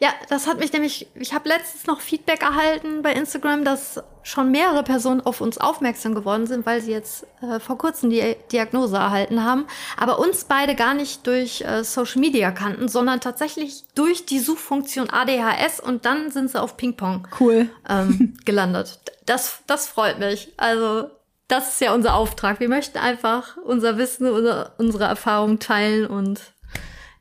Ja, 0.01 0.09
das 0.29 0.47
hat 0.47 0.57
mich 0.57 0.73
nämlich, 0.73 1.05
ich 1.13 1.31
habe 1.31 1.47
letztens 1.47 1.85
noch 1.85 2.01
Feedback 2.01 2.41
erhalten 2.41 3.03
bei 3.03 3.13
Instagram, 3.13 3.63
dass 3.63 4.01
schon 4.23 4.49
mehrere 4.49 4.81
Personen 4.81 5.21
auf 5.21 5.41
uns 5.41 5.59
aufmerksam 5.59 6.15
geworden 6.15 6.47
sind, 6.47 6.65
weil 6.65 6.81
sie 6.81 6.91
jetzt 6.91 7.27
äh, 7.43 7.59
vor 7.59 7.77
kurzem 7.77 8.09
die 8.09 8.35
Diagnose 8.51 8.95
erhalten 8.95 9.43
haben, 9.43 9.67
aber 9.97 10.17
uns 10.17 10.45
beide 10.45 10.73
gar 10.73 10.95
nicht 10.95 11.27
durch 11.27 11.61
äh, 11.61 11.83
Social 11.83 12.19
Media 12.19 12.49
kannten, 12.49 12.87
sondern 12.87 13.21
tatsächlich 13.21 13.83
durch 13.93 14.25
die 14.25 14.39
Suchfunktion 14.39 15.11
ADHS 15.11 15.79
und 15.79 16.03
dann 16.03 16.31
sind 16.31 16.49
sie 16.49 16.59
auf 16.59 16.77
Ping-Pong 16.77 17.27
cool. 17.39 17.69
ähm, 17.87 18.35
gelandet. 18.45 18.99
Das, 19.27 19.59
das 19.67 19.87
freut 19.87 20.17
mich. 20.17 20.51
Also 20.57 21.11
das 21.47 21.73
ist 21.73 21.81
ja 21.81 21.93
unser 21.93 22.15
Auftrag. 22.15 22.59
Wir 22.59 22.69
möchten 22.69 22.97
einfach 22.97 23.55
unser 23.57 23.97
Wissen, 23.99 24.27
unsere, 24.27 24.71
unsere 24.79 25.03
Erfahrungen 25.03 25.59
teilen 25.59 26.07
und 26.07 26.41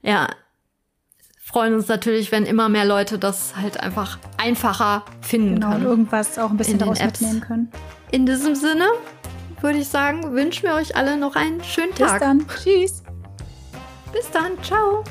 ja, 0.01 0.29
freuen 1.51 1.75
uns 1.75 1.89
natürlich, 1.89 2.31
wenn 2.31 2.47
immer 2.47 2.69
mehr 2.69 2.85
Leute 2.85 3.19
das 3.19 3.57
halt 3.57 3.81
einfach 3.81 4.19
einfacher 4.37 5.05
finden 5.21 5.57
genau, 5.57 5.71
können. 5.71 5.85
Und 5.85 5.91
irgendwas 5.91 6.39
auch 6.39 6.51
ein 6.51 6.57
bisschen 6.57 6.79
daraus 6.79 7.01
Apps. 7.01 7.21
mitnehmen 7.21 7.41
können. 7.41 7.73
In 8.13 8.27
diesem 8.27 8.55
Sinne 8.55 8.87
würde 9.61 9.79
ich 9.79 9.89
sagen, 9.89 10.33
wünschen 10.33 10.65
wir 10.65 10.75
euch 10.75 10.97
alle 10.97 11.17
noch 11.17 11.37
einen 11.37 11.63
schönen 11.65 11.95
Tag. 11.95 12.13
Bis 12.13 12.21
dann. 12.21 12.47
Tschüss. 12.47 13.03
Bis 14.13 14.31
dann. 14.31 14.53
Ciao. 14.63 15.05